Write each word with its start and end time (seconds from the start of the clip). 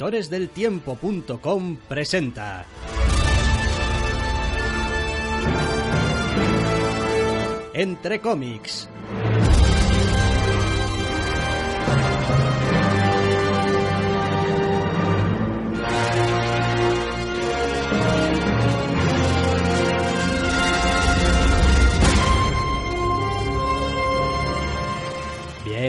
Doctoresdeltiempo.com 0.00 1.76
presenta. 1.86 2.64
Entre 7.74 8.18
cómics. 8.18 8.88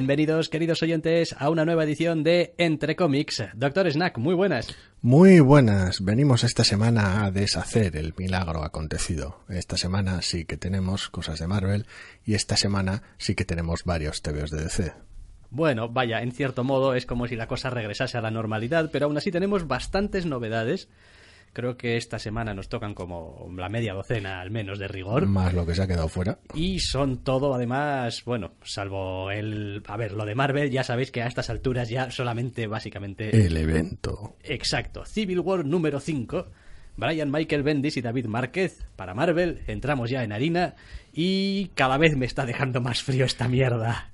Bienvenidos, 0.01 0.49
queridos 0.49 0.81
oyentes, 0.81 1.35
a 1.37 1.51
una 1.51 1.63
nueva 1.63 1.83
edición 1.83 2.23
de 2.23 2.55
Entre 2.57 2.95
Cómics. 2.95 3.43
Doctor 3.53 3.87
Snack, 3.87 4.17
muy 4.17 4.33
buenas. 4.33 4.75
Muy 5.03 5.41
buenas. 5.41 6.03
Venimos 6.03 6.43
esta 6.43 6.63
semana 6.63 7.23
a 7.23 7.29
deshacer 7.29 7.95
el 7.95 8.15
milagro 8.17 8.63
acontecido. 8.63 9.43
Esta 9.47 9.77
semana 9.77 10.23
sí 10.23 10.45
que 10.45 10.57
tenemos 10.57 11.09
cosas 11.09 11.37
de 11.37 11.45
Marvel 11.45 11.85
y 12.25 12.33
esta 12.33 12.57
semana 12.57 13.03
sí 13.19 13.35
que 13.35 13.45
tenemos 13.45 13.83
varios 13.83 14.23
TVOs 14.23 14.49
de 14.49 14.63
DC. 14.63 14.93
Bueno, 15.51 15.87
vaya, 15.87 16.23
en 16.23 16.31
cierto 16.31 16.63
modo 16.63 16.95
es 16.95 17.05
como 17.05 17.27
si 17.27 17.35
la 17.35 17.47
cosa 17.47 17.69
regresase 17.69 18.17
a 18.17 18.21
la 18.21 18.31
normalidad, 18.31 18.89
pero 18.91 19.05
aún 19.05 19.17
así 19.17 19.29
tenemos 19.29 19.67
bastantes 19.67 20.25
novedades 20.25 20.89
Creo 21.53 21.75
que 21.75 21.97
esta 21.97 22.17
semana 22.17 22.53
nos 22.53 22.69
tocan 22.69 22.93
como 22.93 23.49
la 23.57 23.67
media 23.67 23.93
docena 23.93 24.39
al 24.39 24.51
menos 24.51 24.79
de 24.79 24.87
rigor. 24.87 25.25
Más 25.25 25.53
lo 25.53 25.65
que 25.65 25.75
se 25.75 25.81
ha 25.81 25.87
quedado 25.87 26.07
fuera. 26.07 26.39
Y 26.53 26.79
son 26.79 27.23
todo, 27.23 27.53
además, 27.53 28.23
bueno, 28.25 28.53
salvo 28.63 29.31
el... 29.31 29.83
A 29.85 29.97
ver, 29.97 30.13
lo 30.13 30.25
de 30.25 30.35
Marvel 30.35 30.71
ya 30.71 30.83
sabéis 30.83 31.11
que 31.11 31.21
a 31.21 31.27
estas 31.27 31.49
alturas 31.49 31.89
ya 31.89 32.09
solamente 32.09 32.67
básicamente... 32.67 33.45
El 33.45 33.57
evento. 33.57 34.37
Exacto. 34.43 35.03
Civil 35.05 35.41
War 35.41 35.65
número 35.65 35.99
5. 35.99 36.47
Brian 36.95 37.31
Michael 37.31 37.63
Bendis 37.63 37.97
y 37.97 38.01
David 38.01 38.27
Márquez 38.27 38.85
para 38.95 39.13
Marvel. 39.13 39.61
Entramos 39.67 40.09
ya 40.09 40.23
en 40.23 40.31
harina 40.31 40.75
y 41.13 41.67
cada 41.75 41.97
vez 41.97 42.15
me 42.15 42.25
está 42.25 42.45
dejando 42.45 42.79
más 42.79 43.03
frío 43.03 43.25
esta 43.25 43.49
mierda. 43.49 44.11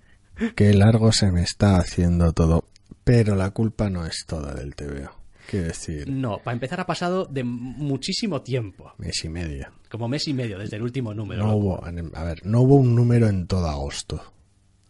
Qué 0.55 0.73
largo 0.73 1.11
se 1.11 1.31
me 1.31 1.43
está 1.43 1.77
haciendo 1.77 2.33
todo. 2.33 2.65
Pero 3.03 3.35
la 3.35 3.52
culpa 3.52 3.89
no 3.89 4.05
es 4.05 4.25
toda 4.27 4.53
del 4.53 4.75
TVO. 4.75 5.11
Quiero 5.49 5.67
decir. 5.67 6.09
No, 6.09 6.39
para 6.39 6.53
empezar 6.53 6.79
ha 6.81 6.85
pasado 6.85 7.25
de 7.25 7.43
muchísimo 7.43 8.41
tiempo. 8.41 8.93
Mes 8.97 9.23
y 9.23 9.29
medio. 9.29 9.69
Como 9.89 10.07
mes 10.07 10.27
y 10.27 10.33
medio 10.33 10.59
desde 10.59 10.75
el 10.75 10.83
último 10.83 11.13
número. 11.13 11.43
No 11.45 11.55
hubo, 11.55 11.83
a 11.83 12.23
ver, 12.23 12.45
no 12.45 12.61
hubo 12.61 12.75
un 12.75 12.95
número 12.95 13.27
en 13.27 13.47
todo 13.47 13.67
agosto. 13.67 14.33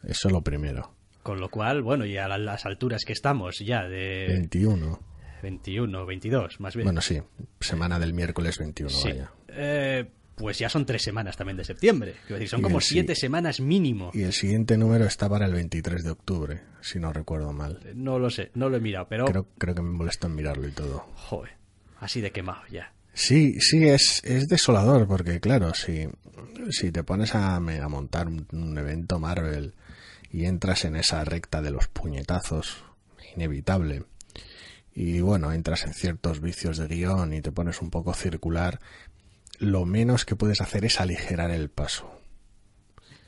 Eso 0.03 0.27
es 0.27 0.31
lo 0.31 0.41
primero. 0.41 0.91
Con 1.21 1.39
lo 1.39 1.49
cual, 1.49 1.81
bueno, 1.81 2.05
y 2.05 2.17
a 2.17 2.27
las 2.37 2.65
alturas 2.65 3.03
que 3.05 3.13
estamos 3.13 3.59
ya 3.59 3.83
de... 3.83 4.27
21. 4.29 4.99
21, 5.43 6.05
22, 6.05 6.59
más 6.59 6.75
bien. 6.75 6.85
Bueno, 6.85 7.01
sí, 7.01 7.21
semana 7.59 7.99
del 7.99 8.13
miércoles 8.13 8.57
21, 8.57 8.89
sí. 8.89 9.09
Eh, 9.49 10.09
pues 10.37 10.59
ya 10.59 10.69
son 10.69 10.85
tres 10.85 11.01
semanas 11.01 11.35
también 11.35 11.57
de 11.57 11.65
septiembre. 11.65 12.15
Decir, 12.29 12.47
son 12.47 12.61
como 12.61 12.79
siete 12.79 13.15
semanas 13.15 13.59
mínimo. 13.59 14.11
Y 14.13 14.21
el 14.21 14.33
siguiente 14.33 14.77
número 14.77 15.05
está 15.05 15.27
para 15.27 15.47
el 15.47 15.53
23 15.53 16.03
de 16.03 16.11
octubre, 16.11 16.61
si 16.79 16.99
no 16.99 17.11
recuerdo 17.11 17.51
mal. 17.53 17.79
Eh, 17.83 17.93
no 17.95 18.19
lo 18.19 18.29
sé, 18.29 18.51
no 18.53 18.69
lo 18.69 18.77
he 18.77 18.79
mirado, 18.79 19.07
pero... 19.09 19.25
Creo, 19.25 19.47
creo 19.57 19.73
que 19.73 19.81
me 19.81 19.89
molesta 19.89 20.27
en 20.27 20.35
mirarlo 20.35 20.67
y 20.67 20.71
todo. 20.71 21.07
Joder, 21.15 21.53
así 21.99 22.21
de 22.21 22.31
quemado 22.31 22.61
ya. 22.71 22.93
Sí, 23.13 23.59
sí, 23.59 23.87
es, 23.87 24.21
es 24.23 24.47
desolador, 24.47 25.07
porque 25.07 25.39
claro, 25.39 25.73
si, 25.73 26.07
si 26.69 26.91
te 26.91 27.03
pones 27.03 27.33
a, 27.33 27.55
a 27.55 27.89
montar 27.89 28.27
un 28.27 28.77
evento 28.77 29.17
Marvel 29.17 29.73
y 30.31 30.45
entras 30.45 30.85
en 30.85 30.97
esa 30.97 31.23
recta 31.25 31.63
de 31.63 31.71
los 31.71 31.87
puñetazos, 31.87 32.83
inevitable, 33.35 34.03
y 34.99 35.21
bueno, 35.21 35.51
entras 35.51 35.85
en 35.85 35.93
ciertos 35.93 36.41
vicios 36.41 36.79
de 36.79 36.87
guion 36.87 37.31
y 37.31 37.41
te 37.43 37.51
pones 37.51 37.83
un 37.83 37.91
poco 37.91 38.15
circular, 38.15 38.79
lo 39.59 39.85
menos 39.85 40.25
que 40.25 40.35
puedes 40.35 40.61
hacer 40.61 40.85
es 40.85 40.99
aligerar 40.99 41.51
el 41.51 41.69
paso. 41.69 42.11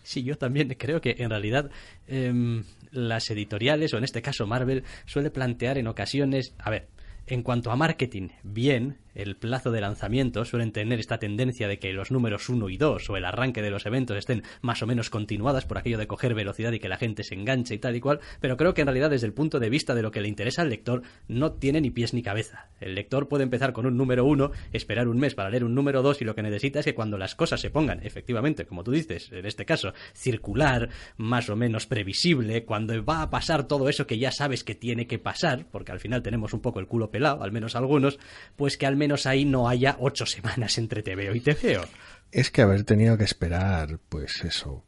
Sí, 0.03 0.23
yo 0.23 0.37
también 0.37 0.69
creo 0.77 1.01
que 1.01 1.15
en 1.19 1.29
realidad 1.29 1.69
em, 2.07 2.63
las 2.91 3.29
editoriales, 3.29 3.93
o 3.93 3.97
en 3.97 4.03
este 4.03 4.21
caso 4.21 4.47
Marvel, 4.47 4.83
suele 5.05 5.29
plantear 5.29 5.77
en 5.77 5.87
ocasiones, 5.87 6.55
a 6.57 6.69
ver, 6.69 6.87
en 7.27 7.43
cuanto 7.43 7.71
a 7.71 7.75
marketing, 7.75 8.29
bien, 8.43 8.97
el 9.15 9.35
plazo 9.35 9.71
de 9.71 9.81
lanzamiento 9.81 10.45
suelen 10.45 10.71
tener 10.71 10.99
esta 10.99 11.19
tendencia 11.19 11.67
de 11.67 11.79
que 11.79 11.93
los 11.93 12.11
números 12.11 12.49
1 12.49 12.69
y 12.69 12.77
2 12.77 13.09
o 13.09 13.17
el 13.17 13.25
arranque 13.25 13.61
de 13.61 13.71
los 13.71 13.85
eventos 13.85 14.17
estén 14.17 14.43
más 14.61 14.81
o 14.81 14.87
menos 14.87 15.09
continuadas 15.09 15.65
por 15.65 15.77
aquello 15.77 15.97
de 15.97 16.07
coger 16.07 16.33
velocidad 16.33 16.71
y 16.71 16.79
que 16.79 16.89
la 16.89 16.97
gente 16.97 17.23
se 17.23 17.35
enganche 17.35 17.75
y 17.75 17.79
tal 17.79 17.95
y 17.95 17.99
cual, 17.99 18.19
pero 18.39 18.57
creo 18.57 18.73
que 18.73 18.81
en 18.81 18.87
realidad 18.87 19.09
desde 19.09 19.27
el 19.27 19.33
punto 19.33 19.59
de 19.59 19.69
vista 19.69 19.95
de 19.95 20.01
lo 20.01 20.11
que 20.11 20.21
le 20.21 20.27
interesa 20.27 20.61
al 20.61 20.69
lector 20.69 21.01
no 21.27 21.53
tiene 21.53 21.81
ni 21.81 21.91
pies 21.91 22.13
ni 22.13 22.21
cabeza. 22.21 22.69
El 22.79 22.95
lector 22.95 23.27
puede 23.27 23.43
empezar 23.43 23.73
con 23.73 23.85
un 23.85 23.97
número 23.97 24.25
1, 24.25 24.51
esperar 24.73 25.07
un 25.07 25.19
mes 25.19 25.35
para 25.35 25.49
leer 25.49 25.63
un 25.63 25.75
número 25.75 26.01
2 26.01 26.21
y 26.21 26.25
lo 26.25 26.35
que 26.35 26.43
necesita 26.43 26.79
es 26.79 26.85
que 26.85 26.95
cuando 26.95 27.17
las 27.17 27.35
cosas 27.35 27.61
se 27.61 27.69
pongan, 27.69 28.01
efectivamente, 28.03 28.65
como 28.65 28.83
tú 28.83 28.91
dices, 28.91 29.31
en 29.31 29.45
este 29.45 29.65
caso, 29.65 29.93
circular, 30.13 30.89
más 31.17 31.49
o 31.49 31.55
menos 31.55 31.87
previsible, 31.87 32.63
cuando 32.65 33.03
va 33.03 33.21
a 33.21 33.29
pasar 33.29 33.67
todo 33.67 33.89
eso 33.89 34.07
que 34.07 34.17
ya 34.17 34.31
sabes 34.31 34.63
que 34.63 34.75
tiene 34.75 35.07
que 35.07 35.19
pasar, 35.19 35.65
porque 35.71 35.91
al 35.91 35.99
final 35.99 36.21
tenemos 36.21 36.53
un 36.53 36.61
poco 36.61 36.79
el 36.79 36.87
culo 36.87 37.11
pelado, 37.11 37.43
al 37.43 37.51
menos 37.51 37.75
algunos, 37.75 38.19
pues 38.55 38.77
que 38.77 38.85
al 38.85 38.97
menos 38.99 39.25
ahí 39.25 39.45
no 39.45 39.67
haya 39.67 39.97
ocho 39.99 40.27
semanas 40.27 40.77
entre 40.77 41.01
TVO 41.01 41.33
y 41.33 41.39
TVO. 41.39 41.85
Es 42.31 42.51
que 42.51 42.61
haber 42.61 42.83
tenido 42.83 43.17
que 43.17 43.23
esperar, 43.23 43.99
pues 44.09 44.43
eso, 44.43 44.83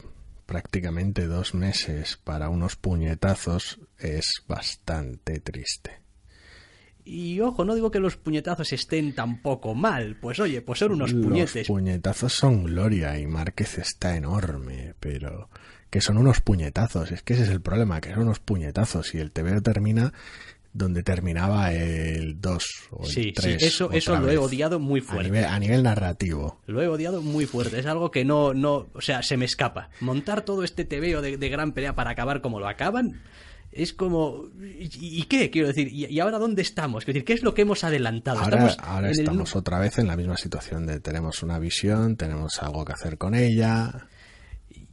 prácticamente 0.45 1.25
dos 1.25 1.55
meses 1.55 2.17
para 2.23 2.49
unos 2.49 2.75
puñetazos 2.75 3.79
es 3.97 4.43
bastante 4.47 5.39
triste. 5.39 6.01
Y 7.03 7.39
ojo, 7.39 7.65
no 7.65 7.73
digo 7.73 7.89
que 7.89 7.99
los 7.99 8.17
puñetazos 8.17 8.73
estén 8.73 9.15
tampoco 9.15 9.73
mal. 9.73 10.17
Pues 10.21 10.39
oye, 10.39 10.61
pues 10.61 10.79
son 10.79 10.91
unos 10.91 11.13
puñetes. 11.13 11.67
Los 11.67 11.67
puñetazos 11.67 12.33
son 12.33 12.65
gloria 12.65 13.17
y 13.17 13.25
Márquez 13.25 13.79
está 13.79 14.15
enorme, 14.15 14.93
pero 14.99 15.49
que 15.89 16.01
son 16.01 16.17
unos 16.17 16.41
puñetazos. 16.41 17.11
Es 17.11 17.23
que 17.23 17.33
ese 17.33 17.43
es 17.43 17.49
el 17.49 17.61
problema, 17.61 18.01
que 18.01 18.13
son 18.13 18.23
unos 18.23 18.39
puñetazos 18.39 19.15
y 19.15 19.19
el 19.19 19.31
TVO 19.31 19.61
termina 19.61 20.13
donde 20.73 21.03
terminaba 21.03 21.71
el 21.73 22.39
2 22.39 22.65
o 22.91 23.05
el 23.05 23.33
3. 23.33 23.61
Sí, 23.61 23.65
eso, 23.65 23.91
eso 23.91 24.17
lo 24.17 24.29
he 24.29 24.37
odiado 24.37 24.79
muy 24.79 25.01
fuerte. 25.01 25.45
A 25.45 25.59
nivel, 25.59 25.83
narrativo. 25.83 26.61
Lo 26.67 26.81
he 26.81 26.87
odiado 26.87 27.21
muy 27.21 27.45
fuerte. 27.45 27.79
Es 27.79 27.85
algo 27.85 28.11
que 28.11 28.23
no, 28.23 28.53
no, 28.53 28.87
o 28.93 29.01
sea, 29.01 29.21
se 29.23 29.37
me 29.37 29.45
escapa. 29.45 29.89
Montar 29.99 30.43
todo 30.43 30.63
este 30.63 30.85
tebeo 30.85 31.21
de, 31.21 31.37
de 31.37 31.49
gran 31.49 31.73
pelea 31.73 31.95
para 31.95 32.11
acabar 32.11 32.41
como 32.41 32.59
lo 32.59 32.67
acaban, 32.67 33.21
es 33.71 33.93
como 33.93 34.49
¿y, 34.61 35.23
qué? 35.23 35.49
Quiero 35.49 35.69
decir, 35.69 35.87
¿y, 35.91 36.19
ahora 36.19 36.39
dónde 36.39 36.61
estamos? 36.61 37.05
Quiero 37.05 37.15
decir, 37.15 37.25
¿qué 37.25 37.33
es 37.33 37.43
lo 37.43 37.53
que 37.53 37.61
hemos 37.61 37.83
adelantado? 37.83 38.39
Ahora 38.39 38.67
estamos, 38.67 38.77
ahora 38.79 39.11
estamos 39.11 39.55
otra 39.55 39.79
vez 39.79 39.97
en 39.97 40.07
la 40.07 40.17
misma 40.17 40.37
situación 40.37 40.85
de 40.85 40.99
tenemos 40.99 41.41
una 41.41 41.57
visión, 41.57 42.17
tenemos 42.17 42.61
algo 42.61 42.83
que 42.83 42.93
hacer 42.93 43.17
con 43.17 43.33
ella. 43.33 44.07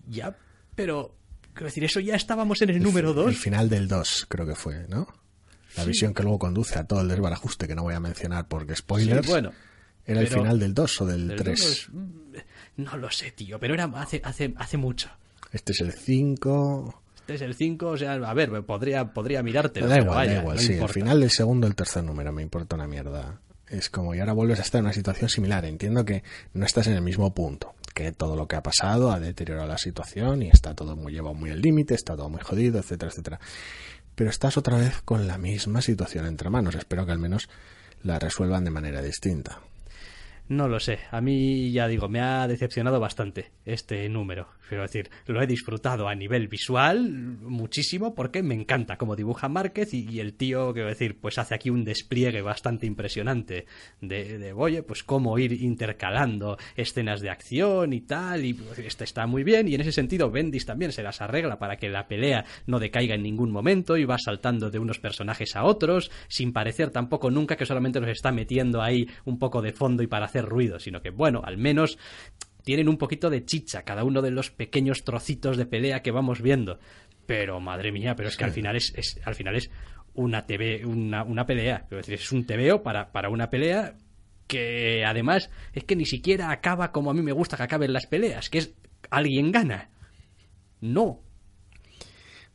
Ya, 0.06 0.37
pero 0.77 1.17
quiero 1.55 1.67
decir, 1.67 1.84
eso 1.84 1.99
ya 2.00 2.15
estábamos 2.15 2.62
en 2.62 2.71
el, 2.71 2.83
número 2.83 3.12
2. 3.15 3.28
El 3.28 3.37
final 3.37 3.69
del 3.69 3.88
2 3.88 4.27
creo 4.28 4.47
que 4.47 4.55
fue, 4.55 4.87
¿no? 4.88 5.09
La 5.78 5.84
visión 5.84 6.12
que 6.12 6.22
luego 6.22 6.39
conduce 6.39 6.78
a 6.78 6.84
todo 6.84 7.00
el 7.00 7.09
desbarajuste 7.09 7.66
que 7.66 7.75
no 7.75 7.83
voy 7.83 7.94
a 7.94 8.00
mencionar 8.00 8.49
porque 8.49 8.75
spoilers. 8.75 9.27
bueno, 9.27 9.53
¿Era 10.09 10.21
el 10.21 10.28
final 10.28 10.59
del 10.59 10.72
2 10.72 11.00
o 11.03 11.06
del 11.06 11.37
3? 11.37 11.89
Mm, 11.93 12.83
no 12.83 12.97
lo 12.97 13.11
sé, 13.11 13.31
tío, 13.33 13.61
pero 13.61 13.75
era 13.75 13.84
hace, 13.97 14.22
hace, 14.25 14.55
hace 14.56 14.78
mucho. 14.78 15.11
Este 15.53 15.72
es 15.72 15.81
el 15.83 15.93
5. 15.93 17.03
Este 17.21 17.34
es 17.34 17.43
el 17.43 17.55
5, 17.55 17.87
o 17.87 17.97
sea, 17.99 18.15
a 18.15 18.33
ver, 18.34 18.65
podría, 18.65 19.12
podría 19.12 19.43
mirarte. 19.43 19.81
Da 19.83 19.99
igual, 19.99 20.27
da 20.27 20.41
igual, 20.41 20.59
sí. 20.59 20.72
El 20.72 20.88
final 20.88 21.21
del 21.21 21.31
segundo 21.31 21.67
el 21.67 21.75
tercer 21.75 22.03
número 22.05 22.33
me 22.33 22.43
importa 22.43 22.77
una 22.77 22.87
mierda. 22.87 23.38
Es 23.69 23.91
como, 23.91 24.15
y 24.15 24.21
ahora 24.21 24.33
vuelves 24.33 24.61
a 24.61 24.62
estar 24.62 24.78
en 24.78 24.87
una 24.87 24.94
situación 24.94 25.28
similar. 25.28 25.67
Entiendo 25.67 26.06
que 26.06 26.22
no 26.55 26.65
estás 26.65 26.87
en 26.87 26.94
el 26.94 27.03
mismo 27.03 27.34
punto, 27.34 27.75
que 27.93 28.12
todo 28.12 28.34
lo 28.34 28.49
que 28.49 28.56
ha 28.56 28.62
pasado 28.62 29.12
ha 29.12 29.21
deteriorado 29.21 29.69
la 29.69 29.77
situación 29.77 30.43
y 30.43 30.49
está 30.49 30.75
todo 30.75 30.97
muy 30.97 31.12
llevado 31.12 31.34
muy 31.34 31.50
al 31.50 31.61
límite, 31.61 31.93
está 31.93 32.17
todo 32.17 32.31
muy 32.31 32.41
jodido, 32.41 32.79
etcétera, 32.79 33.11
etcétera 33.11 33.41
pero 34.19 34.31
estás 34.31 34.56
otra 34.56 34.76
vez 34.76 35.00
con 35.05 35.29
la 35.29 35.38
misma 35.38 35.81
situación 35.81 36.26
entre 36.26 36.50
manos. 36.50 36.75
Espero 36.75 37.06
que 37.06 37.12
al 37.12 37.20
menos 37.20 37.49
la 38.03 38.19
resuelvan 38.19 38.65
de 38.65 38.73
manera 38.73 39.00
distinta. 39.00 39.61
No 40.49 40.67
lo 40.67 40.81
sé. 40.81 41.00
A 41.11 41.21
mí, 41.21 41.71
ya 41.73 41.87
digo, 41.89 42.09
me 42.09 42.21
ha 42.21 42.49
decepcionado 42.49 42.99
bastante 42.99 43.50
este 43.67 44.09
número. 44.09 44.49
Quiero 44.69 44.83
decir, 44.83 45.11
lo 45.27 45.43
he 45.43 45.47
disfrutado 45.47 46.09
a 46.09 46.15
nivel 46.15 46.49
visual 46.49 47.11
muchísimo 47.11 48.15
porque 48.15 48.43
me 48.43 48.55
encanta 48.55 48.97
cómo 48.97 49.17
dibuja 49.17 49.49
Márquez 49.49 49.93
y, 49.95 50.21
el 50.21 50.35
tío, 50.35 50.73
quiero 50.73 50.89
decir, 50.89 51.19
pues 51.21 51.39
hace 51.39 51.55
aquí 51.55 51.71
un 51.71 51.85
despliegue 51.85 52.43
bastante 52.43 52.87
impresionante 52.87 53.67
de, 54.00 54.39
de, 54.39 54.53
oye, 54.53 54.83
pues 54.83 55.03
cómo 55.03 55.39
ir 55.39 55.53
intercalando 55.53 56.59
escenas 56.77 57.21
de 57.21 57.31
acción 57.31 57.93
y 57.93 58.03
tal, 58.03 58.45
y 58.45 58.55
pues, 58.55 58.79
este 58.79 59.05
está 59.05 59.27
muy 59.27 59.43
bien, 59.43 59.69
y 59.69 59.75
en 59.75 59.81
ese 59.81 59.93
sentido 59.93 60.31
Bendis 60.31 60.67
también 60.67 60.93
se 60.93 61.03
las 61.03 61.21
arregla 61.23 61.59
para 61.59 61.77
que 61.77 61.89
la 61.89 62.06
pelea 62.06 62.45
no 62.67 62.79
decaiga 62.79 63.15
en 63.15 63.23
ningún 63.23 63.50
momento 63.50 63.97
y 63.97 64.05
va 64.05 64.19
saltando 64.19 64.71
de 64.71 64.79
unos 64.79 64.99
personajes 64.99 65.56
a 65.56 65.65
otros, 65.65 66.11
sin 66.29 66.53
parecer 66.53 66.91
tampoco 66.91 67.31
nunca 67.31 67.56
que 67.56 67.67
solamente 67.67 68.00
los 68.00 68.11
está 68.11 68.33
metiendo 68.33 68.83
ahí 68.83 69.09
un 69.25 69.39
poco 69.39 69.62
de 69.62 69.73
fondo 69.73 70.03
y 70.03 70.06
para 70.06 70.27
hacer 70.27 70.38
ruido, 70.43 70.79
sino 70.79 71.00
que, 71.02 71.11
bueno, 71.11 71.43
al 71.44 71.56
menos 71.58 71.99
tienen 72.64 72.88
un 72.88 72.99
poquito 72.99 73.31
de 73.31 73.44
chicha 73.44 73.82
cada 73.82 74.05
uno 74.05 74.23
de 74.23 74.31
los 74.31 74.50
pequeños 74.50 75.05
trocitos 75.05 75.56
de 75.56 75.67
pelea 75.67 76.02
que 76.02 76.11
vamos 76.11 76.43
viendo. 76.43 76.79
Pero 77.26 77.61
madre 77.61 77.93
mía, 77.93 78.14
pero 78.17 78.29
es 78.29 78.37
que 78.37 78.44
al 78.44 78.52
final 78.52 78.76
es, 78.76 79.20
al 79.25 79.35
final 79.35 79.56
es 79.56 79.70
una, 80.14 80.46
TV, 80.46 80.85
una, 80.85 81.25
una 81.25 81.46
pelea. 81.46 81.87
Es 81.90 82.06
decir, 82.06 82.14
es 82.14 82.32
un 82.32 82.44
TVO 82.44 82.82
para, 82.82 83.12
para 83.12 83.29
una 83.29 83.50
pelea 83.50 83.96
que 84.46 85.05
además 85.05 85.50
es 85.73 85.85
que 85.85 85.94
ni 85.94 86.06
siquiera 86.06 86.50
acaba 86.50 86.90
como 86.90 87.11
a 87.11 87.14
mí 87.14 87.23
me 87.23 87.32
gusta 87.32 87.56
que 87.56 87.62
acaben 87.62 87.93
las 87.93 88.06
peleas, 88.06 88.50
que 88.50 88.58
es 88.58 88.75
alguien 89.11 89.52
gana. 89.52 89.90
No. 90.81 91.23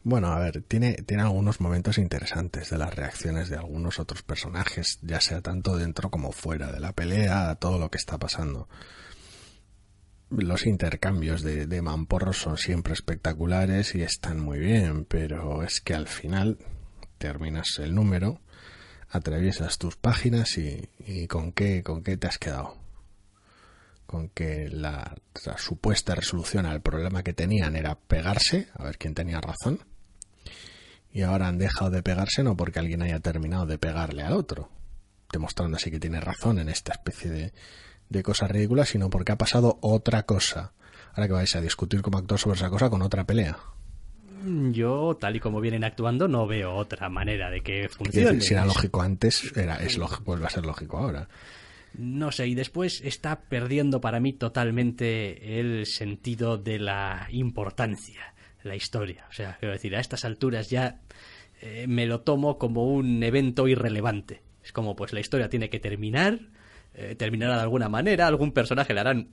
Bueno, 0.05 0.27
a 0.33 0.39
ver, 0.39 0.61
tiene, 0.63 0.93
tiene 0.95 1.23
algunos 1.23 1.61
momentos 1.61 1.97
interesantes 1.97 2.69
de 2.69 2.77
las 2.77 2.93
reacciones 2.93 3.49
de 3.49 3.55
algunos 3.55 3.99
otros 3.99 4.21
personajes, 4.21 4.99
ya 5.01 5.21
sea 5.21 5.41
tanto 5.41 5.77
dentro 5.77 6.09
como 6.09 6.33
fuera 6.33 6.71
de 6.73 6.81
la 6.81 6.91
pelea, 6.91 7.49
a 7.49 7.55
todo 7.55 7.79
lo 7.79 7.89
que 7.89 7.97
está 7.97 8.17
pasando. 8.17 8.67
Los 10.29 10.65
intercambios 10.65 11.41
de, 11.41 11.67
de 11.67 11.81
mamporros 11.81 12.37
son 12.37 12.57
siempre 12.57 12.93
espectaculares 12.93 13.95
y 13.95 14.01
están 14.01 14.39
muy 14.39 14.59
bien, 14.59 15.05
pero 15.05 15.63
es 15.63 15.79
que 15.79 15.93
al 15.93 16.07
final 16.07 16.57
terminas 17.17 17.79
el 17.79 17.95
número, 17.95 18.41
atraviesas 19.09 19.77
tus 19.77 19.95
páginas 19.95 20.57
y, 20.57 21.27
con 21.27 21.53
qué, 21.53 21.81
con 21.83 22.03
qué 22.03 22.17
te 22.17 22.27
has 22.27 22.37
quedado 22.37 22.75
con 24.05 24.29
que 24.29 24.69
la, 24.69 25.15
supuesta 25.57 26.13
resolución 26.13 26.67
al 26.67 26.81
problema 26.81 27.23
que 27.23 27.33
tenían 27.33 27.75
era 27.75 27.95
pegarse, 27.95 28.67
a 28.75 28.83
ver 28.83 28.99
quién 28.99 29.15
tenía 29.15 29.41
razón, 29.41 29.79
y 31.13 31.21
ahora 31.21 31.47
han 31.47 31.59
dejado 31.59 31.91
de 31.91 32.01
pegarse 32.01 32.43
no 32.43 32.57
porque 32.57 32.79
alguien 32.79 33.03
haya 33.03 33.19
terminado 33.19 33.67
de 33.67 33.77
pegarle 33.77 34.23
al 34.23 34.33
otro, 34.33 34.69
demostrando 35.31 35.77
así 35.77 35.91
que 35.91 35.99
tiene 35.99 36.19
razón 36.19 36.57
en 36.57 36.69
esta 36.69 36.91
especie 36.91 37.29
de, 37.29 37.53
de 38.09 38.23
cosas 38.23 38.49
ridículas, 38.49 38.89
sino 38.89 39.09
porque 39.11 39.31
ha 39.31 39.37
pasado 39.37 39.77
otra 39.81 40.23
cosa. 40.23 40.73
Ahora 41.11 41.27
que 41.27 41.33
vais 41.33 41.55
a 41.55 41.61
discutir 41.61 42.01
como 42.01 42.17
actor 42.17 42.39
sobre 42.39 42.57
esa 42.57 42.71
cosa 42.71 42.89
con 42.89 43.03
otra 43.03 43.25
pelea. 43.25 43.57
Yo, 44.71 45.15
tal 45.21 45.35
y 45.35 45.39
como 45.39 45.61
vienen 45.61 45.83
actuando, 45.83 46.27
no 46.27 46.47
veo 46.47 46.73
otra 46.73 47.07
manera 47.09 47.51
de 47.51 47.61
que 47.61 47.87
funcione. 47.87 48.41
Si 48.41 48.53
era 48.53 48.65
lógico 48.65 49.01
antes, 49.01 49.55
era, 49.55 49.77
es 49.77 49.97
lógico, 49.97 50.23
pues 50.23 50.41
va 50.41 50.47
a 50.47 50.49
ser 50.49 50.65
lógico 50.65 50.97
ahora. 50.97 51.29
No 51.93 52.31
sé, 52.31 52.47
y 52.47 52.55
después 52.55 53.01
está 53.05 53.41
perdiendo 53.41 54.01
para 54.01 54.19
mí 54.19 54.33
totalmente 54.33 55.59
el 55.59 55.85
sentido 55.85 56.57
de 56.57 56.79
la 56.79 57.27
importancia 57.31 58.33
la 58.63 58.75
historia. 58.75 59.25
O 59.29 59.33
sea, 59.33 59.57
quiero 59.59 59.73
decir, 59.73 59.95
a 59.95 59.99
estas 59.99 60.25
alturas 60.25 60.69
ya 60.69 61.01
eh, 61.61 61.85
me 61.87 62.05
lo 62.05 62.21
tomo 62.21 62.57
como 62.57 62.85
un 62.85 63.21
evento 63.23 63.67
irrelevante. 63.67 64.41
Es 64.63 64.71
como, 64.71 64.95
pues 64.95 65.13
la 65.13 65.19
historia 65.19 65.49
tiene 65.49 65.69
que 65.69 65.79
terminar, 65.79 66.39
eh, 66.93 67.15
terminará 67.15 67.55
de 67.57 67.61
alguna 67.61 67.89
manera, 67.89 68.27
algún 68.27 68.51
personaje 68.51 68.93
le 68.93 68.99
harán 69.01 69.29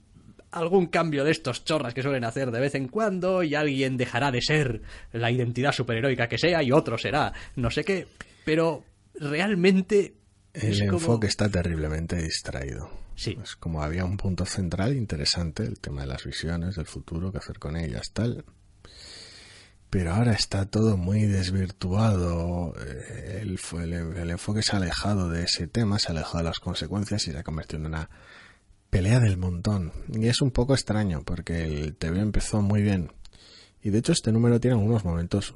algún 0.51 0.87
cambio 0.87 1.23
de 1.23 1.31
estos 1.31 1.63
chorras 1.63 1.93
que 1.93 2.03
suelen 2.03 2.25
hacer 2.25 2.51
de 2.51 2.59
vez 2.59 2.75
en 2.75 2.89
cuando 2.89 3.41
y 3.41 3.55
alguien 3.55 3.95
dejará 3.95 4.31
de 4.31 4.41
ser 4.41 4.81
la 5.13 5.31
identidad 5.31 5.71
superheroica 5.71 6.27
que 6.27 6.37
sea 6.37 6.61
y 6.61 6.73
otro 6.73 6.97
será 6.97 7.31
no 7.55 7.71
sé 7.71 7.85
qué, 7.85 8.07
pero 8.43 8.83
realmente 9.15 10.15
el 10.53 10.81
enfoque 10.81 11.27
está 11.27 11.47
terriblemente 11.49 12.21
distraído. 12.21 12.89
Sí. 13.15 13.37
Es 13.41 13.55
como 13.55 13.81
había 13.81 14.03
un 14.03 14.17
punto 14.17 14.45
central 14.45 14.97
interesante, 14.97 15.63
el 15.63 15.79
tema 15.79 16.01
de 16.01 16.07
las 16.07 16.25
visiones, 16.25 16.75
del 16.75 16.85
futuro, 16.85 17.31
qué 17.31 17.37
hacer 17.37 17.57
con 17.57 17.77
ellas, 17.77 18.11
tal 18.11 18.43
pero 19.91 20.13
ahora 20.13 20.31
está 20.31 20.65
todo 20.65 20.95
muy 20.95 21.25
desvirtuado. 21.25 22.73
Eh, 22.79 23.39
el, 23.41 24.29
enfoque 24.29 24.63
se 24.63 24.71
ha 24.71 24.77
alejado 24.77 25.29
de 25.29 25.43
ese 25.43 25.67
tema, 25.67 25.99
se 25.99 26.07
ha 26.07 26.11
alejado 26.11 26.37
de 26.37 26.43
las 26.45 26.61
consecuencias 26.61 27.27
y 27.27 27.33
se 27.33 27.37
ha 27.37 27.43
convertido 27.43 27.81
en 27.81 27.87
una 27.87 28.09
pelea 28.89 29.19
del 29.19 29.35
montón. 29.35 29.91
Y 30.07 30.29
es 30.29 30.41
un 30.41 30.51
poco 30.51 30.75
extraño 30.75 31.23
porque 31.25 31.65
el 31.65 31.97
TV 31.97 32.21
empezó 32.21 32.61
muy 32.61 32.81
bien. 32.81 33.11
Y 33.83 33.89
de 33.89 33.97
hecho 33.97 34.13
este 34.13 34.31
número 34.31 34.61
tiene 34.61 34.77
algunos 34.77 35.03
momentos 35.03 35.55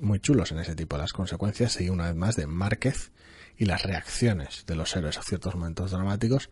muy 0.00 0.18
chulos 0.18 0.50
en 0.50 0.60
ese 0.60 0.74
tipo. 0.74 0.96
Las 0.96 1.12
consecuencias 1.12 1.78
y 1.82 1.90
una 1.90 2.06
vez 2.06 2.16
más 2.16 2.36
de 2.36 2.46
Márquez 2.46 3.12
y 3.58 3.66
las 3.66 3.82
reacciones 3.82 4.64
de 4.66 4.76
los 4.76 4.96
héroes 4.96 5.18
a 5.18 5.22
ciertos 5.22 5.54
momentos 5.56 5.90
dramáticos 5.90 6.48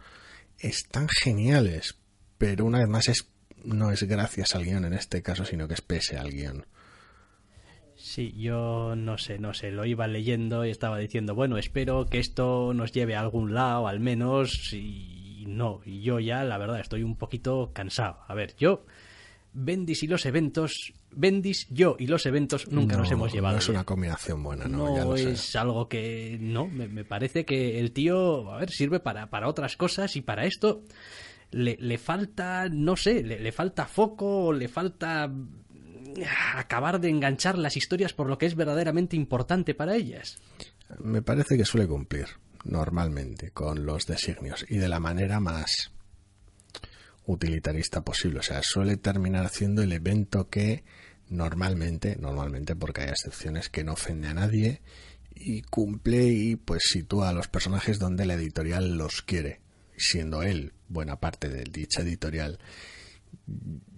están 0.59 1.09
geniales. 1.09 1.97
Pero 2.37 2.67
una 2.67 2.81
vez 2.81 2.89
más 2.89 3.09
es, 3.09 3.27
no 3.65 3.91
es 3.91 4.03
gracias 4.03 4.55
al 4.55 4.67
guion 4.67 4.85
en 4.85 4.93
este 4.93 5.23
caso, 5.23 5.47
sino 5.47 5.67
que 5.67 5.73
es 5.73 5.81
pese 5.81 6.19
al 6.19 6.31
guion. 6.31 6.67
Sí, 8.07 8.33
yo 8.39 8.95
no 8.97 9.19
sé, 9.19 9.41
no 9.41 9.53
sé, 9.53 9.73
lo 9.73 9.85
iba 9.85 10.07
leyendo 10.07 10.65
y 10.65 10.71
estaba 10.71 10.97
diciendo, 10.97 11.35
bueno, 11.35 11.59
espero 11.59 12.07
que 12.07 12.21
esto 12.21 12.73
nos 12.73 12.93
lleve 12.93 13.17
a 13.17 13.21
algún 13.21 13.53
lado, 13.53 13.89
al 13.89 13.99
menos, 13.99 14.73
y 14.73 15.45
no, 15.49 15.81
y 15.85 16.03
yo 16.03 16.21
ya, 16.21 16.45
la 16.45 16.57
verdad, 16.57 16.79
estoy 16.79 17.03
un 17.03 17.17
poquito 17.17 17.73
cansado. 17.75 18.19
A 18.29 18.35
ver, 18.35 18.55
yo, 18.57 18.87
Bendis 19.53 20.05
y 20.05 20.07
los 20.07 20.25
eventos, 20.25 20.95
Bendis, 21.11 21.67
yo 21.69 21.97
y 21.99 22.07
los 22.07 22.27
eventos 22.27 22.71
nunca 22.71 22.95
no, 22.95 23.03
nos 23.03 23.11
hemos 23.11 23.33
llevado. 23.33 23.55
No 23.55 23.59
es 23.59 23.69
una 23.69 23.83
combinación 23.85 24.41
buena, 24.41 24.69
no, 24.69 24.87
no 24.87 24.97
ya 24.97 25.05
lo 25.05 25.17
es 25.17 25.41
sé. 25.41 25.59
algo 25.59 25.89
que, 25.89 26.39
no, 26.41 26.69
me, 26.69 26.87
me, 26.87 27.05
parece 27.05 27.45
que 27.45 27.81
el 27.81 27.91
tío, 27.91 28.53
a 28.53 28.59
ver, 28.59 28.71
sirve 28.71 29.01
para, 29.01 29.31
para 29.31 29.49
otras 29.49 29.77
cosas 29.77 30.15
y 30.15 30.23
para 30.23 30.47
esto 30.47 30.85
le, 31.51 31.77
le 31.81 31.99
falta, 31.99 32.69
no 32.69 32.97
sé, 32.97 33.25
le, 33.25 33.41
le 33.41 33.51
falta 33.51 33.87
foco, 33.87 34.53
le 34.53 34.69
falta 34.69 35.29
acabar 36.55 37.01
de 37.01 37.09
enganchar 37.09 37.59
las 37.59 37.77
historias 37.77 38.13
por 38.13 38.29
lo 38.29 38.39
que 38.39 38.47
es 38.47 38.55
verdaderamente 38.55 39.17
importante 39.17 39.75
para 39.75 39.97
ellas. 39.97 40.39
Me 40.99 41.23
parece 41.23 41.57
que 41.57 41.65
suele 41.65 41.87
cumplir 41.87 42.27
normalmente 42.65 43.51
con 43.51 43.87
los 43.87 44.07
designios 44.07 44.65
y 44.69 44.79
de 44.79 44.89
la 44.89 45.01
manera 45.01 45.41
más 45.41 45.93
utilitarista 47.27 48.03
posible. 48.03 48.41
O 48.41 48.43
sea, 48.43 48.63
suele 48.63 48.97
terminar 48.97 49.45
haciendo 49.45 49.83
el 49.83 49.93
evento 49.93 50.49
que 50.49 50.85
normalmente, 51.29 52.17
normalmente 52.21 52.77
porque 52.77 53.03
hay 53.03 53.09
excepciones 53.09 53.69
que 53.69 53.85
no 53.85 53.95
ofende 53.95 54.29
a 54.29 54.35
nadie 54.35 54.81
y 55.35 55.63
cumple 55.63 56.29
y 56.29 56.57
pues 56.57 56.85
sitúa 56.85 57.29
a 57.29 57.33
los 57.33 57.49
personajes 57.49 57.99
donde 57.99 58.27
la 58.27 58.35
editorial 58.35 58.97
los 58.97 59.23
quiere, 59.23 59.61
siendo 59.97 60.43
él 60.43 60.73
buena 60.89 61.17
parte 61.21 61.49
de 61.49 61.65
dicha 61.65 62.03
editorial 62.03 62.59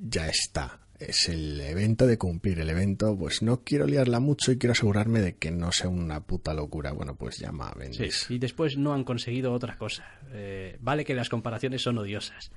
ya 0.01 0.29
está 0.29 0.81
es 0.99 1.29
el 1.29 1.61
evento 1.61 2.07
de 2.07 2.19
cumplir 2.19 2.59
el 2.61 2.71
evento, 2.71 3.17
pues 3.17 3.43
no 3.43 3.63
quiero 3.63 3.87
liarla 3.87 4.19
mucho 4.21 4.51
y 4.53 4.59
quiero 4.59 4.73
asegurarme 4.73 5.21
de 5.21 5.37
que 5.37 5.51
no 5.51 5.71
sea 5.73 5.89
una 5.89 6.21
puta 6.27 6.55
locura. 6.55 6.93
Bueno, 6.93 7.15
pues 7.17 7.39
llama 7.39 7.69
a 7.69 7.75
Bendis. 7.75 8.15
Sí, 8.27 8.35
y 8.35 8.39
después 8.39 8.77
no 8.77 8.93
han 8.95 9.05
conseguido 9.05 9.53
otra 9.53 9.79
cosa. 9.79 10.05
Eh, 10.33 10.77
vale 10.81 11.05
que 11.05 11.15
las 11.15 11.29
comparaciones 11.29 11.83
son 11.83 11.99
odiosas, 11.99 12.51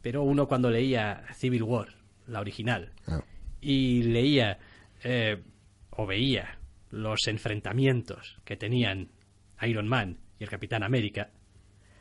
pero 0.00 0.22
uno 0.22 0.48
cuando 0.48 0.70
leía 0.70 1.24
Civil 1.34 1.62
War, 1.64 1.88
la 2.26 2.40
original, 2.40 2.92
Ah. 3.06 3.22
y 3.60 4.02
leía 4.04 4.58
eh, 5.04 5.42
o 5.90 6.06
veía 6.06 6.58
los 6.90 7.26
enfrentamientos 7.28 8.38
que 8.44 8.56
tenían 8.56 9.10
Iron 9.62 9.86
Man 9.88 10.18
y 10.38 10.44
el 10.44 10.50
Capitán 10.50 10.82
América, 10.82 11.30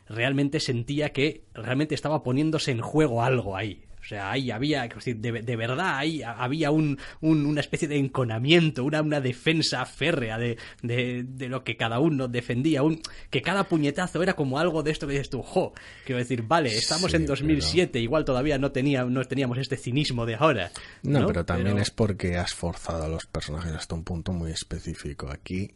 realmente 0.07 0.59
sentía 0.59 1.09
que 1.11 1.45
realmente 1.53 1.95
estaba 1.95 2.23
poniéndose 2.23 2.71
en 2.71 2.81
juego 2.81 3.23
algo 3.23 3.55
ahí. 3.55 3.83
O 4.01 4.03
sea, 4.03 4.31
ahí 4.31 4.49
había, 4.49 4.87
de, 4.87 5.31
de 5.43 5.55
verdad, 5.55 5.97
ahí 5.97 6.23
había 6.23 6.71
un, 6.71 6.97
un, 7.21 7.45
una 7.45 7.61
especie 7.61 7.87
de 7.87 7.97
enconamiento, 7.97 8.83
una, 8.83 9.01
una 9.01 9.21
defensa 9.21 9.85
férrea 9.85 10.39
de, 10.39 10.57
de, 10.81 11.23
de, 11.27 11.47
lo 11.49 11.63
que 11.63 11.77
cada 11.77 11.99
uno 11.99 12.27
defendía, 12.27 12.81
un, 12.81 12.99
que 13.29 13.43
cada 13.43 13.65
puñetazo 13.65 14.23
era 14.23 14.33
como 14.33 14.57
algo 14.57 14.81
de 14.81 14.89
esto 14.91 15.05
que 15.05 15.13
dices 15.13 15.29
tú, 15.29 15.43
jo, 15.43 15.73
quiero 16.05 16.17
decir, 16.17 16.41
vale, 16.41 16.75
estamos 16.75 17.11
Sí, 17.11 17.17
en 17.17 17.27
2007, 17.27 17.91
pero- 17.93 18.03
igual 18.03 18.25
todavía 18.25 18.57
no, 18.57 18.71
tenía, 18.71 19.05
no 19.05 19.23
teníamos 19.25 19.59
este 19.59 19.77
cinismo 19.77 20.25
de 20.25 20.35
ahora. 20.35 20.71
No, 21.03 21.19
No, 21.21 21.27
pero 21.27 21.45
también 21.45 21.69
Pero- 21.69 21.81
es 21.83 21.91
porque 21.91 22.37
has 22.37 22.53
forzado 22.55 23.03
a 23.03 23.07
los 23.07 23.27
personajes 23.27 23.71
hasta 23.71 23.93
un 23.93 24.03
punto 24.03 24.33
muy 24.33 24.51
específico. 24.51 25.29
Aquí, 25.29 25.75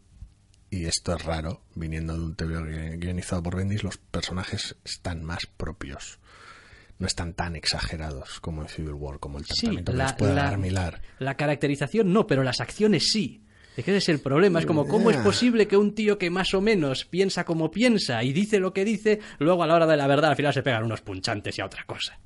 y 0.71 0.85
esto 0.85 1.15
es 1.15 1.23
raro, 1.23 1.61
viniendo 1.75 2.13
de 2.13 2.19
un 2.21 2.35
TV 2.35 2.55
gui- 2.57 2.99
guionizado 2.99 3.43
por 3.43 3.55
Bendis, 3.55 3.83
los 3.83 3.97
personajes 3.97 4.75
están 4.83 5.23
más 5.23 5.45
propios. 5.45 6.17
No 6.97 7.07
están 7.07 7.33
tan 7.33 7.55
exagerados 7.55 8.39
como 8.39 8.61
en 8.61 8.69
Civil 8.69 8.93
War, 8.93 9.19
como 9.19 9.37
el 9.39 9.45
Sí, 9.45 9.53
tratamiento 9.61 9.91
que 9.91 9.97
la- 9.97 10.03
les 10.05 10.13
puede 10.13 10.33
la- 10.35 10.43
dar 10.43 10.57
Milar. 10.57 11.01
La 11.19 11.35
caracterización 11.35 12.13
no, 12.13 12.25
pero 12.27 12.43
las 12.43 12.61
acciones 12.61 13.09
sí. 13.11 13.41
Es 13.75 13.83
que 13.83 13.91
ese 13.91 13.97
es 13.97 14.07
el 14.09 14.19
problema. 14.21 14.59
Es 14.59 14.65
como, 14.65 14.87
¿cómo 14.87 15.11
es 15.11 15.17
posible 15.17 15.67
que 15.67 15.75
un 15.75 15.93
tío 15.93 16.17
que 16.17 16.29
más 16.29 16.53
o 16.53 16.61
menos 16.61 17.03
piensa 17.03 17.43
como 17.43 17.71
piensa 17.71 18.23
y 18.23 18.31
dice 18.31 18.59
lo 18.61 18.71
que 18.71 18.85
dice, 18.85 19.19
luego 19.39 19.63
a 19.63 19.67
la 19.67 19.75
hora 19.75 19.85
de 19.87 19.97
la 19.97 20.07
verdad 20.07 20.29
al 20.29 20.37
final 20.37 20.53
se 20.53 20.63
pegan 20.63 20.85
unos 20.85 21.01
punchantes 21.01 21.57
y 21.57 21.61
a 21.61 21.65
otra 21.65 21.83
cosa? 21.85 22.17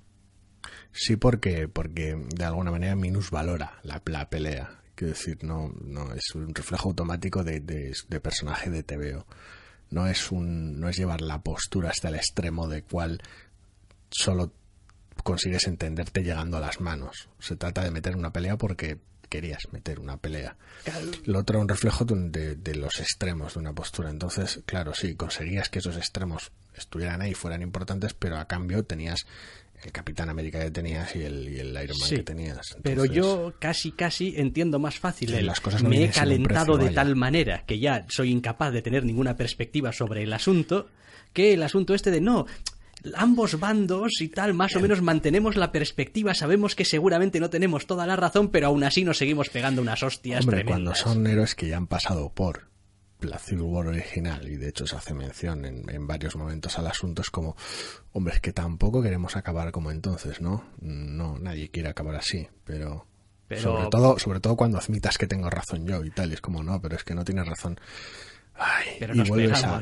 Sí, 0.92 1.16
porque, 1.16 1.68
porque 1.68 2.16
de 2.36 2.46
alguna 2.46 2.70
manera 2.70 2.96
minusvalora 2.96 3.80
la, 3.82 4.00
la 4.06 4.30
pelea. 4.30 4.82
Quiero 4.94 5.14
decir, 5.14 5.38
no, 5.44 5.72
no 5.82 6.14
es 6.14 6.36
un 6.36 6.54
reflejo 6.54 6.90
automático 6.90 7.44
de, 7.44 7.62
de, 7.62 7.94
de 8.08 8.20
personaje 8.20 8.70
de 8.70 8.84
TVO. 8.84 9.26
No 9.90 10.06
es 10.08 10.32
un, 10.32 10.80
no 10.80 10.88
es 10.90 10.98
llevar 10.98 11.22
la 11.22 11.42
postura 11.42 11.90
hasta 11.90 12.10
el 12.10 12.16
extremo 12.16 12.68
de 12.68 12.84
cual 12.84 13.22
solo 14.12 14.52
consigues 15.24 15.68
entenderte 15.68 16.24
llegando 16.24 16.58
a 16.58 16.60
las 16.60 16.80
manos. 16.80 17.30
Se 17.40 17.56
trata 17.56 17.84
de 17.84 17.92
meter 17.92 18.16
una 18.16 18.32
pelea 18.32 18.58
porque 18.58 18.98
querías 19.30 19.72
meter 19.72 20.00
una 20.00 20.18
pelea. 20.18 20.58
Lo 21.26 21.40
otro 21.40 21.58
era 21.58 21.62
un 21.62 21.70
reflejo 21.70 22.04
de, 22.06 22.56
de, 22.56 22.76
los 22.76 23.00
extremos 23.00 23.54
de 23.54 23.60
una 23.60 23.74
postura. 23.74 24.10
Entonces, 24.10 24.62
claro, 24.66 24.94
sí, 24.94 25.16
conseguías 25.16 25.70
que 25.70 25.80
esos 25.80 25.96
extremos 25.98 26.52
estuvieran 26.76 27.22
ahí, 27.22 27.34
fueran 27.34 27.62
importantes, 27.62 28.14
pero 28.14 28.38
a 28.38 28.46
cambio 28.46 28.84
tenías 28.84 29.26
el 29.84 29.92
Capitán 29.92 30.30
América 30.30 30.60
que 30.60 30.72
tenías 30.72 31.16
y 31.16 31.22
el, 31.22 31.48
y 31.48 31.60
el 31.60 31.70
Iron 31.70 31.98
Man 32.00 32.10
que 32.10 32.24
tenías. 32.24 32.76
pero 32.84 33.06
yo 33.06 33.54
casi, 33.60 33.92
casi 33.92 34.34
entiendo 34.36 34.78
más 34.80 35.00
fácil. 35.00 35.46
las 35.46 35.62
cosas 35.62 35.84
me 35.84 36.04
he 36.04 36.10
calentado 36.10 36.78
de 36.78 36.90
tal 36.90 37.16
manera 37.16 37.64
que 37.66 37.80
ya 37.80 38.06
soy 38.10 38.32
incapaz 38.32 38.74
de 38.74 38.82
tener 38.82 39.06
ninguna 39.06 39.38
perspectiva 39.38 39.94
sobre 39.94 40.24
el 40.24 40.34
asunto, 40.34 40.90
que 41.32 41.54
el 41.54 41.64
asunto 41.64 41.94
este 41.94 42.12
de 42.12 42.20
no, 42.20 42.46
ambos 43.16 43.60
bandos 43.60 44.22
y 44.22 44.30
tal, 44.30 44.54
más 44.54 44.76
o 44.76 44.80
menos 44.80 45.02
mantenemos 45.02 45.56
la 45.56 45.72
perspectiva, 45.72 46.34
sabemos 46.34 46.76
que 46.76 46.86
seguramente 46.86 47.40
no 47.40 47.50
tenemos 47.50 47.88
toda 47.88 48.06
la 48.06 48.16
razón, 48.16 48.50
pero 48.50 48.68
aún 48.68 48.84
así 48.84 49.04
nos 49.04 49.18
seguimos 49.18 49.50
pegando 49.50 49.82
unas 49.82 50.04
hostias 50.04 50.46
Hombre, 50.46 50.66
cuando 50.66 50.96
son 50.96 51.26
héroes 51.28 51.56
que 51.56 51.68
ya 51.68 51.78
han 51.78 51.88
pasado 51.88 52.32
por 52.34 52.70
la 53.22 53.38
Civil 53.38 53.64
War 53.64 53.88
original, 53.88 54.48
y 54.48 54.56
de 54.56 54.70
hecho 54.70 54.88
se 54.88 54.96
hace 54.96 55.14
mención 55.14 55.66
en, 55.66 56.08
varios 56.08 56.36
momentos 56.36 56.78
al 56.80 56.88
asunto, 56.88 57.22
es 57.22 57.30
como, 57.30 57.56
hombre, 58.14 58.36
es 58.36 58.40
que 58.40 58.54
tampoco 58.54 59.02
queremos 59.02 59.36
acabar 59.36 59.72
como 59.72 59.92
entonces, 59.92 60.40
¿no? 60.40 60.66
No, 60.80 61.38
nadie 61.38 61.70
quiere 61.70 61.90
acabar 61.90 62.16
así, 62.16 62.48
pero... 62.64 63.06
Sobre, 63.58 63.90
todo, 63.90 64.20
sobre 64.20 64.40
todo 64.40 64.56
cuando 64.56 64.78
admitas 64.78 65.18
que 65.18 65.26
tengo 65.26 65.50
razón 65.50 65.88
yo 65.88 66.06
y 66.06 66.12
tal, 66.12 66.30
y 66.30 66.36
es 66.36 66.42
como, 66.42 66.62
no, 66.62 66.80
pero 66.80 66.96
es 66.96 67.04
que 67.04 67.16
no 67.16 67.26
tienes 67.26 67.48
razón. 67.48 67.80
Ay, 68.60 68.88
pero 69.00 69.16
y 69.16 69.22
vuelves 69.22 69.64
a... 69.64 69.82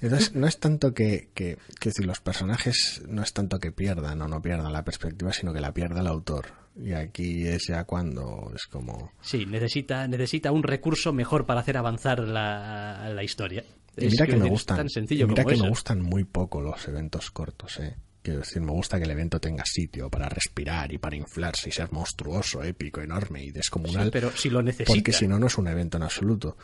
Entonces, 0.00 0.34
no 0.34 0.46
es 0.46 0.60
tanto 0.60 0.92
que, 0.92 1.30
que, 1.34 1.56
que 1.80 1.88
decir, 1.88 2.06
los 2.06 2.20
personajes 2.20 3.02
no 3.08 3.22
es 3.22 3.32
tanto 3.32 3.58
que 3.58 3.72
pierdan 3.72 4.20
o 4.20 4.28
no 4.28 4.42
pierdan 4.42 4.72
la 4.72 4.84
perspectiva, 4.84 5.32
sino 5.32 5.52
que 5.54 5.60
la 5.60 5.72
pierda 5.72 6.00
el 6.00 6.06
autor 6.06 6.46
y 6.82 6.92
aquí 6.92 7.46
es 7.46 7.66
ya 7.68 7.84
cuando 7.84 8.52
es 8.54 8.66
como... 8.66 9.12
Sí, 9.20 9.46
necesita, 9.46 10.06
necesita 10.06 10.52
un 10.52 10.62
recurso 10.62 11.12
mejor 11.12 11.44
para 11.44 11.60
hacer 11.60 11.76
avanzar 11.76 12.20
la, 12.20 13.10
la 13.12 13.24
historia. 13.24 13.64
Y 13.96 14.06
mira 14.06 14.26
que, 14.26 14.36
me 14.36 14.48
gustan, 14.48 14.86
mira 15.08 15.44
que 15.44 15.56
me 15.56 15.68
gustan 15.68 16.00
muy 16.00 16.24
poco 16.24 16.60
los 16.60 16.86
eventos 16.86 17.30
cortos, 17.32 17.80
¿eh? 17.80 17.96
Quiero 18.22 18.40
decir, 18.40 18.60
me 18.62 18.72
gusta 18.72 18.98
que 18.98 19.04
el 19.04 19.10
evento 19.10 19.40
tenga 19.40 19.64
sitio 19.64 20.10
para 20.10 20.28
respirar 20.28 20.92
y 20.92 20.98
para 20.98 21.16
inflarse 21.16 21.70
y 21.70 21.72
ser 21.72 21.90
monstruoso, 21.90 22.62
épico, 22.62 23.00
enorme 23.00 23.42
y 23.42 23.50
descomunal. 23.50 24.10
pero 24.10 24.30
si 24.32 24.50
lo 24.50 24.62
necesita. 24.62 24.92
Porque 24.92 25.12
si 25.12 25.26
no, 25.26 25.38
no 25.38 25.46
es 25.46 25.56
un 25.56 25.66
evento 25.66 25.96
en 25.96 26.02
absoluto. 26.02 26.56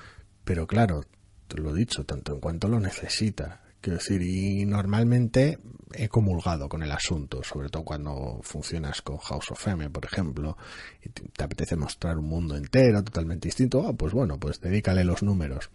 Pero 0.45 0.67
claro, 0.67 1.05
lo 1.51 1.71
he 1.71 1.79
dicho, 1.79 2.05
tanto 2.05 2.33
en 2.33 2.41
cuanto 2.41 2.69
lo 2.69 2.81
necesita. 2.81 3.63
Quiero 3.81 3.99
decir, 3.99 4.23
y 4.23 4.65
normalmente 4.65 5.59
he 5.93 6.09
comulgado 6.09 6.69
con 6.69 6.83
el 6.83 6.91
asunto, 6.91 7.43
sobre 7.43 7.69
todo 7.69 7.85
cuando 7.85 8.41
funcionas 8.43 9.03
con 9.03 9.19
House 9.19 9.51
of 9.51 9.69
M, 9.69 9.91
por 9.91 10.05
ejemplo, 10.05 10.57
y 11.03 11.11
te, 11.11 11.45
apetece 11.45 11.77
mostrar 11.77 12.19
un 12.19 12.27
mundo 12.27 12.57
entero, 12.57 13.05
totalmente 13.05 13.49
distinto, 13.49 13.87
ah, 13.87 13.93
pues 13.93 14.13
bueno, 14.13 14.39
pues 14.39 14.61
dedícale 14.61 15.05
los 15.05 15.23
números. 15.23 15.71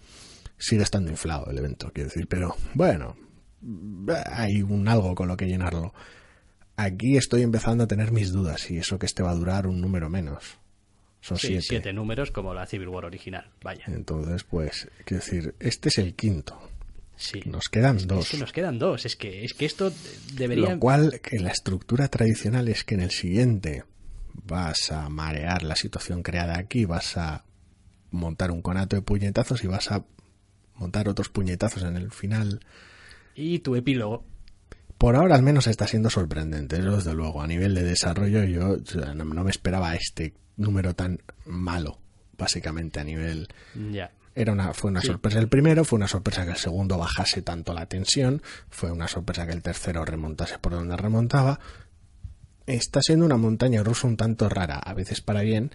Sigue 0.57 0.83
estando 0.83 1.11
inflado 1.11 1.49
el 1.51 1.57
evento, 1.59 1.91
quiero 1.93 2.09
decir, 2.09 2.27
pero 2.27 2.55
bueno, 2.73 3.15
hay 4.25 4.61
un 4.61 4.87
algo 4.87 5.15
con 5.15 5.27
lo 5.27 5.37
que 5.37 5.45
llenarlo. 5.45 5.93
Aquí 6.75 7.17
estoy 7.17 7.43
empezando 7.43 7.83
a 7.83 7.87
tener 7.87 8.11
mis 8.11 8.31
dudas 8.31 8.71
y 8.71 8.77
eso 8.77 8.97
que 8.97 9.05
este 9.05 9.23
va 9.23 9.31
a 9.31 9.35
durar 9.35 9.67
un 9.67 9.81
número 9.81 10.09
menos. 10.09 10.57
Son 11.21 11.37
siete. 11.37 11.61
siete 11.61 11.93
números 11.93 12.31
como 12.31 12.53
la 12.53 12.65
Civil 12.65 12.87
War 12.87 13.05
original, 13.05 13.51
vaya. 13.61 13.83
Entonces, 13.87 14.43
pues, 14.43 14.89
quiero 15.05 15.23
decir, 15.23 15.55
este 15.59 15.89
es 15.89 15.97
el 15.97 16.15
quinto 16.15 16.57
Sí. 17.19 17.41
Nos 17.45 17.67
quedan 17.67 17.97
dos. 18.07 18.25
Es 18.27 18.31
que 18.31 18.37
nos 18.37 18.53
quedan 18.53 18.79
dos. 18.79 19.05
Es 19.05 19.17
que, 19.17 19.43
es 19.43 19.53
que 19.53 19.65
esto 19.65 19.91
debería. 20.35 20.69
Lo 20.69 20.79
cual, 20.79 21.19
que 21.21 21.37
la 21.39 21.51
estructura 21.51 22.07
tradicional 22.07 22.69
es 22.69 22.85
que 22.85 22.95
en 22.95 23.01
el 23.01 23.11
siguiente 23.11 23.83
vas 24.45 24.89
a 24.93 25.09
marear 25.09 25.63
la 25.63 25.75
situación 25.75 26.23
creada 26.23 26.57
aquí, 26.57 26.85
vas 26.85 27.17
a 27.17 27.43
montar 28.11 28.51
un 28.51 28.61
conato 28.61 28.95
de 28.95 29.01
puñetazos 29.01 29.61
y 29.65 29.67
vas 29.67 29.91
a 29.91 30.05
montar 30.75 31.09
otros 31.09 31.27
puñetazos 31.27 31.83
en 31.83 31.97
el 31.97 32.09
final. 32.11 32.61
Y 33.35 33.59
tu 33.59 33.75
epílogo. 33.75 34.23
Por 34.97 35.17
ahora 35.17 35.35
al 35.35 35.43
menos 35.43 35.67
está 35.67 35.87
siendo 35.87 36.09
sorprendente, 36.09 36.77
eso 36.77 36.95
desde 36.95 37.13
luego. 37.13 37.41
A 37.41 37.47
nivel 37.47 37.75
de 37.75 37.83
desarrollo 37.83 38.45
yo 38.45 38.77
no 39.13 39.43
me 39.43 39.51
esperaba 39.51 39.93
este 39.93 40.33
número 40.59 40.93
tan 40.93 41.21
malo, 41.45 41.99
básicamente 42.37 42.99
a 42.99 43.03
nivel. 43.03 43.47
Era 44.35 44.53
una, 44.53 44.73
fue 44.73 44.91
una 44.91 45.01
sorpresa 45.01 45.39
el 45.39 45.49
primero, 45.49 45.83
fue 45.83 45.97
una 45.97 46.07
sorpresa 46.07 46.45
que 46.45 46.51
el 46.51 46.57
segundo 46.57 46.97
bajase 46.97 47.41
tanto 47.41 47.73
la 47.73 47.87
tensión, 47.87 48.41
fue 48.69 48.91
una 48.91 49.07
sorpresa 49.07 49.47
que 49.47 49.53
el 49.53 49.61
tercero 49.61 50.05
remontase 50.05 50.59
por 50.59 50.73
donde 50.73 50.95
remontaba. 50.95 51.59
Está 52.65 53.01
siendo 53.01 53.25
una 53.25 53.37
montaña 53.37 53.83
rusa 53.83 54.07
un 54.07 54.17
tanto 54.17 54.47
rara, 54.47 54.77
a 54.77 54.93
veces 54.93 55.21
para 55.21 55.41
bien, 55.41 55.71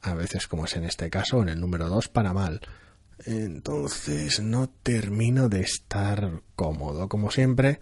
a 0.00 0.14
veces 0.14 0.48
como 0.48 0.64
es 0.64 0.76
en 0.76 0.84
este 0.84 1.08
caso, 1.08 1.40
en 1.42 1.48
el 1.48 1.60
número 1.60 1.88
2 1.88 2.08
para 2.08 2.32
mal. 2.32 2.60
Entonces 3.24 4.40
no 4.40 4.68
termino 4.68 5.48
de 5.48 5.60
estar 5.60 6.42
cómodo. 6.56 7.08
Como 7.08 7.30
siempre, 7.30 7.78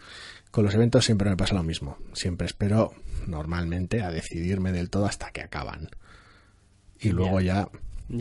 con 0.51 0.65
los 0.65 0.75
eventos 0.75 1.07
siempre 1.07 1.31
me 1.31 1.37
pasa 1.37 1.55
lo 1.55 1.63
mismo. 1.63 1.97
Siempre 2.13 2.47
espero 2.47 2.93
normalmente 3.27 4.03
a 4.03 4.11
decidirme 4.11 4.73
del 4.73 4.91
todo 4.91 5.07
hasta 5.07 5.31
que 5.31 5.41
acaban. 5.41 5.89
Y 7.01 7.11
luego 7.11 7.41
ya 7.41 7.69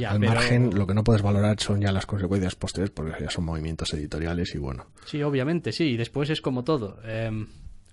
al 0.08 0.20
margen, 0.20 0.76
lo 0.76 0.86
que 0.86 0.94
no 0.94 1.04
puedes 1.04 1.22
valorar 1.22 1.60
son 1.60 1.82
ya 1.82 1.92
las 1.92 2.06
consecuencias 2.06 2.56
posteriores, 2.56 2.94
porque 2.94 3.24
ya 3.24 3.30
son 3.30 3.46
movimientos 3.46 3.94
editoriales 3.94 4.54
y 4.54 4.58
bueno. 4.58 4.86
Sí, 5.06 5.22
obviamente, 5.24 5.72
sí. 5.72 5.86
Y 5.86 5.98
después 5.98 6.30
es 6.30 6.42
como 6.42 6.64
todo. 6.64 7.00
Em, 7.04 7.48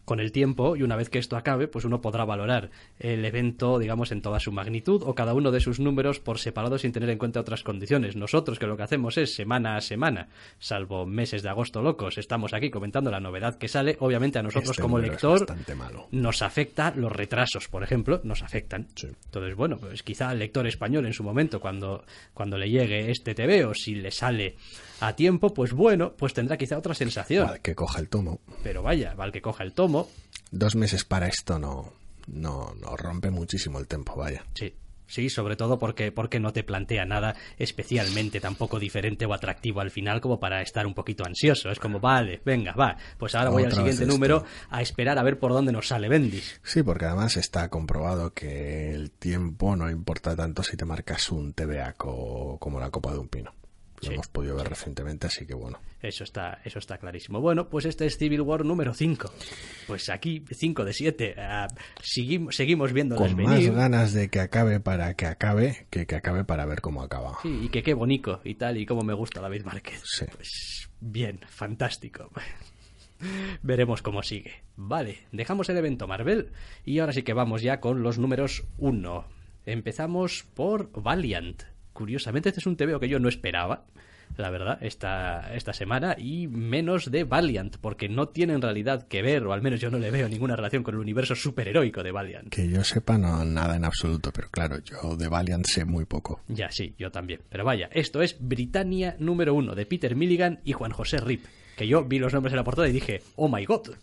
con 0.07 0.21
el 0.21 0.33
tiempo 0.33 0.77
y 0.77 0.83
una 0.83 0.97
vez 0.97 1.11
que 1.11 1.19
esto 1.19 1.37
acabe, 1.37 1.69
pues 1.69 1.85
uno 1.85 2.01
podrá 2.01 2.25
valorar 2.25 2.71
el 2.99 3.25
evento, 3.25 3.79
digamos, 3.79 4.13
en 4.13 4.23
toda 4.23 4.41
su 4.41 4.53
magnitud 4.53 5.03
o 5.05 5.15
cada 5.15 5.35
uno 5.35 5.51
de 5.51 5.61
sus 5.61 5.81
números 5.81 6.21
por 6.21 6.39
separado 6.39 6.79
sin 6.79 6.93
tener 6.93 7.11
en 7.11 7.19
cuenta 7.19 7.41
otras 7.41 7.65
condiciones. 7.65 8.17
Nosotros 8.17 8.59
que 8.59 8.67
lo 8.67 8.77
que 8.77 8.85
hacemos 8.85 9.19
es 9.19 9.35
semana 9.35 9.77
a 9.77 9.81
semana, 9.81 10.29
salvo 10.61 11.07
meses 11.07 11.43
de 11.43 11.49
agosto 11.49 11.83
locos, 11.83 12.19
estamos 12.19 12.55
aquí 12.55 12.71
comentando 12.71 13.11
la 13.11 13.21
novedad 13.21 13.59
que 13.59 13.67
sale. 13.69 13.97
Obviamente 13.99 14.39
a 14.39 14.43
nosotros 14.43 14.71
este 14.71 14.83
como 14.83 14.99
lector 14.99 15.45
malo. 15.75 16.07
nos 16.13 16.41
afecta 16.41 16.93
los 16.95 17.11
retrasos, 17.11 17.69
por 17.69 17.83
ejemplo, 17.83 18.21
nos 18.23 18.43
afectan. 18.43 18.87
Entonces, 19.03 19.57
bueno, 19.57 19.77
pues 19.77 20.05
quizá 20.05 20.31
al 20.31 20.39
lector 20.39 20.69
español 20.69 21.05
en 21.07 21.13
su 21.13 21.25
momento, 21.25 21.59
cuando, 21.59 22.05
cuando 22.33 22.57
le 22.57 22.71
llegue 22.71 23.11
este 23.11 23.35
TV 23.35 23.65
o 23.65 23.75
si 23.75 23.97
le 23.97 24.13
sale 24.13 24.55
a 25.01 25.15
tiempo, 25.15 25.53
pues 25.53 25.73
bueno, 25.73 26.13
pues 26.17 26.35
tendrá 26.35 26.57
quizá 26.57 26.79
otra 26.79 26.95
sensación. 26.95 27.51
que 27.63 27.75
coja 27.75 28.01
el 28.01 28.09
tomo. 28.09 28.41
Pero 28.63 28.83
vaya, 28.83 29.15
vale 29.15 29.33
que 29.33 29.43
coja 29.43 29.65
el 29.65 29.73
tomo. 29.73 30.09
Dos 30.51 30.77
meses 30.77 31.05
para 31.05 31.29
esto 31.29 31.59
no, 31.59 31.93
no, 32.27 32.75
no 32.81 32.97
rompe 32.97 33.31
muchísimo 33.31 33.79
el 33.79 33.87
tiempo, 33.87 34.17
vaya. 34.17 34.45
Sí. 34.55 34.75
Sí, 35.09 35.31
sobre 35.31 35.57
todo 35.57 35.79
porque, 35.79 36.11
porque 36.11 36.41
no 36.41 36.53
te 36.53 36.65
plantea 36.65 37.05
nada 37.05 37.37
especialmente 37.59 38.41
tampoco 38.41 38.81
diferente 38.81 39.25
o 39.25 39.33
atractivo 39.33 39.81
al 39.81 39.91
final 39.91 40.21
como 40.21 40.41
para 40.41 40.63
estar 40.63 40.87
un 40.87 40.95
poquito 40.95 41.25
ansioso. 41.25 41.71
Es 41.71 41.79
como, 41.79 42.01
vale, 42.01 42.41
venga, 42.45 42.73
va, 42.73 42.97
pues 43.17 43.35
ahora 43.35 43.51
voy 43.51 43.65
al 43.65 43.73
siguiente 43.73 44.05
número 44.05 44.45
a 44.69 44.83
esperar 44.83 45.19
a 45.19 45.23
ver 45.23 45.39
por 45.39 45.53
dónde 45.53 45.73
nos 45.73 45.89
sale 45.89 46.09
Bendis. 46.09 46.61
Sí, 46.65 46.83
porque 46.83 47.05
además 47.05 47.37
está 47.37 47.69
comprobado 47.69 48.33
que 48.33 48.93
el 48.93 49.13
tiempo 49.13 49.77
no 49.77 49.89
importa 49.91 50.35
tanto 50.35 50.63
si 50.63 50.77
te 50.77 50.85
marcas 50.85 51.31
un 51.31 51.53
TVA 51.53 51.93
como 51.93 52.81
la 52.81 52.91
copa 52.91 53.13
de 53.13 53.19
un 53.19 53.29
pino. 53.29 53.55
Lo 54.03 54.13
hemos 54.13 54.29
podido 54.29 54.57
ver 54.57 54.69
recientemente, 54.69 55.27
así 55.27 55.47
que 55.47 55.55
bueno. 55.55 55.81
Eso 56.01 56.25
está, 56.25 56.61
eso 56.65 56.79
está 56.79 56.99
clarísimo. 56.99 57.41
Bueno, 57.41 57.69
pues 57.69 57.85
este 57.87 58.07
es 58.07 58.19
Civil 58.19 58.43
War 58.43 58.65
número 58.65 58.95
5. 58.95 59.33
Pues 59.87 60.09
aquí 60.09 60.45
5 60.51 60.85
de 60.85 60.93
7. 60.93 61.35
Ah, 61.39 61.69
seguimos, 62.03 62.57
seguimos 62.57 62.93
viendo 62.93 63.17
Con 63.17 63.35
más 63.43 63.67
ganas 63.69 64.13
de 64.13 64.29
que 64.29 64.41
acabe 64.41 64.81
para 64.81 65.15
que 65.15 65.27
acabe 65.27 65.87
que 65.91 66.07
que 66.07 66.15
acabe 66.15 66.45
para 66.45 66.67
ver 66.67 66.81
cómo 66.81 67.03
acaba. 67.03 67.39
Sí, 67.43 67.61
y 67.65 67.69
que 67.69 67.83
qué 67.83 67.95
bonito 67.95 68.41
y 68.45 68.55
tal, 68.55 68.77
y 68.77 68.87
cómo 68.87 69.03
me 69.03 69.15
gusta 69.15 69.41
David 69.41 69.65
Márquez. 69.65 70.03
Sí. 70.05 70.27
Pues 70.31 70.91
bien, 71.01 71.41
fantástico. 71.49 72.31
Veremos 73.63 74.03
cómo 74.03 74.23
sigue. 74.23 74.63
Vale, 74.77 75.27
dejamos 75.33 75.69
el 75.69 75.79
evento 75.79 76.07
Marvel 76.07 76.53
y 76.85 76.99
ahora 76.99 77.13
sí 77.13 77.23
que 77.23 77.33
vamos 77.33 77.63
ya 77.63 77.81
con 77.81 78.03
los 78.03 78.19
números 78.19 78.65
1. 78.79 79.27
Empezamos 79.65 80.45
por 80.55 80.91
Valiant 80.93 81.63
curiosamente 81.97 82.51
este 82.51 82.61
es 82.61 82.67
un 82.67 82.77
TVO 82.77 83.01
que 83.01 83.09
yo 83.09 83.19
no 83.19 83.29
esperaba 83.29 83.87
la 84.37 84.51
verdad, 84.51 84.79
esta, 84.83 85.55
esta 85.55 85.73
semana, 85.73 86.15
y 86.19 86.47
menos 86.47 87.11
de 87.11 87.25
Valiant, 87.25 87.77
porque 87.79 88.09
no 88.09 88.29
tiene 88.29 88.53
en 88.53 88.61
realidad 88.61 89.07
que 89.09 89.23
ver, 89.23 89.47
o 89.47 89.53
al 89.53 89.63
menos 89.63 89.81
yo 89.81 89.91
no 89.91 89.99
le 89.99 90.11
veo 90.11 90.29
ninguna 90.29 90.57
relación 90.57 90.83
con 90.83 90.95
el 90.95 91.01
universo 91.01 91.35
superheroico 91.35 92.03
de 92.03 92.13
Valiant. 92.13 92.49
Que 92.51 92.69
yo 92.69 92.85
sepa, 92.85 93.17
no, 93.17 93.45
nada 93.45 93.77
en 93.77 93.85
absoluto, 93.85 94.33
pero 94.33 94.51
claro, 94.51 94.79
yo 94.81 95.17
de 95.17 95.29
Valiant 95.29 95.67
sé 95.67 95.85
muy 95.85 96.05
poco. 96.05 96.43
Ya, 96.49 96.71
sí, 96.71 96.95
yo 96.99 97.11
también. 97.11 97.41
Pero 97.49 97.65
vaya, 97.65 97.89
esto 97.93 98.21
es 98.21 98.37
Britannia 98.39 99.17
número 99.19 99.55
uno, 99.55 99.75
de 99.75 99.87
Peter 99.87 100.15
Milligan 100.15 100.61
y 100.65 100.73
Juan 100.73 100.93
José 100.93 101.19
Rip, 101.19 101.45
que 101.77 101.89
yo 101.89 102.05
vi 102.05 102.19
los 102.19 102.35
nombres 102.35 102.53
en 102.53 102.59
la 102.59 102.65
portada 102.65 102.89
y 102.89 102.93
dije, 102.93 103.23
oh 103.37 103.49
my 103.49 103.65
god. 103.65 103.95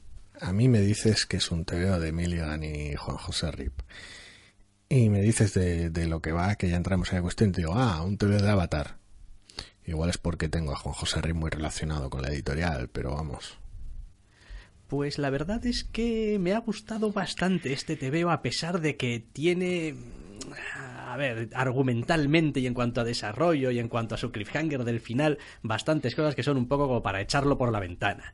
A 0.42 0.52
mí 0.52 0.68
me 0.68 0.80
dices 0.80 1.28
que 1.28 1.38
es 1.38 1.52
un 1.52 1.64
TVO 1.64 2.00
de 2.00 2.12
Milligan 2.12 2.64
y 2.64 2.96
Juan 2.96 3.18
José 3.18 3.52
Rip 3.52 3.74
y 4.94 5.10
me 5.10 5.22
dices 5.22 5.54
de, 5.54 5.90
de, 5.90 6.08
lo 6.08 6.22
que 6.22 6.32
va, 6.32 6.56
que 6.56 6.70
ya 6.70 6.76
entramos 6.76 7.10
en 7.10 7.16
la 7.16 7.22
cuestión, 7.24 7.52
te 7.52 7.62
digo, 7.62 7.74
ah, 7.76 8.02
un 8.04 8.18
TV 8.18 8.42
de 8.42 8.50
Avatar. 8.50 8.98
Igual 9.86 10.12
es 10.12 10.18
porque 10.18 10.50
tengo 10.50 10.72
a 10.72 10.76
Juan 10.76 10.94
José 10.94 11.22
Rey 11.22 11.34
muy 11.34 11.50
relacionado 11.50 12.10
con 12.10 12.22
la 12.22 12.30
editorial, 12.30 12.90
pero 12.90 13.16
vamos. 13.16 13.58
Pues 14.88 15.18
la 15.18 15.32
verdad 15.32 15.66
es 15.66 15.84
que 15.84 16.38
me 16.40 16.54
ha 16.54 16.60
gustado 16.60 17.12
bastante 17.12 17.74
este 17.74 17.96
TVO 17.96 18.30
a 18.30 18.44
pesar 18.44 18.82
de 18.82 18.96
que 18.96 19.20
tiene 19.20 19.96
a 21.08 21.18
ver, 21.18 21.50
argumentalmente 21.54 22.60
y 22.60 22.68
en 22.68 22.74
cuanto 22.74 23.02
a 23.02 23.04
desarrollo 23.04 23.72
y 23.72 23.80
en 23.80 23.88
cuanto 23.88 24.14
a 24.16 24.18
su 24.20 24.32
cliffhanger 24.32 24.84
del 24.84 25.00
final, 25.00 25.40
bastantes 25.64 26.16
cosas 26.16 26.36
que 26.36 26.44
son 26.44 26.58
un 26.58 26.68
poco 26.68 26.88
como 26.88 27.02
para 27.02 27.22
echarlo 27.22 27.58
por 27.58 27.72
la 27.72 27.80
ventana. 27.80 28.34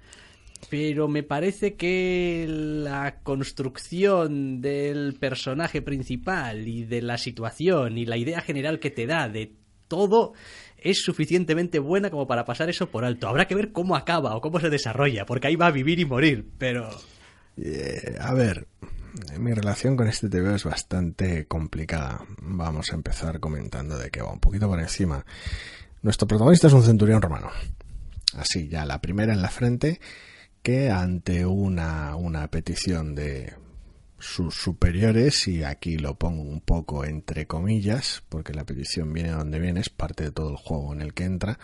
Pero 0.70 1.08
me 1.08 1.24
parece 1.24 1.76
que 1.76 2.46
la 2.48 3.22
construcción 3.24 4.62
del 4.62 5.16
personaje 5.16 5.82
principal 5.82 6.68
y 6.68 6.84
de 6.84 7.02
la 7.02 7.18
situación 7.18 7.98
y 7.98 8.06
la 8.06 8.18
idea 8.18 8.42
general 8.42 8.80
que 8.80 8.92
te 8.92 9.08
da 9.08 9.30
de 9.30 9.54
todo 9.88 10.34
es 10.78 11.02
suficientemente 11.02 11.80
buena 11.80 12.10
como 12.10 12.28
para 12.28 12.46
pasar 12.46 12.70
eso 12.70 12.90
por 12.90 13.06
alto. 13.06 13.28
Habrá 13.28 13.48
que 13.48 13.56
ver 13.56 13.72
cómo 13.72 13.96
acaba 13.96 14.36
o 14.36 14.42
cómo 14.42 14.60
se 14.60 14.70
desarrolla, 14.70 15.26
porque 15.26 15.48
ahí 15.48 15.56
va 15.56 15.68
a 15.68 15.72
vivir 15.72 16.00
y 16.00 16.06
morir, 16.06 16.46
pero... 16.58 16.90
Eh, 17.58 18.16
a 18.20 18.34
ver, 18.34 18.68
mi 19.38 19.54
relación 19.54 19.98
con 19.98 20.08
este 20.08 20.30
TV 20.30 20.56
es 20.56 20.64
bastante 20.64 21.46
complicada. 21.48 22.24
Vamos 22.42 22.92
a 22.92 22.96
empezar 22.96 23.40
comentando 23.40 23.98
de 23.98 24.10
que 24.10 24.22
va 24.22 24.32
un 24.32 24.40
poquito 24.40 24.68
por 24.68 24.80
encima. 24.80 25.26
Nuestro 26.02 26.28
protagonista 26.28 26.68
es 26.68 26.74
un 26.74 26.84
centurión 26.84 27.22
romano. 27.22 27.50
Así, 28.38 28.68
ya 28.70 28.86
la 28.86 29.02
primera 29.02 29.34
en 29.34 29.42
la 29.42 29.50
frente, 29.50 30.00
que 30.62 30.90
ante 30.90 31.46
una, 31.46 32.16
una 32.16 32.50
petición 32.50 33.16
de 33.16 33.54
sus 34.20 34.56
superiores, 34.56 35.48
y 35.48 35.64
aquí 35.64 35.98
lo 35.98 36.16
pongo 36.16 36.42
un 36.42 36.62
poco 36.62 37.06
entre 37.06 37.48
comillas, 37.48 38.24
porque 38.30 38.54
la 38.54 38.66
petición 38.66 39.14
viene 39.14 39.32
donde 39.32 39.60
viene, 39.60 39.80
es 39.80 39.90
parte 39.90 40.26
de 40.26 40.32
todo 40.32 40.52
el 40.52 40.58
juego 40.58 40.94
en 40.94 41.02
el 41.02 41.14
que 41.14 41.24
entra, 41.24 41.60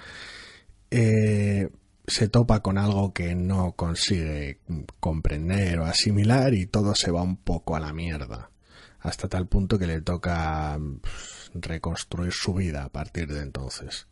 eh, 0.90 1.70
se 2.08 2.30
topa 2.30 2.62
con 2.62 2.78
algo 2.78 3.14
que 3.14 3.36
no 3.36 3.74
consigue 3.74 4.60
comprender 5.00 5.80
o 5.80 5.86
asimilar 5.86 6.54
y 6.54 6.68
todo 6.68 6.96
se 6.96 7.12
va 7.12 7.22
un 7.22 7.38
poco 7.38 7.76
a 7.76 7.80
la 7.80 7.94
mierda. 7.94 8.52
Hasta 9.00 9.28
tal 9.28 9.48
punto 9.48 9.78
que 9.78 9.88
le 9.88 10.02
toca 10.02 10.80
pues, 11.02 11.52
reconstruir 11.54 12.32
su 12.32 12.54
vida 12.54 12.84
a 12.84 12.90
partir 12.90 13.32
de 13.32 13.42
entonces. 13.42 14.08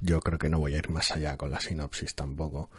Yo 0.00 0.20
creo 0.20 0.38
que 0.38 0.48
no 0.48 0.58
voy 0.58 0.74
a 0.74 0.78
ir 0.78 0.90
más 0.90 1.12
allá 1.12 1.36
con 1.36 1.50
la 1.50 1.60
sinopsis 1.60 2.14
tampoco. 2.14 2.70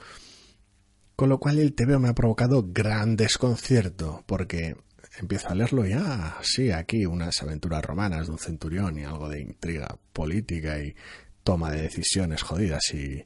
Con 1.15 1.29
lo 1.29 1.39
cual 1.39 1.59
el 1.59 1.73
TVO 1.73 1.99
me 1.99 2.09
ha 2.09 2.15
provocado 2.15 2.65
gran 2.67 3.15
desconcierto, 3.15 4.23
porque 4.25 4.75
empiezo 5.19 5.49
a 5.49 5.55
leerlo 5.55 5.85
y, 5.85 5.93
ah, 5.93 6.37
sí, 6.41 6.71
aquí 6.71 7.05
unas 7.05 7.41
aventuras 7.43 7.83
romanas 7.83 8.27
de 8.27 8.33
un 8.33 8.39
centurión 8.39 8.97
y 8.97 9.03
algo 9.03 9.29
de 9.29 9.41
intriga 9.41 9.97
política 10.11 10.79
y 10.79 10.95
toma 11.43 11.71
de 11.71 11.83
decisiones 11.83 12.41
jodidas 12.41 12.93
y... 12.93 13.25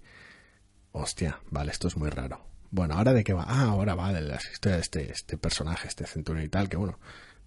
Hostia, 0.91 1.39
vale, 1.51 1.71
esto 1.71 1.87
es 1.87 1.95
muy 1.95 2.09
raro. 2.09 2.43
Bueno, 2.71 2.95
¿ahora 2.95 3.13
de 3.13 3.23
qué 3.23 3.33
va? 3.33 3.45
Ah, 3.47 3.69
ahora 3.69 3.93
va 3.93 4.11
de 4.11 4.21
la 4.21 4.35
historia 4.35 4.77
de 4.77 4.81
este, 4.81 5.11
este 5.11 5.37
personaje, 5.37 5.87
este 5.87 6.07
centurión 6.07 6.43
y 6.43 6.49
tal, 6.49 6.69
que 6.69 6.77
bueno, 6.77 6.99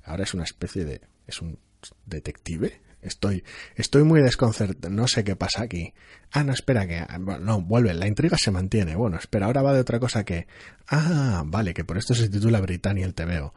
ahora 0.04 0.23
es 0.23 0.35
una 0.35 0.44
especie 0.44 0.85
de... 0.85 1.00
es 1.26 1.42
un 1.42 1.59
detective, 2.06 2.80
Estoy, 3.02 3.45
estoy 3.76 4.04
muy 4.04 4.21
desconcertado. 4.21 4.92
No 4.92 5.09
sé 5.09 5.25
qué 5.25 5.37
pasa 5.37 5.62
aquí. 5.62 5.95
Ah, 6.33 6.45
no, 6.45 6.52
espera 6.52 6.87
que. 6.87 7.04
no, 7.40 7.62
vuelve. 7.62 7.95
La 7.95 8.07
intriga 8.07 8.37
se 8.37 8.50
mantiene. 8.50 8.95
Bueno, 8.95 9.16
espera, 9.16 9.47
ahora 9.47 9.62
va 9.62 9.73
de 9.73 9.80
otra 9.80 9.99
cosa 9.99 10.25
que. 10.25 10.47
Ah, 10.88 11.42
vale, 11.47 11.73
que 11.73 11.85
por 11.85 11.97
esto 11.97 12.14
se 12.14 12.28
titula 12.28 12.61
Britannia 12.61 13.07
el 13.07 13.14
TVO. 13.14 13.54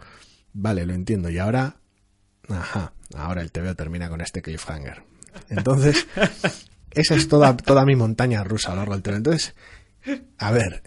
Vale, 0.53 0.85
lo 0.85 0.93
entiendo. 0.93 1.29
Y 1.29 1.39
ahora. 1.39 1.77
Ajá, 2.49 2.93
ahora 3.15 3.41
el 3.41 3.51
TVO 3.51 3.75
termina 3.75 4.09
con 4.09 4.21
este 4.21 4.41
cliffhanger. 4.41 5.03
Entonces, 5.49 6.07
esa 6.91 7.15
es 7.15 7.27
toda, 7.27 7.55
toda 7.57 7.85
mi 7.85 7.95
montaña 7.95 8.43
rusa 8.43 8.71
a 8.71 8.75
lo 8.75 8.81
largo 8.81 8.93
del 8.93 9.03
TVO. 9.03 9.15
Entonces, 9.15 9.55
a 10.37 10.51
ver. 10.51 10.81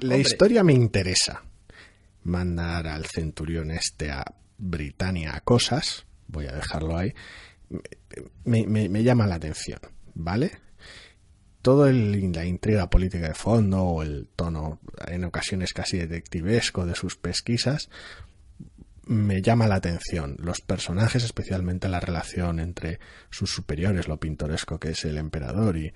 La 0.00 0.16
historia 0.16 0.62
me 0.62 0.74
interesa. 0.74 1.42
Mandar 2.24 2.86
al 2.88 3.06
centurión 3.06 3.70
este 3.70 4.10
a 4.10 4.24
Britannia 4.58 5.34
a 5.34 5.40
cosas 5.40 6.07
voy 6.28 6.46
a 6.46 6.52
dejarlo 6.52 6.96
ahí, 6.96 7.14
me, 8.44 9.02
llama 9.02 9.26
la 9.26 9.36
atención, 9.36 9.80
¿vale? 10.14 10.52
Todo 11.62 11.90
la 11.90 12.44
intriga 12.44 12.88
política 12.88 13.28
de 13.28 13.34
fondo 13.34 13.82
o 13.82 14.02
el 14.02 14.28
tono 14.34 14.80
en 15.06 15.24
ocasiones 15.24 15.72
casi 15.72 15.98
detectivesco 15.98 16.86
de 16.86 16.94
sus 16.94 17.16
pesquisas 17.16 17.90
me 19.08 19.42
llama 19.42 19.66
la 19.66 19.76
atención. 19.76 20.36
Los 20.38 20.60
personajes, 20.60 21.24
especialmente 21.24 21.88
la 21.88 22.00
relación 22.00 22.60
entre 22.60 23.00
sus 23.30 23.50
superiores, 23.50 24.06
lo 24.06 24.20
pintoresco 24.20 24.78
que 24.78 24.90
es 24.90 25.04
el 25.04 25.16
emperador 25.16 25.76
y 25.78 25.92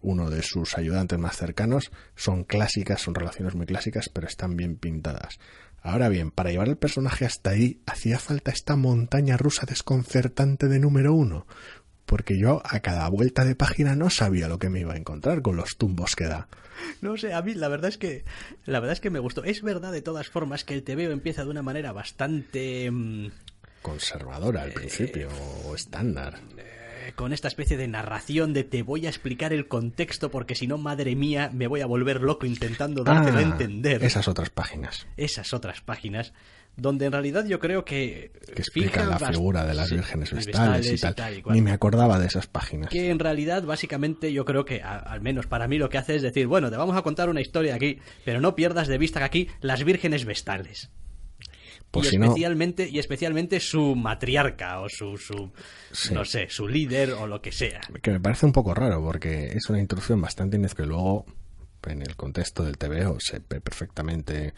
uno 0.00 0.28
de 0.30 0.42
sus 0.42 0.76
ayudantes 0.76 1.18
más 1.18 1.36
cercanos, 1.36 1.90
son 2.14 2.44
clásicas, 2.44 3.00
son 3.00 3.14
relaciones 3.14 3.54
muy 3.54 3.66
clásicas, 3.66 4.08
pero 4.08 4.26
están 4.26 4.56
bien 4.56 4.76
pintadas. 4.76 5.38
Ahora 5.82 6.08
bien, 6.08 6.30
para 6.30 6.50
llevar 6.50 6.68
el 6.68 6.76
personaje 6.76 7.24
hasta 7.24 7.50
ahí 7.50 7.80
hacía 7.86 8.18
falta 8.18 8.50
esta 8.50 8.76
montaña 8.76 9.36
rusa 9.36 9.64
desconcertante 9.66 10.68
de 10.68 10.78
número 10.78 11.14
uno, 11.14 11.46
porque 12.04 12.38
yo 12.38 12.62
a 12.64 12.80
cada 12.80 13.08
vuelta 13.08 13.44
de 13.44 13.54
página 13.54 13.94
no 13.94 14.10
sabía 14.10 14.48
lo 14.48 14.58
que 14.58 14.70
me 14.70 14.80
iba 14.80 14.94
a 14.94 14.96
encontrar 14.96 15.42
con 15.42 15.56
los 15.56 15.76
tumbos 15.76 16.16
que 16.16 16.24
da. 16.24 16.48
No 17.00 17.16
sé, 17.16 17.32
a 17.32 17.42
mí 17.42 17.54
la 17.54 17.68
verdad 17.68 17.88
es 17.88 17.98
que 17.98 18.24
la 18.64 18.80
verdad 18.80 18.94
es 18.94 19.00
que 19.00 19.10
me 19.10 19.18
gustó. 19.18 19.44
Es 19.44 19.62
verdad 19.62 19.92
de 19.92 20.02
todas 20.02 20.28
formas 20.28 20.64
que 20.64 20.74
el 20.74 20.82
TVO 20.82 21.10
empieza 21.10 21.44
de 21.44 21.50
una 21.50 21.62
manera 21.62 21.92
bastante 21.92 22.90
mm, 22.90 23.30
conservadora 23.82 24.62
al 24.62 24.72
principio 24.72 25.28
o 25.64 25.74
estándar 25.74 26.38
con 27.14 27.32
esta 27.32 27.48
especie 27.48 27.76
de 27.76 27.88
narración 27.88 28.52
de 28.52 28.64
te 28.64 28.82
voy 28.82 29.06
a 29.06 29.08
explicar 29.08 29.52
el 29.52 29.68
contexto 29.68 30.30
porque 30.30 30.54
si 30.54 30.66
no, 30.66 30.78
madre 30.78 31.16
mía, 31.16 31.50
me 31.52 31.66
voy 31.66 31.80
a 31.80 31.86
volver 31.86 32.20
loco 32.20 32.46
intentando 32.46 33.04
dártelo 33.04 33.38
a 33.38 33.40
ah, 33.40 33.44
entender. 33.44 34.02
Esas 34.04 34.28
otras 34.28 34.50
páginas. 34.50 35.06
Esas 35.16 35.52
otras 35.52 35.80
páginas 35.80 36.32
donde 36.78 37.06
en 37.06 37.12
realidad 37.12 37.44
yo 37.44 37.58
creo 37.58 37.84
que... 37.84 38.30
Que 38.54 38.62
explican 38.62 39.10
la 39.10 39.18
figura 39.18 39.66
de 39.66 39.74
las 39.74 39.90
vírgenes 39.90 40.32
vestales, 40.32 40.92
y 40.92 41.14
tal. 41.14 41.42
Ni 41.50 41.60
me 41.60 41.72
acordaba 41.72 42.18
de 42.20 42.26
esas 42.26 42.46
páginas. 42.46 42.90
Que 42.90 43.10
en 43.10 43.18
realidad, 43.18 43.64
básicamente, 43.64 44.32
yo 44.32 44.44
creo 44.44 44.64
que, 44.64 44.80
al 44.80 45.20
menos 45.20 45.46
para 45.46 45.66
mí, 45.66 45.76
lo 45.76 45.88
que 45.88 45.98
hace 45.98 46.14
es 46.14 46.22
decir, 46.22 46.46
bueno, 46.46 46.70
te 46.70 46.76
vamos 46.76 46.96
a 46.96 47.02
contar 47.02 47.28
una 47.28 47.40
historia 47.40 47.74
aquí, 47.74 47.98
pero 48.24 48.40
no 48.40 48.54
pierdas 48.54 48.86
de 48.86 48.96
vista 48.96 49.18
que 49.18 49.24
aquí 49.24 49.48
las 49.60 49.82
vírgenes 49.82 50.24
vestales. 50.24 50.90
Pues 51.90 52.12
y, 52.12 52.16
especialmente, 52.16 52.88
y 52.88 52.98
especialmente 52.98 53.60
su 53.60 53.96
matriarca 53.96 54.80
o 54.80 54.88
su, 54.88 55.16
su 55.16 55.50
no 56.12 56.24
sé, 56.24 56.48
su 56.50 56.68
líder 56.68 57.12
o 57.12 57.26
lo 57.26 57.40
que 57.40 57.50
sea. 57.50 57.80
Que 58.02 58.10
me 58.10 58.20
parece 58.20 58.44
un 58.44 58.52
poco 58.52 58.74
raro 58.74 59.02
porque 59.02 59.46
es 59.54 59.70
una 59.70 59.80
introducción 59.80 60.20
bastante 60.20 60.58
que 60.74 60.84
luego 60.84 61.24
en 61.86 62.02
el 62.02 62.16
contexto 62.16 62.64
del 62.64 62.76
TVO 62.76 63.18
se 63.20 63.40
ve 63.48 63.60
perfectamente 63.60 64.54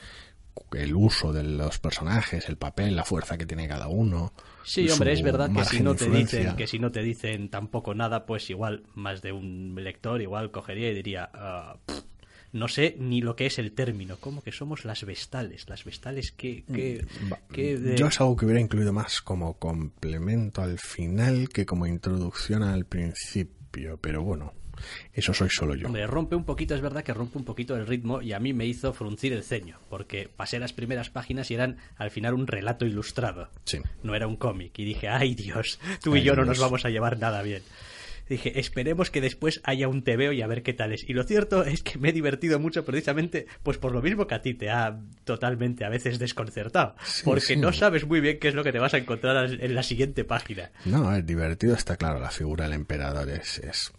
el 0.72 0.94
uso 0.94 1.32
de 1.32 1.42
los 1.42 1.78
personajes, 1.78 2.48
el 2.48 2.56
papel, 2.56 2.96
la 2.96 3.04
fuerza 3.04 3.38
que 3.38 3.46
tiene 3.46 3.68
cada 3.68 3.88
uno. 3.88 4.32
Sí, 4.64 4.88
hombre, 4.90 5.12
es 5.12 5.22
verdad 5.22 5.50
que 5.52 5.64
si 5.64 5.80
no 5.80 5.94
te 5.94 6.08
dicen 6.08 6.56
que 6.56 6.66
si 6.66 6.78
no 6.78 6.90
te 6.90 7.02
dicen 7.02 7.48
tampoco 7.48 7.94
nada, 7.94 8.26
pues 8.26 8.50
igual 8.50 8.84
más 8.94 9.22
de 9.22 9.32
un 9.32 9.74
lector 9.76 10.20
igual 10.20 10.50
cogería 10.50 10.90
y 10.90 10.94
diría, 10.94 11.30
ah, 11.32 11.76
no 12.52 12.68
sé 12.68 12.96
ni 12.98 13.20
lo 13.20 13.36
que 13.36 13.46
es 13.46 13.58
el 13.58 13.72
término. 13.72 14.16
¿Cómo 14.18 14.42
que 14.42 14.52
somos 14.52 14.84
las 14.84 15.04
vestales? 15.04 15.68
Las 15.68 15.84
vestales 15.84 16.32
que... 16.32 16.64
Mm, 16.66 17.94
yo 17.96 18.06
es 18.08 18.20
algo 18.20 18.36
que 18.36 18.44
hubiera 18.44 18.60
incluido 18.60 18.92
más 18.92 19.20
como 19.20 19.54
complemento 19.54 20.62
al 20.62 20.78
final 20.78 21.48
que 21.48 21.66
como 21.66 21.86
introducción 21.86 22.62
al 22.62 22.84
principio, 22.84 23.98
pero 24.00 24.22
bueno. 24.22 24.52
Eso 25.12 25.34
soy 25.34 25.50
solo 25.50 25.74
yo. 25.74 25.88
Hombre, 25.88 26.06
rompe 26.06 26.34
un 26.34 26.44
poquito, 26.44 26.74
es 26.74 26.80
verdad 26.80 27.04
que 27.04 27.12
rompe 27.12 27.36
un 27.36 27.44
poquito 27.44 27.76
el 27.76 27.86
ritmo 27.86 28.22
y 28.22 28.32
a 28.32 28.40
mí 28.40 28.54
me 28.54 28.64
hizo 28.64 28.94
fruncir 28.94 29.34
el 29.34 29.42
ceño, 29.42 29.78
porque 29.90 30.30
pasé 30.34 30.58
las 30.58 30.72
primeras 30.72 31.10
páginas 31.10 31.50
y 31.50 31.54
eran 31.54 31.76
al 31.96 32.10
final 32.10 32.32
un 32.32 32.46
relato 32.46 32.86
ilustrado. 32.86 33.50
Sí. 33.64 33.78
No 34.02 34.14
era 34.14 34.26
un 34.26 34.36
cómic. 34.36 34.78
Y 34.78 34.84
dije, 34.84 35.08
ay 35.08 35.34
Dios, 35.34 35.78
tú 36.02 36.16
y 36.16 36.22
yo 36.22 36.34
no 36.34 36.46
nos 36.46 36.58
vamos 36.58 36.86
a 36.86 36.88
llevar 36.88 37.18
nada 37.18 37.42
bien 37.42 37.62
dije, 38.34 38.58
esperemos 38.60 39.10
que 39.10 39.20
después 39.20 39.60
haya 39.64 39.88
un 39.88 40.02
TVO 40.02 40.32
y 40.32 40.40
a 40.40 40.46
ver 40.46 40.62
qué 40.62 40.72
tal 40.72 40.92
es. 40.92 41.08
Y 41.08 41.12
lo 41.12 41.24
cierto 41.24 41.64
es 41.64 41.82
que 41.82 41.98
me 41.98 42.10
he 42.10 42.12
divertido 42.12 42.58
mucho 42.58 42.84
precisamente, 42.84 43.46
pues 43.62 43.76
por 43.76 43.92
lo 43.92 44.00
mismo 44.00 44.26
que 44.26 44.34
a 44.34 44.42
ti 44.42 44.54
te 44.54 44.70
ha 44.70 45.00
totalmente 45.24 45.84
a 45.84 45.88
veces 45.88 46.18
desconcertado, 46.18 46.94
porque 47.24 47.56
no 47.56 47.72
sabes 47.72 48.06
muy 48.06 48.20
bien 48.20 48.38
qué 48.38 48.48
es 48.48 48.54
lo 48.54 48.64
que 48.64 48.72
te 48.72 48.78
vas 48.78 48.94
a 48.94 48.98
encontrar 48.98 49.50
en 49.60 49.74
la 49.74 49.82
siguiente 49.82 50.24
página. 50.24 50.70
No, 50.84 51.14
es 51.14 51.26
divertido, 51.26 51.74
está 51.74 51.96
claro, 51.96 52.20
la 52.20 52.30
figura 52.30 52.64
del 52.64 52.74
emperador 52.74 53.28
es, 53.28 53.92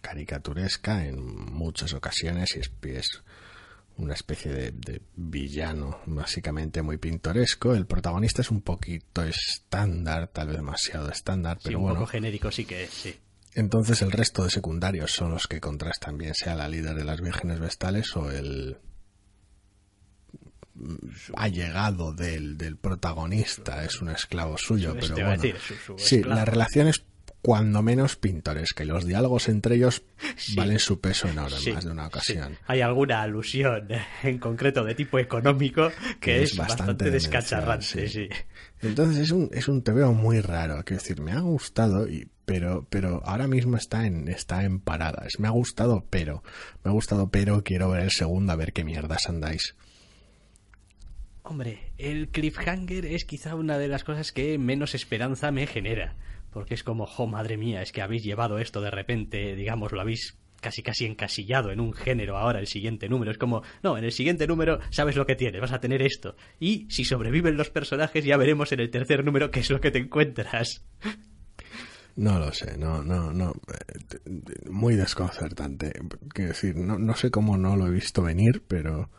caricaturesca 0.00 1.06
en 1.06 1.20
muchas 1.52 1.92
ocasiones 1.92 2.56
y 2.56 2.60
es, 2.88 3.22
una 3.96 4.14
especie 4.14 4.52
de, 4.52 5.02
villano 5.16 6.00
básicamente 6.06 6.82
muy 6.82 6.98
pintoresco. 6.98 7.74
El 7.74 7.86
protagonista 7.86 8.42
es 8.42 8.50
un 8.50 8.62
poquito 8.62 9.22
estándar, 9.22 10.28
tal 10.28 10.48
vez 10.48 10.56
demasiado 10.56 11.10
estándar, 11.10 11.58
pero 11.62 11.78
un 11.78 11.84
bueno. 11.84 11.98
poco 12.00 12.12
genérico 12.12 12.50
sí 12.50 12.64
que 12.64 12.84
es, 12.84 12.90
sí. 12.90 13.14
Entonces 13.54 14.00
el 14.02 14.12
resto 14.12 14.44
de 14.44 14.50
secundarios 14.50 15.12
son 15.12 15.30
los 15.30 15.46
que 15.46 15.60
contrastan 15.60 16.16
bien 16.16 16.34
sea 16.34 16.54
la 16.54 16.68
líder 16.68 16.94
de 16.94 17.04
las 17.04 17.20
vírgenes 17.20 17.60
vestales 17.60 18.16
o 18.16 18.30
el 18.30 18.78
allegado 21.36 22.12
del, 22.12 22.56
del 22.56 22.76
protagonista 22.76 23.84
es 23.84 24.00
un 24.00 24.08
esclavo 24.08 24.56
suyo, 24.56 24.96
pero 24.98 25.14
bueno, 25.14 25.42
sí, 25.96 26.22
la 26.22 26.44
relación 26.44 26.88
es 26.88 27.04
cuando 27.42 27.82
menos 27.82 28.14
pintores, 28.14 28.72
que 28.72 28.84
los 28.84 29.04
diálogos 29.04 29.48
entre 29.48 29.74
ellos 29.74 30.04
valen 30.56 30.78
su 30.78 31.00
peso 31.00 31.28
en 31.28 31.40
oro 31.40 31.56
en 31.58 31.74
más 31.74 31.84
de 31.84 31.90
una 31.90 32.06
ocasión. 32.06 32.56
Hay 32.68 32.80
alguna 32.80 33.20
alusión 33.20 33.88
en 34.22 34.38
concreto 34.38 34.84
de 34.84 34.94
tipo 34.94 35.18
económico 35.18 35.90
que, 36.20 36.42
es, 36.42 36.56
bastante, 36.56 37.10
descacharrante, 37.10 38.08
sí. 38.08 38.28
Entonces 38.80 39.18
es 39.18 39.32
un, 39.32 39.50
es 39.52 39.66
un 39.66 39.82
TVO 39.82 40.12
muy 40.12 40.40
raro, 40.40 40.82
quiero 40.84 41.02
decir, 41.02 41.20
me 41.20 41.32
ha 41.32 41.40
gustado, 41.40 42.08
y, 42.08 42.30
pero, 42.44 42.86
pero 42.88 43.22
ahora 43.24 43.48
mismo 43.48 43.76
está 43.76 44.06
en, 44.06 44.28
está 44.28 44.64
en 44.64 44.78
paradas. 44.78 45.32
Me 45.40 45.48
ha 45.48 45.52
gustado, 45.52 46.06
pero, 46.10 46.44
me 46.84 46.90
ha 46.90 46.94
gustado, 46.94 47.30
pero 47.30 47.64
quiero 47.64 47.90
ver 47.90 48.04
el 48.04 48.12
segundo 48.12 48.52
a 48.52 48.56
ver 48.56 48.72
qué 48.72 48.84
mierdas 48.84 49.28
andáis. 49.28 49.74
Hombre, 51.42 51.92
el 51.98 52.28
cliffhanger 52.28 53.04
es 53.04 53.24
quizá 53.24 53.56
una 53.56 53.78
de 53.78 53.88
las 53.88 54.04
cosas 54.04 54.30
que 54.30 54.58
menos 54.58 54.94
esperanza 54.94 55.50
me 55.50 55.66
genera 55.66 56.14
porque 56.52 56.74
es 56.74 56.84
como, 56.84 57.04
oh 57.04 57.26
madre 57.26 57.56
mía, 57.56 57.82
es 57.82 57.92
que 57.92 58.02
habéis 58.02 58.22
llevado 58.22 58.58
esto 58.58 58.80
de 58.80 58.90
repente, 58.90 59.56
digamos, 59.56 59.92
lo 59.92 60.00
habéis 60.00 60.38
casi 60.60 60.82
casi 60.82 61.06
encasillado 61.06 61.72
en 61.72 61.80
un 61.80 61.92
género 61.92 62.38
ahora 62.38 62.60
el 62.60 62.68
siguiente 62.68 63.08
número. 63.08 63.32
Es 63.32 63.38
como, 63.38 63.62
no, 63.82 63.98
en 63.98 64.04
el 64.04 64.12
siguiente 64.12 64.46
número 64.46 64.78
sabes 64.90 65.16
lo 65.16 65.26
que 65.26 65.34
tienes, 65.34 65.60
vas 65.60 65.72
a 65.72 65.80
tener 65.80 66.02
esto. 66.02 66.36
Y 66.60 66.86
si 66.88 67.04
sobreviven 67.04 67.56
los 67.56 67.70
personajes 67.70 68.24
ya 68.24 68.36
veremos 68.36 68.70
en 68.72 68.80
el 68.80 68.90
tercer 68.90 69.24
número 69.24 69.50
qué 69.50 69.60
es 69.60 69.70
lo 69.70 69.80
que 69.80 69.90
te 69.90 69.98
encuentras. 69.98 70.84
No 72.14 72.38
lo 72.38 72.52
sé, 72.52 72.76
no, 72.76 73.02
no, 73.02 73.32
no. 73.32 73.54
Muy 74.70 74.94
desconcertante. 74.94 75.92
Quiero 76.34 76.50
decir, 76.50 76.76
no, 76.76 76.98
no 76.98 77.16
sé 77.16 77.30
cómo 77.30 77.56
no 77.56 77.74
lo 77.74 77.86
he 77.86 77.90
visto 77.90 78.22
venir, 78.22 78.62
pero 78.68 79.10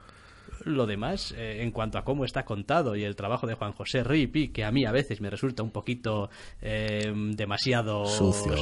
lo 0.66 0.86
demás, 0.86 1.34
eh, 1.38 1.62
en 1.62 1.72
cuanto 1.72 1.98
a 1.98 2.04
cómo 2.04 2.26
está 2.26 2.46
contado 2.46 2.96
y 2.96 3.04
el 3.04 3.16
trabajo 3.16 3.48
de 3.48 3.56
Juan 3.56 3.74
José 3.74 4.04
Ripi, 4.04 4.50
que 4.50 4.64
a 4.64 4.72
mí 4.72 4.86
a 4.86 4.92
veces 4.92 5.22
me 5.22 5.30
resulta 5.30 5.64
un 5.64 5.72
poquito 5.72 6.30
eh, 6.62 7.12
demasiado 7.36 8.06
sucio, 8.06 8.56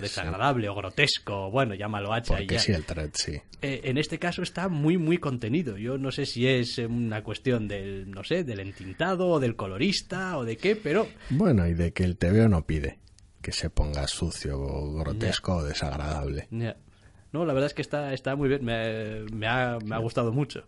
desagradable, 0.00 0.68
o 0.68 0.74
grotesco, 0.74 1.50
bueno, 1.50 1.74
llámalo 1.74 2.12
hacha 2.12 2.36
Porque 2.36 2.56
y 2.56 2.58
sí, 2.58 2.72
el 2.72 2.84
thread, 2.84 3.10
sí. 3.14 3.40
Eh, 3.60 3.80
en 3.84 3.98
este 3.98 4.18
caso 4.18 4.42
está 4.42 4.68
muy, 4.68 4.98
muy 4.98 5.18
contenido. 5.18 5.76
Yo 5.76 5.98
no 5.98 6.10
sé 6.10 6.26
si 6.26 6.46
es 6.46 6.78
una 6.78 7.22
cuestión 7.22 7.68
del, 7.68 8.10
no 8.10 8.24
sé, 8.24 8.44
del 8.44 8.60
entintado 8.60 9.28
o 9.28 9.40
del 9.40 9.56
colorista 9.56 10.38
o 10.38 10.44
de 10.44 10.56
qué, 10.56 10.76
pero... 10.76 11.08
Bueno, 11.30 11.66
y 11.66 11.74
de 11.74 11.92
que 11.92 12.04
el 12.04 12.16
TVO 12.16 12.48
no 12.48 12.66
pide 12.66 12.98
que 13.42 13.52
se 13.52 13.70
ponga 13.70 14.06
sucio 14.06 14.60
o 14.60 14.92
grotesco 14.94 15.56
o 15.56 15.64
desagradable. 15.64 16.48
No, 16.50 17.44
la 17.44 17.52
verdad 17.52 17.66
es 17.66 17.74
que 17.74 17.82
está, 17.82 18.12
está 18.12 18.36
muy 18.36 18.48
bien, 18.48 18.64
me, 18.64 19.24
me, 19.32 19.46
ha, 19.46 19.78
me 19.84 19.94
ha 19.94 19.98
gustado 19.98 20.32
mucho. 20.32 20.64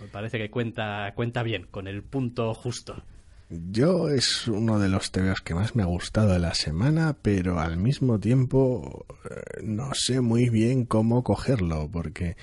Me 0.00 0.08
parece 0.08 0.38
que 0.38 0.50
cuenta, 0.50 1.12
cuenta 1.14 1.42
bien, 1.42 1.66
con 1.70 1.88
el 1.88 2.02
punto 2.02 2.54
justo. 2.54 3.02
Yo 3.48 4.08
es 4.08 4.46
uno 4.46 4.78
de 4.78 4.88
los 4.88 5.10
TVOs 5.10 5.40
que 5.40 5.54
más 5.54 5.74
me 5.74 5.82
ha 5.82 5.86
gustado 5.86 6.32
de 6.32 6.38
la 6.38 6.54
semana, 6.54 7.16
pero 7.20 7.58
al 7.58 7.78
mismo 7.78 8.20
tiempo 8.20 9.06
eh, 9.28 9.62
no 9.64 9.90
sé 9.92 10.20
muy 10.20 10.48
bien 10.48 10.84
cómo 10.84 11.24
cogerlo, 11.24 11.90
porque 11.90 12.36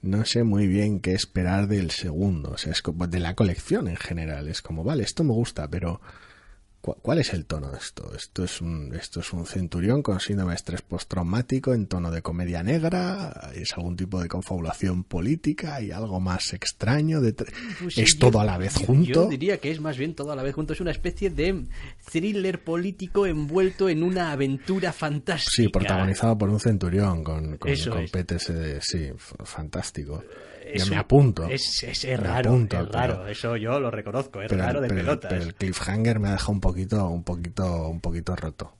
no 0.00 0.24
sé 0.24 0.44
muy 0.44 0.66
bien 0.66 1.00
qué 1.00 1.12
esperar 1.12 1.66
del 1.66 1.90
segundo, 1.90 2.52
o 2.52 2.56
sea, 2.56 2.72
es 2.72 2.80
como 2.80 3.06
de 3.06 3.20
la 3.20 3.34
colección 3.34 3.88
en 3.88 3.96
general. 3.96 4.48
Es 4.48 4.62
como, 4.62 4.84
vale, 4.84 5.02
esto 5.02 5.22
me 5.22 5.34
gusta, 5.34 5.68
pero 5.68 6.00
¿Cuál 6.80 7.18
es 7.18 7.34
el 7.34 7.44
tono 7.44 7.70
de 7.72 7.78
esto? 7.78 8.12
Esto 8.14 8.44
es 8.44 8.60
un, 8.60 8.94
esto 8.94 9.20
es 9.20 9.32
un 9.32 9.46
centurión 9.46 10.02
con 10.02 10.20
síndrome 10.20 10.52
de 10.52 10.56
estrés 10.56 10.80
postraumático 10.80 11.74
en 11.74 11.86
tono 11.86 12.10
de 12.10 12.22
comedia 12.22 12.62
negra, 12.62 13.50
es 13.54 13.74
algún 13.74 13.96
tipo 13.96 14.22
de 14.22 14.28
confabulación 14.28 15.02
política 15.04 15.82
y 15.82 15.90
algo 15.90 16.20
más 16.20 16.52
extraño. 16.52 17.20
De 17.20 17.32
pues 17.32 17.98
es 17.98 18.18
todo 18.18 18.40
a 18.40 18.44
la 18.44 18.58
vez 18.58 18.74
junto. 18.74 19.24
Yo 19.24 19.28
diría 19.28 19.58
que 19.58 19.70
es 19.70 19.80
más 19.80 19.98
bien 19.98 20.14
todo 20.14 20.32
a 20.32 20.36
la 20.36 20.42
vez 20.42 20.54
junto. 20.54 20.72
Es 20.72 20.80
una 20.80 20.92
especie 20.92 21.30
de 21.30 21.64
thriller 22.10 22.62
político 22.62 23.26
envuelto 23.26 23.88
en 23.88 24.02
una 24.02 24.32
aventura 24.32 24.92
fantástica. 24.92 25.50
Sí, 25.54 25.68
protagonizado 25.68 26.38
por 26.38 26.48
un 26.48 26.60
centurión 26.60 27.24
con, 27.24 27.58
con, 27.58 27.72
PTSD, 27.72 28.78
sí, 28.80 29.10
fantástico 29.44 30.22
ya 30.74 30.86
me 30.86 30.96
apunto. 30.96 31.48
Es, 31.48 31.84
raro, 32.16 32.56
es 32.56 32.88
raro, 32.90 33.26
eso 33.26 33.56
yo 33.56 33.80
lo 33.80 33.90
reconozco, 33.90 34.42
es 34.42 34.50
raro 34.50 34.80
de 34.80 34.88
pelotas. 34.88 35.30
Pero 35.30 35.42
el 35.42 35.54
cliffhanger 35.54 36.18
me 36.18 36.28
ha 36.28 36.32
dejado 36.32 36.52
un 36.52 36.60
poquito, 36.60 37.08
un 37.08 37.24
poquito, 37.24 37.88
un 37.88 38.00
poquito 38.00 38.36
roto 38.36 38.74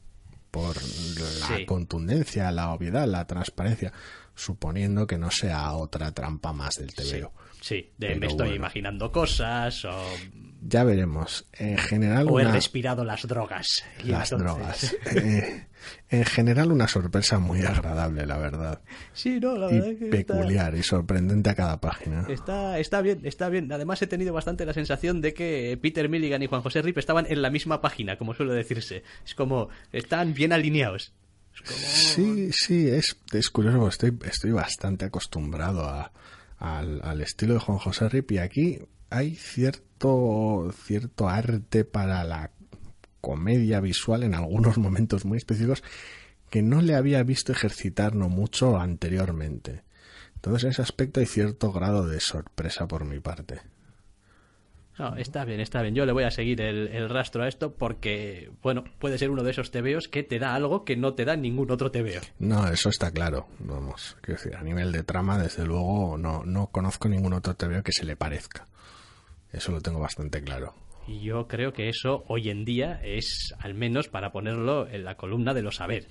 por 0.50 0.76
la 0.76 1.66
contundencia, 1.66 2.50
la 2.50 2.72
obviedad, 2.72 3.06
la 3.06 3.26
transparencia, 3.26 3.92
suponiendo 4.34 5.06
que 5.06 5.18
no 5.18 5.30
sea 5.30 5.72
otra 5.72 6.12
trampa 6.12 6.52
más 6.52 6.76
del 6.76 6.94
TVO. 6.94 7.32
Sí, 7.60 7.90
de 7.98 8.14
me 8.16 8.26
estoy 8.26 8.54
imaginando 8.54 9.10
cosas 9.10 9.84
o... 9.84 10.04
Ya 10.60 10.84
veremos. 10.84 11.46
En 11.52 11.78
general... 11.78 12.26
O 12.28 12.40
he 12.40 12.44
respirado 12.44 13.04
las 13.04 13.26
drogas. 13.26 13.84
las 14.04 14.30
drogas. 14.30 14.96
Eh, 15.14 15.66
en 16.10 16.24
general 16.24 16.72
una 16.72 16.88
sorpresa 16.88 17.38
muy 17.38 17.62
agradable, 17.62 18.26
la 18.26 18.36
verdad. 18.36 18.82
Sí, 19.12 19.38
no, 19.38 19.56
la 19.56 19.68
verdad 19.68 19.90
y 19.90 19.94
peculiar 20.10 20.74
y 20.74 20.82
sorprendente 20.82 21.50
a 21.50 21.54
cada 21.54 21.80
página. 21.80 22.26
Está, 22.28 22.80
está 22.80 23.00
bien, 23.00 23.20
está 23.24 23.48
bien. 23.48 23.70
Además 23.70 24.02
he 24.02 24.08
tenido 24.08 24.34
bastante 24.34 24.66
la 24.66 24.74
sensación 24.74 25.20
de 25.20 25.34
que 25.34 25.78
Peter 25.80 26.08
Milligan 26.08 26.42
y 26.42 26.46
Juan 26.46 26.62
José 26.62 26.82
Rip 26.82 26.98
estaban 26.98 27.26
en 27.28 27.40
la 27.42 27.50
misma 27.50 27.80
página, 27.80 28.18
como 28.18 28.34
suele 28.34 28.54
decirse. 28.54 29.04
Es 29.24 29.36
como, 29.36 29.68
están 29.92 30.34
bien 30.34 30.52
alineados. 30.52 31.12
Sí, 31.64 32.50
sí, 32.52 32.88
es, 32.88 33.16
es 33.32 33.50
curioso, 33.50 33.88
estoy, 33.88 34.16
estoy 34.24 34.50
bastante 34.50 35.04
acostumbrado 35.06 35.84
a, 35.84 36.12
al, 36.58 37.20
estilo 37.20 37.54
de 37.54 37.60
Juan 37.60 37.78
José 37.78 38.08
Rip 38.08 38.32
y 38.32 38.38
aquí 38.38 38.78
hay 39.10 39.34
cierto, 39.34 39.82
cierto 40.72 41.28
arte 41.28 41.84
para 41.84 42.24
la 42.24 42.50
comedia 43.20 43.80
visual 43.80 44.22
en 44.22 44.34
algunos 44.34 44.78
momentos 44.78 45.24
muy 45.24 45.38
específicos 45.38 45.82
que 46.50 46.62
no 46.62 46.80
le 46.80 46.94
había 46.94 47.22
visto 47.22 47.52
ejercitar 47.52 48.14
no 48.14 48.28
mucho 48.28 48.78
anteriormente. 48.78 49.82
Entonces 50.36 50.64
en 50.64 50.70
ese 50.70 50.82
aspecto 50.82 51.20
hay 51.20 51.26
cierto 51.26 51.72
grado 51.72 52.06
de 52.06 52.20
sorpresa 52.20 52.86
por 52.86 53.04
mi 53.04 53.20
parte. 53.20 53.60
No, 54.98 55.14
está 55.14 55.44
bien, 55.44 55.60
está 55.60 55.80
bien. 55.80 55.94
Yo 55.94 56.04
le 56.06 56.12
voy 56.12 56.24
a 56.24 56.30
seguir 56.30 56.60
el, 56.60 57.08
rastro 57.08 57.44
a 57.44 57.48
esto 57.48 57.72
porque, 57.74 58.50
bueno, 58.62 58.82
puede 58.98 59.16
ser 59.16 59.30
uno 59.30 59.44
de 59.44 59.52
esos 59.52 59.70
tebeos 59.70 60.08
que 60.08 60.24
te 60.24 60.40
da 60.40 60.54
algo 60.54 60.84
que 60.84 60.96
no 60.96 61.14
te 61.14 61.24
da 61.24 61.36
ningún 61.36 61.70
otro 61.70 61.92
tebeo. 61.92 62.20
No, 62.40 62.66
eso 62.66 62.88
está 62.88 63.12
claro. 63.12 63.46
Vamos, 63.60 64.16
quiero 64.20 64.40
decir, 64.40 64.56
a 64.56 64.62
nivel 64.62 64.90
de 64.90 65.04
trama, 65.04 65.38
desde 65.38 65.64
luego, 65.64 66.18
no, 66.18 66.42
no 66.44 66.66
conozco 66.68 67.08
ningún 67.08 67.32
otro 67.32 67.54
tebeo 67.54 67.84
que 67.84 67.92
se 67.92 68.04
le 68.04 68.16
parezca. 68.16 68.66
Eso 69.52 69.72
lo 69.72 69.80
tengo 69.80 69.98
bastante 69.98 70.42
claro. 70.42 70.74
Y 71.06 71.20
yo 71.20 71.48
creo 71.48 71.72
que 71.72 71.88
eso 71.88 72.24
hoy 72.28 72.50
en 72.50 72.64
día 72.64 73.00
es, 73.02 73.54
al 73.58 73.74
menos, 73.74 74.08
para 74.08 74.30
ponerlo 74.30 74.86
en 74.88 75.04
la 75.04 75.16
columna 75.16 75.54
de 75.54 75.62
los 75.62 75.76
saber. 75.76 76.06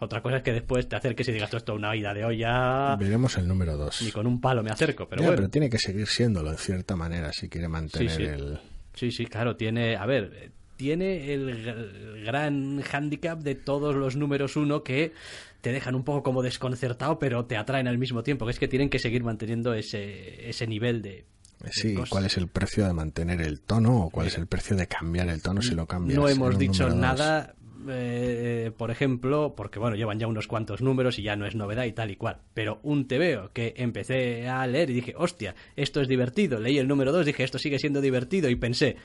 Otra 0.00 0.20
cosa 0.20 0.38
es 0.38 0.42
que 0.42 0.52
después 0.52 0.88
te 0.88 0.96
acerques 0.96 1.28
y 1.28 1.32
digas, 1.32 1.54
esto 1.54 1.72
es 1.72 1.78
una 1.78 1.94
ida 1.94 2.12
de 2.12 2.24
olla. 2.24 2.96
Veremos 2.96 3.38
el 3.38 3.46
número 3.46 3.76
2. 3.76 4.02
Ni 4.02 4.10
con 4.10 4.26
un 4.26 4.40
palo 4.40 4.62
me 4.62 4.70
acerco, 4.70 5.08
pero 5.08 5.22
bueno. 5.22 5.36
Pero 5.36 5.48
tiene 5.48 5.70
que 5.70 5.78
seguir 5.78 6.08
siéndolo 6.08 6.50
en 6.50 6.58
cierta 6.58 6.96
manera 6.96 7.32
si 7.32 7.48
quiere 7.48 7.68
mantener 7.68 8.20
el. 8.20 8.58
Sí, 8.94 9.12
sí, 9.12 9.26
claro, 9.26 9.56
tiene. 9.56 9.96
A 9.96 10.04
ver, 10.06 10.50
tiene 10.76 11.32
el 11.32 12.22
gran 12.24 12.82
hándicap 12.82 13.40
de 13.40 13.54
todos 13.54 13.94
los 13.94 14.16
números 14.16 14.56
uno 14.56 14.82
que 14.82 15.12
te 15.60 15.72
dejan 15.72 15.94
un 15.94 16.02
poco 16.02 16.24
como 16.24 16.42
desconcertado, 16.42 17.20
pero 17.20 17.46
te 17.46 17.56
atraen 17.56 17.86
al 17.86 17.96
mismo 17.96 18.24
tiempo, 18.24 18.44
que 18.44 18.50
es 18.50 18.58
que 18.58 18.68
tienen 18.68 18.90
que 18.90 18.98
seguir 18.98 19.22
manteniendo 19.22 19.72
ese, 19.72 20.48
ese 20.50 20.66
nivel 20.66 21.00
de, 21.00 21.24
Sí, 21.70 21.96
¿cuál 22.08 22.26
es 22.26 22.36
el 22.36 22.48
precio 22.48 22.86
de 22.86 22.92
mantener 22.92 23.40
el 23.40 23.60
tono 23.60 24.04
o 24.04 24.10
cuál 24.10 24.26
es 24.26 24.36
el 24.36 24.46
precio 24.46 24.76
de 24.76 24.86
cambiar 24.86 25.28
el 25.28 25.42
tono 25.42 25.62
si 25.62 25.74
lo 25.74 25.86
cambias? 25.86 26.18
No 26.18 26.28
hemos 26.28 26.58
dicho 26.58 26.88
nada 26.90 27.54
eh, 27.88 28.72
por 28.76 28.90
ejemplo, 28.90 29.54
porque 29.56 29.78
bueno, 29.78 29.96
llevan 29.96 30.18
ya 30.18 30.26
unos 30.26 30.46
cuantos 30.46 30.80
números 30.80 31.18
y 31.18 31.22
ya 31.22 31.36
no 31.36 31.46
es 31.46 31.54
novedad 31.54 31.84
y 31.84 31.92
tal 31.92 32.10
y 32.10 32.16
cual, 32.16 32.38
pero 32.54 32.80
un 32.82 33.06
TVO 33.06 33.50
que 33.52 33.74
empecé 33.76 34.48
a 34.48 34.66
leer 34.66 34.90
y 34.90 34.94
dije, 34.94 35.14
hostia, 35.16 35.54
esto 35.76 36.00
es 36.00 36.08
divertido, 36.08 36.60
leí 36.60 36.78
el 36.78 36.88
número 36.88 37.12
2, 37.12 37.26
dije, 37.26 37.44
esto 37.44 37.58
sigue 37.58 37.78
siendo 37.78 38.00
divertido 38.00 38.48
y 38.48 38.56
pensé, 38.56 38.96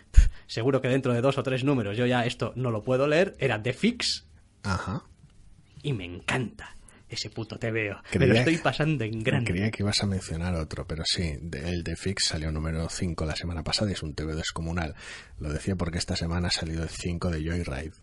seguro 0.48 0.82
que 0.82 0.88
dentro 0.88 1.14
de 1.14 1.22
dos 1.22 1.38
o 1.38 1.44
tres 1.44 1.64
números 1.64 1.98
yo 1.98 2.06
ya 2.06 2.26
esto 2.26 2.54
no 2.56 2.72
lo 2.72 2.84
puedo 2.84 3.08
leer, 3.08 3.36
era 3.40 3.62
The 3.62 3.74
Fix. 3.74 4.26
Ajá. 4.64 5.04
Y 5.82 5.94
me 5.94 6.06
encanta 6.06 6.76
ese 7.10 7.30
puto 7.30 7.58
TVO. 7.58 8.02
me 8.20 8.28
lo 8.28 8.36
estoy 8.36 8.58
pasando 8.58 9.04
en 9.04 9.24
grande. 9.24 9.52
Creía 9.52 9.72
que 9.72 9.84
ibas 9.84 10.02
a 10.04 10.06
mencionar 10.06 10.56
otro, 10.56 10.86
pero 10.86 11.04
sí, 11.06 11.38
el 11.52 11.84
de 11.84 11.96
Fix 11.96 12.26
salió 12.28 12.52
número 12.52 12.88
5 12.90 13.26
la 13.26 13.36
semana 13.36 13.64
pasada 13.64 13.90
y 13.90 13.94
es 13.94 14.04
un 14.04 14.14
TVO 14.14 14.36
descomunal. 14.36 14.96
Lo 15.40 15.52
decía 15.52 15.76
porque 15.76 15.98
esta 15.98 16.16
semana 16.16 16.50
ha 16.50 16.52
salido 16.52 16.84
el 16.84 16.90
5 16.90 17.30
de 17.32 17.44
Joyride. 17.44 17.94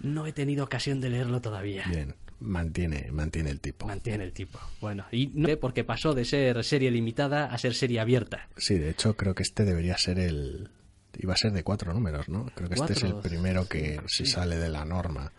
No 0.00 0.26
he 0.26 0.32
tenido 0.32 0.64
ocasión 0.64 1.00
de 1.00 1.10
leerlo 1.10 1.40
todavía. 1.40 1.84
Bien, 1.88 2.14
mantiene, 2.40 3.10
mantiene 3.12 3.50
el 3.50 3.60
tipo. 3.60 3.86
Mantiene 3.86 4.24
el 4.24 4.32
tipo. 4.32 4.58
Bueno, 4.80 5.06
y 5.10 5.28
no 5.28 5.48
porque 5.58 5.84
pasó 5.84 6.14
de 6.14 6.24
ser 6.24 6.62
serie 6.64 6.90
limitada 6.90 7.46
a 7.46 7.58
ser 7.58 7.74
serie 7.74 8.00
abierta. 8.00 8.48
Sí, 8.56 8.78
de 8.78 8.90
hecho 8.90 9.16
creo 9.16 9.34
que 9.34 9.42
este 9.42 9.64
debería 9.64 9.96
ser 9.96 10.18
el... 10.18 10.70
Iba 11.18 11.32
a 11.32 11.36
ser 11.36 11.52
de 11.52 11.62
cuatro 11.62 11.94
números, 11.94 12.28
¿no? 12.28 12.44
Creo 12.54 12.68
que 12.68 12.74
este 12.74 12.92
es 12.92 13.02
el 13.02 13.14
primero 13.14 13.66
que 13.66 14.00
se 14.06 14.26
sale 14.26 14.56
de 14.56 14.68
la 14.68 14.84
norma. 14.84 15.32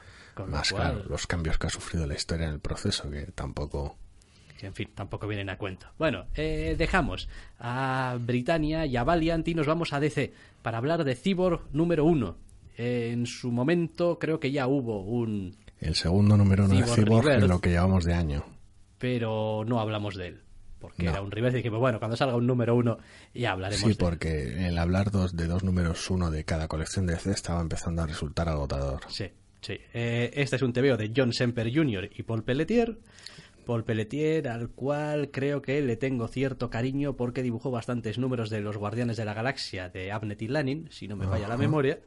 Más 0.46 0.70
claro, 0.72 1.04
los 1.10 1.26
cambios 1.26 1.58
que 1.58 1.68
ha 1.68 1.70
sufrido 1.70 2.06
la 2.06 2.14
historia 2.16 2.48
en 2.48 2.54
el 2.54 2.60
proceso, 2.60 3.10
que 3.10 3.24
tampoco 3.34 3.98
en 4.62 4.74
fin, 4.74 4.90
tampoco 4.96 5.28
vienen 5.28 5.50
a 5.50 5.58
cuento. 5.58 5.88
Bueno, 6.00 6.26
eh, 6.36 6.76
dejamos 6.78 7.30
a 7.60 8.18
Britannia 8.20 8.86
y 8.86 8.98
a 8.98 9.04
Valiant 9.04 9.48
y 9.48 9.54
nos 9.54 9.68
vamos 9.68 9.94
a 9.94 10.00
DC 10.00 10.34
para 10.64 10.80
hablar 10.80 11.04
de 11.04 11.16
Cyborg 11.16 11.62
número 11.74 12.06
uno 12.06 12.38
en 12.76 13.26
su 13.26 13.52
momento 13.52 14.20
creo 14.20 14.40
que 14.40 14.52
ya 14.52 14.68
hubo 14.68 15.02
un... 15.02 15.56
El 15.80 15.96
segundo 15.96 16.38
número 16.38 16.66
uno 16.66 16.76
de 16.76 16.84
Cyborg 16.84 16.96
Cyborg 17.06 17.26
en 17.28 17.32
Rebirth. 17.34 17.50
lo 17.50 17.60
que 17.62 17.70
llevamos 17.70 18.04
de 18.06 18.14
año. 18.14 18.46
pero 18.98 19.64
no 19.68 19.80
hablamos 19.80 20.16
de 20.16 20.28
él. 20.28 20.42
Porque 20.80 21.04
No. 21.04 21.12
era 21.12 21.22
un 21.24 21.32
reverse 21.32 21.58
y 21.58 21.62
dijimos, 21.62 21.80
bueno, 21.80 21.98
cuando 21.98 22.16
salga 22.16 22.36
un 22.36 22.46
número 22.46 22.76
uno 22.76 22.98
ya 23.34 23.52
hablaremos 23.52 23.80
Sí, 23.82 23.86
de 23.88 23.92
él. 23.94 23.98
porque 24.00 24.68
el 24.68 24.78
hablar 24.78 25.10
dos, 25.12 25.36
de 25.36 25.48
dos 25.48 25.64
números 25.64 26.10
uno 26.12 26.30
de 26.30 26.44
cada 26.46 26.68
colección 26.68 27.08
de 27.08 27.14
DC 27.14 27.32
estaba 27.32 27.62
empezando 27.62 28.04
a 28.04 28.08
resultar 28.08 28.48
agotador. 28.48 29.02
Sí, 29.08 29.26
sí. 29.62 29.78
Eh, 29.94 30.32
este 30.34 30.56
es 30.58 30.62
un 30.62 30.74
TVO 30.74 30.98
de 30.98 31.12
John 31.16 31.34
Semper 31.34 31.74
Jr. 31.74 32.10
y 32.16 32.24
Paul 32.24 32.44
Pelletier. 32.44 32.98
Paul 33.66 33.84
Pelletier, 33.84 34.48
al 34.48 34.70
cual 34.70 35.30
creo 35.30 35.62
que 35.62 35.82
le 35.82 35.98
tengo 35.98 36.30
cierto 36.30 36.70
cariño 36.70 37.18
porque 37.18 37.44
dibujó 37.44 37.70
bastantes 37.70 38.18
números 38.18 38.50
de 38.50 38.62
los 38.62 38.78
Guardianes 38.78 39.18
de 39.18 39.26
la 39.26 39.34
Galaxia 39.34 39.90
de 39.90 40.12
Abnett 40.14 40.42
y 40.42 40.48
Lanin, 40.48 40.88
si 40.90 41.10
no 41.10 41.18
me 41.18 41.28
falla 41.28 41.50
la 41.50 41.58
memoria. 41.58 42.00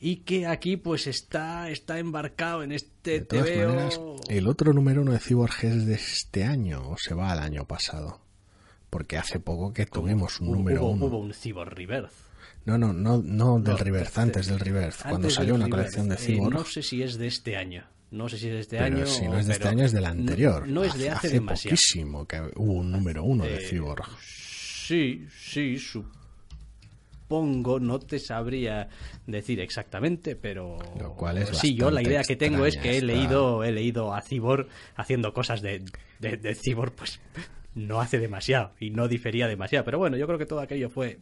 Y 0.00 0.16
que 0.16 0.46
aquí 0.46 0.78
pues 0.78 1.06
está, 1.06 1.68
está 1.70 1.98
embarcado 1.98 2.62
en 2.62 2.72
este 2.72 3.20
De 3.20 3.26
todas 3.26 3.44
TVO. 3.44 3.68
maneras, 3.68 4.00
el 4.28 4.48
otro 4.48 4.72
número 4.72 5.02
uno 5.02 5.12
de 5.12 5.18
Cyborg 5.20 5.52
es 5.62 5.84
de 5.86 5.94
este 5.94 6.44
año 6.44 6.88
o 6.88 6.96
se 6.96 7.14
va 7.14 7.30
al 7.30 7.38
año 7.40 7.66
pasado. 7.66 8.20
Porque 8.88 9.16
hace 9.18 9.40
poco 9.40 9.72
que 9.74 9.86
tuvimos 9.86 10.40
un 10.40 10.52
número 10.52 10.82
hubo, 10.84 10.90
uno. 10.92 11.04
hubo 11.06 11.18
un 11.18 11.34
Cyborg 11.34 11.74
Rebirth. 11.74 12.10
No, 12.64 12.78
no, 12.78 12.92
no, 12.92 13.18
no 13.18 13.58
del 13.58 13.74
No, 13.92 14.20
antes 14.22 14.46
del 14.46 14.60
Reverse. 14.60 15.02
Cuando 15.02 15.16
Antes 15.16 15.34
salió 15.34 15.54
del 15.54 15.62
una 15.62 15.66
Rebirth. 15.76 15.94
colección 15.94 16.08
de 16.08 16.14
Eh, 16.14 16.18
Cyborg. 16.18 16.54
no 16.54 16.64
sé 16.64 16.82
si 16.82 17.02
es 17.02 17.18
de 17.18 17.26
este 17.26 17.56
año. 17.56 17.84
No 18.12 18.28
sé 18.28 18.36
si 18.38 18.48
es 18.48 18.52
de 18.54 18.60
este 18.60 18.76
pero 18.78 18.96
año. 18.96 19.06
si 19.06 19.26
no 19.26 19.38
es 19.38 19.46
de 19.46 19.52
este 19.54 19.68
año, 19.68 19.84
es 19.84 19.92
del 19.92 20.04
anterior. 20.04 20.68
No, 20.68 20.84
es 20.84 20.94
de 20.98 21.10
hace, 21.10 21.30
demasiado. 21.30 21.74
poquísimo 21.74 22.26
que 22.26 22.40
hubo 22.56 22.72
un 22.74 22.92
número 22.92 23.24
uno 23.24 23.44
de 23.44 23.56
Eh, 23.56 23.68
Cyborg. 23.68 24.04
Sí, 24.20 25.26
sí, 25.34 25.78
supongo, 27.28 27.80
no 27.80 27.98
te 27.98 28.18
sabría 28.18 28.88
decir 29.26 29.60
exactamente, 29.60 30.36
pero 30.36 30.76
Lo 31.00 31.14
cual 31.14 31.38
es 31.38 31.48
sí, 31.56 31.74
yo 31.74 31.90
la 31.90 32.02
idea 32.02 32.22
que 32.22 32.36
tengo 32.36 32.66
es 32.66 32.76
que 32.76 32.98
he 32.98 33.02
leído, 33.02 33.64
he 33.64 33.72
leído 33.72 34.12
a 34.14 34.20
Cibor 34.20 34.68
haciendo 34.96 35.32
cosas 35.32 35.62
de, 35.62 35.82
de, 36.18 36.36
de 36.36 36.54
Cyborg, 36.54 36.92
pues 36.92 37.20
no 37.74 38.00
hace 38.02 38.18
demasiado 38.18 38.72
y 38.78 38.90
no 38.90 39.08
difería 39.08 39.46
demasiado, 39.48 39.84
pero 39.86 39.98
bueno, 39.98 40.18
yo 40.18 40.26
creo 40.26 40.38
que 40.38 40.44
todo 40.44 40.60
aquello 40.60 40.90
fue, 40.90 41.20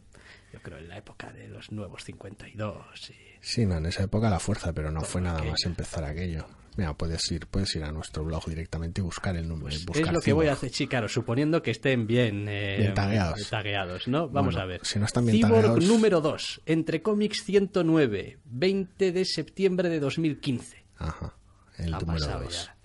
yo 0.53 0.59
creo, 0.61 0.77
en 0.79 0.87
la 0.89 0.97
época 0.97 1.31
de 1.31 1.47
los 1.47 1.71
nuevos 1.71 2.03
52 2.03 2.75
y... 3.09 3.13
Sí, 3.41 3.65
no, 3.65 3.77
en 3.77 3.85
esa 3.87 4.03
época 4.03 4.29
la 4.29 4.39
fuerza, 4.39 4.73
pero 4.73 4.91
no 4.91 5.01
Todo 5.01 5.09
fue 5.09 5.21
nada 5.21 5.37
aquello. 5.37 5.51
más 5.51 5.65
empezar 5.65 6.03
aquello. 6.03 6.45
Mira, 6.77 6.93
puedes 6.93 7.29
ir, 7.31 7.47
puedes 7.47 7.75
ir 7.75 7.83
a 7.83 7.91
nuestro 7.91 8.23
blog 8.23 8.45
directamente 8.47 9.01
y 9.01 9.03
buscar 9.03 9.35
el 9.35 9.47
número. 9.47 9.65
Pues 9.67 9.85
buscar 9.85 10.07
es 10.07 10.13
lo 10.13 10.21
que 10.21 10.31
voy 10.31 10.45
a 10.45 10.51
Cyborg. 10.55 10.57
hacer, 10.57 10.69
sí, 10.71 10.87
claro, 10.87 11.09
suponiendo 11.09 11.61
que 11.61 11.71
estén 11.71 12.07
bien, 12.07 12.47
eh, 12.47 12.77
Bien 12.79 12.93
tagueados. 12.93 13.49
tagueados, 13.49 14.07
¿no? 14.07 14.29
Vamos 14.29 14.53
Bueno, 14.55 14.61
a 14.61 14.65
ver. 14.67 14.81
si 14.85 14.97
no 14.99 15.05
están 15.05 15.25
bien 15.25 15.37
Cyborg 15.37 15.63
tagueados- 15.65 15.85
número 15.85 16.21
2, 16.21 16.61
entre 16.65 17.01
cómics 17.01 17.43
109, 17.43 18.37
20 18.45 19.11
de 19.11 19.25
septiembre 19.25 19.89
de 19.89 19.99
2015. 19.99 20.85
Ajá, 20.97 21.33
el 21.77 21.93
ha 21.93 21.99
número 21.99 22.19
pasado 22.19 22.43
dos. 22.43 22.65
ya. 22.67 22.75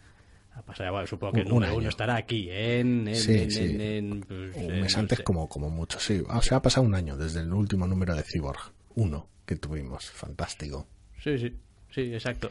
Ya, 0.78 0.90
bueno, 0.90 1.06
supongo 1.06 1.32
que 1.34 1.40
el 1.40 1.48
número 1.48 1.70
año. 1.72 1.78
uno 1.78 1.88
estará 1.88 2.16
aquí, 2.16 2.48
en... 2.50 3.08
en, 3.08 3.14
Sí, 3.16 3.34
en- 3.38 3.50
sí. 3.50 3.76
en- 3.78 4.20
pues, 4.22 4.56
Un 4.56 4.70
eh, 4.74 4.80
mes 4.80 4.94
no 4.94 5.00
antes 5.00 5.18
sé. 5.18 5.24
como, 5.24 5.48
como 5.48 5.70
mucho, 5.70 5.98
sí. 6.00 6.22
O 6.28 6.42
sea, 6.42 6.58
ha 6.58 6.62
pasado 6.62 6.86
un 6.86 6.94
año 6.94 7.16
desde 7.16 7.40
el 7.40 7.52
último 7.52 7.86
número 7.86 8.14
de 8.14 8.22
Cyborg. 8.22 8.72
Uno 8.94 9.28
que 9.44 9.56
tuvimos. 9.56 10.10
Fantástico. 10.10 10.86
Sí, 11.22 11.38
sí, 11.38 11.54
sí, 11.90 12.00
exacto. 12.14 12.50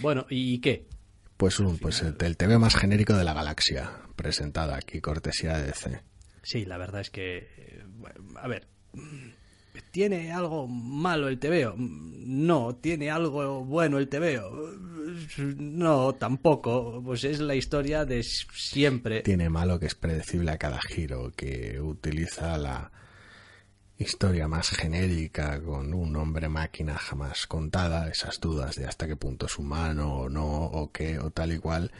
Bueno, 0.00 0.26
¿y 0.30 0.58
qué? 0.60 0.86
Pues 1.36 1.58
un, 1.60 1.78
pues 1.78 2.02
el, 2.02 2.16
el 2.20 2.36
TV 2.36 2.58
más 2.58 2.76
genérico 2.76 3.14
de 3.14 3.24
la 3.24 3.34
galaxia. 3.34 3.90
Presentado 4.16 4.74
aquí, 4.74 5.00
cortesía 5.00 5.56
de 5.58 5.66
DC. 5.66 6.00
Sí, 6.42 6.64
la 6.64 6.78
verdad 6.78 7.00
es 7.00 7.10
que... 7.10 7.38
eh, 7.56 7.84
A 8.36 8.48
ver... 8.48 8.68
¿Tiene 9.90 10.32
algo 10.32 10.66
malo 10.66 11.28
el 11.28 11.38
TVO? 11.38 11.74
No. 11.76 12.76
¿Tiene 12.76 13.10
algo 13.10 13.64
bueno 13.64 13.98
el 13.98 14.08
TVO? 14.08 14.70
No, 15.56 16.14
tampoco. 16.14 17.02
Pues 17.04 17.24
es 17.24 17.40
la 17.40 17.54
historia 17.54 18.04
de 18.04 18.22
siempre. 18.22 19.22
Tiene 19.22 19.48
malo 19.48 19.78
que 19.78 19.86
es 19.86 19.94
predecible 19.94 20.50
a 20.50 20.58
cada 20.58 20.80
giro, 20.80 21.32
que 21.34 21.80
utiliza 21.80 22.58
la 22.58 22.90
historia 23.98 24.46
más 24.46 24.68
genérica 24.70 25.62
con 25.62 25.94
un 25.94 26.16
hombre 26.16 26.48
máquina 26.48 26.96
jamás 26.98 27.46
contada, 27.46 28.08
esas 28.08 28.40
dudas 28.40 28.76
de 28.76 28.86
hasta 28.86 29.06
qué 29.06 29.16
punto 29.16 29.46
es 29.46 29.58
humano 29.58 30.14
o 30.14 30.28
no, 30.28 30.46
o 30.46 30.92
qué, 30.92 31.18
o 31.18 31.30
tal 31.30 31.52
y 31.52 31.58
cual, 31.58 31.92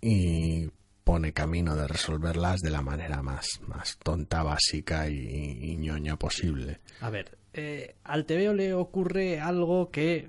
y 0.00 0.68
pone 1.04 1.32
camino 1.32 1.76
de 1.76 1.86
resolverlas 1.86 2.60
de 2.60 2.70
la 2.70 2.82
manera 2.82 3.22
más, 3.22 3.60
más 3.66 3.98
tonta, 3.98 4.42
básica 4.42 5.08
y, 5.08 5.58
y 5.62 5.76
ñoña 5.76 6.18
posible. 6.18 6.80
A 7.00 7.10
ver, 7.10 7.36
eh, 7.52 7.94
al 8.02 8.26
TVO 8.26 8.52
le 8.52 8.74
ocurre 8.74 9.40
algo 9.40 9.90
que... 9.90 10.28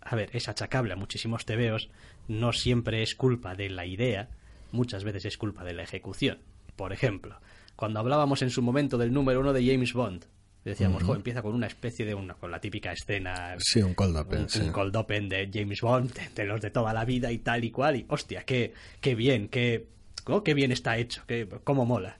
A 0.00 0.14
ver, 0.14 0.30
es 0.32 0.48
achacable 0.48 0.92
a 0.92 0.96
muchísimos 0.96 1.44
TVOs. 1.44 1.90
No 2.28 2.52
siempre 2.52 3.02
es 3.02 3.14
culpa 3.14 3.54
de 3.54 3.68
la 3.68 3.84
idea, 3.84 4.28
muchas 4.70 5.04
veces 5.04 5.24
es 5.24 5.36
culpa 5.36 5.64
de 5.64 5.74
la 5.74 5.82
ejecución. 5.82 6.38
Por 6.76 6.92
ejemplo, 6.92 7.40
cuando 7.74 7.98
hablábamos 7.98 8.42
en 8.42 8.50
su 8.50 8.62
momento 8.62 8.96
del 8.96 9.12
número 9.12 9.40
uno 9.40 9.52
de 9.52 9.66
James 9.66 9.92
Bond, 9.92 10.26
decíamos, 10.68 11.02
"Jo, 11.02 11.14
empieza 11.14 11.42
con 11.42 11.54
una 11.54 11.66
especie 11.66 12.04
de 12.06 12.14
una, 12.14 12.34
con 12.34 12.50
la 12.50 12.60
típica 12.60 12.92
escena 12.92 13.54
Sí, 13.58 13.80
un 13.82 13.94
cold 13.94 14.16
open, 14.16 14.40
un, 14.42 14.48
sí. 14.48 14.60
un 14.60 14.72
cold 14.72 14.94
open 14.96 15.28
de 15.28 15.50
James 15.52 15.80
Bond, 15.80 16.12
de, 16.12 16.28
de 16.34 16.44
los 16.44 16.60
de 16.60 16.70
toda 16.70 16.92
la 16.92 17.04
vida 17.04 17.30
y 17.32 17.38
tal 17.38 17.64
y 17.64 17.70
cual, 17.70 17.96
y 17.96 18.06
hostia, 18.08 18.44
qué, 18.44 18.72
qué 19.00 19.14
bien, 19.14 19.48
qué, 19.48 19.86
oh, 20.26 20.42
qué 20.44 20.54
bien 20.54 20.72
está 20.72 20.96
hecho, 20.98 21.22
qué, 21.26 21.48
cómo 21.64 21.84
mola. 21.86 22.18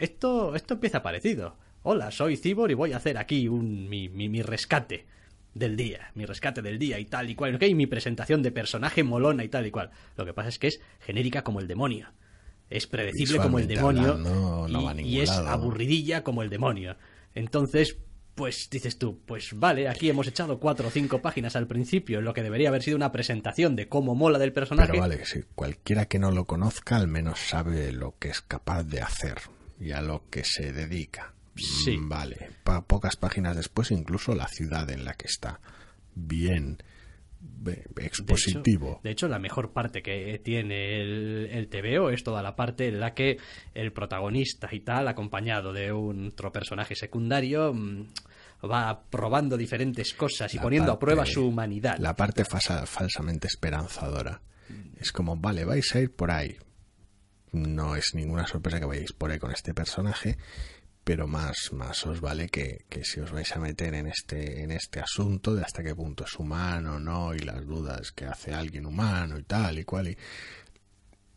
Esto, 0.00 0.54
esto 0.54 0.74
empieza 0.74 1.02
parecido. 1.02 1.56
Hola, 1.82 2.10
soy 2.10 2.36
Cibor 2.36 2.70
y 2.70 2.74
voy 2.74 2.92
a 2.92 2.98
hacer 2.98 3.18
aquí 3.18 3.48
un, 3.48 3.88
mi, 3.88 4.08
mi, 4.08 4.28
mi 4.28 4.42
rescate 4.42 5.06
del 5.54 5.76
día, 5.76 6.10
mi 6.14 6.24
rescate 6.26 6.62
del 6.62 6.78
día 6.78 6.98
y 6.98 7.04
tal 7.06 7.30
y 7.30 7.34
cual, 7.34 7.54
¿ok? 7.56 7.62
y 7.62 7.74
mi 7.74 7.86
presentación 7.86 8.42
de 8.42 8.52
personaje 8.52 9.02
molona 9.02 9.42
y 9.44 9.48
tal 9.48 9.66
y 9.66 9.70
cual. 9.70 9.90
Lo 10.16 10.24
que 10.24 10.32
pasa 10.32 10.48
es 10.50 10.58
que 10.58 10.68
es 10.68 10.80
genérica 11.00 11.42
como 11.42 11.60
el 11.60 11.66
demonio. 11.66 12.08
Es 12.70 12.86
predecible 12.86 13.38
como 13.38 13.58
el 13.58 13.66
demonio 13.66 14.08
hablando, 14.10 14.68
no 14.68 14.68
y- 14.68 15.00
y, 15.16 15.20
es 15.20 15.30
aburridilla 15.30 16.22
como 16.22 16.42
el 16.42 16.50
demonio. 16.50 16.96
Entonces, 17.38 17.96
pues 18.34 18.68
dices 18.70 18.98
tú, 18.98 19.20
pues 19.26 19.50
vale, 19.54 19.88
aquí 19.88 20.08
hemos 20.10 20.26
echado 20.28 20.60
cuatro 20.60 20.88
o 20.88 20.90
cinco 20.90 21.20
páginas 21.22 21.56
al 21.56 21.66
principio, 21.66 22.18
en 22.18 22.24
lo 22.24 22.34
que 22.34 22.42
debería 22.42 22.68
haber 22.68 22.82
sido 22.82 22.96
una 22.96 23.12
presentación 23.12 23.74
de 23.76 23.88
cómo 23.88 24.14
mola 24.14 24.38
del 24.38 24.52
personaje. 24.52 24.88
Pero 24.90 25.00
vale, 25.00 25.24
si 25.24 25.42
cualquiera 25.54 26.06
que 26.06 26.18
no 26.18 26.30
lo 26.30 26.44
conozca 26.44 26.96
al 26.96 27.08
menos 27.08 27.38
sabe 27.40 27.92
lo 27.92 28.14
que 28.18 28.28
es 28.28 28.40
capaz 28.40 28.84
de 28.84 29.00
hacer 29.02 29.38
y 29.80 29.92
a 29.92 30.02
lo 30.02 30.22
que 30.30 30.44
se 30.44 30.72
dedica. 30.72 31.32
Sí. 31.56 31.96
Mm, 31.96 32.08
Vale, 32.08 32.50
pa- 32.62 32.82
pocas 32.82 33.16
páginas 33.16 33.56
después 33.56 33.90
incluso 33.90 34.34
la 34.36 34.46
ciudad 34.48 34.88
en 34.90 35.04
la 35.04 35.14
que 35.14 35.26
está. 35.26 35.60
Bien 36.14 36.78
De 37.40 37.84
expositivo. 37.98 38.90
hecho, 38.90 39.00
de 39.02 39.10
hecho, 39.10 39.28
la 39.28 39.38
mejor 39.38 39.72
parte 39.72 40.02
que 40.02 40.40
tiene 40.42 41.00
el, 41.00 41.48
el 41.52 41.68
TVO 41.68 42.10
es 42.10 42.24
toda 42.24 42.42
la 42.42 42.56
parte 42.56 42.88
en 42.88 42.98
la 42.98 43.14
que 43.14 43.38
el 43.74 43.92
protagonista 43.92 44.68
y 44.72 44.80
tal, 44.80 45.06
acompañado 45.06 45.72
de 45.72 45.92
un 45.92 46.28
otro 46.28 46.50
personaje 46.50 46.96
secundario, 46.96 47.72
mm, 47.72 48.06
va 48.70 49.04
probando 49.08 49.56
diferentes 49.56 50.14
cosas 50.14 50.52
y 50.54 50.56
La 50.56 50.62
poniendo 50.62 50.92
a 50.92 50.98
prueba 50.98 51.24
su 51.24 51.46
humanidad. 51.46 51.98
La 51.98 52.16
parte 52.16 52.44
falsamente 52.44 53.46
esperanzadora. 53.46 54.40
Es 54.98 55.12
como, 55.12 55.36
vale, 55.36 55.64
vais 55.64 55.94
a 55.94 56.00
ir 56.00 56.12
por 56.12 56.30
ahí. 56.30 56.56
No 57.52 57.96
es 57.96 58.14
ninguna 58.14 58.46
sorpresa 58.46 58.80
que 58.80 58.86
vayáis 58.86 59.12
por 59.12 59.30
ahí 59.30 59.38
con 59.38 59.52
este 59.52 59.72
personaje, 59.72 60.36
pero 61.08 61.26
más, 61.26 61.72
más 61.72 62.04
os 62.04 62.20
vale 62.20 62.50
que, 62.50 62.84
que 62.90 63.02
si 63.02 63.18
os 63.18 63.32
vais 63.32 63.50
a 63.56 63.58
meter 63.58 63.94
en 63.94 64.08
este, 64.08 64.62
en 64.62 64.70
este 64.70 65.00
asunto 65.00 65.54
de 65.54 65.62
hasta 65.62 65.82
qué 65.82 65.94
punto 65.94 66.24
es 66.24 66.38
humano 66.38 67.00
no, 67.00 67.34
y 67.34 67.38
las 67.38 67.66
dudas 67.66 68.12
que 68.12 68.26
hace 68.26 68.52
alguien 68.52 68.84
humano 68.84 69.38
y 69.38 69.42
tal 69.44 69.78
y 69.78 69.84
cual, 69.84 70.08
y 70.08 70.18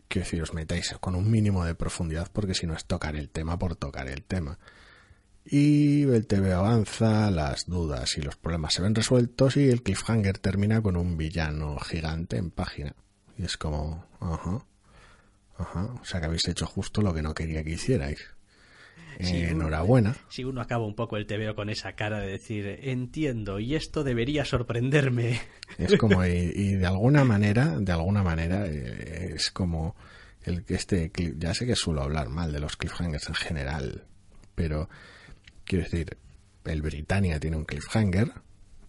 que 0.10 0.20
decir, 0.20 0.42
os 0.42 0.54
metáis 0.54 0.94
con 1.00 1.16
un 1.16 1.32
mínimo 1.32 1.64
de 1.64 1.74
profundidad, 1.74 2.30
porque 2.34 2.54
si 2.54 2.68
no 2.68 2.74
es 2.74 2.84
tocar 2.84 3.16
el 3.16 3.30
tema 3.30 3.58
por 3.58 3.78
tocar 3.78 4.10
el 4.10 4.24
tema. 4.24 4.60
Y 5.46 6.02
el 6.02 6.28
TV 6.28 6.52
avanza, 6.52 7.32
las 7.32 7.66
dudas 7.66 8.18
y 8.18 8.22
los 8.22 8.36
problemas 8.36 8.74
se 8.74 8.82
ven 8.82 8.94
resueltos 8.94 9.56
y 9.56 9.70
el 9.70 9.84
cliffhanger 9.84 10.38
termina 10.40 10.82
con 10.82 10.98
un 10.98 11.16
villano 11.16 11.80
gigante 11.80 12.36
en 12.36 12.52
página. 12.52 12.94
Y 13.38 13.46
es 13.46 13.56
como, 13.56 14.06
ajá, 14.20 14.66
ajá, 15.58 15.94
o 16.02 16.04
sea 16.04 16.20
que 16.20 16.26
habéis 16.26 16.46
hecho 16.50 16.66
justo 16.66 17.02
lo 17.02 17.14
que 17.14 17.22
no 17.22 17.34
quería 17.34 17.64
que 17.64 17.72
hicierais. 17.72 18.20
Uno- 19.20 19.30
enhorabuena. 19.30 20.16
Si 20.30 20.44
uno 20.44 20.62
acaba 20.62 20.86
un 20.86 20.96
poco 20.96 21.18
el 21.18 21.26
TVO 21.26 21.56
con 21.56 21.70
esa 21.70 21.94
cara 21.94 22.20
de 22.20 22.28
decir, 22.28 22.80
entiendo, 22.84 23.60
y 23.60 23.76
esto 23.76 24.04
debería 24.04 24.46
sorprenderme. 24.46 25.40
Es 25.78 25.98
como, 25.98 26.26
y, 26.26 26.52
y 26.54 26.74
de 26.76 26.86
alguna 26.86 27.24
manera, 27.24 27.78
de 27.80 27.92
alguna 27.92 28.24
manera, 28.24 28.66
eh, 28.68 29.34
es 29.36 29.52
como 29.52 29.96
el 30.44 30.64
que 30.66 30.74
este, 30.76 31.12
ya 31.38 31.54
sé 31.54 31.66
que 31.66 31.76
suelo 31.76 32.02
hablar 32.02 32.30
mal 32.30 32.52
de 32.52 32.60
los 32.60 32.76
cliffhangers 32.78 33.30
en 33.30 33.36
general, 33.36 34.04
pero 34.56 34.90
quiero 35.64 35.86
decir, 35.86 36.18
el 36.66 36.82
Britannia 36.82 37.40
tiene 37.40 37.56
un 37.58 37.64
cliffhanger, 37.66 38.32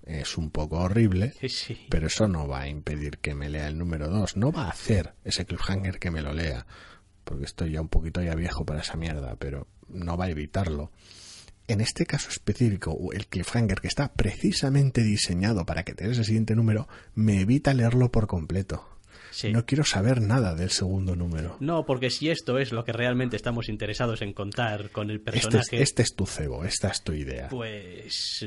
es 0.05 0.37
un 0.37 0.51
poco 0.51 0.79
horrible, 0.79 1.33
Sí. 1.49 1.87
pero 1.89 2.09
eso 2.09 2.27
no 2.27 2.49
va 2.49 2.63
a 2.63 2.69
impedir 2.69 3.19
que 3.19 3.35
me 3.37 3.49
lea 3.49 3.69
el 3.69 3.79
número 3.79 4.09
2, 4.09 4.37
no 4.37 4.51
va 4.51 4.65
a 4.65 4.71
hacer 4.71 5.13
ese 5.25 5.45
cliffhanger 5.47 5.99
que 6.01 6.11
me 6.11 6.21
lo 6.23 6.33
lea, 6.33 6.67
porque 7.25 7.45
estoy 7.45 7.73
ya 7.73 7.81
un 7.81 7.89
poquito 7.89 8.23
ya 8.23 8.35
viejo 8.35 8.65
para 8.65 8.81
esa 8.81 8.97
mierda, 8.97 9.37
pero 9.37 9.67
no 9.89 10.17
va 10.17 10.27
a 10.27 10.31
evitarlo. 10.31 10.91
en 11.69 11.81
este 11.81 12.07
caso 12.07 12.29
específico, 12.29 12.97
el 13.13 13.27
cliffhanger 13.27 13.81
que 13.81 13.89
está 13.89 14.13
precisamente 14.13 15.03
diseñado 15.03 15.65
para 15.65 15.85
que 15.85 15.95
te 15.95 16.07
des 16.07 16.19
el 16.19 16.25
siguiente 16.25 16.55
número, 16.55 16.89
me 17.15 17.41
evita 17.41 17.73
leerlo 17.73 18.11
por 18.11 18.27
completo. 18.27 18.89
No 19.51 19.65
quiero 19.65 19.85
saber 19.85 20.21
nada 20.21 20.55
del 20.55 20.71
segundo 20.71 21.17
número. 21.17 21.57
No, 21.61 21.87
porque 21.87 22.11
si 22.11 22.29
esto 22.29 22.59
es 22.59 22.73
lo 22.73 22.85
que 22.85 22.93
realmente 22.93 23.37
estamos 23.37 23.69
interesados 23.69 24.21
en 24.23 24.35
contar 24.35 24.91
con 24.91 25.11
el 25.11 25.17
este 25.17 25.31
personaje. 25.33 25.83
Este 25.83 26.03
es, 26.03 26.15
tu 26.15 26.27
cebo, 26.27 26.65
esta 26.65 26.89
es 26.89 27.03
tu 27.03 27.13
idea. 27.13 27.49
Pues. 27.49 28.47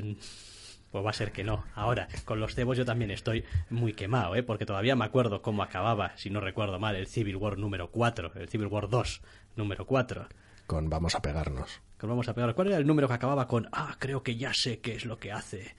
Pues 0.95 1.05
va 1.05 1.09
a 1.09 1.13
ser 1.13 1.33
que 1.33 1.43
no. 1.43 1.65
Ahora, 1.75 2.07
con 2.23 2.39
los 2.39 2.55
cebos 2.55 2.77
yo 2.77 2.85
también 2.85 3.11
estoy 3.11 3.43
muy 3.69 3.91
quemado, 3.91 4.33
¿eh? 4.33 4.43
Porque 4.43 4.65
todavía 4.65 4.95
me 4.95 5.03
acuerdo 5.03 5.41
cómo 5.41 5.61
acababa, 5.61 6.13
si 6.15 6.29
no 6.29 6.39
recuerdo 6.39 6.79
mal, 6.79 6.95
el 6.95 7.07
Civil 7.07 7.35
War 7.35 7.57
número 7.57 7.91
4, 7.91 8.31
el 8.35 8.47
Civil 8.47 8.67
War 8.67 8.87
2 8.87 9.21
número 9.57 9.85
4. 9.85 10.29
Con 10.65 10.89
vamos 10.89 11.13
a 11.13 11.21
pegarnos. 11.21 11.81
Con 11.97 12.11
vamos 12.11 12.29
a 12.29 12.33
pegarnos. 12.33 12.55
¿Cuál 12.55 12.67
era 12.67 12.77
el 12.77 12.87
número 12.87 13.09
que 13.09 13.13
acababa 13.13 13.45
con, 13.45 13.67
ah, 13.73 13.97
creo 13.99 14.23
que 14.23 14.37
ya 14.37 14.53
sé 14.53 14.79
qué 14.79 14.95
es 14.95 15.03
lo 15.03 15.19
que 15.19 15.33
hace? 15.33 15.75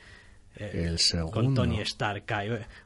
Eh, 0.57 0.85
el 0.85 0.99
segundo. 0.99 1.33
Con 1.33 1.55
Tony 1.55 1.81
Stark. 1.81 2.27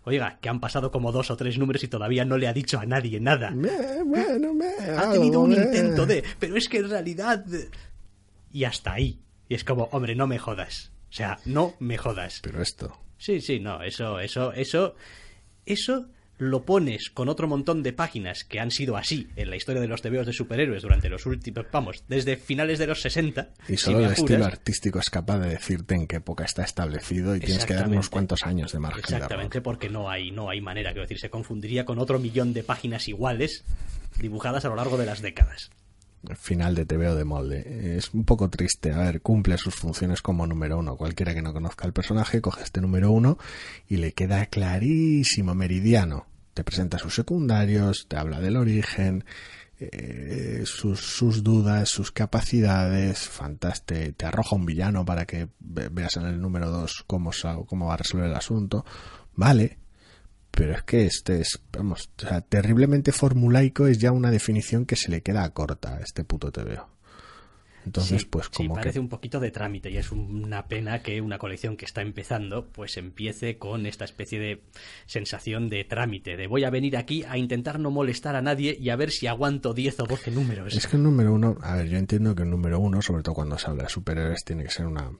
Oiga, 0.04 0.38
que 0.40 0.48
han 0.48 0.60
pasado 0.60 0.92
como 0.92 1.10
dos 1.10 1.32
o 1.32 1.36
tres 1.36 1.58
números 1.58 1.82
y 1.82 1.88
todavía 1.88 2.24
no 2.24 2.38
le 2.38 2.46
ha 2.46 2.52
dicho 2.52 2.78
a 2.78 2.86
nadie 2.86 3.18
nada. 3.18 3.52
bueno, 4.06 4.54
me, 4.54 4.68
ha 4.96 5.10
tenido 5.10 5.40
un 5.40 5.50
intento 5.50 6.06
de, 6.06 6.22
pero 6.38 6.56
es 6.56 6.68
que 6.68 6.78
en 6.78 6.90
realidad... 6.90 7.44
Y 8.52 8.62
hasta 8.62 8.92
ahí. 8.92 9.18
Y 9.48 9.56
es 9.56 9.64
como, 9.64 9.88
hombre, 9.90 10.14
no 10.14 10.28
me 10.28 10.38
jodas. 10.38 10.92
O 11.10 11.12
sea, 11.12 11.38
no 11.44 11.74
me 11.80 11.98
jodas. 11.98 12.40
Pero 12.42 12.62
esto. 12.62 12.96
Sí, 13.18 13.40
sí, 13.40 13.60
no, 13.60 13.82
eso, 13.82 14.20
eso, 14.20 14.52
eso, 14.52 14.94
eso 15.66 16.08
lo 16.38 16.64
pones 16.64 17.10
con 17.10 17.28
otro 17.28 17.46
montón 17.46 17.82
de 17.82 17.92
páginas 17.92 18.44
que 18.44 18.60
han 18.60 18.70
sido 18.70 18.96
así 18.96 19.28
en 19.36 19.50
la 19.50 19.56
historia 19.56 19.82
de 19.82 19.88
los 19.88 20.00
TVOs 20.00 20.26
de 20.26 20.32
superhéroes 20.32 20.82
durante 20.82 21.10
los 21.10 21.26
últimos, 21.26 21.66
vamos, 21.70 22.02
desde 22.08 22.36
finales 22.36 22.78
de 22.78 22.86
los 22.86 23.02
60. 23.02 23.50
Y 23.68 23.76
solo 23.76 24.06
el 24.06 24.12
estilo 24.12 24.46
artístico 24.46 25.00
es 25.00 25.10
capaz 25.10 25.38
de 25.40 25.50
decirte 25.50 25.94
en 25.94 26.06
qué 26.06 26.16
época 26.16 26.44
está 26.44 26.64
establecido 26.64 27.36
y 27.36 27.40
tienes 27.40 27.66
que 27.66 27.74
dar 27.74 27.88
unos 27.88 28.08
cuantos 28.08 28.42
años 28.44 28.72
de 28.72 28.78
margen. 28.78 29.00
Exactamente, 29.00 29.60
porque 29.60 29.90
no 29.90 30.08
hay, 30.08 30.30
no 30.30 30.48
hay 30.48 30.62
manera, 30.62 30.92
quiero 30.92 31.02
decir, 31.02 31.18
se 31.18 31.28
confundiría 31.28 31.84
con 31.84 31.98
otro 31.98 32.18
millón 32.18 32.54
de 32.54 32.62
páginas 32.62 33.06
iguales 33.08 33.64
dibujadas 34.18 34.64
a 34.64 34.68
lo 34.68 34.76
largo 34.76 34.96
de 34.96 35.06
las 35.06 35.20
décadas 35.20 35.70
final 36.36 36.74
de 36.74 36.86
TVO 36.86 37.14
de 37.14 37.24
molde. 37.24 37.96
Es 37.96 38.12
un 38.12 38.24
poco 38.24 38.50
triste. 38.50 38.92
A 38.92 38.98
ver, 38.98 39.22
cumple 39.22 39.58
sus 39.58 39.74
funciones 39.74 40.22
como 40.22 40.46
número 40.46 40.78
uno. 40.78 40.96
Cualquiera 40.96 41.34
que 41.34 41.42
no 41.42 41.52
conozca 41.52 41.86
al 41.86 41.92
personaje 41.92 42.40
coge 42.40 42.62
este 42.62 42.80
número 42.80 43.10
uno 43.10 43.38
y 43.88 43.96
le 43.96 44.12
queda 44.12 44.46
clarísimo, 44.46 45.54
meridiano 45.54 46.26
te 46.54 46.64
presenta 46.64 46.98
sus 46.98 47.14
secundarios, 47.14 48.06
te 48.08 48.16
habla 48.16 48.40
del 48.40 48.56
origen, 48.56 49.24
eh, 49.78 50.62
sus, 50.66 51.42
dudas, 51.42 51.88
sus 51.88 52.12
capacidades, 52.12 53.20
fantástico, 53.20 54.12
te 54.16 54.26
arroja 54.26 54.56
un 54.56 54.66
villano 54.66 55.04
para 55.04 55.24
que 55.26 55.48
veas 55.58 56.16
en 56.16 56.26
el 56.26 56.40
número 56.40 56.70
2 56.70 57.04
cómo, 57.06 57.30
cómo 57.66 57.86
va 57.86 57.94
a 57.94 57.98
resolver 57.98 58.28
el 58.28 58.36
asunto. 58.36 58.84
Vale, 59.34 59.78
pero 60.50 60.74
es 60.74 60.82
que 60.82 61.06
este 61.06 61.40
es, 61.40 61.60
vamos, 61.72 62.10
terriblemente 62.48 63.12
formulaico 63.12 63.86
es 63.86 63.98
ya 63.98 64.12
una 64.12 64.30
definición 64.30 64.86
que 64.86 64.96
se 64.96 65.10
le 65.10 65.22
queda 65.22 65.48
corta 65.50 65.96
a 65.96 66.00
este 66.00 66.24
puto 66.24 66.50
TVO. 66.50 66.88
Entonces, 67.86 68.26
pues 68.26 68.48
como 68.50 68.74
parece 68.74 69.00
un 69.00 69.08
poquito 69.08 69.40
de 69.40 69.50
trámite 69.50 69.90
y 69.90 69.96
es 69.96 70.12
una 70.12 70.66
pena 70.68 71.02
que 71.02 71.20
una 71.20 71.38
colección 71.38 71.76
que 71.76 71.86
está 71.86 72.02
empezando 72.02 72.68
pues 72.68 72.96
empiece 72.98 73.56
con 73.56 73.86
esta 73.86 74.04
especie 74.04 74.38
de 74.38 74.62
sensación 75.06 75.68
de 75.68 75.84
trámite, 75.84 76.36
de 76.36 76.46
voy 76.46 76.64
a 76.64 76.70
venir 76.70 76.96
aquí 76.96 77.24
a 77.24 77.38
intentar 77.38 77.80
no 77.80 77.90
molestar 77.90 78.36
a 78.36 78.42
nadie 78.42 78.76
y 78.78 78.90
a 78.90 78.96
ver 78.96 79.10
si 79.10 79.26
aguanto 79.26 79.72
10 79.72 80.00
o 80.00 80.04
12 80.04 80.30
números. 80.30 80.74
Es 80.74 80.86
que 80.86 80.96
el 80.96 81.02
número 81.02 81.32
uno, 81.32 81.56
a 81.62 81.76
ver, 81.76 81.88
yo 81.88 81.96
entiendo 81.96 82.34
que 82.34 82.42
el 82.42 82.50
número 82.50 82.78
uno, 82.78 83.00
sobre 83.00 83.22
todo 83.22 83.34
cuando 83.34 83.58
se 83.58 83.70
habla 83.70 83.84
de 83.84 83.88
superhéroes, 83.88 84.44
tiene 84.44 84.64
que 84.64 84.70
ser 84.70 84.86
una 84.86 85.10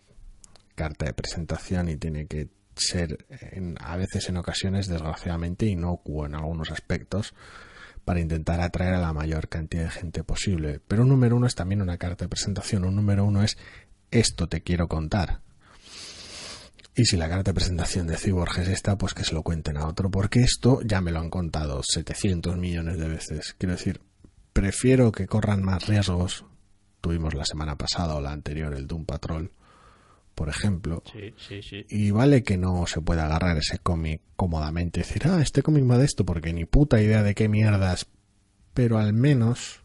carta 0.74 1.06
de 1.06 1.14
presentación 1.14 1.88
y 1.88 1.96
tiene 1.96 2.26
que 2.26 2.48
ser 2.80 3.26
en, 3.28 3.76
a 3.80 3.96
veces 3.96 4.28
en 4.28 4.36
ocasiones 4.36 4.88
desgraciadamente 4.88 5.66
inocuo 5.66 6.26
en 6.26 6.34
algunos 6.34 6.70
aspectos 6.70 7.34
para 8.04 8.20
intentar 8.20 8.60
atraer 8.60 8.94
a 8.94 9.00
la 9.00 9.12
mayor 9.12 9.48
cantidad 9.48 9.84
de 9.84 9.90
gente 9.90 10.24
posible. 10.24 10.80
Pero 10.88 11.02
un 11.02 11.08
número 11.08 11.36
uno 11.36 11.46
es 11.46 11.54
también 11.54 11.82
una 11.82 11.98
carta 11.98 12.24
de 12.24 12.28
presentación. 12.28 12.84
Un 12.84 12.96
número 12.96 13.24
uno 13.24 13.42
es 13.42 13.56
esto 14.10 14.48
te 14.48 14.62
quiero 14.62 14.88
contar. 14.88 15.40
Y 16.96 17.04
si 17.04 17.16
la 17.16 17.28
carta 17.28 17.50
de 17.50 17.54
presentación 17.54 18.06
de 18.06 18.16
Cyborg 18.16 18.58
es 18.58 18.68
esta, 18.68 18.98
pues 18.98 19.14
que 19.14 19.24
se 19.24 19.34
lo 19.34 19.42
cuenten 19.42 19.76
a 19.76 19.86
otro, 19.86 20.10
porque 20.10 20.40
esto 20.40 20.80
ya 20.82 21.00
me 21.00 21.12
lo 21.12 21.20
han 21.20 21.30
contado 21.30 21.82
700 21.82 22.56
millones 22.56 22.98
de 22.98 23.08
veces. 23.08 23.54
Quiero 23.56 23.76
decir, 23.76 24.00
prefiero 24.52 25.12
que 25.12 25.26
corran 25.26 25.62
más 25.62 25.86
riesgos. 25.86 26.44
Tuvimos 27.00 27.34
la 27.34 27.44
semana 27.44 27.76
pasada 27.76 28.16
o 28.16 28.20
la 28.20 28.32
anterior 28.32 28.74
el 28.74 28.86
Doom 28.86 29.06
Patrol 29.06 29.52
por 30.40 30.48
ejemplo. 30.48 31.02
Y 31.90 32.12
vale 32.12 32.42
que 32.42 32.56
no 32.56 32.86
se 32.86 33.02
pueda 33.02 33.26
agarrar 33.26 33.58
ese 33.58 33.78
cómic 33.78 34.22
cómodamente 34.36 34.98
y 34.98 35.02
decir, 35.02 35.24
ah, 35.26 35.42
este 35.42 35.62
cómic 35.62 35.84
va 35.84 35.98
de 35.98 36.06
esto, 36.06 36.24
porque 36.24 36.54
ni 36.54 36.64
puta 36.64 36.98
idea 36.98 37.22
de 37.22 37.34
qué 37.34 37.46
mierdas. 37.46 38.06
Pero 38.72 38.96
al 38.96 39.12
menos, 39.12 39.82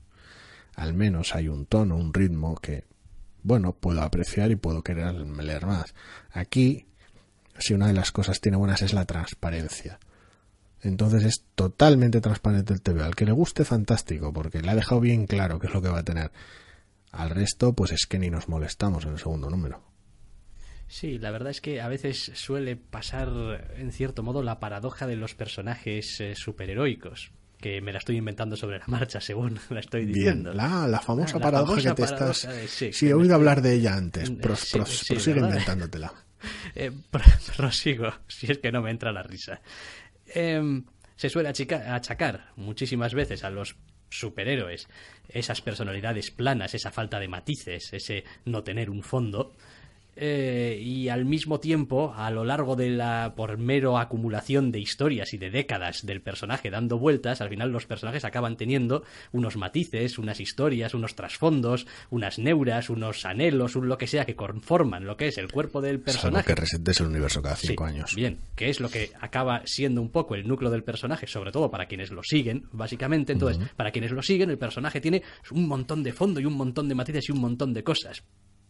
al 0.73 0.93
menos 0.93 1.35
hay 1.35 1.49
un 1.49 1.65
tono, 1.65 1.97
un 1.97 2.13
ritmo 2.13 2.55
que, 2.55 2.85
bueno, 3.43 3.73
puedo 3.73 4.01
apreciar 4.01 4.49
y 4.49 4.55
puedo 4.55 4.81
querer 4.81 5.13
leer 5.15 5.65
más. 5.65 5.93
Aquí, 6.31 6.85
si 7.59 7.73
una 7.73 7.87
de 7.87 7.93
las 7.93 8.13
cosas 8.13 8.39
tiene 8.39 8.57
buenas 8.57 8.81
es 8.81 8.93
la 8.93 9.03
transparencia. 9.03 9.99
Entonces 10.79 11.25
es 11.25 11.43
totalmente 11.55 12.21
transparente 12.21 12.71
el 12.71 12.81
TV. 12.81 13.03
Al 13.03 13.15
que 13.15 13.25
le 13.25 13.33
guste, 13.33 13.65
fantástico, 13.65 14.31
porque 14.31 14.61
le 14.61 14.71
ha 14.71 14.75
dejado 14.75 15.01
bien 15.01 15.27
claro 15.27 15.59
qué 15.59 15.67
es 15.67 15.73
lo 15.73 15.81
que 15.81 15.89
va 15.89 15.99
a 15.99 16.03
tener. 16.03 16.31
Al 17.11 17.29
resto, 17.29 17.73
pues 17.73 17.91
es 17.91 18.05
que 18.05 18.19
ni 18.19 18.29
nos 18.29 18.47
molestamos 18.47 19.03
en 19.03 19.11
el 19.11 19.19
segundo 19.19 19.49
número. 19.49 19.94
Sí, 20.87 21.17
la 21.17 21.31
verdad 21.31 21.49
es 21.49 21.61
que 21.61 21.81
a 21.81 21.87
veces 21.87 22.31
suele 22.35 22.75
pasar, 22.75 23.73
en 23.77 23.91
cierto 23.91 24.23
modo, 24.23 24.43
la 24.43 24.59
paradoja 24.59 25.07
de 25.07 25.15
los 25.15 25.33
personajes 25.33 26.21
eh, 26.21 26.35
superheroicos 26.35 27.31
que 27.59 27.81
me 27.81 27.91
la 27.91 27.99
estoy 27.99 28.17
inventando 28.17 28.55
sobre 28.55 28.77
la 28.77 28.85
marcha, 28.87 29.19
según 29.19 29.59
la 29.69 29.79
estoy 29.79 30.05
diciendo. 30.05 30.53
la, 30.53 30.87
la 30.87 30.99
famosa 30.99 31.39
paradoja 31.39 31.81
que 31.81 31.93
te 31.93 32.03
estás... 32.03 32.47
sí, 32.67 33.07
he 33.07 33.13
oído 33.13 33.33
hablar 33.33 33.61
de 33.61 33.73
ella 33.73 33.95
antes. 33.95 34.29
prosigue 34.29 35.39
inventándotela. 35.39 36.13
Eh, 36.75 36.91
prosigo, 37.57 38.13
si 38.27 38.51
es 38.51 38.59
que 38.59 38.71
no 38.71 38.83
me 38.83 38.91
entra 38.91 39.11
la 39.11 39.23
risa. 39.23 39.61
Em, 40.27 40.85
se 41.15 41.29
suele 41.29 41.49
achacar 41.49 42.51
muchísimas 42.55 43.15
veces 43.15 43.43
a 43.43 43.49
los 43.49 43.77
superhéroes 44.09 44.87
esas 45.29 45.61
personalidades 45.61 46.29
planas, 46.29 46.75
esa 46.75 46.91
falta 46.91 47.19
de 47.19 47.27
matices, 47.27 47.93
ese 47.93 48.25
no 48.45 48.63
tener 48.63 48.91
un 48.91 49.01
fondo, 49.01 49.55
eh, 50.15 50.80
y 50.82 51.10
al 51.10 51.25
mismo 51.25 51.60
tiempo, 51.60 52.13
a 52.15 52.32
lo 52.32 52.45
largo 52.45 52.75
de 52.75 52.89
la, 52.89 53.34
por 53.36 53.58
mero 53.58 53.97
acumulación 53.97 54.71
de 54.71 54.80
historias 54.80 55.34
y 55.34 55.38
de 55.38 55.49
décadas 55.49 56.06
del 56.06 56.21
personaje 56.21 56.69
dando 56.69 56.97
vueltas, 56.97 57.41
al 57.41 57.49
final 57.49 57.71
los 57.71 57.86
personajes 57.86 58.23
acaban 58.23 58.56
teniendo 58.56 59.04
unos 59.32 59.58
matices, 59.58 60.17
unas 60.17 60.39
historias, 60.39 60.93
unos 60.93 61.15
trasfondos, 61.15 61.86
unas 62.10 62.39
neuras, 62.39 62.89
unos 62.89 63.25
anhelos, 63.25 63.75
un 63.75 63.89
lo 63.89 63.97
que 63.97 64.08
sea 64.08 64.25
que 64.25 64.36
conforman 64.36 65.06
lo 65.06 65.17
que 65.17 65.28
es 65.28 65.38
el 65.38 65.51
cuerpo 65.51 65.82
del 65.82 65.99
personaje. 65.99 66.45
que 66.45 66.56
resentes 66.56 66.99
el 66.99 67.08
universo 67.08 67.41
cada 67.41 67.56
cinco 67.56 67.84
años. 67.84 68.15
Bien, 68.15 68.39
que 68.56 68.69
es 68.69 68.80
lo 68.80 68.89
que 68.89 69.12
acaba 69.19 69.62
siendo 69.65 70.01
un 70.01 70.10
poco 70.10 70.36
el 70.36 70.47
núcleo 70.47 70.71
del 70.71 70.84
personaje, 70.84 71.28
sobre 71.28 71.51
todo 71.51 71.69
para 71.69 71.88
quienes 71.88 72.12
lo 72.12 72.23
siguen, 72.23 72.67
básicamente. 72.71 73.34
Entonces, 73.34 73.62
para 73.75 73.91
quienes 73.91 74.12
lo 74.12 74.21
siguen, 74.21 74.49
el 74.49 74.58
personaje 74.58 75.01
tiene 75.01 75.23
un 75.51 75.67
montón 75.67 76.04
de 76.04 76.13
fondo 76.13 76.39
y 76.39 76.45
un 76.45 76.54
montón 76.54 76.88
de 76.88 76.95
matices 76.95 77.30
y 77.30 77.32
un 77.32 77.39
montón 77.39 77.73
de 77.73 77.84
cosas 77.84 78.23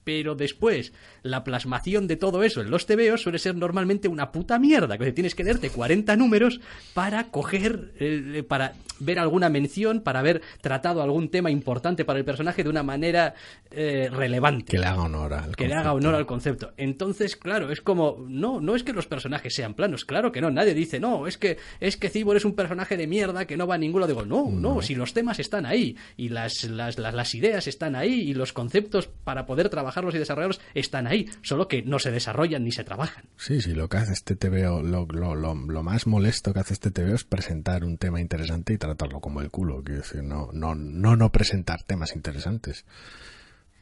pero 0.06 0.36
después 0.36 0.94
la 1.24 1.44
plasmación 1.44 2.08
de 2.08 2.16
todo 2.16 2.44
eso 2.44 2.62
en 2.62 2.70
los 2.70 2.86
TVOs 2.86 3.24
suele 3.24 3.40
ser 3.40 3.56
normalmente 3.56 4.08
una 4.08 4.32
puta 4.32 4.58
mierda, 4.60 4.98
que 4.98 5.12
tienes 5.12 5.36
que 5.36 5.44
leerte 5.44 5.70
40 5.70 6.16
números 6.16 6.62
para 6.94 7.26
coger, 7.32 7.92
eh, 8.00 8.44
para 8.48 8.74
ver 9.00 9.20
alguna 9.20 9.50
mención, 9.50 10.02
para 10.02 10.20
haber 10.20 10.42
tratado 10.62 11.02
algún 11.02 11.30
tema 11.30 11.52
importante 11.52 12.06
para 12.06 12.20
el 12.20 12.26
personaje 12.26 12.64
de 12.64 12.70
una 12.70 12.84
manera 12.84 13.34
eh, 13.72 14.10
relevante. 14.12 14.72
Que 14.72 14.78
le 14.78 14.86
haga 14.86 15.02
honor 15.02 15.34
al 15.34 15.56
Que 15.56 15.68
le 15.68 15.74
haga 15.74 15.94
honor 15.94 16.16
al 16.16 16.26
concepto. 16.26 16.74
Entonces, 16.78 17.36
claro, 17.36 17.72
es 17.72 17.82
como, 17.82 18.24
no, 18.28 18.62
no 18.62 18.76
es 18.76 18.84
que 18.84 18.94
los 18.94 19.08
personajes 19.08 19.56
sean 19.56 19.74
planos, 19.74 20.06
claro 20.06 20.32
que 20.32 20.40
no, 20.40 20.52
nadie 20.52 20.76
dice, 20.76 21.00
no, 21.00 21.28
es 21.28 21.38
que, 21.38 21.58
es 21.80 21.98
que 21.98 22.10
Cibor 22.10 22.38
es 22.38 22.46
un 22.46 22.54
personaje 22.54 22.96
de 22.96 23.08
mierda 23.08 23.46
que 23.46 23.58
no 23.58 23.66
va 23.66 23.76
a 23.76 23.80
ninguno. 23.80 24.06
Digo, 24.06 24.24
no, 24.24 24.52
no, 24.52 24.84
si 24.84 24.94
los 24.94 25.14
temas 25.14 25.40
están 25.40 25.66
ahí, 25.66 25.98
y 26.16 26.30
las, 26.30 26.64
las, 26.66 27.00
las, 27.00 27.14
las 27.16 27.34
ideas 27.34 27.68
están 27.68 27.96
ahí, 27.96 28.22
y 28.22 28.36
los 28.36 28.54
conceptos 28.54 29.08
para 29.08 29.48
poder 29.48 29.70
trabajar 29.70 29.95
y 30.16 30.20
desarrollarlos 30.20 30.62
están 30.74 31.08
ahí, 31.08 31.30
solo 31.42 31.68
que 31.68 31.84
no 31.84 32.00
se 32.00 32.12
desarrollan 32.12 32.64
ni 32.64 32.72
se 32.72 32.84
trabajan. 32.84 33.26
Sí, 33.38 33.62
sí, 33.62 33.74
lo 33.74 33.88
que 33.88 33.98
hace 33.98 34.14
este 34.14 34.36
TVO, 34.36 34.82
lo, 34.82 35.06
lo, 35.06 35.36
lo, 35.36 35.84
más 35.84 36.08
molesto 36.08 36.54
que 36.54 36.60
hace 36.60 36.74
este 36.74 36.92
TVO 36.92 37.16
es 37.16 37.24
presentar 37.24 37.84
un 37.84 37.98
tema 37.98 38.20
interesante 38.20 38.74
y 38.74 38.78
tratarlo 38.78 39.20
como 39.22 39.42
el 39.42 39.50
culo, 39.50 39.84
quiero 39.84 40.02
decir, 40.02 40.24
no, 40.24 40.50
no, 40.54 40.76
no, 40.76 41.16
no 41.16 41.32
presentar 41.32 41.84
temas 41.84 42.16
interesantes. 42.16 42.86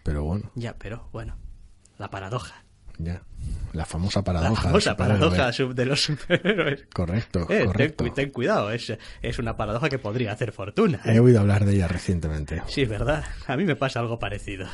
Pero 0.04 0.24
bueno. 0.24 0.52
Ya, 0.56 0.76
pero 0.78 1.10
bueno, 1.12 1.38
la 1.98 2.10
paradoja. 2.10 2.64
Ya, 3.00 3.24
la 3.74 3.86
famosa 3.86 4.24
paradoja. 4.24 4.54
La 4.54 4.62
famosa 4.62 4.96
paradoja 4.96 5.52
de 5.52 5.86
los 5.86 6.02
superhéroes. 6.04 6.88
Correcto, 6.94 7.48
eh, 7.50 7.66
correcto. 7.66 8.12
Ten, 8.14 8.30
cuidado, 8.30 8.72
es, 8.72 8.94
es, 9.22 9.40
una 9.40 9.58
paradoja 9.58 9.90
que 9.90 9.98
podría 9.98 10.32
hacer 10.32 10.52
fortuna. 10.52 11.02
He 11.06 11.16
¿eh? 11.16 11.20
oído 11.20 11.40
hablar 11.40 11.66
de 11.66 11.76
ella 11.76 11.88
recientemente. 11.88 12.62
Sí, 12.68 12.86
¿verdad? 12.86 13.24
A 13.48 13.58
mí 13.58 13.66
me 13.66 13.76
pasa 13.76 14.00
algo 14.00 14.20
parecido. 14.20 14.68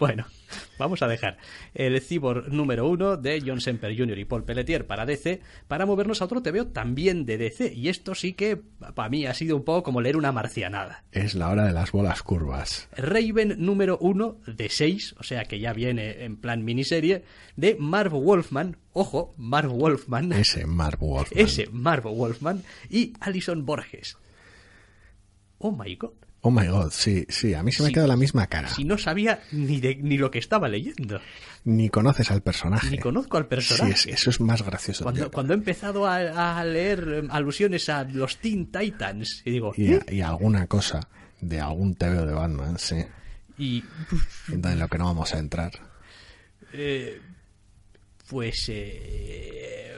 Bueno, 0.00 0.24
vamos 0.78 1.02
a 1.02 1.08
dejar 1.08 1.36
el 1.74 2.00
Cyborg 2.00 2.48
número 2.48 2.88
uno 2.88 3.18
de 3.18 3.42
John 3.46 3.60
Semper 3.60 3.94
Jr. 3.94 4.18
y 4.18 4.24
Paul 4.24 4.44
Pelletier 4.44 4.86
para 4.86 5.04
DC 5.04 5.42
para 5.68 5.84
movernos 5.84 6.22
a 6.22 6.24
otro 6.24 6.40
TVO 6.40 6.68
también 6.68 7.26
de 7.26 7.36
DC. 7.36 7.74
Y 7.74 7.90
esto 7.90 8.14
sí 8.14 8.32
que 8.32 8.56
para 8.56 9.10
mí 9.10 9.26
ha 9.26 9.34
sido 9.34 9.56
un 9.56 9.62
poco 9.62 9.82
como 9.82 10.00
leer 10.00 10.16
una 10.16 10.32
marcianada. 10.32 11.04
Es 11.12 11.34
la 11.34 11.50
hora 11.50 11.66
de 11.66 11.74
las 11.74 11.92
bolas 11.92 12.22
curvas. 12.22 12.88
Raven 12.96 13.56
número 13.58 13.98
uno 14.00 14.38
de 14.46 14.70
seis, 14.70 15.14
o 15.18 15.22
sea 15.22 15.44
que 15.44 15.60
ya 15.60 15.74
viene 15.74 16.24
en 16.24 16.38
plan 16.38 16.64
miniserie, 16.64 17.24
de 17.56 17.76
Marv 17.78 18.12
Wolfman. 18.12 18.78
Ojo, 18.94 19.34
Marv 19.36 19.70
Wolfman. 19.70 20.32
Ese 20.32 20.64
Marv 20.64 20.98
Wolfman. 21.00 21.44
Ese 21.44 21.68
Marv 21.70 22.04
Wolfman 22.04 22.62
y 22.88 23.12
Alison 23.20 23.66
Borges. 23.66 24.16
Oh 25.58 25.72
my 25.72 25.94
god. 25.96 26.12
Oh 26.42 26.50
my 26.50 26.66
god, 26.68 26.90
sí, 26.90 27.26
sí, 27.28 27.52
a 27.52 27.62
mí 27.62 27.70
se 27.70 27.82
me 27.82 27.88
Sí. 27.88 27.92
ha 27.92 27.94
quedado 27.94 28.08
la 28.08 28.16
misma 28.16 28.46
cara. 28.46 28.68
Si 28.70 28.84
no 28.84 28.96
sabía 28.96 29.42
ni, 29.52 29.78
de, 29.78 29.96
ni 29.96 30.16
lo 30.16 30.30
que 30.30 30.38
estaba 30.38 30.68
leyendo, 30.68 31.20
Ni 31.64 31.90
conoces 31.90 32.30
al 32.30 32.40
personaje. 32.42 32.90
ni 32.90 32.98
conozco 32.98 33.36
al 33.36 33.42
Sí, 33.44 33.48
personaje. 33.50 33.92
es- 33.92 34.06
eso 34.06 34.30
es 34.30 34.40
más 34.40 34.62
gracioso. 34.62 35.02
Cuando, 35.04 35.30
cuando 35.30 35.52
he 35.52 35.56
empezado 35.56 36.06
a, 36.06 36.58
a 36.58 36.64
leer 36.64 37.22
eh, 37.24 37.28
alusiones 37.30 37.90
a 37.90 38.04
los 38.04 38.38
Teen 38.38 38.70
Titans, 38.72 39.42
y 39.44 39.50
digo, 39.50 39.72
Y, 39.76 39.92
¿eh? 39.92 40.00
y 40.08 40.20
alguna 40.22 40.66
cosa 40.66 41.00
de 41.42 41.60
algún 41.60 41.94
TVO 41.94 42.24
de 42.24 42.32
Batman, 42.32 42.78
sí. 42.78 43.04
y 43.58 43.84
En 44.50 44.78
lo 44.78 44.88
que 44.88 44.96
no 44.96 45.04
vamos 45.04 45.34
a 45.34 45.38
entrar. 45.38 45.72
eh, 46.72 47.20
pues 48.28 48.64
eh, 48.68 49.94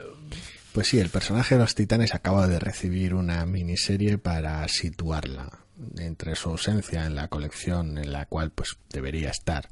Pues 0.73 0.87
sí, 0.87 0.99
el 0.99 1.09
personaje 1.09 1.55
de 1.55 1.61
los 1.61 1.75
titanes 1.75 2.13
acaba 2.15 2.47
de 2.47 2.59
recibir 2.59 3.13
una 3.13 3.45
miniserie 3.45 4.17
para 4.17 4.67
situarla 4.67 5.59
entre 5.97 6.35
su 6.35 6.49
ausencia 6.49 7.05
en 7.05 7.15
la 7.15 7.27
colección 7.27 7.97
en 7.97 8.11
la 8.11 8.25
cual 8.25 8.51
pues 8.51 8.77
debería 8.89 9.29
estar 9.29 9.69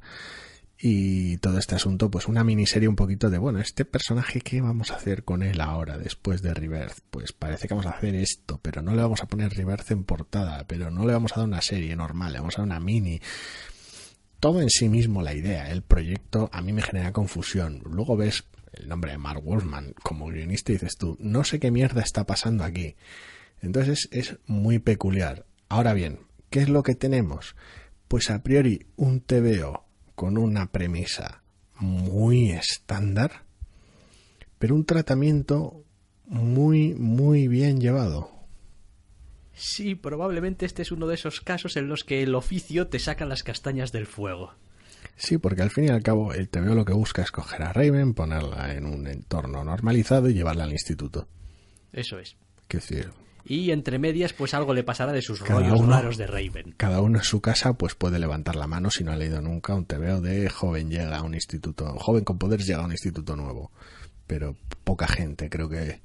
y 0.84 1.38
todo 1.38 1.60
este 1.60 1.76
asunto 1.76 2.10
pues 2.10 2.28
una 2.28 2.44
miniserie 2.44 2.88
un 2.88 2.96
poquito 2.96 3.30
de 3.30 3.38
bueno 3.38 3.60
este 3.60 3.86
personaje 3.86 4.42
qué 4.42 4.62
vamos 4.62 4.92
a 4.92 4.96
hacer 4.96 5.24
con 5.24 5.44
él 5.44 5.62
ahora 5.62 5.98
después 5.98 6.42
de 6.42 6.54
Rebirth 6.54 7.00
pues 7.12 7.34
parece 7.34 7.68
que 7.68 7.76
vamos 7.76 7.86
a 7.86 7.98
hacer 7.98 8.16
esto 8.16 8.60
pero 8.62 8.82
no 8.82 8.96
le 8.96 9.02
vamos 9.02 9.22
a 9.22 9.28
poner 9.28 9.54
Rebirth 9.54 9.92
en 9.92 10.04
portada 10.04 10.66
pero 10.68 10.90
no 10.90 11.06
le 11.06 11.14
vamos 11.14 11.34
a 11.34 11.42
dar 11.42 11.48
una 11.48 11.62
serie 11.62 11.96
normal 11.96 12.34
le 12.34 12.40
vamos 12.40 12.56
a 12.58 12.62
dar 12.62 12.66
una 12.66 12.80
mini 12.80 13.22
todo 14.42 14.60
en 14.60 14.72
sí 14.72 14.90
mismo 14.90 15.22
la 15.22 15.36
idea, 15.36 15.70
el 15.70 15.84
proyecto 15.84 16.50
a 16.52 16.64
mí 16.64 16.74
me 16.74 16.82
genera 16.82 17.14
confusión. 17.14 17.84
Luego 17.86 18.18
ves 18.18 18.44
el 18.74 18.90
nombre 18.90 19.12
de 19.12 19.20
Mark 19.20 19.44
Wolfman 19.44 19.94
como 20.02 20.30
guionista 20.30 20.72
y 20.72 20.76
dices 20.76 20.98
tú, 20.98 21.16
no 21.20 21.44
sé 21.44 21.60
qué 21.60 21.70
mierda 21.70 22.02
está 22.02 22.26
pasando 22.26 22.64
aquí. 22.64 22.96
Entonces 23.62 24.10
es 24.12 24.40
muy 24.48 24.80
peculiar. 24.80 25.46
Ahora 25.72 25.94
bien, 25.94 26.20
¿qué 26.50 26.60
es 26.60 26.68
lo 26.68 26.84
que 26.84 26.96
tenemos? 26.96 27.56
Pues 28.10 28.30
a 28.30 28.44
priori 28.44 28.88
un 28.98 29.22
TVO 29.22 29.86
con 30.16 30.38
una 30.38 30.70
premisa 30.70 31.44
muy 31.80 32.52
estándar, 32.52 33.44
pero 34.60 34.76
un 34.76 34.84
tratamiento 34.84 35.86
muy, 36.26 36.94
muy 36.96 37.48
bien 37.48 37.80
llevado. 37.80 38.30
sí, 39.54 39.96
probablemente 39.96 40.66
este 40.66 40.82
es 40.82 40.92
uno 40.92 41.08
de 41.08 41.16
esos 41.16 41.40
casos 41.40 41.78
en 41.78 41.88
los 41.88 42.04
que 42.04 42.22
el 42.22 42.36
oficio 42.36 42.88
te 42.88 43.00
saca 43.00 43.26
las 43.26 43.44
castañas 43.44 43.94
del 43.94 44.08
fuego. 44.08 44.54
Sí, 45.16 45.38
porque 45.38 45.62
al 45.62 45.72
fin 45.72 45.86
y 45.86 45.90
al 45.90 46.04
cabo 46.04 46.34
el 46.34 46.50
TVO 46.50 46.76
lo 46.76 46.84
que 46.84 46.92
busca 46.92 47.22
es 47.22 47.32
coger 47.32 47.64
a 47.64 47.72
Raven, 47.72 48.14
ponerla 48.14 48.74
en 48.74 48.86
un 48.86 49.08
entorno 49.08 49.64
normalizado 49.64 50.30
y 50.30 50.34
llevarla 50.34 50.66
al 50.66 50.74
instituto. 50.74 51.30
Eso 51.94 52.20
es. 52.20 52.36
Quiero 52.68 52.86
decir, 52.86 53.14
Y 53.46 53.72
entre 53.72 53.98
medias, 54.00 54.34
pues 54.34 54.54
algo 54.54 54.74
le 54.74 54.84
pasará 54.84 55.12
de 55.12 55.22
sus 55.22 55.42
Cada 55.42 55.60
rollos 55.62 55.80
uno- 55.80 55.94
raros 55.96 56.18
de 56.18 56.28
Raven. 56.28 56.74
cada 56.78 57.02
uno 57.02 57.18
en 57.20 57.24
su 57.24 57.42
casa 57.42 57.74
pues 57.74 57.96
puede 57.96 58.20
levantar 58.20 58.56
la 58.56 58.68
mano 58.68 58.90
si 58.92 59.04
no 59.04 59.12
ha 59.12 59.16
leído 59.16 59.42
nunca 59.42 59.74
un 59.74 59.86
TVO 59.86 60.22
de 60.22 60.50
joven 60.50 60.90
llega 60.90 61.18
a 61.18 61.24
un 61.24 61.34
instituto, 61.34 61.86
joven 61.98 62.24
con 62.24 62.38
poderes 62.38 62.68
llega 62.68 62.82
a 62.82 62.86
un 62.86 62.92
instituto 62.92 63.36
nuevo. 63.36 63.72
Pero 64.28 64.56
poca 64.84 65.08
gente 65.08 65.50
creo 65.50 65.68
que... 65.68 66.02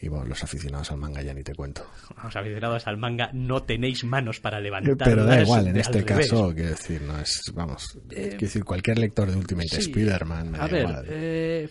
Y 0.00 0.08
bueno, 0.08 0.26
los 0.26 0.42
aficionados 0.44 0.90
al 0.90 0.98
manga 0.98 1.22
ya 1.22 1.32
ni 1.32 1.42
te 1.42 1.54
cuento. 1.54 1.86
Los 2.22 2.36
aficionados 2.36 2.86
al 2.86 2.98
manga 2.98 3.30
no 3.32 3.62
tenéis 3.62 4.04
manos 4.04 4.38
para 4.40 4.58
Eh, 4.58 4.62
levantar. 4.62 4.96
Pero 5.08 5.24
da 5.24 5.40
igual, 5.40 5.68
en 5.68 5.76
este 5.78 6.00
revés. 6.02 6.28
caso, 6.30 6.52
quiero 6.54 6.70
decir, 6.70 7.00
no 7.02 7.18
es, 7.18 7.40
vamos, 7.54 7.98
quiero 8.08 8.36
decir, 8.38 8.64
cualquier 8.64 8.98
lector 8.98 9.30
de 9.30 9.36
Ultimate 9.36 9.68
Sí. 9.68 9.76
Spider-Man 9.90 10.50
me 10.50 10.58
A 10.58 10.60
da 10.62 10.66
ver, 10.66 10.82
igual. 10.88 11.06
eh, 11.08 11.68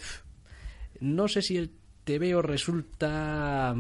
no 1.02 1.28
sé 1.28 1.42
si 1.44 1.58
el 1.58 1.72
TVO 2.06 2.42
resulta 2.42 3.76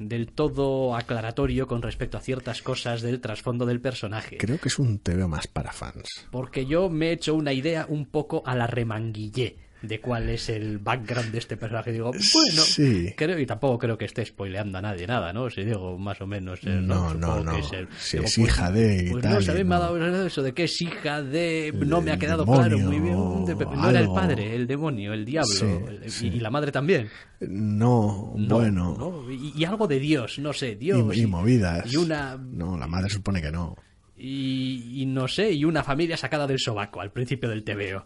del 0.00 0.32
todo 0.32 0.96
aclaratorio 0.96 1.66
con 1.66 1.82
respecto 1.82 2.16
a 2.16 2.20
ciertas 2.20 2.62
cosas 2.62 3.02
del 3.02 3.20
trasfondo 3.20 3.66
del 3.66 3.80
personaje. 3.80 4.38
Creo 4.38 4.58
que 4.58 4.68
es 4.68 4.78
un 4.78 4.98
TVO 4.98 5.28
más 5.28 5.46
para 5.46 5.72
fans. 5.72 6.26
Porque 6.30 6.66
yo 6.66 6.88
me 6.88 7.08
he 7.08 7.12
hecho 7.12 7.34
una 7.34 7.52
idea 7.52 7.86
un 7.88 8.06
poco 8.06 8.42
a 8.46 8.56
la 8.56 8.66
remanguillé 8.66 9.69
de 9.82 10.00
cuál 10.00 10.28
es 10.28 10.48
el 10.50 10.78
background 10.78 11.32
de 11.32 11.38
este 11.38 11.56
personaje. 11.56 11.92
Digo, 11.92 12.10
bueno, 12.12 12.62
Sí. 12.62 13.14
creo, 13.16 13.38
y 13.38 13.46
tampoco 13.46 13.78
creo 13.78 13.96
que 13.96 14.04
esté 14.04 14.24
spoileando 14.24 14.78
a 14.78 14.82
nadie 14.82 15.06
nada, 15.06 15.32
¿no? 15.32 15.48
Si 15.50 15.64
digo 15.64 15.96
más 15.98 16.20
o 16.20 16.26
menos. 16.26 16.60
eh, 16.64 16.80
No, 16.82 17.14
no, 17.14 17.42
no. 17.42 17.52
que 17.54 17.60
es 17.60 17.72
el- 17.72 17.88
Si 17.98 18.16
digo, 18.18 18.26
es 18.28 18.38
hija 18.38 18.70
de 18.70 19.08
Pues 19.12 19.24
no, 19.24 19.40
y 19.40 19.42
¿sabes? 19.44 19.64
Me 19.64 19.74
ha 19.74 19.78
dado 19.78 20.26
eso 20.26 20.42
de 20.42 20.52
que 20.52 20.64
es 20.64 20.82
hija 20.82 21.22
de. 21.22 21.72
No 21.86 22.00
me 22.02 22.12
ha 22.12 22.18
quedado 22.18 22.44
claro 22.44 22.78
muy 22.78 22.98
bien. 23.00 23.44
de- 23.46 23.54
no 23.54 23.90
era 23.90 24.00
el 24.00 24.08
padre, 24.08 24.54
el 24.54 24.66
demonio, 24.66 25.12
el 25.14 25.24
diablo. 25.24 25.54
Sí, 25.54 25.64
el- 25.64 26.02
y- 26.06 26.10
sí. 26.10 26.26
Y, 26.28 26.40
la 26.40 26.50
madre 26.50 26.70
también. 26.72 27.08
No, 27.40 28.34
No, 28.36 28.54
bueno. 28.56 28.94
no, 28.98 29.30
Y, 29.30 29.52
y 29.56 29.64
algo 29.64 29.86
de 29.86 29.98
Dios, 29.98 30.38
no 30.38 30.52
sé, 30.52 30.76
Dios. 30.76 31.16
y, 31.16 31.22
y 31.22 31.26
movidas. 31.26 31.90
Y 31.92 31.96
una. 31.96 32.36
No, 32.36 32.76
la 32.76 32.86
madre 32.86 33.08
supone 33.08 33.40
que 33.40 33.50
no. 33.50 33.76
y, 34.22 35.00
y 35.02 35.06
no 35.06 35.26
sé, 35.28 35.50
y 35.52 35.64
una 35.64 35.82
familia 35.82 36.14
sacada 36.14 36.46
del 36.46 36.58
sobaco 36.58 37.00
al 37.00 37.10
principio 37.10 37.48
del 37.48 37.64
TVO. 37.64 38.04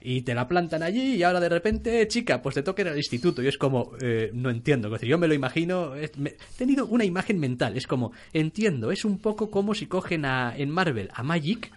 Y 0.00 0.22
te 0.22 0.34
la 0.34 0.46
plantan 0.46 0.82
allí 0.82 1.16
y 1.16 1.22
ahora 1.22 1.40
de 1.40 1.48
repente, 1.48 2.06
chica, 2.08 2.40
pues 2.40 2.54
te 2.54 2.62
toca 2.62 2.82
ir 2.82 2.88
al 2.88 2.96
instituto. 2.96 3.42
Y 3.42 3.48
es 3.48 3.58
como, 3.58 3.92
eh, 4.00 4.30
no 4.32 4.50
entiendo. 4.50 4.88
Es 4.88 4.92
decir, 4.92 5.08
yo 5.08 5.18
me 5.18 5.28
lo 5.28 5.34
imagino, 5.34 5.92
me- 6.16 6.30
he 6.30 6.38
tenido 6.56 6.86
una 6.86 7.04
imagen 7.04 7.38
mental. 7.38 7.76
Es 7.76 7.86
como, 7.86 8.12
entiendo, 8.32 8.90
es 8.92 9.04
un 9.04 9.18
poco 9.18 9.50
como 9.50 9.74
si 9.74 9.86
cogen 9.86 10.24
a, 10.24 10.54
en 10.56 10.70
Marvel 10.70 11.08
a 11.14 11.22
Magic 11.22 11.72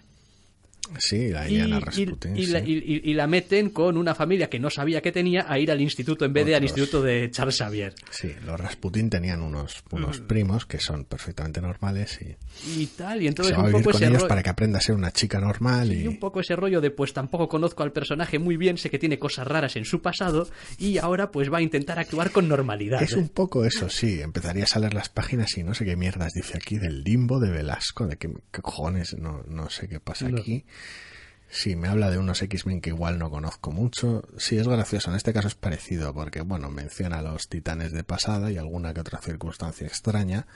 Sí, 0.98 1.28
la 1.28 1.48
y, 1.48 1.52
Iliana 1.54 1.76
y- 1.76 1.80
Rasputin. 1.80 2.36
y 2.36 2.44
sí. 2.46 2.52
la, 2.52 2.58
y- 2.60 2.72
y- 3.04 3.10
y 3.10 3.14
la 3.14 3.26
meten 3.26 3.70
con 3.70 3.96
una 3.96 4.14
familia 4.14 4.48
que 4.48 4.58
no 4.58 4.70
sabía 4.70 5.00
que 5.00 5.12
tenía 5.12 5.46
a 5.48 5.58
ir 5.58 5.70
al 5.70 5.80
instituto 5.80 6.24
en 6.24 6.32
vez 6.32 6.46
de 6.46 6.54
al 6.54 6.62
Otros. 6.64 6.78
instituto 6.78 7.02
de 7.02 7.30
Charles 7.30 7.56
Xavier. 7.58 7.94
Sí, 8.10 8.32
los 8.44 8.58
Rasputin 8.60 9.10
tenían 9.10 9.42
unos, 9.42 9.82
unos 9.90 10.20
Mm. 10.20 10.26
primos 10.26 10.66
que 10.66 10.78
son 10.78 11.04
perfectamente 11.04 11.60
normales 11.60 12.18
y 12.22 12.36
Y 12.82 12.86
tal, 12.86 13.18
y 13.18 13.22
se 13.22 13.28
entonces 13.28 13.54
va 13.54 13.58
a 13.58 13.60
un 13.64 13.66
vivir 13.68 13.84
poco 13.84 13.92
con 13.92 14.02
ese 14.02 14.10
ellos 14.12 14.24
para 14.24 14.42
que 14.42 14.50
aprenda 14.50 14.78
a 14.78 14.80
ser 14.82 14.94
una 14.94 15.10
chica 15.12 15.40
normal 15.40 15.92
y, 15.92 16.02
Y 16.02 16.08
un 16.08 16.18
poco 16.18 16.40
ese 16.40 16.54
rollo 16.56 16.80
de 16.80 16.90
pues 16.90 17.12
tampoco 17.12 17.48
conozco 17.48 17.82
al 17.82 17.92
personaje 17.92 18.38
muy 18.38 18.56
bien, 18.56 18.76
sé 18.78 18.90
que 18.90 18.98
tiene 18.98 19.18
cosas 19.18 19.46
raras 19.46 19.76
en 19.76 19.84
su 19.84 20.00
pasado 20.02 20.48
y 20.78 20.98
ahora 20.98 21.30
pues 21.30 21.52
va 21.52 21.58
a 21.58 21.62
intentar 21.62 21.98
actuar 21.98 22.30
con 22.30 22.48
normalidad. 22.48 23.02
Es 23.02 23.14
un 23.14 23.28
poco 23.28 23.64
eso, 23.64 23.88
sí. 23.88 24.20
Empezarías 24.20 24.76
a 24.76 24.80
leer 24.80 24.94
las 24.94 25.08
páginas 25.08 25.56
y 25.56 25.62
no 25.62 25.74
sé 25.74 25.84
qué 25.84 25.96
mierdas 25.96 26.32
dice 26.34 26.56
aquí 26.56 26.78
del 26.78 27.02
limbo 27.04 27.40
de 27.40 27.50
Velasco, 27.50 28.06
de 28.06 28.16
qué, 28.16 28.30
qué 28.50 28.62
cojones, 28.62 29.14
no, 29.18 29.42
no 29.48 29.68
sé 29.70 29.88
qué 29.88 30.00
pasa 30.00 30.28
No. 30.28 30.38
aquí. 30.38 30.64
Sí, 31.48 31.76
me 31.76 31.88
habla 31.88 32.10
de 32.10 32.16
unos 32.16 32.40
X-Men 32.40 32.80
que 32.80 32.90
igual 32.90 33.18
no 33.18 33.30
conozco 33.30 33.72
mucho. 33.72 34.22
Sí, 34.38 34.56
es 34.56 34.66
gracioso. 34.66 35.10
En 35.10 35.16
este 35.16 35.34
caso 35.34 35.48
es 35.48 35.54
parecido 35.54 36.14
porque, 36.14 36.40
bueno, 36.40 36.70
menciona 36.70 37.18
a 37.18 37.22
los 37.22 37.48
titanes 37.48 37.92
de 37.92 38.04
pasada 38.04 38.50
y 38.50 38.56
alguna 38.56 38.94
que 38.94 39.00
otra 39.00 39.20
circunstancia 39.20 39.86
extraña 39.86 40.46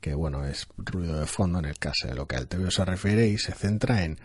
que, 0.00 0.14
bueno, 0.14 0.46
es 0.46 0.66
ruido 0.76 1.18
de 1.18 1.26
fondo 1.26 1.58
en 1.58 1.66
el 1.66 1.78
caso 1.78 2.08
de 2.08 2.14
lo 2.14 2.26
que 2.26 2.36
al 2.36 2.48
TVO 2.48 2.70
se 2.70 2.84
refiere 2.84 3.28
y 3.28 3.38
se 3.38 3.52
centra 3.52 4.04
en 4.04 4.18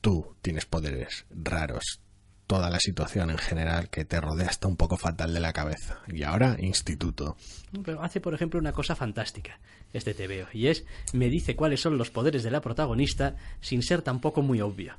tú 0.00 0.36
tienes 0.40 0.66
poderes 0.66 1.26
raros, 1.30 2.00
toda 2.46 2.70
la 2.70 2.78
situación 2.78 3.30
en 3.30 3.38
general 3.38 3.90
que 3.90 4.04
te 4.04 4.20
rodea 4.20 4.46
está 4.46 4.68
un 4.68 4.76
poco 4.76 4.96
fatal 4.96 5.34
de 5.34 5.40
la 5.40 5.52
cabeza. 5.52 5.98
Y 6.06 6.22
ahora, 6.22 6.56
instituto. 6.60 7.36
Pero 7.84 8.02
hace, 8.02 8.20
por 8.20 8.34
ejemplo, 8.34 8.60
una 8.60 8.72
cosa 8.72 8.94
fantástica, 8.94 9.58
este 9.96 10.14
TVO, 10.14 10.48
y 10.52 10.68
es, 10.68 10.84
me 11.12 11.28
dice 11.28 11.56
cuáles 11.56 11.80
son 11.80 11.98
los 11.98 12.10
poderes 12.10 12.42
de 12.42 12.50
la 12.50 12.60
protagonista 12.60 13.36
sin 13.60 13.82
ser 13.82 14.02
tampoco 14.02 14.42
muy 14.42 14.60
obvio. 14.60 14.94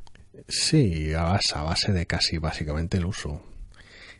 Sí, 0.47 1.13
a 1.13 1.23
base, 1.23 1.53
a 1.55 1.63
base 1.63 1.93
de 1.93 2.05
casi 2.05 2.37
básicamente 2.37 2.97
el 2.97 3.05
uso. 3.05 3.41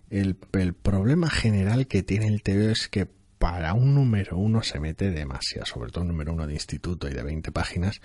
El, 0.10 0.38
el 0.54 0.74
problema 0.74 1.30
general 1.30 1.88
que 1.88 2.04
tiene 2.04 2.28
el 2.28 2.42
TVO 2.42 2.70
es 2.70 2.88
que 2.88 3.08
para 3.40 3.74
un 3.74 3.94
número 3.94 4.38
uno 4.38 4.64
se 4.64 4.80
mete 4.80 5.12
demasiado, 5.12 5.66
sobre 5.66 5.92
todo 5.92 6.02
un 6.02 6.10
número 6.10 6.34
uno 6.34 6.48
de 6.48 6.54
instituto 6.54 7.08
y 7.08 7.14
de 7.14 7.24
20 7.24 7.52
páginas, 7.52 8.02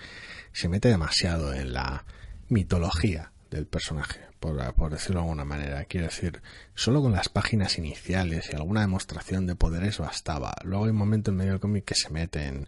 se 0.51 0.69
mete 0.69 0.89
demasiado 0.89 1.53
en 1.53 1.73
la 1.73 2.05
mitología 2.49 3.31
del 3.49 3.65
personaje, 3.65 4.19
por, 4.43 4.91
decirlo 4.91 5.21
de 5.21 5.23
alguna 5.23 5.45
manera. 5.45 5.85
Quiero 5.85 6.07
decir, 6.07 6.41
solo 6.75 7.01
con 7.01 7.13
las 7.13 7.29
páginas 7.29 7.77
iniciales 7.77 8.49
y 8.51 8.55
alguna 8.55 8.81
demostración 8.81 9.47
de 9.47 9.55
poderes 9.55 9.99
bastaba. 9.99 10.53
Luego 10.65 10.83
hay 10.83 10.91
un 10.91 10.97
momento 10.97 11.31
en 11.31 11.37
medio 11.37 11.51
del 11.51 11.61
cómic 11.61 11.85
que 11.85 11.95
se 11.95 12.09
mete 12.09 12.47
en 12.47 12.67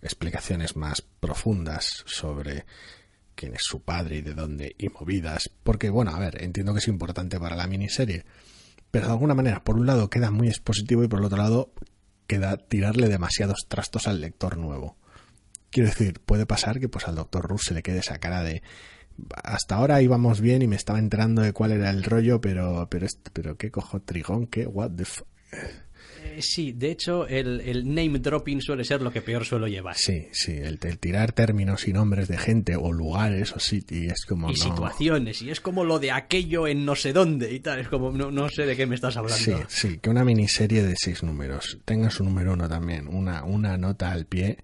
explicaciones 0.00 0.76
más 0.76 1.02
profundas 1.02 2.04
sobre 2.06 2.66
quién 3.34 3.54
es 3.54 3.62
su 3.64 3.82
padre 3.82 4.16
y 4.16 4.20
de 4.20 4.34
dónde 4.34 4.76
y 4.78 4.90
movidas. 4.90 5.50
Porque, 5.64 5.90
bueno, 5.90 6.14
a 6.14 6.20
ver, 6.20 6.40
entiendo 6.40 6.72
que 6.72 6.78
es 6.78 6.88
importante 6.88 7.40
para 7.40 7.56
la 7.56 7.66
miniserie. 7.66 8.24
Pero 8.92 9.06
de 9.06 9.12
alguna 9.12 9.34
manera, 9.34 9.64
por 9.64 9.74
un 9.74 9.86
lado 9.86 10.10
queda 10.10 10.30
muy 10.30 10.46
expositivo 10.46 11.02
y 11.02 11.08
por 11.08 11.18
el 11.18 11.26
otro 11.26 11.38
lado 11.38 11.72
queda 12.28 12.58
tirarle 12.58 13.08
demasiados 13.08 13.66
trastos 13.66 14.06
al 14.06 14.20
lector 14.20 14.56
nuevo. 14.56 14.96
Quiero 15.70 15.88
decir, 15.88 16.20
puede 16.20 16.46
pasar 16.46 16.78
que 16.78 16.88
pues 16.88 17.08
al 17.08 17.16
doctor 17.16 17.44
Russ 17.48 17.64
se 17.64 17.74
le 17.74 17.82
quede 17.82 17.98
esa 17.98 18.18
cara 18.18 18.44
de 18.44 18.62
hasta 19.44 19.76
ahora 19.76 20.02
íbamos 20.02 20.40
bien 20.40 20.62
y 20.62 20.66
me 20.66 20.76
estaba 20.76 20.98
enterando 20.98 21.42
de 21.42 21.52
cuál 21.52 21.72
era 21.72 21.90
el 21.90 22.04
rollo, 22.04 22.40
pero, 22.40 22.86
pero, 22.90 23.06
pero 23.32 23.56
qué 23.56 23.70
cojo 23.70 24.00
trigón, 24.00 24.46
qué 24.46 24.66
what 24.66 24.90
the 24.90 25.04
eh, 26.24 26.42
sí, 26.42 26.72
de 26.72 26.90
hecho, 26.90 27.26
el, 27.26 27.60
el, 27.60 27.86
name 27.86 28.18
dropping 28.18 28.60
suele 28.60 28.84
ser 28.84 29.02
lo 29.02 29.10
que 29.10 29.22
peor 29.22 29.44
suelo 29.44 29.66
llevar. 29.66 29.96
Sí, 29.96 30.28
sí, 30.32 30.52
el, 30.52 30.78
tirar 30.78 31.32
términos 31.32 31.86
y 31.86 31.92
nombres 31.92 32.28
de 32.28 32.38
gente 32.38 32.76
o 32.76 32.92
lugares 32.92 33.52
o 33.52 33.60
sitios 33.60 34.12
es 34.12 34.26
como. 34.26 34.50
Y 34.50 34.56
situaciones, 34.56 35.42
y 35.42 35.50
es 35.50 35.60
como 35.60 35.84
lo 35.84 35.98
de 35.98 36.10
aquello 36.10 36.66
en 36.66 36.84
no 36.84 36.94
sé 36.94 37.12
dónde 37.12 37.52
y 37.52 37.60
tal. 37.60 37.80
Es 37.80 37.88
como, 37.88 38.10
no, 38.10 38.30
no 38.30 38.48
sé 38.48 38.66
de 38.66 38.76
qué 38.76 38.86
me 38.86 38.94
estás 38.94 39.16
hablando. 39.16 39.38
Sí, 39.38 39.52
sí, 39.68 39.98
que 39.98 40.10
una 40.10 40.24
miniserie 40.24 40.82
de 40.82 40.94
seis 40.96 41.22
números 41.22 41.78
tenga 41.84 42.10
su 42.10 42.24
número 42.24 42.52
uno 42.52 42.68
también, 42.68 43.08
una, 43.08 43.44
una 43.44 43.76
nota 43.76 44.10
al 44.10 44.26
pie 44.26 44.58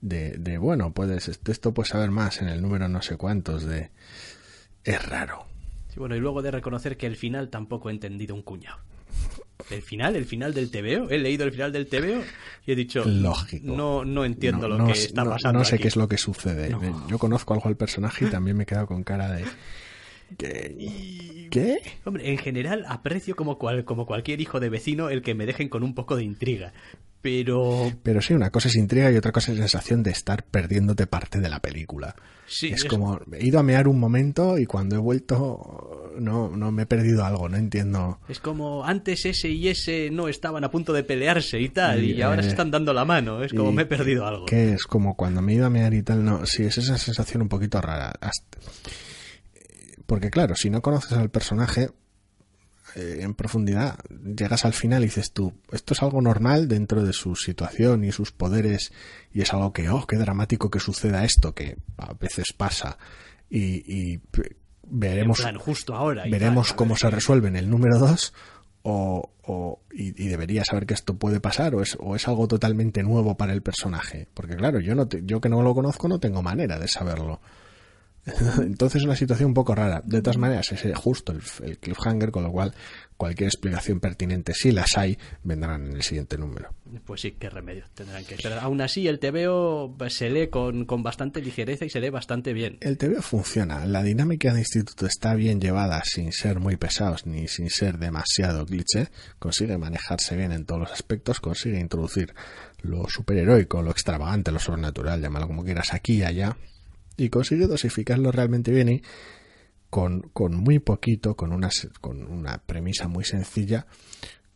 de, 0.00 0.32
de 0.32 0.58
bueno, 0.58 0.92
puedes, 0.92 1.28
esto 1.28 1.74
puedes 1.74 1.90
saber 1.90 2.10
más 2.10 2.40
en 2.40 2.48
el 2.48 2.62
número 2.62 2.88
no 2.88 3.02
sé 3.02 3.16
cuántos 3.16 3.64
de. 3.64 3.90
Es 4.84 5.04
raro. 5.08 5.46
Sí, 5.88 5.98
bueno, 6.00 6.16
y 6.16 6.20
luego 6.20 6.42
de 6.42 6.50
reconocer 6.50 6.96
que 6.96 7.06
el 7.06 7.16
final 7.16 7.48
tampoco 7.50 7.88
he 7.88 7.92
entendido 7.92 8.34
un 8.34 8.42
cuñado 8.42 8.78
el 9.70 9.82
final, 9.82 10.16
el 10.16 10.24
final 10.24 10.54
del 10.54 10.70
TVO. 10.70 11.10
He 11.10 11.18
leído 11.18 11.44
el 11.44 11.52
final 11.52 11.72
del 11.72 11.86
TVO 11.86 12.22
y 12.66 12.72
he 12.72 12.74
dicho, 12.74 13.04
Lógico. 13.04 13.66
no, 13.66 14.04
no 14.04 14.24
entiendo 14.24 14.68
lo 14.68 14.86
que 14.86 14.92
está 14.92 15.24
pasando. 15.24 15.58
No 15.58 15.64
sé 15.64 15.78
qué 15.78 15.88
es 15.88 15.96
lo 15.96 16.08
que 16.08 16.18
sucede. 16.18 16.74
Yo 17.08 17.18
conozco 17.18 17.54
algo 17.54 17.68
al 17.68 17.76
personaje 17.76 18.26
y 18.26 18.30
también 18.30 18.56
me 18.56 18.62
he 18.64 18.66
quedado 18.66 18.86
con 18.86 19.02
cara 19.04 19.32
de... 19.32 19.44
¿Qué? 20.36 21.78
Hombre, 22.04 22.30
en 22.30 22.36
general 22.38 22.84
aprecio 22.86 23.34
como, 23.34 23.58
cual, 23.58 23.84
como 23.84 24.04
cualquier 24.04 24.40
hijo 24.42 24.60
de 24.60 24.68
vecino 24.68 25.08
el 25.08 25.22
que 25.22 25.34
me 25.34 25.46
dejen 25.46 25.70
con 25.70 25.82
un 25.82 25.94
poco 25.94 26.16
de 26.16 26.24
intriga. 26.24 26.74
Pero... 27.20 27.92
Pero 28.02 28.22
sí, 28.22 28.34
una 28.34 28.50
cosa 28.50 28.68
es 28.68 28.76
intriga 28.76 29.10
y 29.10 29.16
otra 29.16 29.32
cosa 29.32 29.52
es 29.52 29.58
sensación 29.58 30.02
de 30.02 30.10
estar 30.10 30.44
perdiéndote 30.44 31.06
parte 31.06 31.40
de 31.40 31.48
la 31.48 31.60
película. 31.60 32.14
Sí, 32.46 32.68
es, 32.68 32.84
como, 32.84 33.20
he 33.32 33.44
ido 33.44 33.58
a 33.58 33.62
mear 33.62 33.88
un 33.88 34.00
momento 34.00 34.56
y 34.56 34.64
cuando 34.64 34.96
he 34.96 34.98
vuelto 34.98 36.08
no, 36.18 36.48
no 36.56 36.72
me 36.72 36.82
he 36.82 36.86
perdido 36.86 37.24
algo, 37.24 37.48
no 37.48 37.56
entiendo. 37.56 38.20
Es 38.28 38.40
como 38.40 38.84
antes 38.84 39.26
ese 39.26 39.50
y 39.50 39.68
ese 39.68 40.10
no 40.10 40.28
estaban 40.28 40.64
a 40.64 40.70
punto 40.70 40.92
de 40.92 41.04
pelearse 41.04 41.60
y 41.60 41.68
tal, 41.68 42.04
y, 42.04 42.22
ahora 42.22 42.42
se 42.42 42.48
eh, 42.48 42.52
están 42.52 42.70
dando 42.70 42.92
la 42.92 43.04
mano, 43.04 43.42
es 43.42 43.52
como 43.52 43.72
me 43.72 43.82
he 43.82 43.86
perdido 43.86 44.26
algo. 44.26 44.46
Que 44.46 44.72
es 44.72 44.84
como 44.84 45.14
cuando 45.14 45.42
me 45.42 45.52
he 45.52 45.56
ido 45.56 45.66
a 45.66 45.70
mear 45.70 45.92
y 45.94 46.02
tal, 46.02 46.24
no, 46.24 46.46
sí, 46.46 46.64
es 46.64 46.78
esa 46.78 46.98
sensación 46.98 47.42
un 47.42 47.48
poquito 47.48 47.80
rara. 47.80 48.12
Porque 50.06 50.30
claro, 50.30 50.54
si 50.54 50.70
no 50.70 50.80
conoces 50.80 51.12
al 51.12 51.30
personaje, 51.30 51.90
eh, 52.98 53.22
en 53.22 53.34
profundidad, 53.34 53.98
llegas 54.10 54.64
al 54.64 54.72
final 54.72 55.02
y 55.02 55.06
dices 55.06 55.32
tú, 55.32 55.52
esto 55.70 55.94
es 55.94 56.02
algo 56.02 56.20
normal 56.20 56.66
dentro 56.66 57.04
de 57.04 57.12
su 57.12 57.36
situación 57.36 58.04
y 58.04 58.10
sus 58.10 58.32
poderes 58.32 58.92
y 59.32 59.42
es 59.42 59.52
algo 59.52 59.72
que, 59.72 59.88
oh, 59.88 60.04
qué 60.06 60.16
dramático 60.16 60.68
que 60.68 60.80
suceda 60.80 61.24
esto, 61.24 61.54
que 61.54 61.76
a 61.96 62.14
veces 62.14 62.52
pasa 62.56 62.98
y, 63.48 64.20
veremos, 64.82 65.46
justo 65.58 65.94
ahora 65.94 66.24
veremos 66.28 66.72
cómo 66.72 66.96
se 66.96 67.08
resuelve 67.08 67.48
en 67.48 67.56
el 67.56 67.70
número 67.70 67.98
2 67.98 68.34
o, 68.82 69.30
o 69.42 69.80
y, 69.92 70.12
debería 70.28 70.64
saber 70.64 70.86
que 70.86 70.94
esto 70.94 71.16
puede 71.16 71.40
pasar 71.40 71.74
o 71.74 71.82
es, 71.82 71.96
o 72.00 72.16
es 72.16 72.26
algo 72.26 72.48
totalmente 72.48 73.02
nuevo 73.02 73.36
para 73.36 73.52
el 73.52 73.62
personaje. 73.62 74.28
Porque 74.34 74.56
claro 74.56 74.80
yo 74.80 74.94
no 74.94 75.08
yo 75.08 75.40
que 75.40 75.48
no 75.48 75.62
lo 75.62 75.74
conozco 75.74 76.08
no 76.08 76.18
tengo 76.18 76.42
manera 76.42 76.78
de 76.78 76.88
saberlo 76.88 77.40
Entonces 78.58 79.00
es 79.00 79.04
una 79.04 79.16
situación 79.16 79.48
un 79.48 79.54
poco 79.54 79.74
rara. 79.74 80.02
De 80.04 80.22
todas 80.22 80.38
maneras, 80.38 80.70
es 80.72 80.96
justo 80.96 81.32
el, 81.32 81.78
cliffhanger, 81.78 82.30
con 82.30 82.42
lo 82.42 82.52
cual 82.52 82.74
cualquier 83.16 83.48
explicación 83.48 83.98
pertinente, 83.98 84.54
si 84.54 84.70
las 84.70 84.96
hay, 84.96 85.18
vendrán 85.42 85.86
en 85.86 85.96
el 85.96 86.02
siguiente 86.02 86.38
número. 86.38 86.72
Pues 87.04 87.20
sí, 87.20 87.32
qué 87.32 87.50
remedio 87.50 87.84
tendrán 87.92 88.24
que 88.24 88.36
Pero 88.40 88.60
aún 88.60 88.80
así, 88.80 89.08
el 89.08 89.18
TVO 89.18 89.96
se 90.08 90.30
lee 90.30 90.48
con, 90.48 90.86
bastante 91.02 91.42
ligereza 91.42 91.84
y 91.84 91.90
se 91.90 92.00
lee 92.00 92.10
bastante 92.10 92.52
bien. 92.52 92.78
El 92.80 92.96
TVO 92.96 93.20
funciona. 93.20 93.84
La 93.86 94.02
dinámica 94.02 94.50
del 94.50 94.60
instituto 94.60 95.06
está 95.06 95.34
bien 95.34 95.60
llevada 95.60 96.02
sin 96.04 96.32
ser 96.32 96.60
muy 96.60 96.76
pesados 96.76 97.26
ni 97.26 97.48
sin 97.48 97.70
ser 97.70 97.98
demasiado 97.98 98.64
cliché. 98.64 99.08
Consigue 99.38 99.76
manejarse 99.78 100.36
bien 100.36 100.52
en 100.52 100.64
todos 100.64 100.82
los 100.82 100.92
aspectos, 100.92 101.40
consigue 101.40 101.80
introducir 101.80 102.34
lo 102.82 103.08
superheroico, 103.08 103.82
lo 103.82 103.90
extravagante, 103.90 104.52
lo 104.52 104.60
sobrenatural, 104.60 105.20
llámalo 105.20 105.48
como 105.48 105.64
quieras, 105.64 105.92
aquí 105.92 106.18
y 106.18 106.22
allá 106.22 106.56
y 107.18 107.28
consigue 107.28 107.66
dosificarlo 107.66 108.32
realmente 108.32 108.70
bien 108.70 108.88
y 108.88 109.02
con, 109.90 110.22
con 110.32 110.54
muy 110.54 110.78
poquito, 110.78 111.34
con 111.34 111.52
una, 111.52 111.68
con 112.00 112.26
una 112.26 112.58
premisa 112.58 113.08
muy 113.08 113.24
sencilla, 113.24 113.86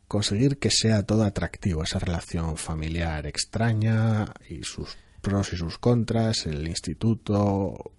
conseguir 0.08 0.58
que 0.58 0.70
sea 0.70 1.04
todo 1.04 1.24
atractivo, 1.24 1.82
esa 1.82 1.98
relación 1.98 2.56
familiar 2.56 3.26
extraña 3.26 4.32
y 4.48 4.62
sus 4.62 4.96
pros 5.20 5.52
y 5.52 5.56
sus 5.56 5.78
contras, 5.78 6.46
el 6.46 6.68
instituto, 6.68 7.92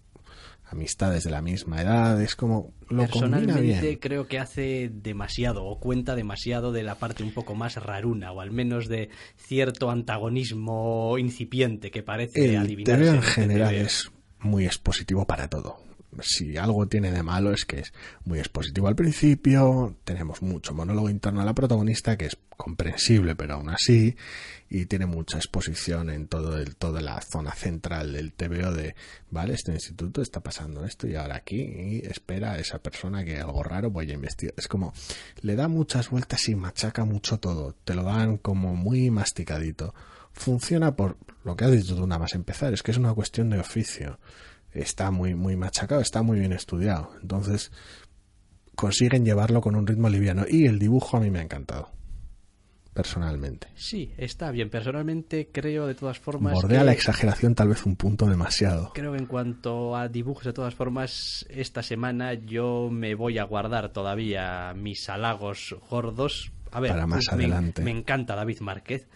amistades 0.66 1.24
de 1.24 1.32
la 1.32 1.42
misma 1.42 1.82
edad, 1.82 2.22
es 2.22 2.36
como 2.36 2.74
lo 2.90 3.04
Personalmente 3.04 4.00
creo 4.00 4.28
que 4.28 4.40
hace 4.40 4.92
demasiado 4.94 5.66
o 5.66 5.80
cuenta 5.80 6.16
demasiado 6.16 6.72
de 6.72 6.84
la 6.84 6.96
parte 6.96 7.24
un 7.24 7.34
poco 7.34 7.56
más 7.56 7.76
raruna 7.78 8.32
o 8.32 8.42
al 8.42 8.52
menos 8.52 8.88
de 8.88 9.10
cierto 9.36 9.90
antagonismo 9.90 11.18
incipiente 11.18 11.90
que 11.90 12.04
parece 12.04 12.46
el 12.46 12.58
adivinarse. 12.58 13.10
en 13.10 13.22
general 13.22 13.76
es 13.76 14.12
muy 14.44 14.66
expositivo 14.66 15.26
para 15.26 15.48
todo. 15.48 15.78
Si 16.22 16.58
algo 16.58 16.88
tiene 16.88 17.12
de 17.12 17.24
malo 17.24 17.54
es 17.54 17.66
que 17.66 17.80
es 17.80 17.94
muy 18.24 18.40
expositivo 18.40 18.88
al 18.88 18.96
principio, 18.96 19.96
tenemos 20.04 20.42
mucho 20.42 20.74
monólogo 20.74 21.10
interno 21.10 21.42
a 21.42 21.46
la 21.46 21.56
protagonista 21.56 22.18
que 22.18 22.28
es 22.28 22.38
comprensible 22.56 23.36
pero 23.36 23.56
aún 23.56 23.70
así 23.70 24.16
y 24.70 24.86
tiene 24.86 25.06
mucha 25.06 25.38
exposición 25.38 26.10
en 26.10 26.28
todo 26.28 26.58
el, 26.58 26.76
toda 26.76 27.02
la 27.02 27.20
zona 27.22 27.52
central 27.52 28.14
del 28.14 28.32
TVO 28.32 28.72
de 28.72 28.96
vale 29.32 29.56
este 29.56 29.74
instituto 29.74 30.22
está 30.22 30.42
pasando 30.42 30.86
esto 30.86 31.08
y 31.08 31.16
ahora 31.16 31.36
aquí 31.36 31.62
y 31.62 32.06
espera 32.06 32.54
a 32.54 32.60
esa 32.60 32.78
persona 32.80 33.26
que 33.26 33.40
algo 33.40 33.64
raro 33.64 33.90
voy 33.90 34.12
a 34.12 34.14
investigar 34.14 34.54
es 34.58 34.68
como 34.68 34.94
le 35.42 35.56
da 35.56 35.68
muchas 35.68 36.10
vueltas 36.10 36.48
y 36.48 36.56
machaca 36.56 37.06
mucho 37.06 37.40
todo. 37.40 37.76
Te 37.84 37.96
lo 37.96 38.04
dan 38.04 38.38
como 38.38 38.76
muy 38.76 39.10
masticadito 39.10 39.94
funciona 40.34 40.96
por 40.96 41.18
lo 41.44 41.56
que 41.56 41.66
has 41.66 41.72
dicho 41.72 41.96
tú 41.96 42.08
nada 42.08 42.20
más 42.20 42.34
empezar, 42.34 42.74
es 42.74 42.84
que 42.84 42.92
es 42.92 42.98
una 42.98 43.14
cuestión 43.14 43.50
de 43.50 43.60
oficio. 43.60 44.20
Está 44.72 45.12
muy, 45.12 45.36
muy 45.36 45.56
machacado, 45.56 46.02
está 46.02 46.24
muy 46.24 46.40
bien 46.40 46.54
estudiado. 46.54 47.12
Entonces, 47.22 47.72
consiguen 48.76 49.26
llevarlo 49.26 49.62
con 49.62 49.76
un 49.76 49.86
ritmo 49.86 50.10
liviano. 50.10 50.46
Y 50.50 50.66
el 50.66 50.80
dibujo 50.80 51.18
a 51.18 51.20
mí 51.20 51.30
me 51.30 51.40
ha 51.40 51.44
encantado. 51.44 51.92
Personalmente. 52.94 53.68
Sí, 53.76 54.14
está 54.18 54.52
bien. 54.52 54.70
Personalmente 54.70 55.50
creo 55.52 55.88
de 55.88 55.96
todas 55.96 56.20
formas. 56.20 56.54
Bordea 56.54 56.84
la 56.84 56.92
exageración 56.92 57.56
tal 57.56 57.70
vez 57.70 57.86
un 57.86 57.96
punto 57.96 58.28
demasiado. 58.28 58.92
Creo 58.94 59.14
que 59.14 59.18
en 59.18 59.26
cuanto 59.26 59.96
a 59.96 60.08
dibujos, 60.08 60.46
de 60.46 60.54
todas 60.54 60.76
formas, 60.76 61.46
esta 61.50 61.82
semana 61.82 62.36
yo 62.36 62.90
me 62.92 63.16
voy 63.16 63.40
a 63.40 63.46
guardar 63.46 63.92
todavía 63.92 64.74
mis 64.76 65.10
halagos 65.10 65.76
gordos. 65.90 66.52
A 66.72 66.80
ver, 66.80 66.92
para 66.92 67.08
más 67.08 67.28
adelante. 67.30 67.82
Me 67.82 67.92
encanta 67.92 68.36
David 68.36 68.60
Márquez 68.60 69.08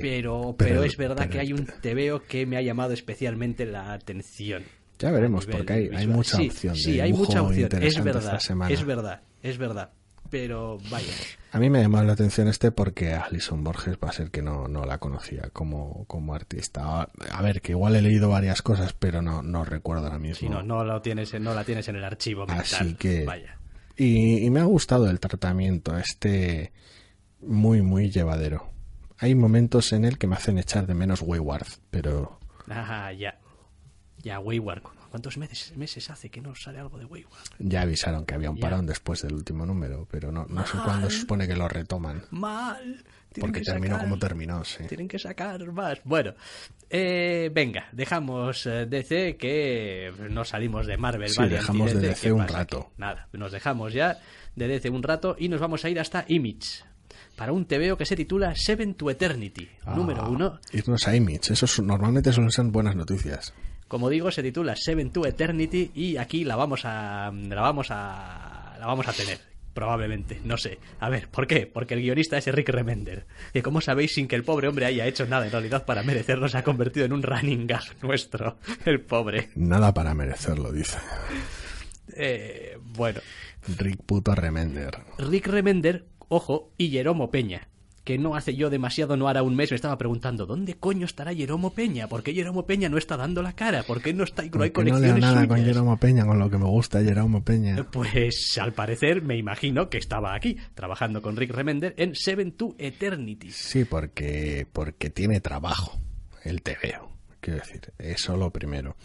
pero, 0.00 0.54
pero, 0.58 0.84
es 0.84 0.96
verdad 0.96 1.28
que 1.28 1.38
hay 1.38 1.52
un 1.52 1.66
TVO 1.66 2.22
que 2.22 2.46
me 2.46 2.56
ha 2.56 2.62
llamado 2.62 2.92
especialmente 2.92 3.66
la 3.66 3.92
atención. 3.92 4.64
Ya 4.98 5.10
veremos, 5.10 5.46
porque 5.46 5.72
hay, 5.72 5.90
hay 5.94 6.06
mucha 6.06 6.40
opción. 6.40 6.74
Sí, 6.76 7.00
hay 7.00 7.12
mucha 7.12 7.42
opción. 7.42 7.70
Es 7.82 8.02
verdad, 8.02 8.40
es 8.68 8.84
verdad, 8.84 9.22
es 9.42 9.58
verdad. 9.58 9.90
Pero 10.30 10.78
vaya. 10.90 11.12
A 11.52 11.60
mí 11.60 11.70
me 11.70 11.78
ha 11.78 11.82
llamado 11.82 12.04
la 12.04 12.14
atención 12.14 12.48
este 12.48 12.72
porque 12.72 13.14
Alison 13.14 13.62
Borges 13.62 13.96
va 14.02 14.08
a 14.08 14.12
ser 14.12 14.30
que 14.30 14.42
no, 14.42 14.66
no 14.66 14.84
la 14.84 14.98
conocía 14.98 15.50
como, 15.52 16.04
como 16.06 16.34
artista. 16.34 17.08
A 17.30 17.42
ver, 17.42 17.60
que 17.60 17.72
igual 17.72 17.94
he 17.94 18.02
leído 18.02 18.28
varias 18.28 18.60
cosas, 18.60 18.92
pero 18.92 19.22
no, 19.22 19.42
no 19.42 19.64
recuerdo 19.64 20.06
ahora 20.06 20.18
mismo. 20.18 20.36
Sí, 20.36 20.48
no, 20.48 20.62
no, 20.62 20.84
lo 20.84 21.00
tienes, 21.00 21.32
no 21.40 21.54
la 21.54 21.62
tienes 21.62 21.86
en 21.88 21.96
el 21.96 22.04
archivo 22.04 22.46
mental. 22.46 22.64
Así 22.64 22.94
que. 22.94 23.24
Vaya. 23.24 23.58
Y, 23.96 24.44
y 24.44 24.50
me 24.50 24.60
ha 24.60 24.64
gustado 24.64 25.08
el 25.08 25.20
tratamiento, 25.20 25.96
este 25.96 26.72
muy, 27.40 27.82
muy 27.82 28.10
llevadero 28.10 28.75
hay 29.18 29.34
momentos 29.34 29.92
en 29.92 30.04
el 30.04 30.18
que 30.18 30.26
me 30.26 30.36
hacen 30.36 30.58
echar 30.58 30.86
de 30.86 30.94
menos 30.94 31.22
Wayward, 31.22 31.66
pero... 31.90 32.38
Ajá, 32.68 33.12
ya. 33.12 33.38
Ya, 34.22 34.40
Wayward. 34.40 34.82
¿Cuántos 35.10 35.38
meses, 35.38 35.74
meses 35.76 36.10
hace 36.10 36.28
que 36.30 36.40
no 36.40 36.54
sale 36.54 36.78
algo 36.78 36.98
de 36.98 37.06
Wayward? 37.06 37.48
Ya 37.58 37.82
avisaron 37.82 38.26
que 38.26 38.34
había 38.34 38.50
un 38.50 38.58
parón 38.58 38.86
después 38.86 39.22
del 39.22 39.34
último 39.34 39.64
número, 39.64 40.06
pero 40.10 40.30
no, 40.30 40.46
no 40.48 40.66
sé 40.66 40.76
cuándo 40.84 41.08
se 41.08 41.20
supone 41.20 41.46
que 41.46 41.56
lo 41.56 41.68
retoman. 41.68 42.24
Mal. 42.30 43.04
Porque 43.40 43.60
terminó 43.60 43.98
como 43.98 44.18
terminó, 44.18 44.64
sí. 44.64 44.84
Tienen 44.88 45.08
que 45.08 45.18
sacar 45.18 45.64
más. 45.72 46.00
Bueno, 46.04 46.34
eh, 46.90 47.50
venga, 47.54 47.88
dejamos 47.92 48.66
eh, 48.66 48.86
DC 48.86 49.36
que 49.36 50.12
no 50.30 50.44
salimos 50.44 50.86
de 50.86 50.96
Marvel. 50.96 51.28
Sí, 51.28 51.44
dejamos 51.44 51.94
de 51.94 52.00
DC 52.00 52.32
un 52.32 52.48
rato. 52.48 52.90
Nada, 52.98 53.28
nos 53.32 53.52
dejamos 53.52 53.92
ya 53.92 54.18
de 54.54 54.68
DC 54.68 54.90
un 54.90 55.02
rato 55.02 55.36
y 55.38 55.48
nos 55.48 55.60
vamos 55.60 55.84
a 55.84 55.88
ir 55.88 56.00
hasta 56.00 56.24
Image 56.28 56.84
para 57.36 57.52
un 57.52 57.66
TVO 57.66 57.96
que 57.96 58.06
se 58.06 58.16
titula 58.16 58.54
Seven 58.56 58.94
to 58.94 59.10
Eternity, 59.10 59.68
ah, 59.84 59.94
número 59.94 60.28
uno. 60.28 60.58
Irnos 60.72 61.06
a 61.06 61.14
Image, 61.14 61.52
eso 61.52 61.82
normalmente 61.82 62.32
suelen 62.32 62.50
ser 62.50 62.64
buenas 62.66 62.96
noticias. 62.96 63.52
Como 63.88 64.08
digo, 64.08 64.30
se 64.32 64.42
titula 64.42 64.74
Seven 64.74 65.10
to 65.10 65.26
Eternity 65.26 65.92
y 65.94 66.16
aquí 66.16 66.44
la 66.44 66.56
vamos 66.56 66.84
a 66.84 67.30
la 67.32 67.60
vamos 67.60 67.88
a 67.90 68.76
la 68.80 68.86
vamos 68.86 69.06
a 69.06 69.12
tener. 69.12 69.38
Probablemente, 69.74 70.40
no 70.42 70.56
sé. 70.56 70.78
A 71.00 71.10
ver, 71.10 71.28
¿por 71.28 71.46
qué? 71.46 71.66
Porque 71.66 71.92
el 71.92 72.00
guionista 72.00 72.38
es 72.38 72.46
Rick 72.46 72.70
Remender. 72.70 73.26
Que 73.52 73.62
como 73.62 73.82
sabéis, 73.82 74.14
sin 74.14 74.26
que 74.26 74.34
el 74.34 74.42
pobre 74.42 74.68
hombre 74.68 74.86
haya 74.86 75.06
hecho 75.06 75.26
nada 75.26 75.44
en 75.44 75.52
realidad 75.52 75.84
para 75.84 76.02
merecerlo, 76.02 76.48
se 76.48 76.56
ha 76.56 76.64
convertido 76.64 77.04
en 77.04 77.12
un 77.12 77.22
running 77.22 77.66
gag 77.66 77.84
nuestro. 78.02 78.56
El 78.86 79.02
pobre. 79.02 79.50
Nada 79.54 79.92
para 79.92 80.14
merecerlo, 80.14 80.72
dice. 80.72 80.96
Eh, 82.16 82.78
bueno. 82.80 83.20
Rick 83.76 84.02
puto 84.06 84.34
Remender. 84.34 84.96
Rick 85.18 85.46
Remender, 85.48 86.06
ojo, 86.28 86.72
y 86.78 86.90
Jeromo 86.90 87.30
Peña 87.30 87.68
que 88.06 88.18
no 88.18 88.36
hace 88.36 88.54
yo 88.54 88.70
demasiado, 88.70 89.16
no 89.16 89.26
hará 89.26 89.42
un 89.42 89.56
mes, 89.56 89.72
me 89.72 89.74
estaba 89.74 89.98
preguntando, 89.98 90.46
¿dónde 90.46 90.74
coño 90.74 91.06
estará 91.06 91.34
Jeromo 91.34 91.70
Peña? 91.70 92.06
¿Por 92.06 92.22
qué 92.22 92.32
Jeromo 92.32 92.64
Peña 92.64 92.88
no 92.88 92.98
está 92.98 93.16
dando 93.16 93.42
la 93.42 93.54
cara? 93.54 93.82
¿Por 93.82 94.00
qué 94.00 94.14
no 94.14 94.22
está 94.22 94.44
no 94.44 94.62
hay 94.62 94.70
conexiones 94.70 95.14
no 95.14 95.18
nada 95.18 95.48
con 95.48 95.58
Jeromo 95.58 95.96
Peña, 95.96 96.24
con 96.24 96.38
lo 96.38 96.48
que 96.48 96.56
me 96.56 96.66
gusta 96.66 97.02
Jeromo 97.02 97.42
Peña. 97.42 97.84
Pues 97.90 98.58
al 98.62 98.74
parecer 98.74 99.22
me 99.22 99.36
imagino 99.36 99.90
que 99.90 99.98
estaba 99.98 100.36
aquí, 100.36 100.56
trabajando 100.76 101.20
con 101.20 101.34
Rick 101.36 101.50
Remender 101.50 101.94
en 101.96 102.14
Seven 102.14 102.52
to 102.52 102.76
Eternity. 102.78 103.50
Sí, 103.50 103.84
porque, 103.84 104.68
porque 104.72 105.10
tiene 105.10 105.40
trabajo, 105.40 105.98
el 106.44 106.62
veo 106.80 107.15
quiero 107.46 107.60
decir, 107.60 107.92
eso 107.96 108.36
lo 108.36 108.50
primero. 108.50 108.96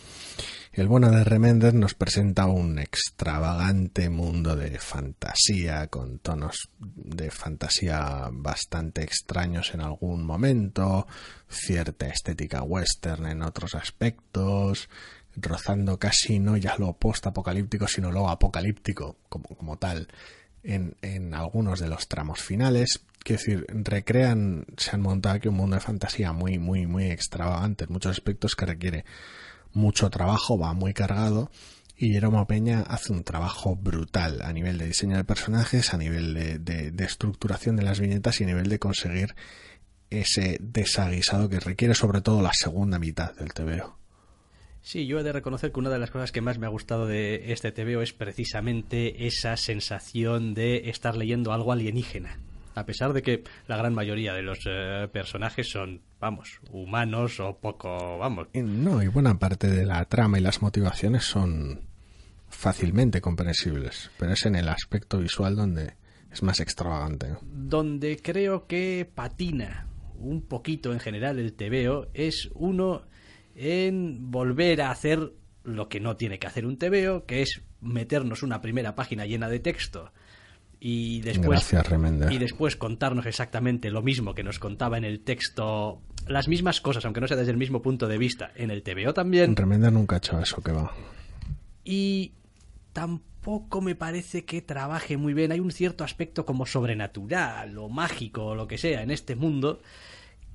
El 0.73 0.87
bueno 0.87 1.11
de 1.11 1.23
Remender 1.23 1.75
nos 1.75 1.93
presenta 1.93 2.47
un 2.47 2.79
extravagante 2.79 4.09
mundo 4.09 4.55
de 4.55 4.79
fantasía, 4.79 5.85
con 5.87 6.17
tonos 6.17 6.71
de 6.79 7.29
fantasía 7.29 8.29
bastante 8.31 9.03
extraños 9.03 9.75
en 9.75 9.81
algún 9.81 10.25
momento, 10.25 11.05
cierta 11.47 12.07
estética 12.07 12.63
western 12.63 13.27
en 13.27 13.43
otros 13.43 13.75
aspectos, 13.75 14.89
rozando 15.35 15.99
casi 15.99 16.39
no 16.39 16.57
ya 16.57 16.77
lo 16.79 16.93
post-apocalíptico, 16.93 17.87
sino 17.87 18.11
lo 18.11 18.27
apocalíptico 18.27 19.17
como, 19.29 19.49
como 19.49 19.77
tal 19.77 20.07
en, 20.63 20.95
en 21.03 21.35
algunos 21.35 21.79
de 21.79 21.89
los 21.89 22.07
tramos 22.07 22.41
finales. 22.41 23.01
Quiero 23.23 23.39
decir, 23.39 23.65
recrean, 23.69 24.65
se 24.77 24.91
han 24.95 25.01
montado 25.01 25.35
aquí 25.35 25.47
un 25.47 25.55
mundo 25.55 25.75
de 25.75 25.81
fantasía 25.81 26.33
muy, 26.33 26.57
muy, 26.57 26.87
muy 26.87 27.05
extravagante 27.05 27.83
en 27.83 27.93
muchos 27.93 28.11
aspectos 28.11 28.55
que 28.55 28.65
requiere 28.65 29.05
mucho 29.73 30.09
trabajo, 30.09 30.57
va 30.57 30.73
muy 30.73 30.93
cargado 30.93 31.51
y 32.01 32.13
Jerome 32.13 32.43
Peña 32.47 32.81
hace 32.81 33.13
un 33.13 33.23
trabajo 33.23 33.75
brutal 33.75 34.41
a 34.41 34.51
nivel 34.51 34.79
de 34.79 34.87
diseño 34.87 35.17
de 35.17 35.23
personajes, 35.23 35.93
a 35.93 35.97
nivel 35.97 36.33
de, 36.33 36.93
estructuración 37.05 37.75
de 37.75 37.83
las 37.83 37.99
viñetas 37.99 38.41
y 38.41 38.43
a 38.43 38.47
nivel 38.47 38.69
de 38.69 38.79
conseguir 38.79 39.35
ese 40.09 40.57
desaguisado 40.59 41.47
que 41.47 41.59
requiere 41.59 41.93
sobre 41.93 42.21
todo 42.21 42.41
la 42.41 42.53
segunda 42.53 42.97
mitad 42.97 43.35
del 43.35 43.53
TVO. 43.53 43.99
Sí, 44.81 45.05
yo 45.05 45.19
he 45.19 45.23
de 45.23 45.31
reconocer 45.31 45.71
que 45.71 45.79
una 45.79 45.91
de 45.91 45.99
las 45.99 46.09
cosas 46.09 46.31
que 46.31 46.41
más 46.41 46.57
me 46.57 46.65
ha 46.65 46.69
gustado 46.69 47.05
de 47.05 47.53
este 47.53 47.71
TVO 47.71 48.01
es 48.01 48.13
precisamente 48.13 49.27
esa 49.27 49.55
sensación 49.55 50.55
de 50.55 50.89
estar 50.89 51.15
leyendo 51.15 51.53
algo 51.53 51.71
alienígena 51.71 52.39
a 52.75 52.85
pesar 52.85 53.13
de 53.13 53.21
que 53.21 53.43
la 53.67 53.77
gran 53.77 53.93
mayoría 53.93 54.33
de 54.33 54.41
los 54.41 54.59
eh, 54.65 55.07
personajes 55.11 55.69
son, 55.69 56.01
vamos, 56.19 56.59
humanos 56.71 57.39
o 57.39 57.57
poco, 57.57 58.17
vamos. 58.17 58.47
No, 58.53 59.01
y 59.01 59.07
buena 59.07 59.37
parte 59.37 59.67
de 59.67 59.85
la 59.85 60.03
trama 60.05 60.39
y 60.39 60.41
las 60.41 60.61
motivaciones 60.61 61.23
son 61.23 61.81
fácilmente 62.47 63.21
comprensibles, 63.21 64.11
pero 64.17 64.33
es 64.33 64.45
en 64.45 64.55
el 64.55 64.69
aspecto 64.69 65.19
visual 65.19 65.55
donde 65.55 65.95
es 66.31 66.43
más 66.43 66.59
extravagante. 66.59 67.35
Donde 67.41 68.17
creo 68.21 68.67
que 68.67 69.09
patina 69.13 69.87
un 70.17 70.41
poquito 70.43 70.93
en 70.93 70.99
general 70.99 71.39
el 71.39 71.53
TVO 71.53 72.07
es 72.13 72.49
uno 72.53 73.03
en 73.55 74.31
volver 74.31 74.81
a 74.81 74.91
hacer 74.91 75.33
lo 75.63 75.89
que 75.89 75.99
no 75.99 76.15
tiene 76.15 76.39
que 76.39 76.47
hacer 76.47 76.65
un 76.65 76.77
TVO, 76.77 77.25
que 77.25 77.41
es 77.41 77.61
meternos 77.81 78.43
una 78.43 78.61
primera 78.61 78.95
página 78.95 79.25
llena 79.25 79.49
de 79.49 79.59
texto 79.59 80.11
y 80.83 81.21
después, 81.21 81.71
y 82.31 82.37
después 82.39 82.75
contarnos 82.75 83.27
exactamente 83.27 83.91
lo 83.91 84.01
mismo 84.01 84.33
que 84.33 84.41
nos 84.41 84.57
contaba 84.57 84.97
en 84.97 85.05
el 85.05 85.19
texto, 85.19 86.01
las 86.25 86.47
mismas 86.47 86.81
cosas, 86.81 87.05
aunque 87.05 87.21
no 87.21 87.27
sea 87.27 87.37
desde 87.37 87.51
el 87.51 87.57
mismo 87.57 87.83
punto 87.83 88.07
de 88.07 88.17
vista, 88.17 88.51
en 88.55 88.71
el 88.71 88.81
TVO 88.81 89.13
también. 89.13 89.55
Remender 89.55 89.93
nunca 89.93 90.15
ha 90.15 90.17
hecho 90.17 90.39
eso 90.39 90.59
que 90.63 90.71
va. 90.71 90.91
Y 91.83 92.31
tampoco 92.93 93.79
me 93.81 93.93
parece 93.93 94.43
que 94.43 94.63
trabaje 94.63 95.17
muy 95.17 95.35
bien. 95.35 95.51
Hay 95.51 95.59
un 95.59 95.69
cierto 95.69 96.03
aspecto 96.03 96.47
como 96.47 96.65
sobrenatural 96.65 97.77
o 97.77 97.87
mágico 97.87 98.47
o 98.47 98.55
lo 98.55 98.67
que 98.67 98.79
sea 98.79 99.03
en 99.03 99.11
este 99.11 99.35
mundo 99.35 99.83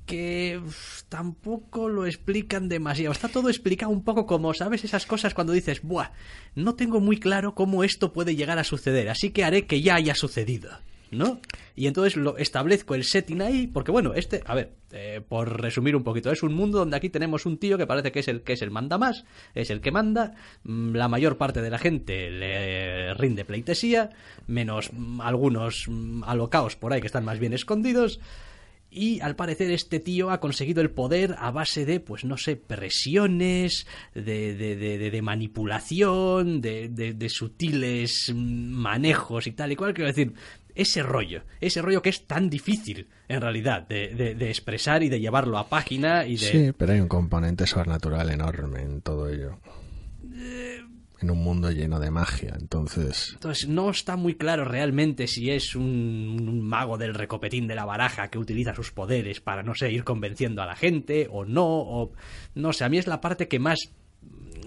que 0.07 0.61
tampoco 1.09 1.89
lo 1.89 2.07
explican 2.07 2.69
demasiado. 2.69 3.13
Está 3.13 3.29
todo 3.29 3.49
explicado 3.49 3.93
un 3.93 4.05
poco 4.05 4.27
como, 4.27 4.55
¿sabes? 4.55 4.85
Esas 4.85 5.07
cosas 5.07 5.35
cuando 5.35 5.53
dices, 5.53 5.83
buah, 5.83 6.13
no 6.55 6.75
tengo 6.75 7.01
muy 7.01 7.19
claro 7.19 7.55
cómo 7.55 7.85
esto 7.85 8.13
puede 8.13 8.37
llegar 8.37 8.59
a 8.59 8.65
suceder, 8.65 9.09
así 9.09 9.31
que 9.31 9.45
haré 9.45 9.67
que 9.67 9.83
ya 9.83 9.97
haya 9.97 10.15
sucedido. 10.15 10.71
¿no? 11.11 11.41
Y 11.75 11.87
entonces 11.87 12.17
lo 12.17 12.37
establezco 12.37 12.95
el 12.95 13.05
setting 13.05 13.41
ahí, 13.41 13.67
porque 13.67 13.91
bueno, 13.91 14.15
este, 14.15 14.43
a 14.45 14.55
ver, 14.55 14.73
eh, 14.93 15.21
por 15.27 15.61
resumir 15.61 15.95
un 15.95 16.03
poquito, 16.03 16.31
es 16.31 16.43
un 16.43 16.55
mundo 16.55 16.79
donde 16.79 16.97
aquí 16.97 17.11
tenemos 17.11 17.47
un 17.47 17.59
tío 17.59 17.79
que 17.79 17.87
parece 17.87 18.13
que 18.13 18.21
es 18.21 18.29
el 18.29 18.43
que 18.43 18.55
es 18.55 18.63
el 18.63 18.71
manda 18.71 18.99
más, 18.99 19.25
es 19.55 19.71
el 19.71 19.81
que 19.81 19.93
manda, 19.93 20.35
mm, 20.65 20.95
la 20.95 21.09
mayor 21.09 21.37
parte 21.37 21.63
de 21.63 21.71
la 21.71 21.79
gente 21.79 22.31
le 22.31 23.15
rinde 23.15 23.45
pleitesía, 23.45 24.11
menos 24.47 24.91
mm, 24.93 25.21
algunos 25.21 25.87
mm, 25.89 26.25
alocaos 26.25 26.77
por 26.77 26.93
ahí 26.93 27.01
que 27.01 27.07
están 27.07 27.25
más 27.25 27.39
bien 27.39 27.53
escondidos, 27.53 28.21
y 28.91 29.21
al 29.21 29.37
parecer 29.37 29.71
este 29.71 30.01
tío 30.01 30.31
ha 30.31 30.41
conseguido 30.41 30.81
el 30.81 30.91
poder 30.91 31.35
a 31.39 31.51
base 31.51 31.85
de, 31.85 32.01
pues 32.01 32.25
no 32.25 32.37
sé, 32.37 32.57
presiones, 32.57 33.87
de, 34.15 34.55
de, 34.55 34.77
de, 34.77 35.11
de 35.11 35.23
manipulación, 35.23 36.61
de, 36.61 36.89
de, 36.89 37.29
sutiles 37.29 38.33
manejos 38.35 39.47
y 39.47 39.53
tal 39.53 39.73
y 39.73 39.77
cual. 39.77 39.93
Quiero 39.93 40.09
decir, 40.09 40.33
ese 40.75 41.03
rollo, 41.03 41.43
ese 41.61 41.83
rollo 41.83 42.03
que 42.03 42.11
es 42.11 42.27
tan 42.27 42.49
difícil 42.49 43.09
en 43.29 43.41
realidad 43.41 43.87
de, 43.89 44.37
expresar 44.49 45.03
y 45.03 45.09
de 45.09 45.21
llevarlo 45.21 45.59
a 45.59 45.69
página 45.69 46.27
y 46.27 46.37
de... 46.37 46.47
Sí, 46.47 46.73
pero 46.77 46.93
hay 46.93 47.01
un 47.01 47.09
componente 47.09 47.67
sobrenatural 47.67 48.31
enorme 48.31 48.83
en 48.83 49.01
todo 49.01 49.29
ello. 49.29 49.59
Eh, 50.35 50.83
en 51.21 51.31
un 51.31 51.39
mundo 51.39 51.71
lleno 51.71 51.99
de 51.99 52.11
magia, 52.11 52.57
entonces... 52.61 53.31
Entonces 53.35 53.69
no 53.69 53.91
está 53.91 54.17
muy 54.17 54.35
claro 54.35 54.65
realmente 54.65 55.27
si 55.27 55.51
es 55.51 55.75
un, 55.75 56.61
mago 56.63 56.99
del 56.99 57.15
recopetín 57.15 57.67
de 57.67 57.75
la 57.75 57.85
baraja 57.85 58.29
que 58.29 58.39
utiliza 58.39 58.75
sus 58.75 58.93
poderes 58.93 59.41
para, 59.41 59.63
no 59.63 59.75
sé, 59.75 59.91
ir 59.91 60.05
convenciendo 60.05 60.63
a 60.63 60.67
la 60.67 60.77
gente 60.77 61.29
o 61.31 61.45
no, 61.45 61.67
o... 61.67 62.13
No 62.55 62.73
sé, 62.73 62.85
a 62.85 62.89
mí 62.89 62.99
es 62.99 63.07
la 63.07 63.21
parte 63.21 63.49
que 63.49 63.59
más 63.59 63.93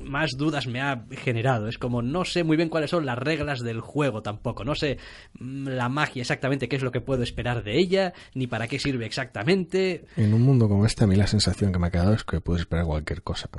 más 0.03 0.31
dudas 0.37 0.67
me 0.67 0.81
ha 0.81 1.05
generado. 1.11 1.67
Es 1.67 1.77
como 1.77 2.01
no 2.01 2.25
sé 2.25 2.43
muy 2.43 2.57
bien 2.57 2.69
cuáles 2.69 2.89
son 2.89 3.05
las 3.05 3.17
reglas 3.17 3.59
del 3.59 3.79
juego 3.81 4.21
tampoco. 4.21 4.63
No 4.63 4.75
sé 4.75 4.97
mm, 5.39 5.67
la 5.67 5.89
magia 5.89 6.21
exactamente 6.21 6.67
qué 6.67 6.75
es 6.75 6.81
lo 6.81 6.91
que 6.91 7.01
puedo 7.01 7.23
esperar 7.23 7.63
de 7.63 7.77
ella, 7.77 8.13
ni 8.33 8.47
para 8.47 8.67
qué 8.67 8.79
sirve 8.79 9.05
exactamente. 9.05 10.05
En 10.15 10.33
un 10.33 10.41
mundo 10.41 10.67
como 10.67 10.85
este, 10.85 11.03
a 11.03 11.07
mí 11.07 11.15
la 11.15 11.27
sensación 11.27 11.71
que 11.71 11.79
me 11.79 11.87
ha 11.87 11.91
quedado 11.91 12.13
es 12.13 12.23
que 12.23 12.41
puedo 12.41 12.59
esperar 12.59 12.85
cualquier 12.85 13.21
cosa 13.21 13.49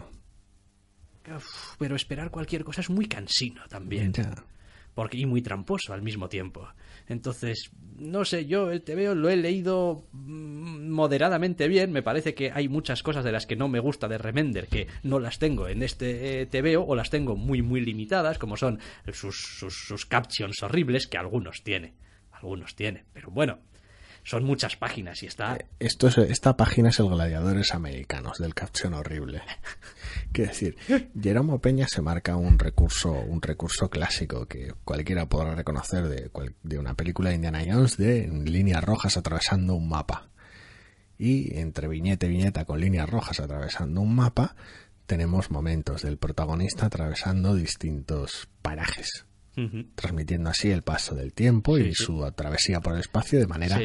pero 1.79 1.97
esperar 1.97 2.31
cualquier 2.31 2.65
cosa 2.65 2.81
es 2.81 2.91
muy 2.91 3.07
cansino 3.07 3.63
también. 3.69 4.13
Porque, 4.95 5.19
y 5.19 5.25
muy 5.25 5.41
tramposo 5.41 5.93
al 5.93 6.03
mismo 6.03 6.29
tiempo. 6.29 6.69
Entonces, 7.09 7.71
no 7.97 8.25
sé, 8.25 8.47
yo 8.47 8.71
el 8.71 8.83
TVO 8.83 9.15
lo 9.15 9.31
he 9.31 9.37
leído 9.37 10.05
mm, 10.13 10.91
moderadamente 10.91 11.69
bien. 11.69 11.93
Me 11.93 12.03
parece 12.03 12.35
que 12.35 12.51
hay 12.53 12.69
muchas 12.69 13.03
cosas 13.03 13.25
de 13.25 13.33
las 13.33 13.47
que 13.47 13.57
no 13.57 13.69
me 13.69 13.79
gusta 13.79 14.09
de 14.09 14.19
Remender 14.19 14.67
que 14.67 14.89
no 15.03 15.21
las 15.21 15.39
tengo 15.39 15.69
en 15.69 15.83
este 15.83 16.43
eh, 16.43 16.47
TVO 16.47 16.85
o 16.85 16.95
las 16.97 17.11
tengo 17.11 17.37
muy, 17.37 17.63
muy 17.63 17.81
limitadas, 17.81 18.39
como 18.39 18.57
son 18.57 18.81
sus, 19.13 19.37
sus, 19.37 19.75
sus 19.75 20.07
captions 20.07 20.63
horribles, 20.63 21.07
que 21.07 21.19
algunos 21.19 21.63
tiene. 21.63 21.95
Algunos 22.33 22.75
tiene. 22.75 23.05
Pero 23.13 23.31
bueno, 23.31 23.61
son 24.23 24.45
muchas 24.45 24.77
páginas 24.77 25.23
y 25.23 25.27
está... 25.27 25.57
Eh, 25.57 25.67
esta 25.81 26.57
página 26.57 26.91
es 26.91 26.99
el 27.01 27.09
Gladiadores 27.09 27.75
Americanos 27.75 28.39
del 28.39 28.55
caption 28.55 28.95
horrible. 28.95 29.43
Quiero 30.33 30.51
decir, 30.51 30.77
Jeromo 31.21 31.61
Peña 31.61 31.87
se 31.89 32.03
marca 32.03 32.37
un 32.37 32.59
recurso, 32.59 33.13
un 33.13 33.43
recurso 33.43 33.89
clásico 33.91 34.47
que 34.47 34.75
cualquiera 34.85 35.29
podrá 35.29 35.55
reconocer 35.55 36.09
de, 36.09 36.31
de 36.63 36.79
una 36.79 36.95
película 36.95 37.31
de 37.31 37.37
Indiana 37.37 37.63
Jones 37.67 37.97
de 37.97 38.29
líneas 38.29 38.85
rojas 38.85 39.17
atravesando 39.17 39.75
un 39.75 39.89
mapa. 39.89 40.29
Y 41.19 41.59
entre 41.59 41.89
viñeta 41.89 42.27
y 42.27 42.31
viñeta 42.31 42.65
con 42.65 42.81
líneas 42.81 43.09
rojas 43.09 43.41
atravesando 43.41 44.01
un 44.01 44.15
mapa, 44.15 44.57
tenemos 45.07 45.51
momentos 45.51 46.03
del 46.03 46.17
protagonista 46.17 46.87
atravesando 46.87 47.55
distintos 47.55 48.49
parajes 48.63 49.27
transmitiendo 49.95 50.51
así 50.51 50.71
el 50.71 50.83
paso 50.83 51.15
del 51.15 51.33
tiempo 51.33 51.79
y 51.79 51.95
su 51.95 52.31
travesía 52.33 52.81
por 52.81 52.95
el 52.95 53.01
espacio 53.01 53.39
de 53.39 53.47
manera 53.47 53.81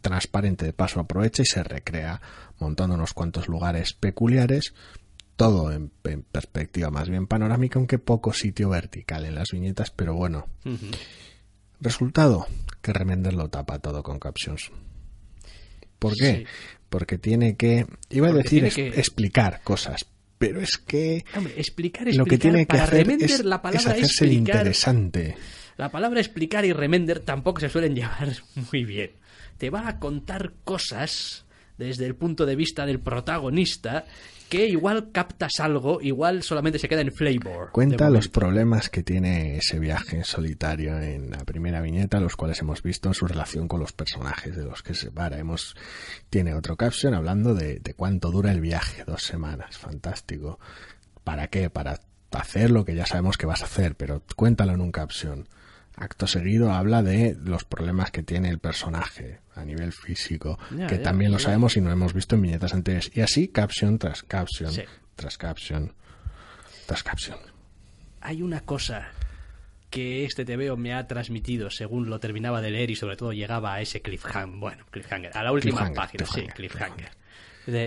transparente. 0.00 0.64
De 0.64 0.72
paso 0.72 1.00
aprovecha 1.00 1.42
y 1.42 1.46
se 1.46 1.62
recrea 1.62 2.20
montando 2.58 2.94
unos 2.94 3.14
cuantos 3.14 3.48
lugares 3.48 3.94
peculiares, 3.94 4.74
todo 5.36 5.72
en, 5.72 5.90
perspectiva 6.32 6.90
más 6.90 7.08
bien 7.08 7.26
panorámica, 7.26 7.78
aunque 7.78 7.98
poco 7.98 8.32
sitio 8.32 8.68
vertical 8.68 9.24
en 9.24 9.34
las 9.34 9.50
viñetas, 9.52 9.90
pero 9.90 10.14
bueno. 10.14 10.48
Resultado, 11.80 12.46
que 12.82 12.92
Remender 12.92 13.32
lo 13.32 13.48
tapa 13.48 13.78
todo 13.78 14.02
con 14.02 14.18
captions. 14.18 14.70
¿Por 15.98 16.14
qué? 16.14 16.46
Porque 16.88 17.18
tiene 17.18 17.56
que, 17.56 17.86
iba 18.10 18.28
a 18.28 18.32
decir, 18.32 18.64
explicar 18.64 19.62
cosas, 19.62 20.06
pero 20.40 20.62
es 20.62 20.78
que 20.78 21.18
explicar, 21.18 22.08
explicar, 22.08 22.14
lo 22.14 22.24
que 22.24 22.38
tiene 22.38 22.64
que 22.64 22.78
hacer 22.78 23.10
es, 23.10 23.44
la 23.44 23.60
palabra 23.60 23.92
hacerse 23.92 24.26
interesante. 24.26 25.36
La 25.76 25.90
palabra 25.90 26.18
explicar 26.18 26.64
y 26.64 26.72
remender 26.72 27.20
tampoco 27.20 27.60
se 27.60 27.68
suelen 27.68 27.94
llevar 27.94 28.32
muy 28.72 28.86
bien. 28.86 29.10
Te 29.58 29.68
va 29.68 29.86
a 29.86 29.98
contar 29.98 30.54
cosas 30.64 31.44
desde 31.76 32.06
el 32.06 32.14
punto 32.14 32.46
de 32.46 32.56
vista 32.56 32.86
del 32.86 33.00
protagonista 33.00 34.06
que 34.50 34.66
igual 34.66 35.12
captas 35.12 35.60
algo, 35.60 36.00
igual 36.02 36.42
solamente 36.42 36.78
se 36.78 36.88
queda 36.88 37.00
en 37.00 37.12
flavor. 37.12 37.70
Cuenta 37.72 38.10
los 38.10 38.28
problemas 38.28 38.90
que 38.90 39.02
tiene 39.02 39.56
ese 39.56 39.78
viaje 39.78 40.16
en 40.16 40.24
solitario 40.24 40.98
en 40.98 41.30
la 41.30 41.44
primera 41.44 41.80
viñeta, 41.80 42.20
los 42.20 42.36
cuales 42.36 42.60
hemos 42.60 42.82
visto 42.82 43.08
en 43.08 43.14
su 43.14 43.26
relación 43.26 43.68
con 43.68 43.80
los 43.80 43.92
personajes 43.92 44.56
de 44.56 44.64
los 44.64 44.82
que 44.82 44.94
se 44.94 45.06
separa. 45.06 45.38
Hemos, 45.38 45.76
tiene 46.28 46.54
otro 46.54 46.76
caption 46.76 47.14
hablando 47.14 47.54
de, 47.54 47.78
de 47.78 47.94
cuánto 47.94 48.30
dura 48.30 48.50
el 48.50 48.60
viaje, 48.60 49.04
dos 49.06 49.22
semanas, 49.22 49.78
fantástico. 49.78 50.58
¿Para 51.22 51.46
qué? 51.46 51.70
Para 51.70 52.00
hacer 52.32 52.72
lo 52.72 52.84
que 52.84 52.96
ya 52.96 53.06
sabemos 53.06 53.38
que 53.38 53.46
vas 53.46 53.62
a 53.62 53.66
hacer, 53.66 53.94
pero 53.94 54.22
cuéntalo 54.34 54.72
en 54.72 54.80
un 54.80 54.90
caption. 54.90 55.46
Acto 56.00 56.26
seguido 56.26 56.72
habla 56.72 57.02
de 57.02 57.36
los 57.44 57.64
problemas 57.64 58.10
que 58.10 58.22
tiene 58.22 58.48
el 58.48 58.58
personaje 58.58 59.40
a 59.54 59.64
nivel 59.64 59.92
físico, 59.92 60.58
que 60.88 60.98
también 60.98 61.30
lo 61.30 61.38
sabemos 61.38 61.76
y 61.76 61.80
no 61.82 61.92
hemos 61.92 62.14
visto 62.14 62.34
en 62.36 62.42
viñetas 62.42 62.72
anteriores. 62.74 63.10
Y 63.14 63.20
así, 63.20 63.48
caption 63.48 63.98
tras 63.98 64.22
caption, 64.22 64.72
Sí. 64.72 64.82
tras 65.14 65.36
caption, 65.36 65.92
tras 66.86 67.02
caption. 67.02 67.38
Hay 68.22 68.40
una 68.42 68.60
cosa 68.62 69.08
que 69.90 70.24
este 70.24 70.44
TVO 70.44 70.76
me 70.76 70.94
ha 70.94 71.06
transmitido 71.06 71.68
según 71.70 72.08
lo 72.08 72.18
terminaba 72.20 72.62
de 72.62 72.70
leer 72.70 72.90
y 72.90 72.96
sobre 72.96 73.16
todo 73.16 73.32
llegaba 73.32 73.74
a 73.74 73.80
ese 73.82 74.00
cliffhanger, 74.00 74.58
bueno, 74.58 74.84
cliffhanger, 74.90 75.36
a 75.36 75.42
la 75.42 75.52
última 75.52 75.78
Cliffhanger, 75.78 75.96
página, 75.96 76.26
sí, 76.26 76.46
cliffhanger, 76.54 76.54
cliffhanger, 76.54 77.10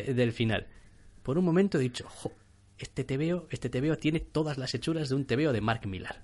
de- 0.07 0.13
del 0.13 0.33
final. 0.33 0.67
Por 1.23 1.37
un 1.37 1.45
momento 1.45 1.77
he 1.79 1.81
dicho, 1.81 2.05
jo, 2.09 2.31
este 2.77 3.03
TVO, 3.03 3.47
este 3.49 3.69
TVO 3.69 3.97
tiene 3.97 4.19
todas 4.19 4.57
las 4.57 4.73
hechuras 4.75 5.09
de 5.09 5.15
un 5.15 5.25
TVO 5.25 5.51
de 5.53 5.61
Mark 5.61 5.87
Millar. 5.87 6.21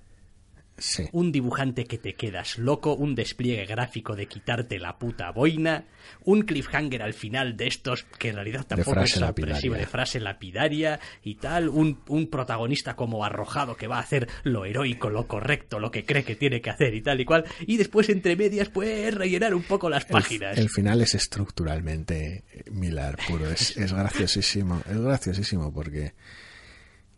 Sí. 0.80 1.08
Un 1.12 1.30
dibujante 1.30 1.84
que 1.84 1.98
te 1.98 2.14
quedas 2.14 2.58
loco, 2.58 2.94
un 2.94 3.14
despliegue 3.14 3.66
gráfico 3.66 4.16
de 4.16 4.26
quitarte 4.26 4.78
la 4.78 4.98
puta 4.98 5.30
boina, 5.30 5.84
un 6.24 6.42
cliffhanger 6.42 7.02
al 7.02 7.14
final 7.14 7.56
de 7.56 7.68
estos 7.68 8.04
que 8.18 8.30
en 8.30 8.36
realidad 8.36 8.66
tampoco 8.66 9.00
es 9.00 9.10
sorpresivo, 9.12 9.74
de 9.76 9.86
frase 9.86 10.18
lapidaria 10.20 10.98
y 11.22 11.36
tal, 11.36 11.68
un, 11.68 12.00
un 12.08 12.28
protagonista 12.28 12.96
como 12.96 13.24
arrojado 13.24 13.76
que 13.76 13.86
va 13.86 13.98
a 13.98 14.00
hacer 14.00 14.26
lo 14.42 14.64
heroico, 14.64 15.10
lo 15.10 15.26
correcto, 15.28 15.78
lo 15.78 15.90
que 15.90 16.04
cree 16.04 16.24
que 16.24 16.34
tiene 16.34 16.60
que 16.60 16.70
hacer 16.70 16.94
y 16.94 17.02
tal 17.02 17.20
y 17.20 17.24
cual, 17.24 17.44
y 17.66 17.76
después 17.76 18.08
entre 18.08 18.34
medias 18.34 18.68
puedes 18.70 19.14
rellenar 19.14 19.54
un 19.54 19.62
poco 19.62 19.88
las 19.90 20.04
El- 20.06 20.10
páginas. 20.12 20.56
El, 20.58 20.70
final 20.70 21.00
es 21.02 21.14
estructuralmente 21.14 22.44
Milar 22.70 23.18
puro, 23.28 23.50
es, 23.50 23.76
es 23.76 23.92
graciosísimo, 23.92 24.80
es 24.90 24.98
graciosísimo 24.98 25.72
porque 25.72 26.14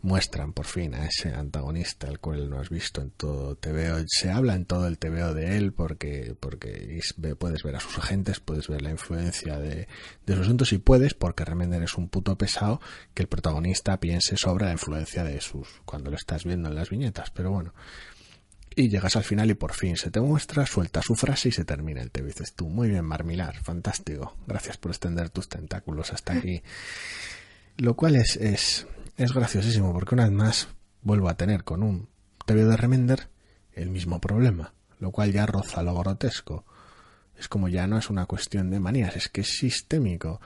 muestran 0.02 0.52
por 0.52 0.66
fin 0.66 0.94
a 0.94 1.06
ese 1.06 1.32
antagonista 1.32 2.08
al 2.08 2.18
cual 2.18 2.50
no 2.50 2.58
has 2.58 2.70
visto 2.70 3.00
en 3.00 3.10
todo 3.10 3.56
TVO, 3.56 4.04
se 4.06 4.30
habla 4.30 4.54
en 4.54 4.64
todo 4.64 4.86
el 4.86 4.98
TVO 4.98 5.32
de 5.32 5.56
él 5.56 5.72
porque 5.72 6.36
porque 6.38 7.00
puedes 7.38 7.62
ver 7.62 7.76
a 7.76 7.80
sus 7.80 7.98
agentes, 7.98 8.40
puedes 8.40 8.68
ver 8.68 8.82
la 8.82 8.90
influencia 8.90 9.58
de, 9.58 9.88
de 10.26 10.34
sus 10.34 10.42
asuntos 10.42 10.72
y 10.72 10.78
puedes, 10.78 11.14
porque 11.14 11.44
Remender 11.44 11.82
es 11.82 11.94
un 11.94 12.08
puto 12.08 12.36
pesado, 12.36 12.80
que 13.14 13.22
el 13.22 13.28
protagonista 13.28 13.98
piense 14.00 14.36
sobre 14.36 14.66
la 14.66 14.72
influencia 14.72 15.24
de 15.24 15.40
sus, 15.40 15.68
cuando 15.84 16.10
lo 16.10 16.16
estás 16.16 16.44
viendo 16.44 16.68
en 16.68 16.74
las 16.74 16.90
viñetas, 16.90 17.30
pero 17.30 17.50
bueno, 17.50 17.72
y 18.74 18.88
llegas 18.88 19.16
al 19.16 19.24
final 19.24 19.50
y 19.50 19.54
por 19.54 19.72
fin 19.72 19.96
se 19.96 20.10
te 20.10 20.20
muestra, 20.20 20.66
suelta 20.66 21.02
su 21.02 21.14
frase 21.14 21.50
y 21.50 21.52
se 21.52 21.64
termina 21.64 22.02
el 22.02 22.10
te 22.10 22.22
dices 22.22 22.54
tú, 22.54 22.68
muy 22.68 22.88
bien 22.88 23.04
Marmilar, 23.04 23.62
fantástico, 23.62 24.36
gracias 24.46 24.76
por 24.76 24.90
extender 24.90 25.30
tus 25.30 25.48
tentáculos 25.48 26.12
hasta 26.12 26.34
aquí. 26.34 26.62
Lo 27.78 27.96
cual 27.96 28.16
es, 28.16 28.36
es, 28.36 28.86
es 29.16 29.32
graciosísimo 29.32 29.92
porque 29.92 30.14
una 30.14 30.24
vez 30.24 30.32
más 30.32 30.68
vuelvo 31.02 31.28
a 31.28 31.36
tener 31.36 31.64
con 31.64 31.82
un 31.82 32.08
TV 32.46 32.64
de 32.64 32.76
Remender 32.76 33.28
el 33.72 33.90
mismo 33.90 34.20
problema, 34.20 34.74
lo 34.98 35.10
cual 35.10 35.32
ya 35.32 35.46
roza 35.46 35.82
lo 35.82 35.94
grotesco. 35.94 36.64
Es 37.36 37.48
como 37.48 37.68
ya 37.68 37.86
no 37.86 37.98
es 37.98 38.10
una 38.10 38.26
cuestión 38.26 38.70
de 38.70 38.80
manías, 38.80 39.16
es 39.16 39.28
que 39.28 39.40
es 39.42 39.48
sistémico. 39.48 40.40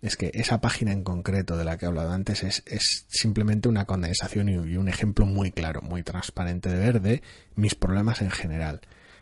Es 0.00 0.16
que 0.16 0.32
esa 0.34 0.60
página 0.60 0.90
en 0.90 1.04
concreto 1.04 1.56
de 1.56 1.64
la 1.64 1.76
que 1.76 1.84
he 1.84 1.88
hablado 1.88 2.10
antes 2.10 2.42
es, 2.42 2.64
es 2.66 3.06
simplemente 3.08 3.68
una 3.68 3.84
condensación 3.84 4.48
y, 4.48 4.54
y 4.54 4.76
un 4.76 4.88
ejemplo 4.88 5.26
muy 5.26 5.52
claro, 5.52 5.80
muy 5.80 6.02
transparente 6.02 6.70
de 6.70 6.78
ver 6.78 7.00
de 7.00 7.22
mis 7.54 7.76
problemas 7.76 8.20
en 8.20 8.30
general. 8.30 8.80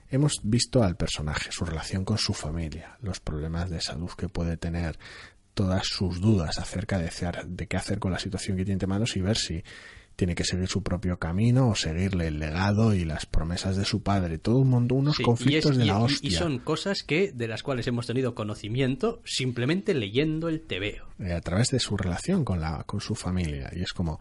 Hemos 0.08 0.40
visto 0.42 0.82
al 0.82 0.96
personaje, 0.96 1.52
su 1.52 1.64
relación 1.64 2.04
con 2.04 2.18
su 2.18 2.32
familia, 2.32 2.96
los 3.02 3.20
problemas 3.20 3.68
de 3.68 3.80
salud 3.80 4.10
que 4.16 4.28
puede 4.28 4.56
tener, 4.56 4.98
todas 5.54 5.86
sus 5.86 6.20
dudas 6.20 6.58
acerca 6.58 6.98
de, 6.98 7.10
qué 7.68 7.76
hacer 7.76 7.98
con 7.98 8.12
la 8.12 8.18
situación 8.18 8.56
que 8.56 8.64
tiene 8.64 8.74
entre 8.74 8.86
manos 8.86 9.16
y 9.16 9.20
ver 9.20 9.36
si 9.36 9.62
tiene 10.16 10.34
que 10.34 10.44
seguir 10.44 10.68
su 10.68 10.82
propio 10.82 11.18
camino 11.18 11.68
o 11.70 11.74
seguirle 11.74 12.26
el 12.26 12.38
legado 12.38 12.92
y 12.94 13.06
las 13.06 13.24
promesas 13.24 13.76
de 13.76 13.86
su 13.86 14.02
padre. 14.02 14.36
Todo 14.36 14.58
un 14.58 14.68
montón, 14.68 14.98
unos 14.98 15.16
Sí, 15.16 15.22
conflictos 15.22 15.70
es- 15.72 15.78
de 15.78 15.84
la 15.86 15.94
y- 15.98 16.02
hostia. 16.02 16.28
Y 16.28 16.32
son 16.32 16.58
cosas 16.58 17.02
que 17.02 17.32
de 17.32 17.48
las 17.48 17.62
cuales 17.62 17.86
hemos 17.86 18.06
tenido 18.06 18.34
conocimiento 18.34 19.22
simplemente 19.24 19.94
leyendo 19.94 20.48
el 20.50 20.60
TVO. 20.60 21.06
eh, 21.20 21.32
a 21.32 21.40
través 21.40 21.68
de 21.68 21.80
su 21.80 21.96
relación 21.96 22.44
con 22.44 22.60
la 22.60 22.84
con 22.84 23.00
su 23.00 23.14
familia 23.14 23.70
y 23.74 23.80
es 23.82 23.92
como 23.92 24.20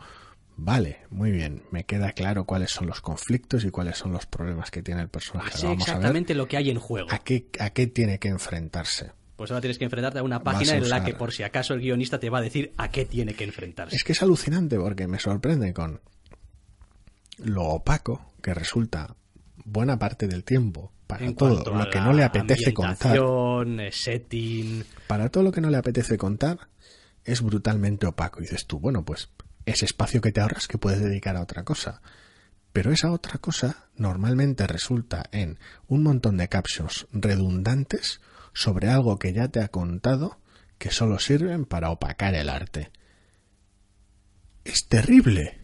vale 0.57 0.99
muy 1.09 1.31
bien 1.31 1.63
me 1.71 1.85
queda 1.85 2.11
claro 2.11 2.43
cuáles 2.45 2.71
son 2.71 2.87
los 2.87 2.99
conflictos 3.01 3.63
y 3.63 3.69
cuáles 3.71 3.97
son 3.97 4.11
los 4.11 4.25
problemas 4.25 4.71
que 4.71 4.81
tiene 4.83 5.01
el 5.01 5.07
personaje 5.09 5.51
Ahora 5.55 5.69
vamos 5.69 5.83
a 5.83 5.91
ver 5.91 5.97
exactamente 5.97 6.33
lo 6.35 6.47
que 6.47 6.57
hay 6.57 6.69
en 6.69 6.79
juego. 6.79 7.07
a 7.11 7.19
qué 7.19 7.47
a 7.59 7.69
qué 7.69 7.87
tiene 7.87 8.19
que 8.19 8.27
enfrentarse 8.29 9.11
Pues 9.39 9.51
ahora 9.51 9.61
tienes 9.61 9.77
que 9.77 9.85
enfrentarte 9.85 10.19
a 10.19 10.23
una 10.23 10.43
página 10.43 10.73
a 10.73 10.75
en 10.75 10.89
la 10.89 11.01
que 11.01 11.13
por 11.13 11.31
si 11.31 11.43
acaso 11.43 11.73
el 11.73 11.79
guionista 11.79 12.19
te 12.19 12.29
va 12.29 12.39
a 12.39 12.41
decir 12.41 12.73
a 12.75 12.91
qué 12.91 13.05
tiene 13.05 13.35
que 13.35 13.45
enfrentarse. 13.45 13.95
es 13.95 14.03
que 14.03 14.11
es 14.11 14.21
alucinante 14.21 14.77
porque 14.77 15.07
me 15.07 15.17
sorprende 15.17 15.73
con 15.73 16.01
lo 17.37 17.63
opaco 17.63 18.33
que 18.43 18.53
resulta 18.53 19.15
buena 19.63 19.97
parte 19.97 20.27
del 20.27 20.43
tiempo 20.43 20.91
para 21.07 21.23
en 21.23 21.35
todo 21.35 21.73
lo 21.73 21.89
que 21.89 22.01
no 22.01 22.11
le 22.11 22.25
apetece 22.25 22.73
contar 22.73 23.15
eh, 23.15 23.89
setting, 23.93 24.83
para 25.07 25.29
todo 25.29 25.45
lo 25.45 25.53
que 25.53 25.61
no 25.61 25.69
le 25.69 25.77
apetece 25.77 26.17
contar 26.17 26.59
es 27.23 27.41
brutalmente 27.41 28.07
opaco. 28.07 28.41
Y 28.41 28.43
dices 28.43 28.65
tú, 28.67 28.77
bueno, 28.77 29.05
pues 29.05 29.29
ese 29.65 29.85
espacio 29.85 30.19
que 30.19 30.33
te 30.33 30.41
ahorras 30.41 30.67
que 30.67 30.77
puedes 30.77 30.99
dedicar 30.99 31.37
a 31.37 31.41
otra 31.43 31.63
cosa. 31.63 32.01
Pero 32.73 32.91
esa 32.91 33.09
otra 33.09 33.37
cosa 33.37 33.87
normalmente 33.95 34.67
resulta 34.67 35.29
en 35.31 35.59
un 35.87 36.03
montón 36.03 36.35
de 36.35 36.49
captions 36.49 37.07
redundantes 37.13 38.19
sobre 38.53 38.89
algo 38.89 39.17
que 39.19 39.33
ya 39.33 39.47
te 39.47 39.61
ha 39.61 39.67
contado 39.69 40.39
que 40.77 40.91
solo 40.91 41.19
sirven 41.19 41.65
para 41.65 41.89
opacar 41.91 42.35
el 42.35 42.49
arte. 42.49 42.91
Es 44.63 44.87
terrible. 44.87 45.57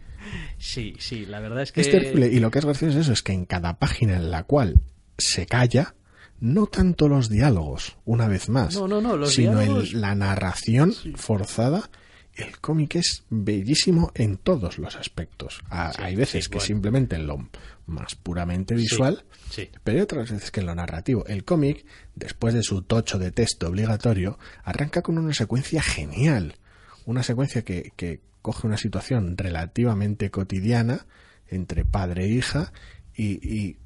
Sí, 0.57 0.95
sí, 0.99 1.25
la 1.25 1.39
verdad 1.39 1.61
es 1.63 1.71
que 1.71 1.81
Es 1.81 1.91
terrible. 1.91 2.27
Y 2.27 2.39
lo 2.39 2.49
que 2.51 2.59
es 2.59 2.65
gracioso 2.65 2.97
es 2.97 3.05
eso, 3.05 3.13
es 3.13 3.21
que 3.23 3.33
en 3.33 3.45
cada 3.45 3.77
página 3.77 4.15
en 4.15 4.31
la 4.31 4.43
cual 4.43 4.81
se 5.17 5.45
calla, 5.45 5.95
no 6.39 6.67
tanto 6.67 7.07
los 7.07 7.29
diálogos, 7.29 7.97
una 8.05 8.27
vez 8.27 8.49
más, 8.49 8.75
No, 8.75 8.87
no, 8.87 9.01
no, 9.01 9.15
los 9.15 9.33
sino 9.33 9.61
el- 9.61 9.67
diálogos- 9.67 9.93
la 9.93 10.15
narración 10.15 10.93
forzada. 11.15 11.89
El 12.33 12.59
cómic 12.59 12.95
es 12.95 13.23
bellísimo 13.29 14.11
en 14.13 14.35
todos 14.37 14.77
los 14.77 14.97
aspectos. 14.97 15.61
Ah, 15.69 15.93
Sí, 15.95 16.01
hay 16.03 16.15
veces 16.17 16.43
sí, 16.45 16.49
que 16.49 16.57
bueno. 16.57 16.65
simplemente 16.67 17.15
en 17.15 17.27
lo 17.27 17.49
más 17.85 18.15
puramente 18.15 18.75
visual, 18.75 19.25
sí. 19.49 19.69
pero 19.83 19.97
hay 19.97 20.03
otras 20.03 20.31
veces 20.31 20.51
que 20.51 20.61
en 20.61 20.65
lo 20.65 20.75
narrativo. 20.75 21.25
El 21.27 21.43
cómic, 21.43 21.85
después 22.15 22.53
de 22.53 22.63
su 22.63 22.81
tocho 22.81 23.19
de 23.19 23.31
texto 23.31 23.67
obligatorio, 23.67 24.39
arranca 24.63 25.01
con 25.01 25.17
una 25.17 25.33
secuencia 25.33 25.81
genial. 25.81 26.57
Una 27.05 27.23
secuencia 27.23 27.63
que, 27.63 27.91
que 27.95 28.21
coge 28.41 28.67
una 28.67 28.77
situación 28.77 29.37
relativamente 29.37 30.31
cotidiana 30.31 31.05
entre 31.47 31.85
padre 31.85 32.25
e 32.25 32.29
hija 32.29 32.73
y, 33.15 33.47
y 33.47 33.77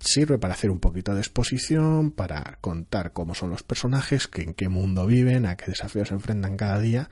sirve 0.00 0.38
para 0.38 0.54
hacer 0.54 0.70
un 0.70 0.80
poquito 0.80 1.14
de 1.14 1.20
exposición, 1.20 2.10
para 2.10 2.58
contar 2.60 3.12
cómo 3.12 3.34
son 3.34 3.50
los 3.50 3.62
personajes, 3.62 4.26
que 4.26 4.42
en 4.42 4.54
qué 4.54 4.68
mundo 4.68 5.06
viven, 5.06 5.46
a 5.46 5.56
qué 5.56 5.66
desafíos 5.66 6.08
se 6.08 6.14
enfrentan 6.14 6.56
cada 6.56 6.80
día 6.80 7.10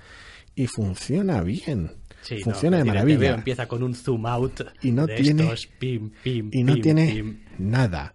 y 0.55 0.67
funciona 0.67 1.43
bien. 1.43 1.93
Sí, 2.25 2.41
funciona 2.43 2.79
no, 2.79 2.85
de 2.85 2.89
maravilla 2.91 3.19
veo, 3.19 3.35
empieza 3.35 3.69
con 3.69 3.83
un 3.83 3.95
zoom 3.95 4.27
out 4.27 4.61
y 4.83 4.91
no 4.93 5.07
de 5.07 5.17
tiene 5.17 5.43
estos, 5.43 5.67
pim, 5.79 6.11
pim, 6.23 6.49
y 6.53 6.63
no 6.65 6.73
pim, 6.75 6.83
tiene 6.83 7.13
pim. 7.13 7.41
nada 7.59 8.15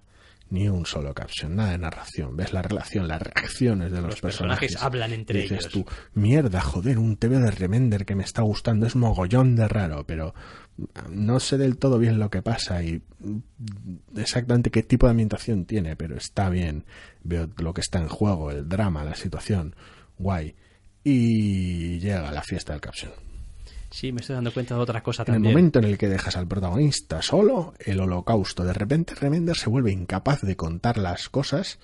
ni 0.52 0.68
un 0.68 0.86
solo 0.86 1.14
caption, 1.14 1.56
nada 1.56 1.72
de 1.72 1.78
narración. 1.78 2.36
Ves 2.36 2.54
la 2.54 2.62
relación, 2.62 3.08
las 3.08 3.22
reacciones 3.22 3.92
de 3.92 4.02
los, 4.02 4.10
Los 4.12 4.22
personajes 4.22 4.76
hablan 4.82 5.14
entre 5.14 5.40
Y 5.40 5.42
dices 5.44 5.68
ellos. 5.68 5.72
tú, 5.72 5.86
mierda, 6.16 6.60
joder, 6.62 6.98
un 6.98 7.18
TV 7.18 7.38
de 7.40 7.52
Remender 7.52 8.06
que 8.06 8.16
me 8.16 8.24
está 8.24 8.42
gustando 8.42 8.88
es 8.88 8.96
mogollón 8.96 9.56
de 9.56 9.68
raro, 9.68 10.06
pero 10.08 10.34
no 11.10 11.40
sé 11.40 11.58
del 11.58 11.78
todo 11.78 12.00
bien 12.00 12.20
lo 12.20 12.30
que 12.32 12.42
pasa 12.42 12.82
y 12.82 13.04
exactamente 14.16 14.72
qué 14.72 14.82
tipo 14.82 15.06
de 15.06 15.12
ambientación 15.12 15.66
tiene, 15.66 15.96
pero 15.96 16.18
está 16.18 16.50
bien. 16.50 16.86
Veo 17.24 17.50
lo 17.58 17.74
que 17.74 17.82
está 17.82 18.00
en 18.00 18.08
juego, 18.08 18.50
el 18.50 18.68
drama, 18.68 19.04
la 19.04 19.16
situación, 19.16 19.76
guay. 20.18 20.56
Y 21.04 22.00
llega 22.00 22.32
la 22.32 22.42
fiesta 22.42 22.74
del 22.74 22.82
caption. 22.82 23.12
Sí, 24.00 24.14
me 24.14 24.22
estoy 24.22 24.36
dando 24.36 24.54
cuenta 24.54 24.76
de 24.76 24.80
otra 24.80 25.04
cosa 25.04 25.24
En 25.24 25.28
el 25.28 25.34
también. 25.34 25.54
momento 25.54 25.80
en 25.80 25.84
el 25.84 25.98
que 25.98 26.08
dejas 26.08 26.38
al 26.38 26.48
protagonista 26.48 27.22
solo, 27.22 27.74
el 27.80 28.00
holocausto, 28.00 28.64
de 28.64 28.72
repente 28.72 29.14
Remender 29.14 29.58
se 29.58 29.70
vuelve 29.70 29.92
incapaz 29.92 30.40
de 30.42 30.56
contar 30.56 30.98
las 30.98 31.28
cosas 31.28 31.80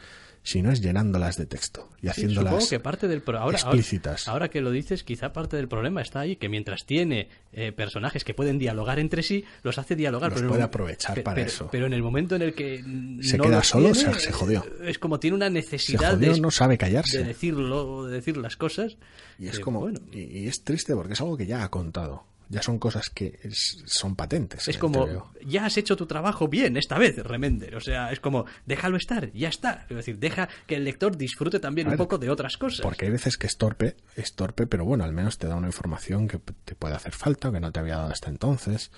si 0.46 0.62
no 0.62 0.72
es 0.72 0.80
llenándolas 0.80 1.38
de 1.38 1.48
texto 1.48 1.90
y 1.98 2.02
Sí, 2.04 2.08
haciéndolas 2.10 2.54
supongo 2.54 2.70
que 2.70 2.80
parte 2.80 3.08
del 3.08 3.22
pro- 3.22 3.40
ahora, 3.40 3.58
explícitas. 3.58 4.28
Ahora, 4.28 4.34
ahora 4.46 4.50
que 4.50 4.62
lo 4.62 4.70
dices, 4.70 5.04
quizá 5.04 5.34
parte 5.34 5.58
del 5.58 5.68
problema 5.68 6.02
está 6.04 6.20
ahí, 6.20 6.36
que 6.36 6.50
mientras 6.50 6.86
tiene 6.86 7.30
eh, 7.52 7.72
personajes 7.72 8.24
que 8.24 8.36
pueden 8.36 8.60
dialogar 8.60 9.00
entre 9.00 9.24
sí, 9.24 9.44
los 9.64 9.80
hace 9.80 9.96
dialogar. 9.96 10.30
Los 10.32 10.42
pero 10.42 10.50
puede 10.52 10.64
aprovechar 10.64 11.24
para 11.24 11.36
pero- 11.36 11.48
eso. 11.48 11.70
Pero 11.72 11.88
en 11.88 11.94
el 11.94 12.04
momento 12.04 12.36
en 12.36 12.44
el 12.44 12.54
que 12.54 12.78
Se 13.22 13.38
no 13.38 13.44
queda 13.46 13.64
solo, 13.64 13.92
tiene, 13.92 14.14
se- 14.14 14.20
se 14.20 14.32
jodió. 14.32 14.64
Es 14.84 15.00
como 15.00 15.20
tiene 15.20 15.36
una 15.36 15.48
se 15.48 15.54
necesidad 15.54 16.12
jodió, 16.14 16.34
de, 16.34 16.40
no 16.40 16.52
sabe 16.52 16.76
de 16.76 16.78
callarse. 16.78 17.24
decirlo, 17.24 18.06
de 18.06 18.14
decir 18.14 18.38
las 18.38 18.56
cosas. 18.56 18.98
Y 19.40 19.48
es 19.48 19.58
que, 19.58 19.62
como 19.64 19.80
bueno, 19.80 20.00
y, 20.12 20.22
y 20.22 20.48
es 20.48 20.64
triste 20.64 20.94
porque 20.96 21.14
es 21.14 21.22
algo 21.22 21.36
que 21.38 21.48
ya 21.48 21.64
ha 21.64 21.70
contado. 21.72 22.24
Ya 22.50 22.62
son 22.62 22.78
cosas 22.80 23.10
que 23.10 23.40
es- 23.44 23.84
son 23.86 24.16
patentes. 24.16 24.68
en 24.68 24.72
Es 24.72 24.76
el 24.76 24.80
como, 24.82 25.32
ya 25.46 25.66
has 25.66 25.78
hecho 25.78 25.96
tu 25.96 26.06
trabajo 26.06 26.48
bien 26.48 26.78
esta 26.78 26.98
vez, 26.98 27.18
Remender. 27.18 27.76
O 27.76 27.82
sea, 27.82 28.12
es 28.12 28.20
como, 28.20 28.46
déjalo 28.66 28.98
estar, 28.98 29.32
ya 29.34 29.50
está. 29.50 29.86
Es 29.90 29.96
decir, 29.96 30.20
deja 30.20 30.48
que 30.68 30.76
el 30.76 30.84
lector 30.84 31.18
disfrute 31.18 31.60
también 31.60 31.88
un 31.88 31.98
poco 31.98 32.18
de 32.18 32.30
otras 32.30 32.58
cosas. 32.58 32.82
Porque 32.82 33.06
hay 33.06 33.12
veces 33.12 33.38
que 33.38 33.48
es 33.48 33.58
torpe, 33.58 33.96
es 34.16 34.34
torpe, 34.36 34.68
pero 34.68 34.86
bueno, 34.86 35.04
al 35.04 35.14
menos 35.14 35.38
te 35.38 35.48
da 35.48 35.56
una 35.56 35.68
información 35.68 36.28
que 36.28 36.40
te 36.40 36.76
puede 36.76 36.96
hacer 36.96 37.14
falta 37.14 37.52
que 37.52 37.60
no 37.60 37.72
te 37.72 37.80
había 37.80 37.98
dado 37.98 38.10
hasta 38.12 38.30
entonces. 38.30 38.92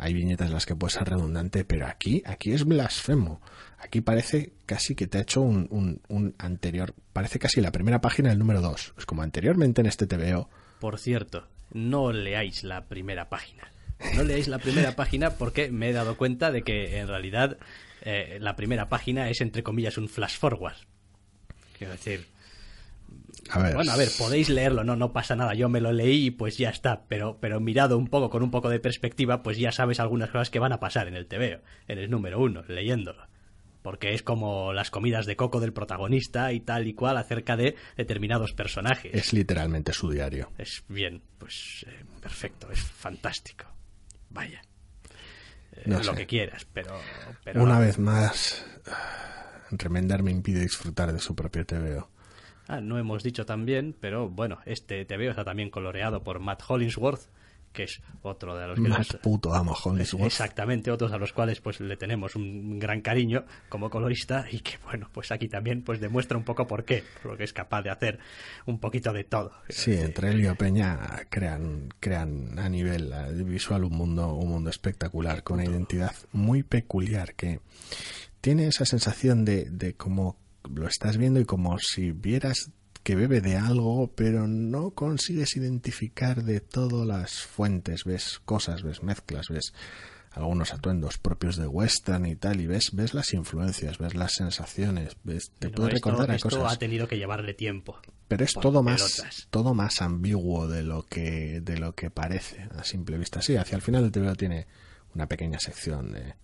Hay 0.00 0.14
viñetas 0.14 0.46
en 0.46 0.54
las 0.54 0.64
que 0.64 0.76
puede 0.76 0.92
ser 0.92 1.08
redundante, 1.08 1.64
pero 1.64 1.86
aquí, 1.86 2.22
aquí 2.24 2.52
es 2.52 2.64
blasfemo. 2.64 3.40
Aquí 3.80 4.00
parece 4.00 4.52
casi 4.64 4.94
que 4.94 5.06
te 5.08 5.18
ha 5.18 5.22
hecho 5.22 5.40
un, 5.40 5.66
un, 5.70 6.00
un 6.08 6.34
anterior, 6.38 6.94
parece 7.12 7.38
casi 7.40 7.60
la 7.60 7.72
primera 7.72 8.00
página 8.00 8.28
del 8.30 8.38
número 8.38 8.60
2. 8.60 8.94
Es 8.96 9.06
como 9.06 9.22
anteriormente 9.22 9.80
en 9.80 9.86
este 9.88 10.06
TVO. 10.06 10.48
Por 10.80 10.98
cierto, 11.00 11.48
no 11.72 12.12
leáis 12.12 12.64
la 12.64 12.86
primera 12.86 13.28
página. 13.28 13.72
No 14.14 14.22
leáis 14.22 14.48
la 14.48 14.58
primera 14.58 14.94
página 14.96 15.30
porque 15.30 15.70
me 15.70 15.90
he 15.90 15.92
dado 15.92 16.16
cuenta 16.16 16.52
de 16.52 16.62
que 16.62 16.98
en 16.98 17.08
realidad 17.08 17.58
eh, 18.02 18.38
la 18.40 18.56
primera 18.56 18.88
página 18.88 19.28
es 19.28 19.40
entre 19.40 19.62
comillas 19.62 19.98
un 19.98 20.08
flash 20.08 20.38
forward. 20.38 20.76
Quiero 21.76 21.92
decir, 21.92 22.26
A 23.50 23.60
ver, 23.60 23.74
bueno, 23.74 23.92
a 23.92 23.96
ver, 23.96 24.08
podéis 24.18 24.48
leerlo, 24.48 24.84
no, 24.84 24.96
no 24.96 25.12
pasa 25.12 25.36
nada. 25.36 25.54
Yo 25.54 25.68
me 25.68 25.80
lo 25.80 25.92
leí 25.92 26.26
y 26.26 26.30
pues 26.30 26.58
ya 26.58 26.70
está. 26.70 27.02
Pero, 27.08 27.38
pero 27.40 27.60
mirado 27.60 27.96
un 27.98 28.08
poco 28.08 28.30
con 28.30 28.42
un 28.42 28.50
poco 28.50 28.68
de 28.68 28.80
perspectiva, 28.80 29.42
pues 29.42 29.58
ya 29.58 29.72
sabes 29.72 30.00
algunas 30.00 30.30
cosas 30.30 30.50
que 30.50 30.58
van 30.58 30.72
a 30.72 30.80
pasar 30.80 31.08
en 31.08 31.14
el 31.14 31.26
TVO, 31.26 31.60
en 31.86 31.98
el 31.98 32.10
número 32.10 32.40
uno, 32.40 32.64
leyéndolo. 32.68 33.27
Porque 33.88 34.12
es 34.12 34.22
como 34.22 34.74
las 34.74 34.90
comidas 34.90 35.24
de 35.24 35.34
coco 35.34 35.60
del 35.60 35.72
protagonista 35.72 36.52
y 36.52 36.60
tal 36.60 36.86
y 36.86 36.92
cual 36.92 37.16
acerca 37.16 37.56
de 37.56 37.74
determinados 37.96 38.52
personajes. 38.52 39.14
es 39.14 39.32
literalmente 39.32 39.94
su 39.94 40.10
diario. 40.10 40.52
Es 40.58 40.84
bien, 40.88 41.22
pues 41.38 41.86
eh, 41.88 42.04
perfecto, 42.20 42.70
es 42.70 42.82
fantástico. 42.82 43.64
Vaya. 44.28 44.60
Eh, 45.72 45.84
No 45.86 45.96
lo 46.00 46.04
sé. 46.04 46.14
que 46.16 46.26
quieras, 46.26 46.66
pero... 46.70 47.00
pero 47.42 47.62
Una 47.62 47.78
vez 47.78 47.98
más, 47.98 48.62
Remender 49.70 50.22
me 50.22 50.32
impide 50.32 50.60
disfrutar 50.60 51.10
de 51.14 51.18
su 51.18 51.34
propio 51.34 51.64
TVO. 51.64 52.10
Ah, 52.66 52.82
no 52.82 52.98
hemos 52.98 53.22
dicho 53.22 53.46
también, 53.46 53.96
pero 53.98 54.28
bueno, 54.28 54.58
este 54.66 55.06
TVO 55.06 55.30
está 55.30 55.44
también 55.46 55.70
coloreado 55.70 56.22
por 56.22 56.40
Matt 56.40 56.62
Hollingsworth, 56.68 57.22
que 57.72 57.84
es 57.84 58.00
otro 58.22 58.56
de 58.56 58.66
los 58.66 58.76
que... 58.76 58.88
Más 58.88 59.12
nos- 59.12 59.22
puto 59.22 59.54
amo 59.54 59.72
Hollingsworth. 59.72 60.26
Exactamente, 60.26 60.90
otros 60.90 61.12
a 61.12 61.18
los 61.18 61.32
cuales 61.32 61.60
pues 61.60 61.80
le 61.80 61.96
tenemos 61.96 62.34
un 62.36 62.78
gran 62.78 63.00
cariño 63.00 63.44
como 63.68 63.90
colorista 63.90 64.46
y 64.50 64.60
que 64.60 64.78
bueno, 64.84 65.08
pues 65.12 65.30
aquí 65.32 65.48
también 65.48 65.82
pues 65.82 66.00
demuestra 66.00 66.36
un 66.38 66.44
poco 66.44 66.66
por 66.66 66.84
qué, 66.84 67.04
porque 67.22 67.44
es 67.44 67.52
capaz 67.52 67.82
de 67.82 67.90
hacer 67.90 68.18
un 68.66 68.78
poquito 68.78 69.12
de 69.12 69.24
todo. 69.24 69.52
Sí, 69.68 69.92
entre 69.94 70.30
él 70.30 70.40
y 70.40 70.46
Opeña 70.46 70.98
crean, 71.28 71.88
crean 72.00 72.58
a 72.58 72.68
nivel 72.68 73.12
eh, 73.12 73.32
visual 73.44 73.84
un 73.84 73.92
mundo, 73.96 74.34
un 74.34 74.48
mundo 74.48 74.70
espectacular, 74.70 75.42
con 75.42 75.60
una 75.60 75.64
identidad 75.70 76.12
muy 76.32 76.62
peculiar 76.62 77.34
que 77.34 77.60
tiene 78.40 78.66
esa 78.66 78.84
sensación 78.84 79.44
de, 79.44 79.66
de 79.70 79.94
como 79.94 80.36
lo 80.74 80.86
estás 80.86 81.16
viendo 81.16 81.40
y 81.40 81.44
como 81.44 81.78
si 81.78 82.12
vieras 82.12 82.70
que 83.08 83.16
bebe 83.16 83.40
de 83.40 83.56
algo, 83.56 84.12
pero 84.14 84.46
no 84.46 84.90
consigues 84.90 85.56
identificar 85.56 86.42
de 86.44 86.60
todas 86.60 87.06
las 87.06 87.40
fuentes, 87.40 88.04
ves 88.04 88.38
cosas, 88.44 88.82
ves 88.82 89.02
mezclas, 89.02 89.48
ves 89.48 89.72
algunos 90.32 90.74
atuendos 90.74 91.16
propios 91.16 91.56
de 91.56 91.66
western 91.66 92.26
y 92.26 92.36
tal, 92.36 92.60
y 92.60 92.66
ves, 92.66 92.90
ves 92.92 93.14
las 93.14 93.32
influencias, 93.32 93.96
ves 93.96 94.14
las 94.14 94.34
sensaciones, 94.34 95.16
ves, 95.24 95.52
te 95.58 95.70
Pero 95.70 95.84
esto- 95.86 95.94
recordar 96.10 96.30
a 96.32 96.34
esto 96.34 96.50
cosas. 96.50 96.70
ha 96.74 96.76
tenido 96.78 97.08
que 97.08 97.16
llevarle 97.16 97.54
tiempo. 97.54 97.98
Pero 98.28 98.44
es 98.44 98.52
todo 98.52 98.82
más, 98.82 99.46
todo 99.48 99.72
más 99.72 100.02
ambiguo 100.02 100.68
de 100.68 100.82
lo 100.82 101.02
que, 101.04 101.62
de 101.62 101.78
lo 101.78 101.94
que 101.94 102.10
parece 102.10 102.68
a 102.76 102.84
simple 102.84 103.16
vista. 103.16 103.40
Sí, 103.40 103.56
hacia 103.56 103.76
el 103.76 103.80
final 103.80 104.04
el 104.04 104.12
TVO 104.12 104.34
tiene 104.34 104.66
una 105.14 105.26
pequeña 105.26 105.58
sección 105.58 106.12
de 106.12 106.34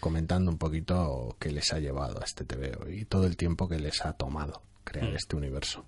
comentando 0.00 0.50
un 0.50 0.58
poquito 0.58 1.36
qué 1.38 1.52
les 1.52 1.72
ha 1.72 1.78
llevado 1.78 2.20
a 2.20 2.24
este 2.24 2.44
TVO 2.44 2.88
y 2.90 3.04
todo 3.04 3.28
el 3.28 3.36
tiempo 3.36 3.68
que 3.68 3.78
les 3.78 4.04
ha 4.04 4.14
tomado 4.14 4.62
crear 4.90 5.10
Mm. 5.10 5.16
este 5.16 5.36
universo. 5.36 5.86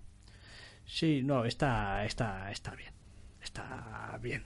Sí, 0.84 1.22
no, 1.22 1.44
está, 1.44 2.04
está, 2.04 2.50
está 2.50 2.74
bien. 2.74 2.92
Está 3.42 4.18
bien. 4.22 4.44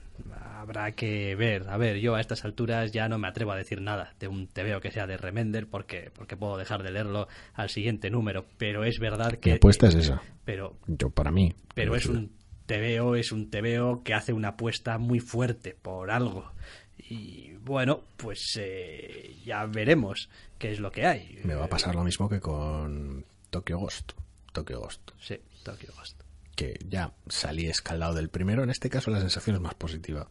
Habrá 0.55 0.91
que 0.93 1.35
ver. 1.35 1.69
A 1.69 1.77
ver, 1.77 1.97
yo 1.99 2.15
a 2.15 2.19
estas 2.21 2.43
alturas 2.45 2.91
ya 2.91 3.07
no 3.07 3.19
me 3.19 3.27
atrevo 3.27 3.51
a 3.51 3.55
decir 3.55 3.79
nada 3.79 4.13
de 4.19 4.27
un 4.27 4.47
TVO 4.47 4.79
que 4.81 4.89
sea 4.91 5.05
de 5.05 5.17
Remender 5.17 5.67
porque, 5.67 6.09
porque 6.15 6.35
puedo 6.35 6.57
dejar 6.57 6.81
de 6.81 6.91
leerlo 6.91 7.27
al 7.53 7.69
siguiente 7.69 8.09
número. 8.09 8.45
Pero 8.57 8.83
es 8.83 8.97
verdad 8.99 9.33
que. 9.33 9.51
Mi 9.51 9.55
apuesta 9.57 9.87
es 9.87 9.95
esa. 9.95 10.21
Pero, 10.45 10.77
Yo, 10.87 11.09
para 11.11 11.31
mí. 11.31 11.53
pero 11.75 11.95
es 11.95 12.07
un 12.07 12.31
TVO, 12.65 13.15
es 13.15 13.31
un 13.31 13.51
TVO 13.51 14.03
que 14.03 14.13
hace 14.15 14.33
una 14.33 14.49
apuesta 14.49 14.97
muy 14.97 15.19
fuerte 15.19 15.75
por 15.79 16.09
algo. 16.09 16.51
Y 16.97 17.51
bueno, 17.57 18.01
pues 18.17 18.57
eh, 18.59 19.35
ya 19.45 19.65
veremos 19.67 20.27
qué 20.57 20.71
es 20.71 20.79
lo 20.79 20.91
que 20.91 21.05
hay. 21.05 21.39
Me 21.43 21.53
va 21.53 21.65
a 21.65 21.69
pasar 21.69 21.93
lo 21.95 22.03
mismo 22.03 22.27
que 22.27 22.39
con 22.39 23.25
Tokyo 23.51 23.77
Ghost. 23.77 24.13
Tokyo 24.53 24.79
Ghost. 24.81 25.01
Sí, 25.21 25.39
Tokyo 25.63 25.93
Ghost. 25.95 26.21
que 26.55 26.79
ya 26.89 27.13
salí 27.29 27.67
escaldado 27.67 28.15
del 28.15 28.29
primero. 28.29 28.63
En 28.63 28.69
este 28.69 28.89
caso 28.89 29.11
la 29.11 29.19
sensación 29.19 29.55
es 29.55 29.61
más 29.61 29.75
positiva. 29.75 30.27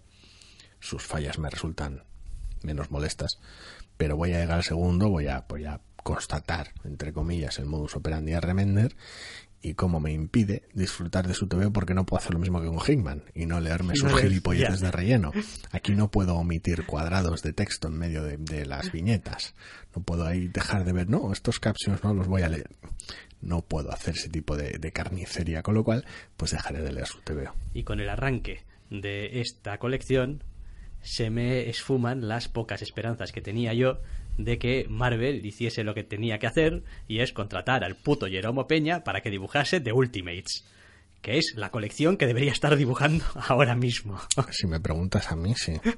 Sus 0.80 1.04
fallas 1.04 1.38
me 1.38 1.50
resultan 1.50 2.02
menos 2.62 2.90
molestas. 2.90 3.38
Pero 3.96 4.16
voy 4.16 4.32
a 4.32 4.40
llegar 4.40 4.58
al 4.58 4.64
segundo, 4.64 5.08
voy 5.08 5.28
a, 5.28 5.46
voy 5.48 5.64
a 5.64 5.80
constatar, 6.02 6.72
entre 6.84 7.12
comillas, 7.12 7.58
el 7.58 7.66
modus 7.66 7.96
operandi 7.96 8.32
a 8.32 8.40
Remender 8.40 8.96
y 9.62 9.74
cómo 9.74 10.00
me 10.00 10.12
impide 10.12 10.68
disfrutar 10.74 11.26
de 11.26 11.34
su 11.34 11.48
TV 11.48 11.70
porque 11.70 11.94
no 11.94 12.04
puedo 12.04 12.20
hacer 12.20 12.34
lo 12.34 12.38
mismo 12.38 12.60
que 12.60 12.68
con 12.68 12.78
Hickman 12.78 13.24
y 13.34 13.46
no 13.46 13.60
leerme 13.60 13.96
sus 13.96 14.10
no 14.10 14.16
de 14.16 14.90
relleno. 14.90 15.32
Aquí 15.72 15.94
no 15.94 16.10
puedo 16.10 16.36
omitir 16.36 16.86
cuadrados 16.86 17.42
de 17.42 17.52
texto 17.52 17.88
en 17.88 17.98
medio 17.98 18.22
de, 18.22 18.36
de 18.36 18.66
las 18.66 18.92
viñetas. 18.92 19.54
No 19.94 20.02
puedo 20.02 20.26
ahí 20.26 20.48
dejar 20.48 20.84
de 20.84 20.92
ver, 20.92 21.08
no, 21.08 21.32
estos 21.32 21.58
captions 21.58 22.04
no 22.04 22.14
los 22.14 22.28
voy 22.28 22.42
a 22.42 22.48
leer. 22.48 22.70
No 23.40 23.62
puedo 23.62 23.92
hacer 23.92 24.14
ese 24.14 24.28
tipo 24.28 24.56
de, 24.56 24.78
de 24.78 24.92
carnicería, 24.92 25.62
con 25.62 25.74
lo 25.74 25.84
cual, 25.84 26.04
pues 26.36 26.52
dejaré 26.52 26.82
de 26.82 26.92
leer 26.92 27.06
su 27.06 27.20
TVO. 27.20 27.54
y 27.74 27.82
con 27.82 28.00
el 28.00 28.08
arranque 28.08 28.64
de 28.90 29.40
esta 29.40 29.78
colección 29.78 30.44
se 31.02 31.30
me 31.30 31.68
esfuman 31.68 32.28
las 32.28 32.48
pocas 32.48 32.82
esperanzas 32.82 33.32
que 33.32 33.40
tenía 33.40 33.72
yo 33.74 34.00
de 34.38 34.58
que 34.58 34.86
Marvel 34.88 35.44
hiciese 35.46 35.84
lo 35.84 35.94
que 35.94 36.04
tenía 36.04 36.38
que 36.38 36.46
hacer 36.46 36.82
y 37.08 37.20
es 37.20 37.32
contratar 37.32 37.84
al 37.84 37.96
puto 37.96 38.26
Jeromo 38.26 38.66
Peña 38.66 39.02
para 39.04 39.20
que 39.20 39.30
dibujase 39.30 39.80
The 39.80 39.92
Ultimates, 39.92 40.64
que 41.22 41.38
es 41.38 41.54
la 41.56 41.70
colección 41.70 42.16
que 42.16 42.26
debería 42.26 42.52
estar 42.52 42.76
dibujando 42.76 43.24
ahora 43.48 43.74
mismo. 43.74 44.20
Si 44.50 44.66
me 44.66 44.80
preguntas 44.80 45.30
a 45.32 45.36
mí, 45.36 45.54
sí. 45.56 45.74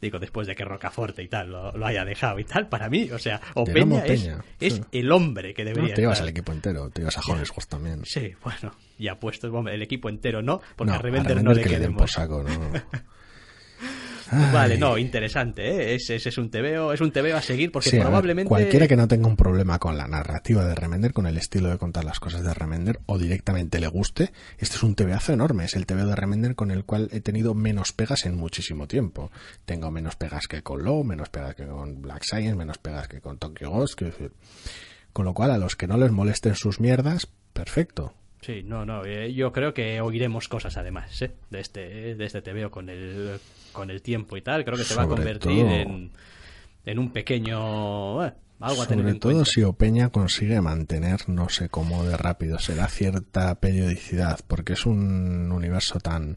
Digo, 0.00 0.18
después 0.18 0.46
de 0.46 0.54
que 0.54 0.64
Rocaforte 0.64 1.22
y 1.22 1.28
tal 1.28 1.50
lo, 1.52 1.70
lo 1.72 1.84
haya 1.86 2.06
dejado 2.06 2.38
y 2.38 2.44
tal, 2.44 2.70
para 2.70 2.88
mí, 2.88 3.10
o 3.10 3.18
sea, 3.18 3.38
o 3.52 3.66
Jeromo 3.66 3.96
Peña, 4.00 4.06
es, 4.06 4.22
Peña, 4.22 4.44
es 4.58 4.74
sí. 4.76 4.82
el 4.92 5.12
hombre 5.12 5.52
que 5.52 5.62
No, 5.62 5.70
debería 5.74 5.94
te 5.94 6.00
llevas 6.00 6.14
estar. 6.16 6.24
al 6.24 6.30
equipo 6.30 6.52
entero, 6.52 6.88
te 6.88 7.00
llevas 7.02 7.18
a 7.18 7.20
Hollingsworth 7.20 7.68
también. 7.68 8.02
Sí, 8.06 8.32
bueno, 8.42 8.74
ya 8.98 9.18
puestos, 9.20 9.52
hombre, 9.52 9.74
el 9.74 9.82
equipo 9.82 10.08
entero 10.08 10.40
no, 10.40 10.62
porque 10.74 10.90
no, 10.92 10.98
a 10.98 11.02
Revender 11.02 11.32
a 11.38 11.42
no 11.42 11.52
Remender 11.52 11.56
le 11.56 11.62
que 11.62 11.68
le 11.68 11.74
den 11.74 11.82
queremos. 11.82 12.00
por 12.00 12.10
saco, 12.10 12.42
¿no? 12.42 12.50
Vale, 14.30 14.78
no, 14.78 14.98
interesante, 14.98 15.68
¿eh? 15.68 15.94
Ese, 15.94 16.16
ese 16.16 16.28
es 16.28 16.38
un 16.38 16.50
TVO, 16.50 16.92
es 16.92 17.00
un 17.00 17.12
TVO 17.12 17.36
a 17.36 17.42
seguir 17.42 17.70
porque 17.70 17.90
Sí, 17.90 17.96
a 17.96 18.00
ver, 18.00 18.06
probablemente... 18.06 18.48
cualquiera 18.48 18.88
que 18.88 18.96
no 18.96 19.08
tenga 19.08 19.26
un 19.26 19.36
problema 19.36 19.78
con 19.78 19.96
la 19.96 20.06
narrativa 20.06 20.64
de 20.64 20.74
Remender, 20.74 21.12
con 21.12 21.26
el 21.26 21.36
estilo 21.36 21.68
de 21.68 21.78
contar 21.78 22.04
las 22.04 22.20
cosas 22.20 22.42
de 22.42 22.54
Remender, 22.54 23.00
o 23.06 23.18
directamente 23.18 23.80
le 23.80 23.88
guste, 23.88 24.32
este 24.58 24.76
es 24.76 24.82
un 24.82 24.94
TVazo 24.94 25.32
enorme. 25.32 25.64
Es 25.64 25.74
el 25.74 25.86
TVO 25.86 26.06
de 26.06 26.16
Remender 26.16 26.54
con 26.54 26.70
el 26.70 26.84
cual 26.84 27.08
he 27.12 27.20
tenido 27.20 27.54
menos 27.54 27.92
pegas 27.92 28.26
en 28.26 28.36
muchísimo 28.36 28.88
tiempo. 28.88 29.30
Tengo 29.64 29.90
menos 29.90 30.16
pegas 30.16 30.46
que 30.48 30.62
con 30.62 30.82
Low, 30.82 31.04
menos 31.04 31.28
pegas 31.28 31.54
que 31.54 31.66
con 31.66 32.02
Black 32.02 32.24
Science, 32.24 32.56
menos 32.56 32.78
pegas 32.78 33.08
que 33.08 33.20
con 33.20 33.38
Tokyo 33.38 33.70
Ghost. 33.70 34.00
decir. 34.00 34.32
Con 35.12 35.24
lo 35.24 35.34
cual, 35.34 35.50
a 35.50 35.58
los 35.58 35.76
que 35.76 35.86
no 35.86 35.96
les 35.96 36.10
molesten 36.10 36.54
sus 36.54 36.80
mierdas, 36.80 37.28
perfecto. 37.52 38.14
Sí, 38.44 38.62
no, 38.62 38.84
no, 38.84 39.04
eh, 39.04 39.32
yo 39.32 39.52
creo 39.52 39.72
que 39.72 40.00
oiremos 40.00 40.48
cosas 40.48 40.76
además, 40.76 41.22
¿eh? 41.22 41.32
De 41.50 41.60
este, 41.60 42.14
de 42.14 42.24
este 42.24 42.42
TVO 42.42 42.70
con 42.70 42.88
el, 42.90 43.38
con 43.72 43.90
el 43.90 44.02
tiempo 44.02 44.36
y 44.36 44.42
tal, 44.42 44.64
creo 44.64 44.76
que 44.76 44.84
se 44.84 44.94
va 44.94 45.02
a 45.04 45.08
convertir 45.08 45.38
todo- 45.52 45.70
en, 45.70 46.10
en 46.84 46.98
un 46.98 47.10
pequeño... 47.10 48.24
eh, 48.26 48.32
algo 48.60 48.82
a 48.82 48.86
tener 48.86 49.02
Sobre 49.04 49.10
en 49.12 49.20
todo 49.20 49.32
cuenta. 49.32 49.50
si 49.50 49.62
Opeña 49.62 50.08
consigue 50.10 50.60
mantener, 50.60 51.28
no 51.28 51.48
sé 51.48 51.68
cómo 51.68 52.04
de 52.04 52.16
rápido, 52.16 52.58
será 52.58 52.86
cierta 52.88 53.54
periodicidad, 53.56 54.40
porque 54.46 54.74
es 54.74 54.86
un 54.86 55.50
universo 55.50 55.98
tan 56.00 56.36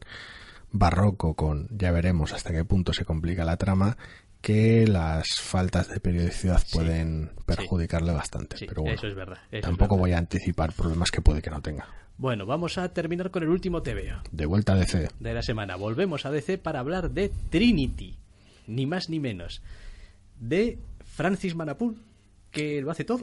barroco 0.72 1.34
con, 1.34 1.68
ya 1.70 1.90
veremos 1.92 2.32
hasta 2.32 2.52
qué 2.52 2.64
punto 2.64 2.92
se 2.92 3.04
complica 3.04 3.44
la 3.44 3.56
trama, 3.56 3.96
que 4.40 4.86
las 4.86 5.40
faltas 5.40 5.88
de 5.88 6.00
periodicidad 6.00 6.62
pueden 6.72 7.30
perjudicarle 7.46 8.12
bastante. 8.12 8.56
pero 8.66 8.82
bueno, 8.82 8.96
eso 8.96 9.06
es 9.06 9.14
verdad. 9.14 9.38
tampoco 9.62 9.96
voy 9.96 10.12
a 10.12 10.18
anticipar 10.18 10.72
problemas 10.72 11.10
que 11.10 11.20
puede 11.20 11.42
que 11.42 11.50
no 11.50 11.60
tenga. 11.60 11.86
Bueno, 12.18 12.46
vamos 12.46 12.78
a 12.78 12.92
terminar 12.92 13.30
con 13.30 13.44
el 13.44 13.48
último 13.48 13.82
TVO. 13.82 14.22
De 14.32 14.46
vuelta 14.46 14.72
a 14.72 14.76
DC. 14.76 15.08
De 15.20 15.34
la 15.34 15.42
semana. 15.42 15.76
Volvemos 15.76 16.26
a 16.26 16.32
DC 16.32 16.58
para 16.58 16.80
hablar 16.80 17.12
de 17.12 17.30
Trinity. 17.48 18.16
Ni 18.66 18.86
más 18.86 19.08
ni 19.08 19.20
menos. 19.20 19.62
De 20.40 20.78
Francis 21.04 21.54
Manapul, 21.54 21.96
que 22.50 22.82
lo 22.82 22.90
hace 22.90 23.04
todo. 23.04 23.20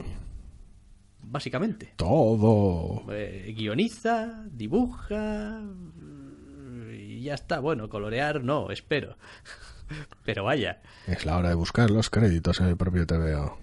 Básicamente. 1.22 1.92
Todo. 1.96 3.04
Eh, 3.10 3.52
guioniza, 3.54 4.44
dibuja. 4.50 5.60
Y 6.90 7.20
ya 7.20 7.34
está. 7.34 7.60
Bueno, 7.60 7.90
colorear 7.90 8.42
no, 8.42 8.70
espero. 8.70 9.18
Pero 10.24 10.44
vaya. 10.44 10.80
Es 11.06 11.24
la 11.24 11.36
hora 11.36 11.50
de 11.50 11.54
buscar 11.54 11.90
los 11.90 12.10
créditos 12.10 12.60
en 12.60 12.66
el 12.66 12.76
propio 12.76 13.06
TVO. 13.06 13.58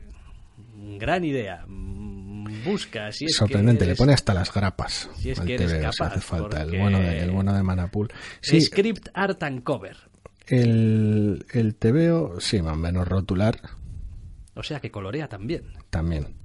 Gran 0.99 1.23
idea. 1.23 1.65
Busca, 1.67 3.11
si 3.11 3.25
es 3.25 3.35
Sorprendente, 3.35 3.85
le 3.85 3.95
pone 3.95 4.13
hasta 4.13 4.33
las 4.33 4.53
grapas. 4.53 5.09
Si 5.17 5.31
es 5.31 5.39
que 5.39 5.55
eres 5.55 5.73
capaz, 5.73 6.13
hace 6.13 6.21
falta. 6.21 6.61
El, 6.61 6.77
bueno 6.77 6.99
de, 6.99 7.19
el 7.19 7.31
bueno 7.31 7.53
de 7.53 7.63
Manapul. 7.63 8.11
Script 8.41 9.09
Art 9.13 9.41
and 9.43 9.63
Cover. 9.63 9.97
El, 10.47 11.45
el 11.51 11.75
TVO, 11.75 12.39
sí, 12.39 12.61
más 12.61 12.73
o 12.73 12.77
menos 12.77 13.07
rotular. 13.07 13.59
O 14.55 14.63
sea 14.63 14.79
que 14.79 14.91
colorea 14.91 15.27
también. 15.27 15.73
También. 15.89 16.35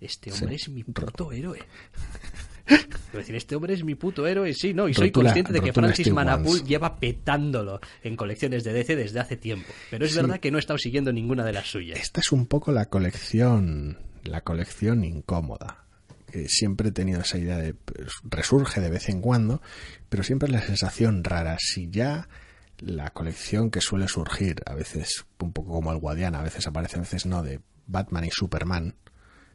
Este 0.00 0.32
hombre 0.32 0.56
es 0.56 0.68
mi 0.68 0.82
puto 0.82 1.30
héroe. 1.32 1.60
Es 2.66 3.18
decir, 3.18 3.34
este 3.34 3.56
hombre 3.56 3.74
es 3.74 3.84
mi 3.84 3.94
puto 3.94 4.26
héroe, 4.26 4.54
sí, 4.54 4.72
no, 4.72 4.88
y 4.88 4.94
soy 4.94 5.10
consciente 5.10 5.52
de 5.52 5.60
que 5.60 5.72
Francis 5.72 6.10
Manapul 6.12 6.64
lleva 6.64 6.96
petándolo 6.98 7.80
en 8.02 8.16
colecciones 8.16 8.64
de 8.64 8.72
DC 8.72 8.96
desde 8.96 9.20
hace 9.20 9.36
tiempo. 9.36 9.70
Pero 9.90 10.04
es 10.04 10.16
verdad 10.16 10.40
que 10.40 10.50
no 10.50 10.58
he 10.58 10.60
estado 10.60 10.78
siguiendo 10.78 11.12
ninguna 11.12 11.44
de 11.44 11.52
las 11.52 11.70
suyas. 11.70 11.98
Esta 12.00 12.20
es 12.20 12.32
un 12.32 12.46
poco 12.46 12.72
la 12.72 12.86
colección, 12.86 13.98
la 14.24 14.40
colección 14.40 15.04
incómoda. 15.04 15.84
Que 16.30 16.48
siempre 16.48 16.88
he 16.88 16.92
tenido 16.92 17.20
esa 17.20 17.36
idea 17.36 17.58
de 17.58 17.74
pues, 17.74 18.08
resurge 18.22 18.80
de 18.80 18.88
vez 18.88 19.10
en 19.10 19.20
cuando, 19.20 19.60
pero 20.08 20.22
siempre 20.22 20.46
es 20.46 20.52
la 20.52 20.62
sensación 20.62 21.22
rara. 21.24 21.58
Si 21.60 21.90
ya 21.90 22.28
la 22.78 23.10
colección 23.10 23.70
que 23.70 23.82
suele 23.82 24.08
surgir, 24.08 24.62
a 24.64 24.74
veces 24.74 25.26
un 25.38 25.52
poco 25.52 25.72
como 25.72 25.92
el 25.92 25.98
Guadiana, 25.98 26.40
a 26.40 26.42
veces 26.42 26.66
aparece, 26.66 26.96
a 26.96 27.00
veces 27.00 27.26
no, 27.26 27.42
de 27.42 27.60
Batman 27.86 28.24
y 28.24 28.30
Superman, 28.30 28.94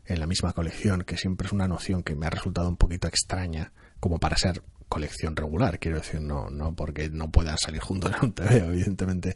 en 0.07 0.19
la 0.19 0.27
misma 0.27 0.53
colección, 0.53 1.03
que 1.03 1.17
siempre 1.17 1.47
es 1.47 1.53
una 1.53 1.67
noción 1.67 2.03
que 2.03 2.15
me 2.15 2.25
ha 2.25 2.29
resultado 2.29 2.69
un 2.69 2.77
poquito 2.77 3.07
extraña, 3.07 3.71
como 3.99 4.19
para 4.19 4.37
ser 4.37 4.63
colección 4.89 5.35
regular, 5.35 5.79
quiero 5.79 5.97
decir, 5.97 6.21
no, 6.21 6.49
no 6.49 6.73
porque 6.73 7.09
no 7.09 7.29
puedan 7.29 7.57
salir 7.57 7.81
juntos 7.81 8.13
en 8.17 8.25
un 8.25 8.33
TV, 8.33 8.57
evidentemente. 8.57 9.35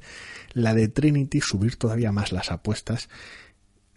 La 0.53 0.73
de 0.73 0.87
Trinity, 0.87 1.41
subir 1.41 1.75
todavía 1.77 2.11
más 2.11 2.31
las 2.31 2.51
apuestas, 2.51 3.09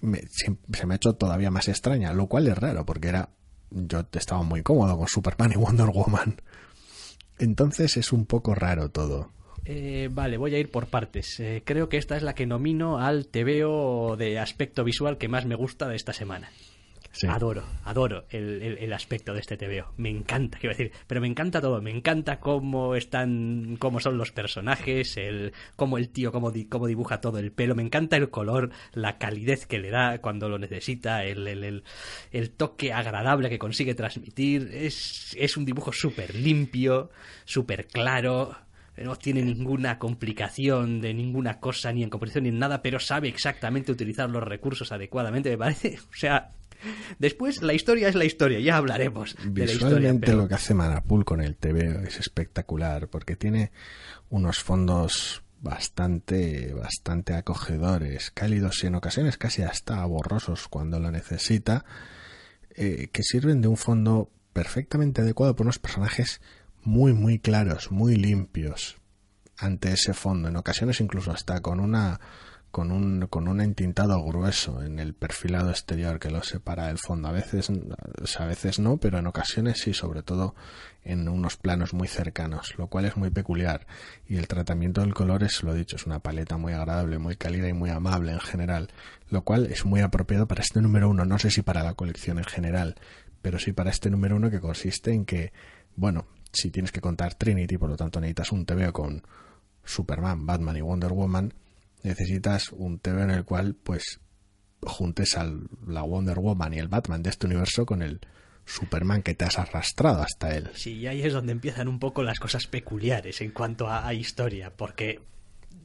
se 0.01 0.87
me 0.87 0.95
ha 0.95 0.97
hecho 0.97 1.15
todavía 1.15 1.51
más 1.51 1.69
extraña, 1.69 2.13
lo 2.13 2.27
cual 2.27 2.49
es 2.49 2.59
raro, 2.59 2.85
porque 2.85 3.09
era, 3.09 3.31
yo 3.71 4.05
estaba 4.13 4.43
muy 4.43 4.63
cómodo 4.63 4.99
con 4.99 5.09
Superman 5.09 5.53
y 5.53 5.57
Wonder 5.57 5.87
Woman. 5.87 6.37
Entonces 7.39 7.97
es 7.97 8.13
un 8.13 8.27
poco 8.27 8.55
raro 8.55 8.91
todo. 8.91 9.33
Eh, 9.67 10.09
vale, 10.13 10.37
voy 10.37 10.55
a 10.55 10.59
ir 10.59 10.71
por 10.71 10.87
partes. 10.87 11.41
Eh, 11.41 11.63
creo 11.65 11.89
que 11.89 11.97
esta 11.97 12.17
es 12.17 12.23
la 12.23 12.35
que 12.35 12.47
nomino 12.47 12.99
al 12.99 13.27
TVO 13.27 14.17
de 14.17 14.39
aspecto 14.39 14.85
visual 14.85 15.19
que 15.19 15.29
más 15.29 15.47
me 15.47 15.55
gusta 15.55 15.89
de 15.89 15.97
esta 15.97 16.13
semana. 16.13 16.51
Adoro, 17.29 17.63
adoro 17.85 18.25
el, 18.31 18.93
aspecto 18.93 19.33
de 19.33 19.41
este 19.41 19.57
TVO. 19.57 19.93
Me 19.97 20.11
encanta, 20.11 20.59
quiero 20.59 20.75
decir, 20.75 20.93
pero 21.07 21.21
me 21.21 21.29
encanta 21.29 21.61
todo. 21.61 21.81
Me 21.81 21.93
encanta 21.93 22.41
cómo 22.41 22.97
están, 22.97 23.77
cómo 23.79 24.01
son 24.01 24.19
los 24.19 24.33
personajes, 24.33 25.17
el, 25.17 25.53
cómo 25.77 25.97
el 25.97 26.09
tío, 26.09 26.33
cómo, 26.33 26.53
cómo 26.69 26.87
dibuja 26.89 27.21
todo 27.21 27.39
el 27.39 27.53
pelo. 27.53 27.77
Me 27.77 27.85
encanta 27.85 28.17
el 28.17 28.31
color, 28.31 28.71
la 28.93 29.19
calidez 29.19 29.67
que 29.67 29.79
le 29.79 29.91
da 29.91 30.19
cuando 30.19 30.49
lo 30.49 30.59
necesita, 30.59 31.25
el, 31.25 31.47
el, 31.47 31.85
el 32.33 32.51
toque 32.51 32.93
agradable 32.93 33.49
que 33.49 33.59
consigue 33.59 33.95
transmitir. 33.95 34.71
Es, 34.73 35.37
es 35.39 35.57
un 35.57 35.65
dibujo 35.65 35.93
súper 35.93 36.35
limpio, 36.35 37.11
súper 37.45 37.87
claro 37.87 38.57
no 38.97 39.17
tiene 39.17 39.43
ninguna 39.43 39.99
complicación 39.99 41.01
de 41.01 41.13
ninguna 41.15 41.59
cosa, 41.59 41.93
ni 41.93 42.03
en 42.03 42.11
composición 42.11 42.45
ni 42.45 42.51
en 42.51 42.59
nada, 42.59 42.81
pero 42.83 43.01
sabe 43.01 43.29
exactamente 43.29 43.91
utilizar 43.91 44.31
los 44.31 44.43
recursos 44.43 44.93
adecuadamente, 44.93 45.51
me 45.51 45.59
parece. 45.59 45.99
O 46.15 46.17
sea, 46.17 46.51
después 47.19 47.63
la 47.63 47.75
historia 47.75 48.09
es 48.09 48.15
la 48.15 48.25
historia, 48.25 48.61
ya 48.61 48.77
hablaremos 48.77 49.37
de 49.45 49.67
la 49.67 49.73
historia. 49.73 50.15
Pero... 50.21 50.37
lo 50.37 50.49
que 50.49 50.55
hace 50.55 50.75
Manapul 50.75 51.25
con 51.25 51.41
el 51.41 51.57
TV 51.57 52.07
es 52.07 52.21
espectacular, 52.21 53.09
porque 53.09 53.37
tiene 53.37 53.73
unos 54.31 54.61
fondos 54.61 55.43
bastante, 55.61 56.73
bastante 56.75 57.35
acogedores, 57.35 58.31
cálidos 58.31 58.85
y 58.85 58.87
en 58.87 58.95
ocasiones 58.95 59.39
casi 59.39 59.63
hasta 59.63 60.05
borrosos 60.05 60.69
cuando 60.69 61.01
lo 61.01 61.11
necesita, 61.11 61.85
eh, 62.77 63.09
que 63.11 63.23
sirven 63.23 63.61
de 63.61 63.69
un 63.69 63.77
fondo 63.77 64.31
perfectamente 64.53 65.23
adecuado 65.23 65.57
por 65.57 65.67
unos 65.67 65.79
personajes 65.79 66.41
muy, 66.85 67.13
muy 67.13 67.39
claros, 67.39 67.91
muy 67.91 68.17
limpios 68.17 68.97
ante 69.57 69.93
ese 69.93 70.15
fondo. 70.15 70.49
En 70.49 70.57
ocasiones 70.57 71.01
incluso 71.01 71.31
hasta 71.31 71.61
con 71.61 71.81
una 71.81 72.21
con 72.75 72.91
un, 72.91 73.29
con 73.29 73.47
un 73.47 73.61
entintado 73.61 74.21
grueso 74.25 74.83
en 74.83 74.99
el 74.99 75.15
perfilado 75.15 75.71
exterior 75.71 76.19
que 76.19 76.33
lo 76.33 76.43
separa 76.43 76.89
del 76.89 76.99
fondo. 76.99 77.29
A 77.29 77.31
veces, 77.31 77.71
a 77.71 78.47
veces 78.47 78.81
no, 78.81 78.97
pero 78.97 79.19
en 79.19 79.29
ocasiones 79.29 79.79
sí, 79.81 79.95
sobre 79.95 80.25
todo 80.25 80.57
en 81.05 81.29
unos 81.29 81.57
planos 81.57 81.95
muy 81.95 82.09
cercanos, 82.09 82.75
lo 82.77 82.89
cual 82.89 83.05
es 83.05 83.17
muy 83.17 83.31
peculiar. 83.31 83.87
Y 84.27 84.39
el 84.39 84.49
tratamiento 84.49 85.03
del 85.03 85.15
color 85.15 85.45
es, 85.45 85.63
lo 85.63 85.73
dicho, 85.73 85.95
es 85.95 86.05
una 86.05 86.19
paleta 86.19 86.57
muy 86.57 86.73
agradable, 86.73 87.19
muy 87.19 87.37
cálida 87.37 87.69
y 87.69 87.73
muy 87.73 87.91
amable 87.91 88.33
en 88.33 88.41
general, 88.41 88.89
lo 89.31 89.45
cual 89.45 89.67
es 89.67 89.85
muy 89.85 90.01
apropiado 90.01 90.49
para 90.49 90.63
este 90.63 90.83
número 90.83 91.09
uno. 91.09 91.25
No 91.25 91.39
sé 91.39 91.53
si 91.53 91.63
para 91.63 91.85
la 91.85 91.95
colección 91.95 92.39
en 92.39 92.45
general, 92.45 92.97
pero 93.41 93.61
sí 93.61 93.73
para 93.73 93.91
este 93.91 94.11
número 94.11 94.35
uno 94.35 94.51
que 94.51 94.59
consiste 94.59 95.13
en 95.13 95.27
que, 95.27 95.53
bueno, 95.95 96.27
si 96.55 96.71
tienes 96.71 96.93
que 96.93 97.01
contar 97.01 97.35
Trinity, 97.35 97.79
por 97.79 97.91
lo 97.91 97.97
tanto 97.97 98.21
necesitas 98.21 98.53
un 98.53 98.65
TV 98.65 98.93
con 98.93 99.23
Superman, 99.85 100.47
Batman 100.47 100.77
y 100.77 100.81
Wonder 100.81 101.13
Woman, 101.13 101.55
necesitas 102.03 102.71
un 102.73 102.99
TV 102.99 103.23
en 103.23 103.31
el 103.31 103.45
cual 103.45 103.75
pues 103.75 104.21
juntes 104.83 105.37
a 105.37 105.51
la 105.87 106.03
Wonder 106.03 106.39
Woman 106.39 106.75
y 106.75 106.79
el 106.79 106.89
Batman 106.89 107.23
de 107.23 107.31
este 107.31 107.47
universo 107.47 107.87
con 107.87 108.03
el 108.03 108.21
Superman 108.67 109.23
que 109.23 109.35
te 109.35 109.45
has 109.45 109.59
arrastrado 109.59 110.23
hasta 110.23 110.57
él. 110.57 110.71
Sí, 110.75 110.95
y 110.95 111.07
ahí 111.07 111.23
es 111.23 111.33
donde 111.33 111.53
empiezan 111.53 111.89
un 111.89 111.99
poco 111.99 112.23
las 112.23 112.39
cosas 112.39 112.67
peculiares 112.67 113.41
en 113.41 113.51
cuanto 113.51 113.89
a, 113.91 114.13
historia, 114.15 114.71
porque 114.75 115.21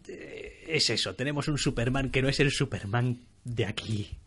eh, 0.08 0.66
es 0.68 0.90
eso, 0.90 1.16
tenemos 1.16 1.48
un 1.48 1.58
Superman 1.58 2.10
que 2.10 2.22
no 2.22 2.30
es 2.30 2.40
el 2.40 2.52
Superman 2.52 3.20
de 3.44 3.66
aquí. 3.66 4.18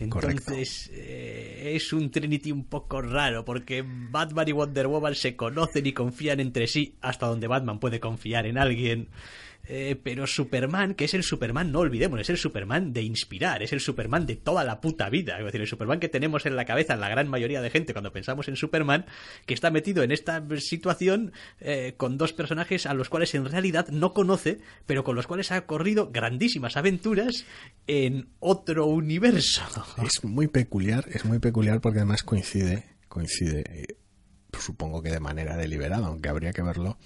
Entonces 0.00 0.90
eh, 0.92 1.72
es 1.74 1.92
un 1.92 2.10
Trinity 2.10 2.52
un 2.52 2.64
poco 2.64 3.02
raro 3.02 3.44
porque 3.44 3.84
Batman 3.86 4.48
y 4.48 4.52
Wonder 4.52 4.86
Woman 4.86 5.14
se 5.14 5.36
conocen 5.36 5.86
y 5.86 5.92
confían 5.92 6.40
entre 6.40 6.66
sí 6.66 6.94
hasta 7.00 7.26
donde 7.26 7.46
Batman 7.46 7.80
puede 7.80 8.00
confiar 8.00 8.46
en 8.46 8.58
alguien. 8.58 9.08
Eh, 9.70 10.00
pero 10.02 10.26
Superman, 10.26 10.94
que 10.94 11.04
es 11.04 11.12
el 11.12 11.22
Superman, 11.22 11.70
no 11.70 11.80
olvidemos, 11.80 12.18
es 12.20 12.30
el 12.30 12.38
Superman 12.38 12.94
de 12.94 13.02
inspirar, 13.02 13.62
es 13.62 13.74
el 13.74 13.80
Superman 13.80 14.24
de 14.24 14.36
toda 14.36 14.64
la 14.64 14.80
puta 14.80 15.10
vida. 15.10 15.38
Es 15.38 15.44
decir, 15.44 15.60
el 15.60 15.66
Superman 15.66 16.00
que 16.00 16.08
tenemos 16.08 16.46
en 16.46 16.56
la 16.56 16.64
cabeza 16.64 16.96
la 16.96 17.10
gran 17.10 17.28
mayoría 17.28 17.60
de 17.60 17.68
gente 17.68 17.92
cuando 17.92 18.10
pensamos 18.10 18.48
en 18.48 18.56
Superman, 18.56 19.04
que 19.44 19.52
está 19.52 19.70
metido 19.70 20.02
en 20.02 20.10
esta 20.10 20.42
situación 20.58 21.32
eh, 21.60 21.92
con 21.98 22.16
dos 22.16 22.32
personajes 22.32 22.86
a 22.86 22.94
los 22.94 23.10
cuales 23.10 23.34
en 23.34 23.44
realidad 23.44 23.88
no 23.88 24.14
conoce, 24.14 24.58
pero 24.86 25.04
con 25.04 25.16
los 25.16 25.26
cuales 25.26 25.52
ha 25.52 25.66
corrido 25.66 26.10
grandísimas 26.10 26.78
aventuras 26.78 27.44
en 27.86 28.30
otro 28.40 28.86
universo. 28.86 29.62
Es 30.02 30.24
muy 30.24 30.48
peculiar, 30.48 31.04
es 31.12 31.26
muy 31.26 31.40
peculiar 31.40 31.82
porque 31.82 31.98
además 31.98 32.22
coincide, 32.22 32.84
coincide, 33.08 33.64
eh, 33.68 33.96
supongo 34.58 35.02
que 35.02 35.10
de 35.10 35.20
manera 35.20 35.58
deliberada, 35.58 36.06
aunque 36.06 36.30
habría 36.30 36.54
que 36.54 36.62
verlo 36.62 36.96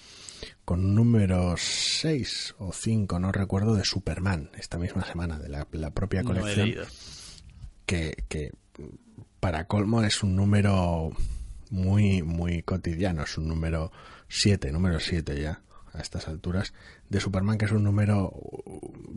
con 0.65 0.95
número 0.95 1.55
6 1.57 2.57
o 2.59 2.73
5, 2.73 3.19
no 3.19 3.33
recuerdo, 3.33 3.75
de 3.75 3.85
Superman, 3.85 4.51
esta 4.59 4.79
misma 4.79 5.05
semana, 5.05 5.39
de 5.39 5.49
la, 5.49 5.91
propia 5.91 6.23
colección. 6.25 6.73
que, 7.87 8.25
que 8.29 8.53
para 9.41 9.67
colmo 9.67 10.03
es 10.03 10.23
un 10.23 10.37
número 10.37 11.11
muy, 11.71 12.23
muy 12.23 12.63
cotidiano, 12.63 13.23
es 13.23 13.37
un 13.39 13.49
número 13.49 13.93
7, 14.29 14.71
número 14.73 15.01
7 15.01 15.41
ya, 15.41 15.63
a 15.93 16.01
estas 16.01 16.29
alturas, 16.29 16.73
de 17.09 17.21
Superman, 17.21 17.59
que 17.59 17.65
es 17.65 17.73
un 17.73 17.85
número 17.85 18.33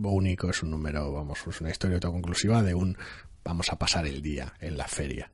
único, 0.01 0.49
es 0.49 0.63
un 0.63 0.71
número, 0.71 1.11
vamos, 1.11 1.39
es 1.47 1.61
una 1.61 1.69
historia 1.69 1.95
autoconclusiva 1.95 2.63
de 2.63 2.73
un 2.73 2.97
vamos 3.43 3.71
a 3.71 3.77
pasar 3.77 4.07
el 4.07 4.21
día 4.21 4.53
en 4.59 4.75
la 4.75 4.87
feria 4.87 5.31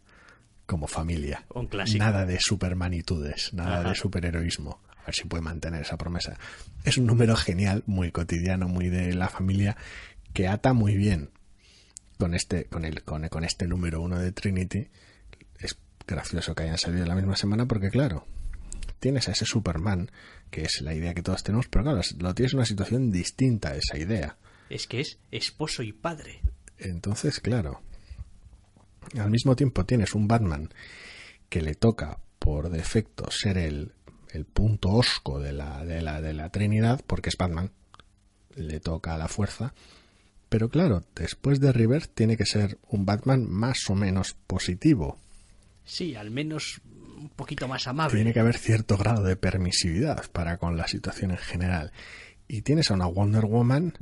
como 0.65 0.87
familia. 0.87 1.45
Un 1.53 1.67
clásico. 1.67 2.03
Nada 2.03 2.25
de 2.25 2.37
supermanitudes, 2.39 3.53
nada 3.53 3.83
de 3.83 3.95
superheroísmo 3.95 4.81
ver 5.11 5.15
si 5.15 5.27
puede 5.27 5.43
mantener 5.43 5.81
esa 5.81 5.97
promesa. 5.97 6.37
Es 6.83 6.97
un 6.97 7.05
número 7.05 7.35
genial, 7.35 7.83
muy 7.85 8.11
cotidiano, 8.11 8.67
muy 8.67 8.89
de 8.89 9.13
la 9.13 9.29
familia, 9.29 9.77
que 10.33 10.47
ata 10.47 10.73
muy 10.73 10.95
bien 10.95 11.29
con 12.17 12.33
este, 12.33 12.65
con 12.65 12.85
el, 12.85 13.03
con, 13.03 13.27
con 13.29 13.43
este 13.43 13.67
número 13.67 14.01
uno 14.01 14.19
de 14.19 14.31
Trinity. 14.31 14.89
Es 15.59 15.77
gracioso 16.07 16.55
que 16.55 16.63
hayan 16.63 16.77
salido 16.77 17.05
la 17.05 17.15
misma 17.15 17.35
semana 17.35 17.65
porque, 17.65 17.89
claro, 17.89 18.25
tienes 18.99 19.27
a 19.27 19.31
ese 19.31 19.45
Superman, 19.45 20.09
que 20.49 20.61
es 20.61 20.81
la 20.81 20.93
idea 20.93 21.13
que 21.13 21.23
todos 21.23 21.43
tenemos, 21.43 21.67
pero 21.67 21.83
claro, 21.83 22.01
lo 22.19 22.33
tienes 22.33 22.53
en 22.53 22.59
una 22.59 22.65
situación 22.65 23.11
distinta 23.11 23.69
a 23.69 23.75
esa 23.75 23.97
idea. 23.97 24.37
Es 24.69 24.87
que 24.87 25.01
es 25.01 25.19
esposo 25.31 25.83
y 25.83 25.91
padre. 25.91 26.41
Entonces, 26.77 27.39
claro, 27.39 27.81
al 29.17 29.29
mismo 29.29 29.55
tiempo 29.55 29.85
tienes 29.85 30.15
un 30.15 30.27
Batman 30.27 30.69
que 31.49 31.61
le 31.61 31.75
toca 31.75 32.19
por 32.39 32.69
defecto 32.69 33.29
ser 33.29 33.57
el, 33.57 33.93
el 34.31 34.45
punto 34.45 34.89
osco 34.89 35.39
de 35.39 35.53
la, 35.53 35.85
de, 35.85 36.01
la, 36.01 36.21
de 36.21 36.33
la 36.33 36.49
Trinidad, 36.49 37.01
porque 37.05 37.29
es 37.29 37.37
Batman, 37.37 37.71
le 38.55 38.79
toca 38.79 39.15
a 39.15 39.17
la 39.17 39.27
fuerza, 39.27 39.73
pero 40.49 40.69
claro, 40.69 41.03
después 41.15 41.59
de 41.61 41.71
River 41.71 42.07
tiene 42.07 42.35
que 42.35 42.45
ser 42.45 42.77
un 42.89 43.05
Batman 43.05 43.49
más 43.49 43.89
o 43.89 43.95
menos 43.95 44.35
positivo. 44.47 45.17
Sí, 45.85 46.15
al 46.15 46.29
menos 46.29 46.81
un 46.85 47.29
poquito 47.29 47.67
más 47.67 47.87
amable. 47.87 48.15
Tiene 48.15 48.33
que 48.33 48.41
haber 48.41 48.57
cierto 48.57 48.97
grado 48.97 49.23
de 49.23 49.35
permisividad 49.35 50.29
para 50.31 50.57
con 50.57 50.75
la 50.75 50.87
situación 50.87 51.31
en 51.31 51.37
general. 51.37 51.93
Y 52.47 52.63
tienes 52.63 52.91
a 52.91 52.95
una 52.95 53.05
Wonder 53.05 53.45
Woman 53.45 53.93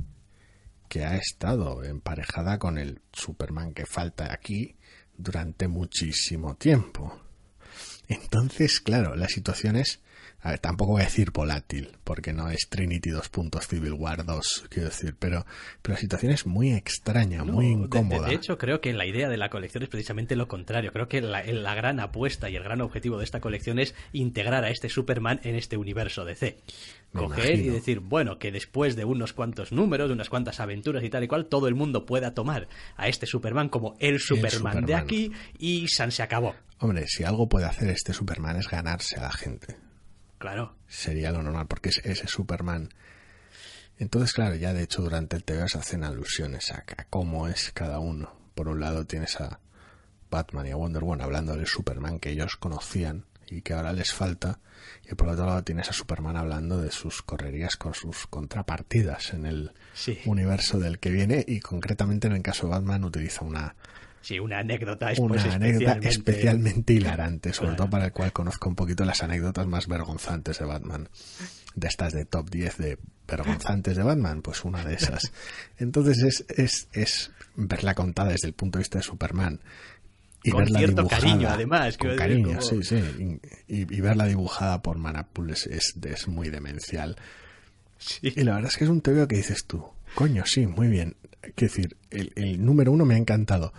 que 0.88 1.04
ha 1.04 1.16
estado 1.16 1.84
emparejada 1.84 2.58
con 2.58 2.78
el 2.78 3.00
Superman 3.12 3.72
que 3.72 3.86
falta 3.86 4.32
aquí 4.32 4.74
durante 5.16 5.68
muchísimo 5.68 6.56
tiempo. 6.56 7.29
Entonces, 8.10 8.80
claro, 8.80 9.14
la 9.14 9.28
situación 9.28 9.76
es 9.76 10.00
a 10.42 10.52
ver, 10.52 10.58
tampoco 10.58 10.92
voy 10.92 11.02
a 11.02 11.04
decir 11.04 11.32
volátil, 11.32 11.90
porque 12.02 12.32
no 12.32 12.48
es 12.48 12.68
Trinity 12.70 13.10
2. 13.10 13.30
Civil 13.68 13.92
War 13.92 14.24
2, 14.24 14.68
quiero 14.70 14.88
decir, 14.88 15.14
pero, 15.18 15.44
pero 15.82 15.94
la 15.94 16.00
situación 16.00 16.32
es 16.32 16.46
muy 16.46 16.72
extraña, 16.72 17.44
muy 17.44 17.66
incómoda. 17.66 18.28
De, 18.28 18.36
hecho, 18.36 18.56
creo 18.56 18.80
que 18.80 18.94
la 18.94 19.04
idea 19.04 19.28
de 19.28 19.36
la 19.36 19.50
colección 19.50 19.82
es 19.82 19.90
precisamente 19.90 20.36
lo 20.36 20.48
contrario. 20.48 20.92
Creo 20.92 21.08
que 21.08 21.20
la, 21.20 21.44
la, 21.44 21.74
gran 21.74 22.00
apuesta 22.00 22.48
y 22.48 22.56
el 22.56 22.62
gran 22.62 22.80
objetivo 22.80 23.18
de 23.18 23.24
esta 23.24 23.40
colección 23.40 23.78
es 23.78 23.94
integrar 24.12 24.64
a 24.64 24.70
este 24.70 24.88
Superman 24.88 25.40
en 25.44 25.56
este 25.56 25.76
universo 25.76 26.24
DC. 26.24 26.56
Coger 27.12 27.58
y 27.58 27.68
decir, 27.68 28.00
bueno, 28.00 28.38
que 28.38 28.50
después 28.50 28.96
de 28.96 29.04
unos 29.04 29.34
cuantos 29.34 29.72
números, 29.72 30.08
de 30.08 30.14
unas 30.14 30.30
cuantas 30.30 30.58
aventuras 30.60 31.04
y 31.04 31.10
tal 31.10 31.24
y 31.24 31.28
cual, 31.28 31.46
todo 31.46 31.68
el 31.68 31.74
mundo 31.74 32.06
pueda 32.06 32.32
tomar 32.32 32.68
a 32.96 33.08
este 33.08 33.26
Superman 33.26 33.68
como 33.68 33.94
el 33.98 34.20
Superman, 34.20 34.86
de 34.86 34.94
aquí 34.94 35.32
y 35.58 35.86
San 35.88 36.12
se 36.12 36.22
acabó. 36.22 36.54
Hombre, 36.80 37.06
si 37.08 37.24
algo 37.24 37.46
puede 37.46 37.66
hacer 37.66 37.90
este 37.90 38.14
Superman 38.14 38.56
es 38.56 38.66
ganarse 38.68 39.16
a 39.16 39.22
la 39.22 39.32
gente. 39.32 39.76
Claro. 40.38 40.74
Sería 40.88 41.30
lo 41.30 41.42
normal, 41.42 41.66
porque 41.66 41.90
es 41.90 42.00
ese 42.04 42.26
Superman. 42.26 42.88
Entonces, 43.98 44.32
claro, 44.32 44.54
ya 44.54 44.72
de 44.72 44.82
hecho 44.82 45.02
durante 45.02 45.36
el 45.36 45.44
TV 45.44 45.68
se 45.68 45.76
hacen 45.76 46.04
alusiones 46.04 46.72
a, 46.72 46.82
cómo 47.10 47.48
es 47.48 47.70
cada 47.72 47.98
uno. 47.98 48.34
Por 48.54 48.68
un 48.68 48.80
lado 48.80 49.06
tienes 49.06 49.38
a 49.42 49.60
Batman 50.30 50.68
y 50.68 50.70
a 50.70 50.76
Wonder 50.76 51.04
Woman 51.04 51.20
hablando 51.20 51.54
del 51.54 51.66
Superman 51.66 52.18
que 52.18 52.30
ellos 52.30 52.56
conocían 52.56 53.26
y 53.46 53.60
que 53.60 53.74
ahora 53.74 53.92
les 53.92 54.14
falta. 54.14 54.60
Y 55.04 55.14
por 55.16 55.28
otro 55.28 55.44
lado 55.44 55.62
tienes 55.62 55.90
a 55.90 55.92
Superman 55.92 56.38
hablando 56.38 56.80
de 56.80 56.90
sus 56.90 57.20
correrías 57.20 57.76
con 57.76 57.92
sus 57.92 58.26
contrapartidas 58.26 59.34
en 59.34 59.44
el 59.44 59.72
universo 60.24 60.78
del 60.78 60.98
que 60.98 61.10
viene 61.10 61.44
y 61.46 61.60
concretamente 61.60 62.28
en 62.28 62.36
el 62.36 62.42
caso 62.42 62.66
de 62.66 62.72
Batman 62.72 63.04
utiliza 63.04 63.44
una 63.44 63.76
Sí, 64.22 64.38
una 64.38 64.58
anécdota, 64.58 65.12
una 65.18 65.42
anécdota 65.42 65.98
especialmente... 66.02 66.92
hilarante, 66.92 67.52
sobre 67.52 67.74
todo 67.74 67.88
para 67.88 68.06
el 68.06 68.12
cual 68.12 68.32
conozco 68.32 68.68
un 68.68 68.74
poquito 68.74 69.04
las 69.04 69.22
anécdotas 69.22 69.66
más 69.66 69.86
vergonzantes 69.88 70.58
de 70.58 70.66
Batman. 70.66 71.08
De 71.74 71.88
estas 71.88 72.12
de 72.12 72.26
top 72.26 72.50
10 72.50 72.76
de 72.76 72.98
vergonzantes 73.26 73.96
de 73.96 74.02
Batman, 74.02 74.42
pues 74.42 74.64
una 74.64 74.84
de 74.84 74.94
esas. 74.94 75.32
Entonces 75.78 76.22
es, 76.22 76.44
es, 76.48 76.88
es 76.92 77.30
verla 77.56 77.94
contada 77.94 78.32
desde 78.32 78.48
el 78.48 78.54
punto 78.54 78.78
de 78.78 78.82
vista 78.82 78.98
de 78.98 79.04
Superman. 79.04 79.60
Y 80.42 80.50
con 80.50 80.64
verla 80.64 80.78
cierto 80.80 81.06
cariño, 81.06 81.48
además. 81.48 81.96
Con 81.96 82.16
cariño, 82.16 82.60
sí, 82.60 82.82
sí. 82.82 83.40
Y, 83.68 83.84
verla 84.00 84.26
dibujada 84.26 84.82
por 84.82 84.98
Manapul 84.98 85.50
es, 85.50 85.66
es, 85.66 86.28
muy 86.28 86.50
demencial. 86.50 87.16
Y 88.20 88.42
la 88.42 88.54
verdad 88.54 88.70
es 88.70 88.76
que 88.76 88.84
es 88.84 88.90
un 88.90 89.00
TVO 89.00 89.28
que 89.28 89.36
dices 89.36 89.64
tú, 89.66 89.84
coño, 90.14 90.44
sí, 90.44 90.66
muy 90.66 90.88
bien. 90.88 91.16
Quiero 91.40 91.72
decir, 91.74 91.96
el, 92.10 92.32
el 92.36 92.62
número 92.64 92.92
uno 92.92 93.04
me 93.06 93.14
ha 93.14 93.18
encantado 93.18 93.72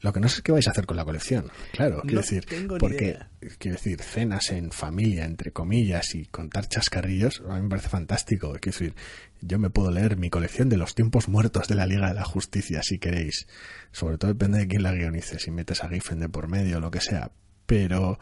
lo 0.00 0.12
que 0.12 0.20
no 0.20 0.28
sé 0.28 0.42
qué 0.42 0.52
vais 0.52 0.66
a 0.66 0.70
hacer 0.70 0.86
con 0.86 0.96
la 0.96 1.04
colección. 1.04 1.50
Claro, 1.72 2.02
quiero 2.02 2.20
decir, 2.20 2.46
porque 2.78 3.18
quiero 3.58 3.76
decir, 3.76 4.00
cenas 4.00 4.50
en 4.50 4.72
familia, 4.72 5.24
entre 5.24 5.52
comillas, 5.52 6.14
y 6.14 6.26
contar 6.26 6.68
chascarrillos, 6.68 7.42
a 7.48 7.56
mí 7.56 7.62
me 7.62 7.68
parece 7.68 7.88
fantástico. 7.88 8.52
Quiero 8.60 8.78
decir, 8.78 8.94
yo 9.42 9.58
me 9.58 9.70
puedo 9.70 9.90
leer 9.90 10.16
mi 10.16 10.30
colección 10.30 10.68
de 10.68 10.78
los 10.78 10.94
tiempos 10.94 11.28
muertos 11.28 11.68
de 11.68 11.74
la 11.74 11.86
Liga 11.86 12.08
de 12.08 12.14
la 12.14 12.24
Justicia, 12.24 12.82
si 12.82 12.98
queréis. 12.98 13.46
Sobre 13.92 14.16
todo 14.16 14.32
depende 14.32 14.58
de 14.58 14.68
quién 14.68 14.82
la 14.82 14.94
guionice, 14.94 15.38
si 15.38 15.50
metes 15.50 15.84
a 15.84 15.88
Giffen 15.88 16.20
de 16.20 16.28
por 16.28 16.48
medio 16.48 16.78
o 16.78 16.80
lo 16.80 16.90
que 16.90 17.00
sea. 17.00 17.30
Pero, 17.66 18.18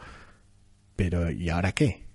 pero, 0.95 1.31
¿y 1.31 1.49
ahora 1.49 1.71
qué? 1.71 2.08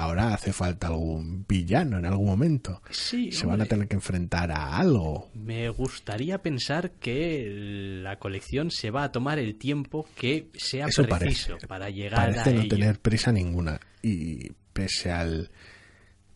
Ahora 0.00 0.34
hace 0.34 0.52
falta 0.52 0.88
algún 0.88 1.44
villano 1.48 1.98
en 1.98 2.06
algún 2.06 2.26
momento. 2.26 2.82
Sí, 2.90 3.30
Se 3.32 3.46
van 3.46 3.60
a 3.60 3.66
tener 3.66 3.86
que 3.88 3.96
enfrentar 3.96 4.50
a 4.50 4.76
algo. 4.76 5.30
Me 5.34 5.68
gustaría 5.68 6.42
pensar 6.42 6.92
que 6.92 8.00
la 8.02 8.18
colección 8.18 8.70
se 8.70 8.90
va 8.90 9.04
a 9.04 9.12
tomar 9.12 9.38
el 9.38 9.56
tiempo 9.56 10.06
que 10.16 10.48
sea 10.54 10.86
preciso 10.86 11.56
para 11.68 11.90
llegar 11.90 12.32
parece 12.32 12.54
no 12.54 12.68
tener 12.68 12.98
prisa 12.98 13.32
ninguna. 13.32 13.80
Y 14.02 14.52
pese 14.72 15.10
al 15.10 15.50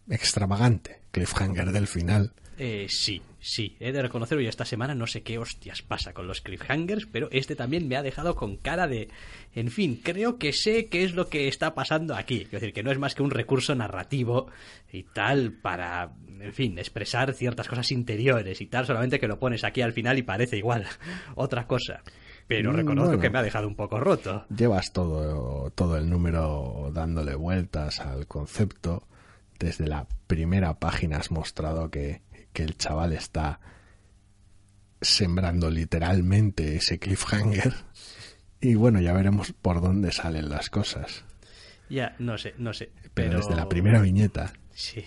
extravagante 0.09 1.01
cliffhanger 1.11 1.73
del 1.73 1.87
final. 1.87 2.33
Eh, 2.59 2.87
sí, 2.89 3.23
sí, 3.41 3.77
he 3.81 3.93
de 3.93 4.03
reconocerlo 4.03 4.43
y 4.43 4.47
esta 4.47 4.65
semana 4.65 4.95
no 4.95 5.07
sé 5.07 5.23
qué 5.23 5.39
hostias 5.39 5.83
pasa 5.83 6.13
con 6.13 6.27
los 6.27 6.41
cliffhangers, 6.41 7.07
pero 7.07 7.29
este 7.33 7.57
también 7.57 7.89
me 7.89 7.97
ha 7.97 8.03
dejado 8.03 8.35
con 8.37 8.57
cara 8.57 8.87
de... 8.87 9.09
En 9.55 9.71
fin, 9.71 10.01
creo 10.03 10.39
que 10.39 10.53
sé 10.53 10.87
qué 10.87 11.05
es 11.05 11.15
lo 11.15 11.29
que 11.29 11.49
está 11.49 11.75
pasando 11.75 12.15
aquí. 12.15 12.43
Es 12.43 12.51
decir, 12.51 12.73
que 12.73 12.83
no 12.83 12.91
es 12.91 12.99
más 12.99 13.15
que 13.15 13.23
un 13.23 13.31
recurso 13.31 13.75
narrativo 13.75 14.51
y 14.93 15.03
tal 15.03 15.53
para, 15.53 16.13
en 16.41 16.53
fin, 16.53 16.79
expresar 16.79 17.35
ciertas 17.35 17.69
cosas 17.69 17.91
interiores 17.91 18.61
y 18.61 18.67
tal, 18.67 18.87
solamente 18.87 19.19
que 19.19 19.29
lo 19.29 19.39
pones 19.39 19.65
aquí 19.65 19.81
al 19.81 19.93
final 19.93 20.19
y 20.19 20.23
parece 20.23 20.57
igual 20.57 20.87
otra 21.35 21.67
cosa. 21.67 22.03
Pero 22.47 22.73
mm, 22.73 22.77
reconozco 22.77 23.19
que 23.19 23.31
me 23.31 23.39
ha 23.39 23.43
dejado 23.43 23.67
un 23.67 23.75
poco 23.75 23.99
roto. 24.01 24.45
Llevas 24.55 24.93
todo, 24.93 25.71
todo 25.71 25.97
el 25.97 26.09
número 26.09 26.91
dándole 26.93 27.35
vueltas 27.35 28.01
al 28.01 28.27
concepto. 28.27 29.07
Desde 29.59 29.87
la 29.87 30.07
primera 30.27 30.75
página 30.75 31.19
has 31.19 31.31
mostrado 31.31 31.91
que 31.91 32.23
que 32.55 32.63
el 32.63 32.79
chaval 32.79 33.13
está 33.13 33.61
sembrando 35.03 35.69
literalmente 35.69 36.77
ese 36.77 36.99
cliffhanger. 36.99 37.75
Y 38.61 38.77
bueno, 38.77 39.01
ya 39.01 39.13
veremos 39.13 39.53
por 39.53 39.83
dónde 39.83 40.11
salen 40.11 40.49
las 40.49 40.71
cosas. 40.71 41.25
Ya, 41.91 42.17
no 42.19 42.39
sé, 42.39 42.55
no 42.57 42.73
sé. 42.73 42.93
Pero, 43.13 43.37
desde 43.37 43.55
la 43.55 43.69
primera 43.69 44.01
viñeta. 44.01 44.55
Sí. 44.73 45.05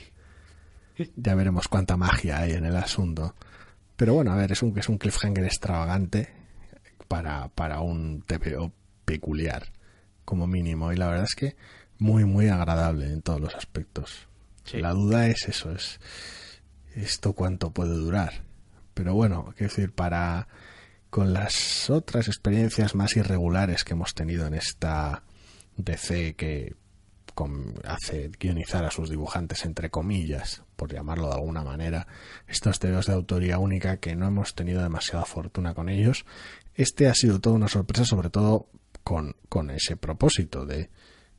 Ya 1.16 1.34
veremos 1.34 1.68
cuánta 1.68 1.98
magia 1.98 2.40
hay 2.40 2.52
en 2.52 2.66
el 2.66 2.76
asunto. 2.76 3.34
Pero 3.96 4.14
bueno, 4.14 4.32
a 4.32 4.36
ver, 4.36 4.52
es 4.52 4.62
un, 4.62 4.78
es 4.78 4.90
un 4.90 5.00
cliffhanger 5.00 5.46
extravagante 5.46 6.30
para, 7.08 7.48
para 7.50 7.80
un 7.80 8.22
TPO 8.22 8.72
peculiar, 9.06 9.72
como 10.24 10.46
mínimo. 10.46 10.92
Y 10.92 10.98
la 10.98 11.08
verdad 11.08 11.26
es 11.26 11.36
que 11.36 11.56
muy, 11.98 12.26
muy 12.26 12.50
agradable 12.50 13.06
en 13.06 13.22
todos 13.22 13.42
los 13.42 13.56
aspectos. 13.56 14.28
La 14.74 14.92
duda 14.92 15.28
es 15.28 15.48
eso, 15.48 15.72
es 15.72 16.00
esto 16.98 17.34
cuánto 17.34 17.72
puede 17.72 17.94
durar. 17.94 18.44
Pero 18.94 19.14
bueno, 19.14 19.54
quiero 19.56 19.72
decir, 19.74 19.94
para 19.94 20.48
con 21.10 21.34
las 21.34 21.90
otras 21.90 22.28
experiencias 22.28 22.96
más 22.96 23.16
irregulares 23.16 23.84
que 23.84 23.94
hemos 23.94 24.14
tenido 24.14 24.46
en 24.46 24.54
esta 24.56 25.24
DC 25.78 26.36
que 26.36 26.76
hace 27.84 28.32
guionizar 28.40 28.84
a 28.84 28.90
sus 28.90 29.10
dibujantes 29.12 29.64
entre 29.64 29.92
comillas, 29.92 30.64
por 30.76 30.92
llamarlo 30.92 31.28
de 31.28 31.36
alguna 31.36 31.64
manera, 31.64 32.08
estos 32.48 32.80
teos 32.80 33.06
de 33.06 33.14
autoría 33.14 33.60
única 33.60 33.98
que 33.98 34.16
no 34.16 34.28
hemos 34.28 34.56
tenido 34.56 34.82
demasiada 34.82 35.24
fortuna 35.24 35.76
con 35.76 35.88
ellos, 35.88 36.26
este 36.74 37.08
ha 37.08 37.14
sido 37.14 37.40
toda 37.40 37.56
una 37.56 37.68
sorpresa, 37.68 38.06
sobre 38.06 38.32
todo 38.32 38.70
con, 39.04 39.36
con 39.50 39.70
ese 39.70 39.98
propósito 39.98 40.66
de, 40.66 40.90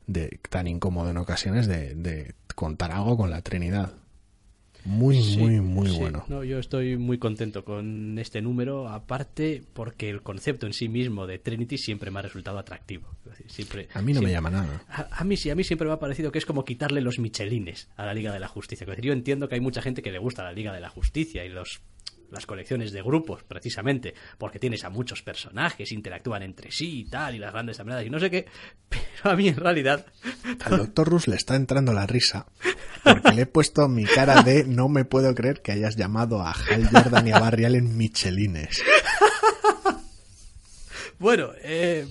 de 0.07 0.39
tan 0.49 0.67
incómodo 0.67 1.09
en 1.09 1.17
ocasiones 1.17 1.67
de 1.67 2.33
contar 2.55 2.93
algo 2.93 3.17
con 3.17 3.29
la 3.29 3.41
Trinidad. 3.41 3.98
Muy, 4.85 5.19
muy, 5.37 5.61
muy 5.61 5.91
bueno. 5.91 6.25
No, 6.27 6.43
yo 6.43 6.59
estoy 6.59 6.97
muy 6.97 7.17
contento 7.17 7.63
con 7.63 8.17
este 8.17 8.41
número, 8.41 8.87
aparte 8.89 9.63
porque 9.73 10.09
el 10.09 10.21
concepto 10.21 10.65
en 10.65 10.73
sí 10.73 10.89
mismo 10.89 11.27
de 11.27 11.39
Trinity 11.39 11.77
siempre 11.77 12.11
me 12.11 12.19
ha 12.19 12.21
resultado 12.21 12.57
atractivo. 12.57 13.07
Siempre, 13.47 13.87
a 13.93 14.01
mí 14.01 14.13
no 14.13 14.21
me 14.21 14.31
llama 14.31 14.49
nada. 14.49 14.83
A, 14.89 15.23
mí 15.23 15.37
sí, 15.37 15.49
a 15.49 15.55
mí 15.55 15.63
siempre 15.63 15.87
me 15.87 15.93
ha 15.93 15.99
parecido 15.99 16.31
que 16.31 16.39
es 16.39 16.45
como 16.45 16.65
quitarle 16.65 17.01
los 17.01 17.19
michelines 17.19 17.89
a 17.95 18.05
la 18.05 18.13
Liga 18.13 18.33
de 18.33 18.39
la 18.39 18.47
Justicia. 18.47 18.87
yo 19.01 19.13
entiendo 19.13 19.49
que 19.49 19.55
hay 19.55 19.61
mucha 19.61 19.81
gente 19.81 20.01
que 20.01 20.11
le 20.11 20.19
gusta 20.19 20.43
la 20.43 20.53
Liga 20.53 20.73
de 20.73 20.79
la 20.79 20.89
Justicia 20.89 21.45
y 21.45 21.49
los 21.49 21.81
las 22.31 22.45
colecciones 22.45 22.91
de 22.91 23.01
grupos, 23.01 23.43
precisamente, 23.43 24.13
porque 24.37 24.59
tienes 24.59 24.83
a 24.83 24.89
muchos 24.89 25.21
personajes, 25.21 25.91
interactúan 25.91 26.43
entre 26.43 26.71
sí 26.71 27.01
y 27.01 27.05
tal, 27.05 27.35
y 27.35 27.39
las 27.39 27.51
grandes 27.51 27.79
amenazas 27.79 28.05
y 28.05 28.09
no 28.09 28.19
sé 28.19 28.29
qué, 28.29 28.45
pero 28.89 29.33
a 29.33 29.35
mí 29.35 29.47
en 29.47 29.57
realidad... 29.57 30.05
Al 30.65 30.77
doctor 30.77 31.09
Rus 31.09 31.27
le 31.27 31.35
está 31.35 31.55
entrando 31.55 31.93
la 31.93 32.07
risa, 32.07 32.47
porque 33.03 33.31
le 33.33 33.41
he 33.43 33.45
puesto 33.45 33.87
mi 33.87 34.05
cara 34.05 34.43
de 34.43 34.63
no 34.65 34.89
me 34.89 35.05
puedo 35.05 35.33
creer 35.35 35.61
que 35.61 35.71
hayas 35.71 35.95
llamado 35.95 36.41
a 36.41 36.51
Hal 36.51 36.87
Jordan 36.89 37.27
y 37.27 37.31
a 37.31 37.39
Barry 37.39 37.65
en 37.65 37.97
Michelines. 37.97 38.81
bueno, 41.19 41.51
eh 41.61 42.07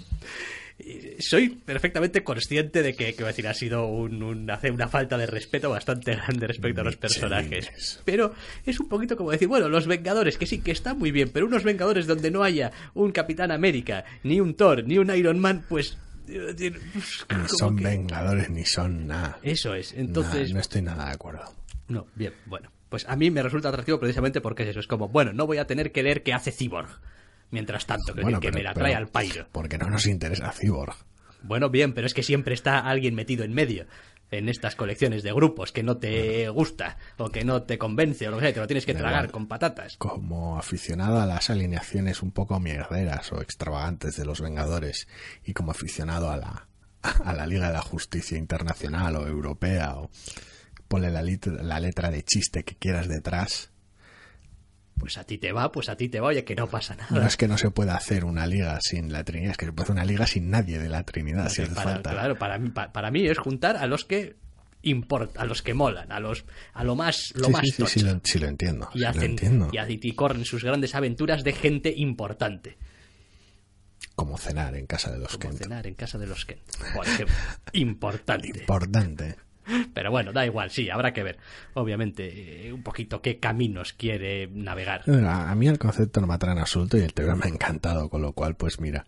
soy 1.18 1.50
perfectamente 1.50 2.22
consciente 2.24 2.82
de 2.82 2.94
que, 2.94 3.14
que 3.14 3.24
decir, 3.24 3.48
ha 3.48 3.54
sido 3.54 3.86
un, 3.86 4.22
un, 4.22 4.50
hace 4.50 4.70
una 4.70 4.88
falta 4.88 5.18
de 5.18 5.26
respeto 5.26 5.70
bastante 5.70 6.14
grande 6.16 6.46
respecto 6.46 6.80
a 6.80 6.84
los 6.84 6.96
personajes. 6.96 8.00
Pero 8.04 8.34
es 8.64 8.80
un 8.80 8.88
poquito 8.88 9.16
como 9.16 9.30
decir, 9.30 9.48
bueno, 9.48 9.68
los 9.68 9.86
Vengadores, 9.86 10.38
que 10.38 10.46
sí, 10.46 10.60
que 10.60 10.72
están 10.72 10.98
muy 10.98 11.10
bien, 11.10 11.30
pero 11.32 11.46
unos 11.46 11.64
Vengadores 11.64 12.06
donde 12.06 12.30
no 12.30 12.42
haya 12.42 12.72
un 12.94 13.12
Capitán 13.12 13.50
América, 13.50 14.04
ni 14.22 14.40
un 14.40 14.54
Thor, 14.54 14.84
ni 14.84 14.98
un 14.98 15.14
Iron 15.14 15.38
Man, 15.38 15.64
pues 15.68 15.98
ni 16.28 17.48
son 17.48 17.76
vengadores 17.76 18.50
ni 18.50 18.64
son 18.64 19.06
nada. 19.06 19.38
Eso 19.42 19.74
es. 19.74 19.94
Entonces. 19.94 20.52
no 20.52 20.60
estoy 20.60 20.82
nada 20.82 21.06
de 21.06 21.12
acuerdo. 21.12 21.42
No, 21.88 22.06
bien, 22.14 22.34
bueno. 22.46 22.70
Pues 22.88 23.06
a 23.06 23.16
mí 23.16 23.30
me 23.30 23.42
resulta 23.42 23.68
atractivo 23.68 23.98
precisamente 23.98 24.40
porque 24.40 24.62
es 24.62 24.70
eso. 24.70 24.80
Es 24.80 24.86
como, 24.86 25.08
bueno, 25.08 25.32
no 25.32 25.46
voy 25.46 25.58
a 25.58 25.66
tener 25.66 25.92
que 25.92 26.02
leer 26.02 26.22
qué 26.22 26.32
hace 26.32 26.52
Cyborg. 26.52 26.88
Mientras 27.50 27.86
tanto, 27.86 28.14
que, 28.14 28.22
que 28.40 28.52
me 28.52 28.62
la 28.62 28.74
trae 28.74 28.94
al 28.94 29.08
pairo. 29.08 29.46
Porque 29.52 29.78
no 29.78 29.88
nos 29.88 30.06
interesa 30.06 30.52
Cyborg. 30.52 30.94
Bueno, 31.42 31.70
bien, 31.70 31.94
pero 31.94 32.06
es 32.06 32.14
que 32.14 32.22
siempre 32.22 32.54
está 32.54 32.80
alguien 32.80 33.14
metido 33.14 33.44
en 33.44 33.54
medio 33.54 33.86
en 34.30 34.48
estas 34.48 34.76
colecciones 34.76 35.22
de 35.22 35.32
grupos 35.32 35.72
que 35.72 35.82
no 35.82 35.96
te 35.96 36.48
gusta 36.50 36.98
o 37.16 37.30
que 37.30 37.44
no 37.44 37.62
te 37.62 37.78
convence 37.78 38.28
o 38.28 38.30
lo 38.30 38.38
que 38.38 38.44
sea, 38.44 38.54
te 38.54 38.60
lo 38.60 38.66
tienes 38.66 38.86
que 38.86 38.94
tragar 38.94 39.30
con 39.30 39.46
patatas. 39.46 39.96
Como 39.96 40.58
aficionado 40.58 41.20
a 41.20 41.26
las 41.26 41.50
alineaciones 41.50 42.22
un 42.22 42.32
poco 42.32 42.60
mierderas 42.60 43.32
o 43.32 43.40
extravagantes 43.40 44.16
de 44.16 44.24
los 44.24 44.40
Vengadores 44.40 45.08
y 45.44 45.54
como 45.54 45.70
aficionado 45.70 46.30
a 46.30 46.36
la, 46.36 46.68
a 47.02 47.32
la 47.32 47.46
Liga 47.46 47.68
de 47.68 47.72
la 47.72 47.82
Justicia 47.82 48.36
Internacional 48.36 49.16
o 49.16 49.26
Europea 49.26 49.96
o 49.96 50.10
ponle 50.88 51.10
la, 51.10 51.22
la 51.22 51.80
letra 51.80 52.10
de 52.10 52.22
chiste 52.22 52.64
que 52.64 52.74
quieras 52.74 53.08
detrás, 53.08 53.70
pues 54.98 55.16
a 55.18 55.24
ti 55.24 55.38
te 55.38 55.52
va, 55.52 55.70
pues 55.70 55.88
a 55.88 55.96
ti 55.96 56.08
te 56.08 56.20
va, 56.20 56.28
oye, 56.28 56.44
que 56.44 56.54
no 56.54 56.66
pasa 56.66 56.94
nada. 56.94 57.08
No 57.10 57.26
es 57.26 57.36
que 57.36 57.48
no 57.48 57.56
se 57.56 57.70
pueda 57.70 57.96
hacer 57.96 58.24
una 58.24 58.46
liga 58.46 58.78
sin 58.80 59.12
la 59.12 59.24
Trinidad, 59.24 59.52
es 59.52 59.56
que 59.56 59.66
se 59.66 59.72
puede 59.72 59.84
hacer 59.84 59.94
una 59.94 60.04
liga 60.04 60.26
sin 60.26 60.50
nadie 60.50 60.78
de 60.78 60.88
la 60.88 61.04
Trinidad, 61.04 61.48
si 61.48 61.62
hace 61.62 61.74
falta. 61.74 62.10
Claro, 62.10 62.36
para 62.36 62.58
mí, 62.58 62.70
para, 62.70 63.10
mí 63.10 63.26
es 63.26 63.38
juntar 63.38 63.76
a 63.76 63.86
los 63.86 64.04
que 64.04 64.36
importa, 64.82 65.40
a 65.40 65.44
los 65.44 65.62
que 65.62 65.74
molan, 65.74 66.12
a 66.12 66.20
los 66.20 66.44
a 66.72 66.84
lo 66.84 66.94
más 66.94 67.32
lo 67.34 67.50
más 67.50 67.62
sí, 67.62 67.72
sí, 67.72 68.00
sí, 68.22 68.38
lo, 68.38 68.48
entiendo. 68.48 68.88
Y 68.94 69.04
hacen, 69.04 69.30
entiendo. 69.30 69.70
y 69.72 69.78
a 69.78 69.86
corren 70.14 70.44
sus 70.44 70.64
grandes 70.64 70.94
aventuras 70.94 71.44
de 71.44 71.52
gente 71.52 71.92
importante. 71.96 72.76
Como 74.14 74.36
cenar 74.36 74.74
en 74.74 74.86
casa 74.86 75.12
de 75.12 75.18
los 75.18 75.36
Como 75.36 75.50
Kent. 75.50 75.62
cenar 75.62 75.86
en 75.86 75.94
casa 75.94 76.18
de 76.18 76.26
los 76.26 76.44
Kent. 76.44 76.60
Por 76.94 77.06
ejemplo. 77.06 77.34
importante. 77.72 78.48
Importante. 78.48 79.36
Pero 79.94 80.10
bueno, 80.10 80.32
da 80.32 80.46
igual, 80.46 80.70
sí, 80.70 80.90
habrá 80.90 81.12
que 81.12 81.22
ver, 81.22 81.38
obviamente, 81.74 82.66
eh, 82.68 82.72
un 82.72 82.82
poquito 82.82 83.20
qué 83.22 83.38
caminos 83.38 83.92
quiere 83.92 84.48
navegar. 84.52 85.02
A 85.08 85.54
mí 85.54 85.68
el 85.68 85.78
concepto 85.78 86.20
no 86.20 86.26
me 86.26 86.34
atrae 86.34 86.52
en 86.52 86.60
absoluto 86.60 86.96
y 86.96 87.02
el 87.02 87.14
tema 87.14 87.34
me 87.34 87.46
ha 87.46 87.48
encantado, 87.48 88.08
con 88.08 88.22
lo 88.22 88.32
cual, 88.32 88.56
pues 88.56 88.80
mira, 88.80 89.06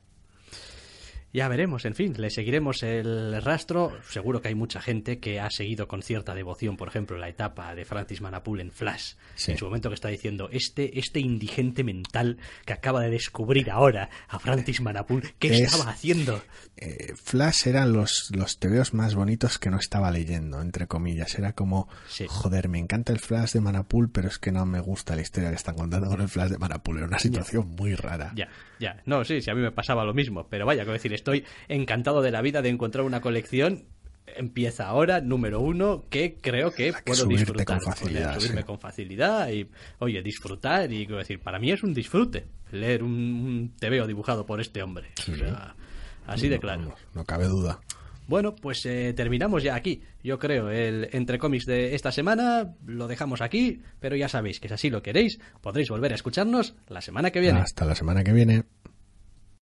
ya 1.33 1.49
veremos, 1.49 1.85
en 1.85 1.95
fin, 1.95 2.15
le 2.17 2.31
seguiremos 2.31 2.83
el 2.83 3.41
rastro. 3.43 3.93
Seguro 4.09 4.43
que 4.43 4.49
hay 4.49 4.55
mucha 4.55 4.81
gente 4.81 5.21
que 5.21 5.39
ha 5.39 5.49
seguido 5.51 5.87
con 5.87 6.03
cierta 6.03 6.35
devoción, 6.35 6.77
por 6.77 6.89
ejemplo, 6.89 7.17
la 7.19 7.29
etapa 7.29 7.75
de 7.75 7.85
Francis 7.85 8.21
Manapul 8.21 8.61
en 8.61 8.73
Flash. 8.73 9.15
En 9.47 9.57
su 9.57 9.67
momento 9.67 9.89
que 9.91 9.95
está 9.95 10.09
diciendo, 10.09 10.49
este, 10.51 10.99
este 10.99 11.21
indigente 11.21 11.85
mental 11.85 12.39
que 12.65 12.73
acaba 12.73 13.01
de 13.03 13.11
descubrir 13.11 13.71
ahora 13.71 14.11
a 14.29 14.39
Francis 14.41 14.81
Manapul, 14.81 15.23
¿qué 15.39 15.63
estaba 15.63 15.91
haciendo? 15.91 16.43
Eh, 16.77 17.15
Flash 17.15 17.69
eran 17.69 17.93
los, 17.93 18.31
los 18.35 18.59
tebeos 18.59 18.93
más 18.93 19.15
bonitos 19.15 19.59
que 19.59 19.71
no 19.71 19.79
estaba 19.79 20.11
leyendo, 20.11 20.61
entre 20.61 20.89
comillas. 20.89 21.39
Era 21.39 21.53
como, 21.53 21.89
joder, 22.27 22.69
me 22.69 22.79
encanta 22.79 23.13
el 23.13 23.21
Flash 23.21 23.53
de 23.53 23.61
Manapul, 23.61 24.11
pero 24.11 24.29
es 24.29 24.39
que 24.39 24.51
no 24.51 24.67
me 24.67 24.81
gusta 24.81 25.15
la 25.15 25.23
historia 25.23 25.51
que 25.51 25.57
están 25.57 25.77
contando 25.77 26.09
con 26.09 26.21
el 26.21 26.29
Flash 26.29 26.51
de 26.51 26.59
Manapul. 26.59 26.97
Era 26.97 27.07
una 27.07 27.19
situación 27.21 27.69
muy 27.77 27.95
rara. 27.95 28.33
Ya, 28.35 28.49
ya. 28.81 29.01
No, 29.07 29.25
sí, 29.25 29.41
sí, 29.41 29.51
a 29.51 29.55
mí 29.55 29.61
me 29.61 29.71
pasaba 29.71 30.05
lo 30.05 30.13
mismo. 30.13 30.49
Pero 30.49 30.67
vaya, 30.67 30.85
que 30.85 30.91
decir, 30.91 31.13
estoy 31.21 31.45
encantado 31.69 32.23
de 32.23 32.31
la 32.31 32.43
vida 32.43 32.63
de 32.63 32.71
encontrar 32.71 33.05
una 33.05 33.21
colección 33.21 33.85
empieza 34.37 34.87
ahora, 34.87 35.21
número 35.21 35.61
uno, 35.61 36.05
que 36.09 36.37
creo 36.41 36.73
que, 36.73 36.93
puedo 37.05 37.27
disfrutar. 37.27 37.67
Con 37.67 37.81
facilidad, 37.81 38.39
subirme 38.39 38.65
con 38.65 38.79
facilidad 38.79 39.51
y, 39.51 39.69
oye, 39.99 40.23
disfrutar. 40.23 40.93
Y 40.93 41.07
quiero 41.07 41.19
decir, 41.19 41.41
para 41.41 41.59
mí 41.59 41.71
es 41.73 41.83
un 41.83 41.95
disfrute 41.95 42.47
leer 42.73 43.03
un, 43.03 43.73
TVO 43.79 44.07
dibujado 44.07 44.47
por 44.47 44.61
este 44.61 44.83
hombre. 44.83 45.09
así 46.27 46.49
de 46.49 46.59
claro. 46.59 46.95
No, 47.15 47.25
cabe 47.25 47.47
duda. 47.47 47.81
Bueno, 48.27 48.55
pues 48.55 48.87
eh, 48.87 49.13
terminamos 49.15 49.65
ya 49.65 49.75
aquí. 49.75 50.03
Yo 50.23 50.39
creo 50.39 50.71
el 50.71 51.09
entre 51.13 51.39
cómics 51.39 51.67
de 51.67 51.97
esta 51.97 52.13
semana 52.13 52.77
lo 52.87 53.09
dejamos 53.09 53.41
aquí, 53.41 53.83
pero 53.99 54.15
ya 54.15 54.29
sabéis 54.29 54.61
que 54.61 54.69
si 54.69 54.75
así 54.75 54.91
lo 54.91 55.03
queréis, 55.03 55.41
podréis 55.61 55.89
volver 55.89 56.13
a 56.13 56.15
escucharnos 56.15 56.77
la 56.89 57.01
semana 57.01 57.33
que 57.33 57.41
viene. 57.41 57.59
Hasta 57.59 57.85
la 57.85 57.97
semana 57.97 58.23
que 58.23 58.33
viene. 58.33 58.63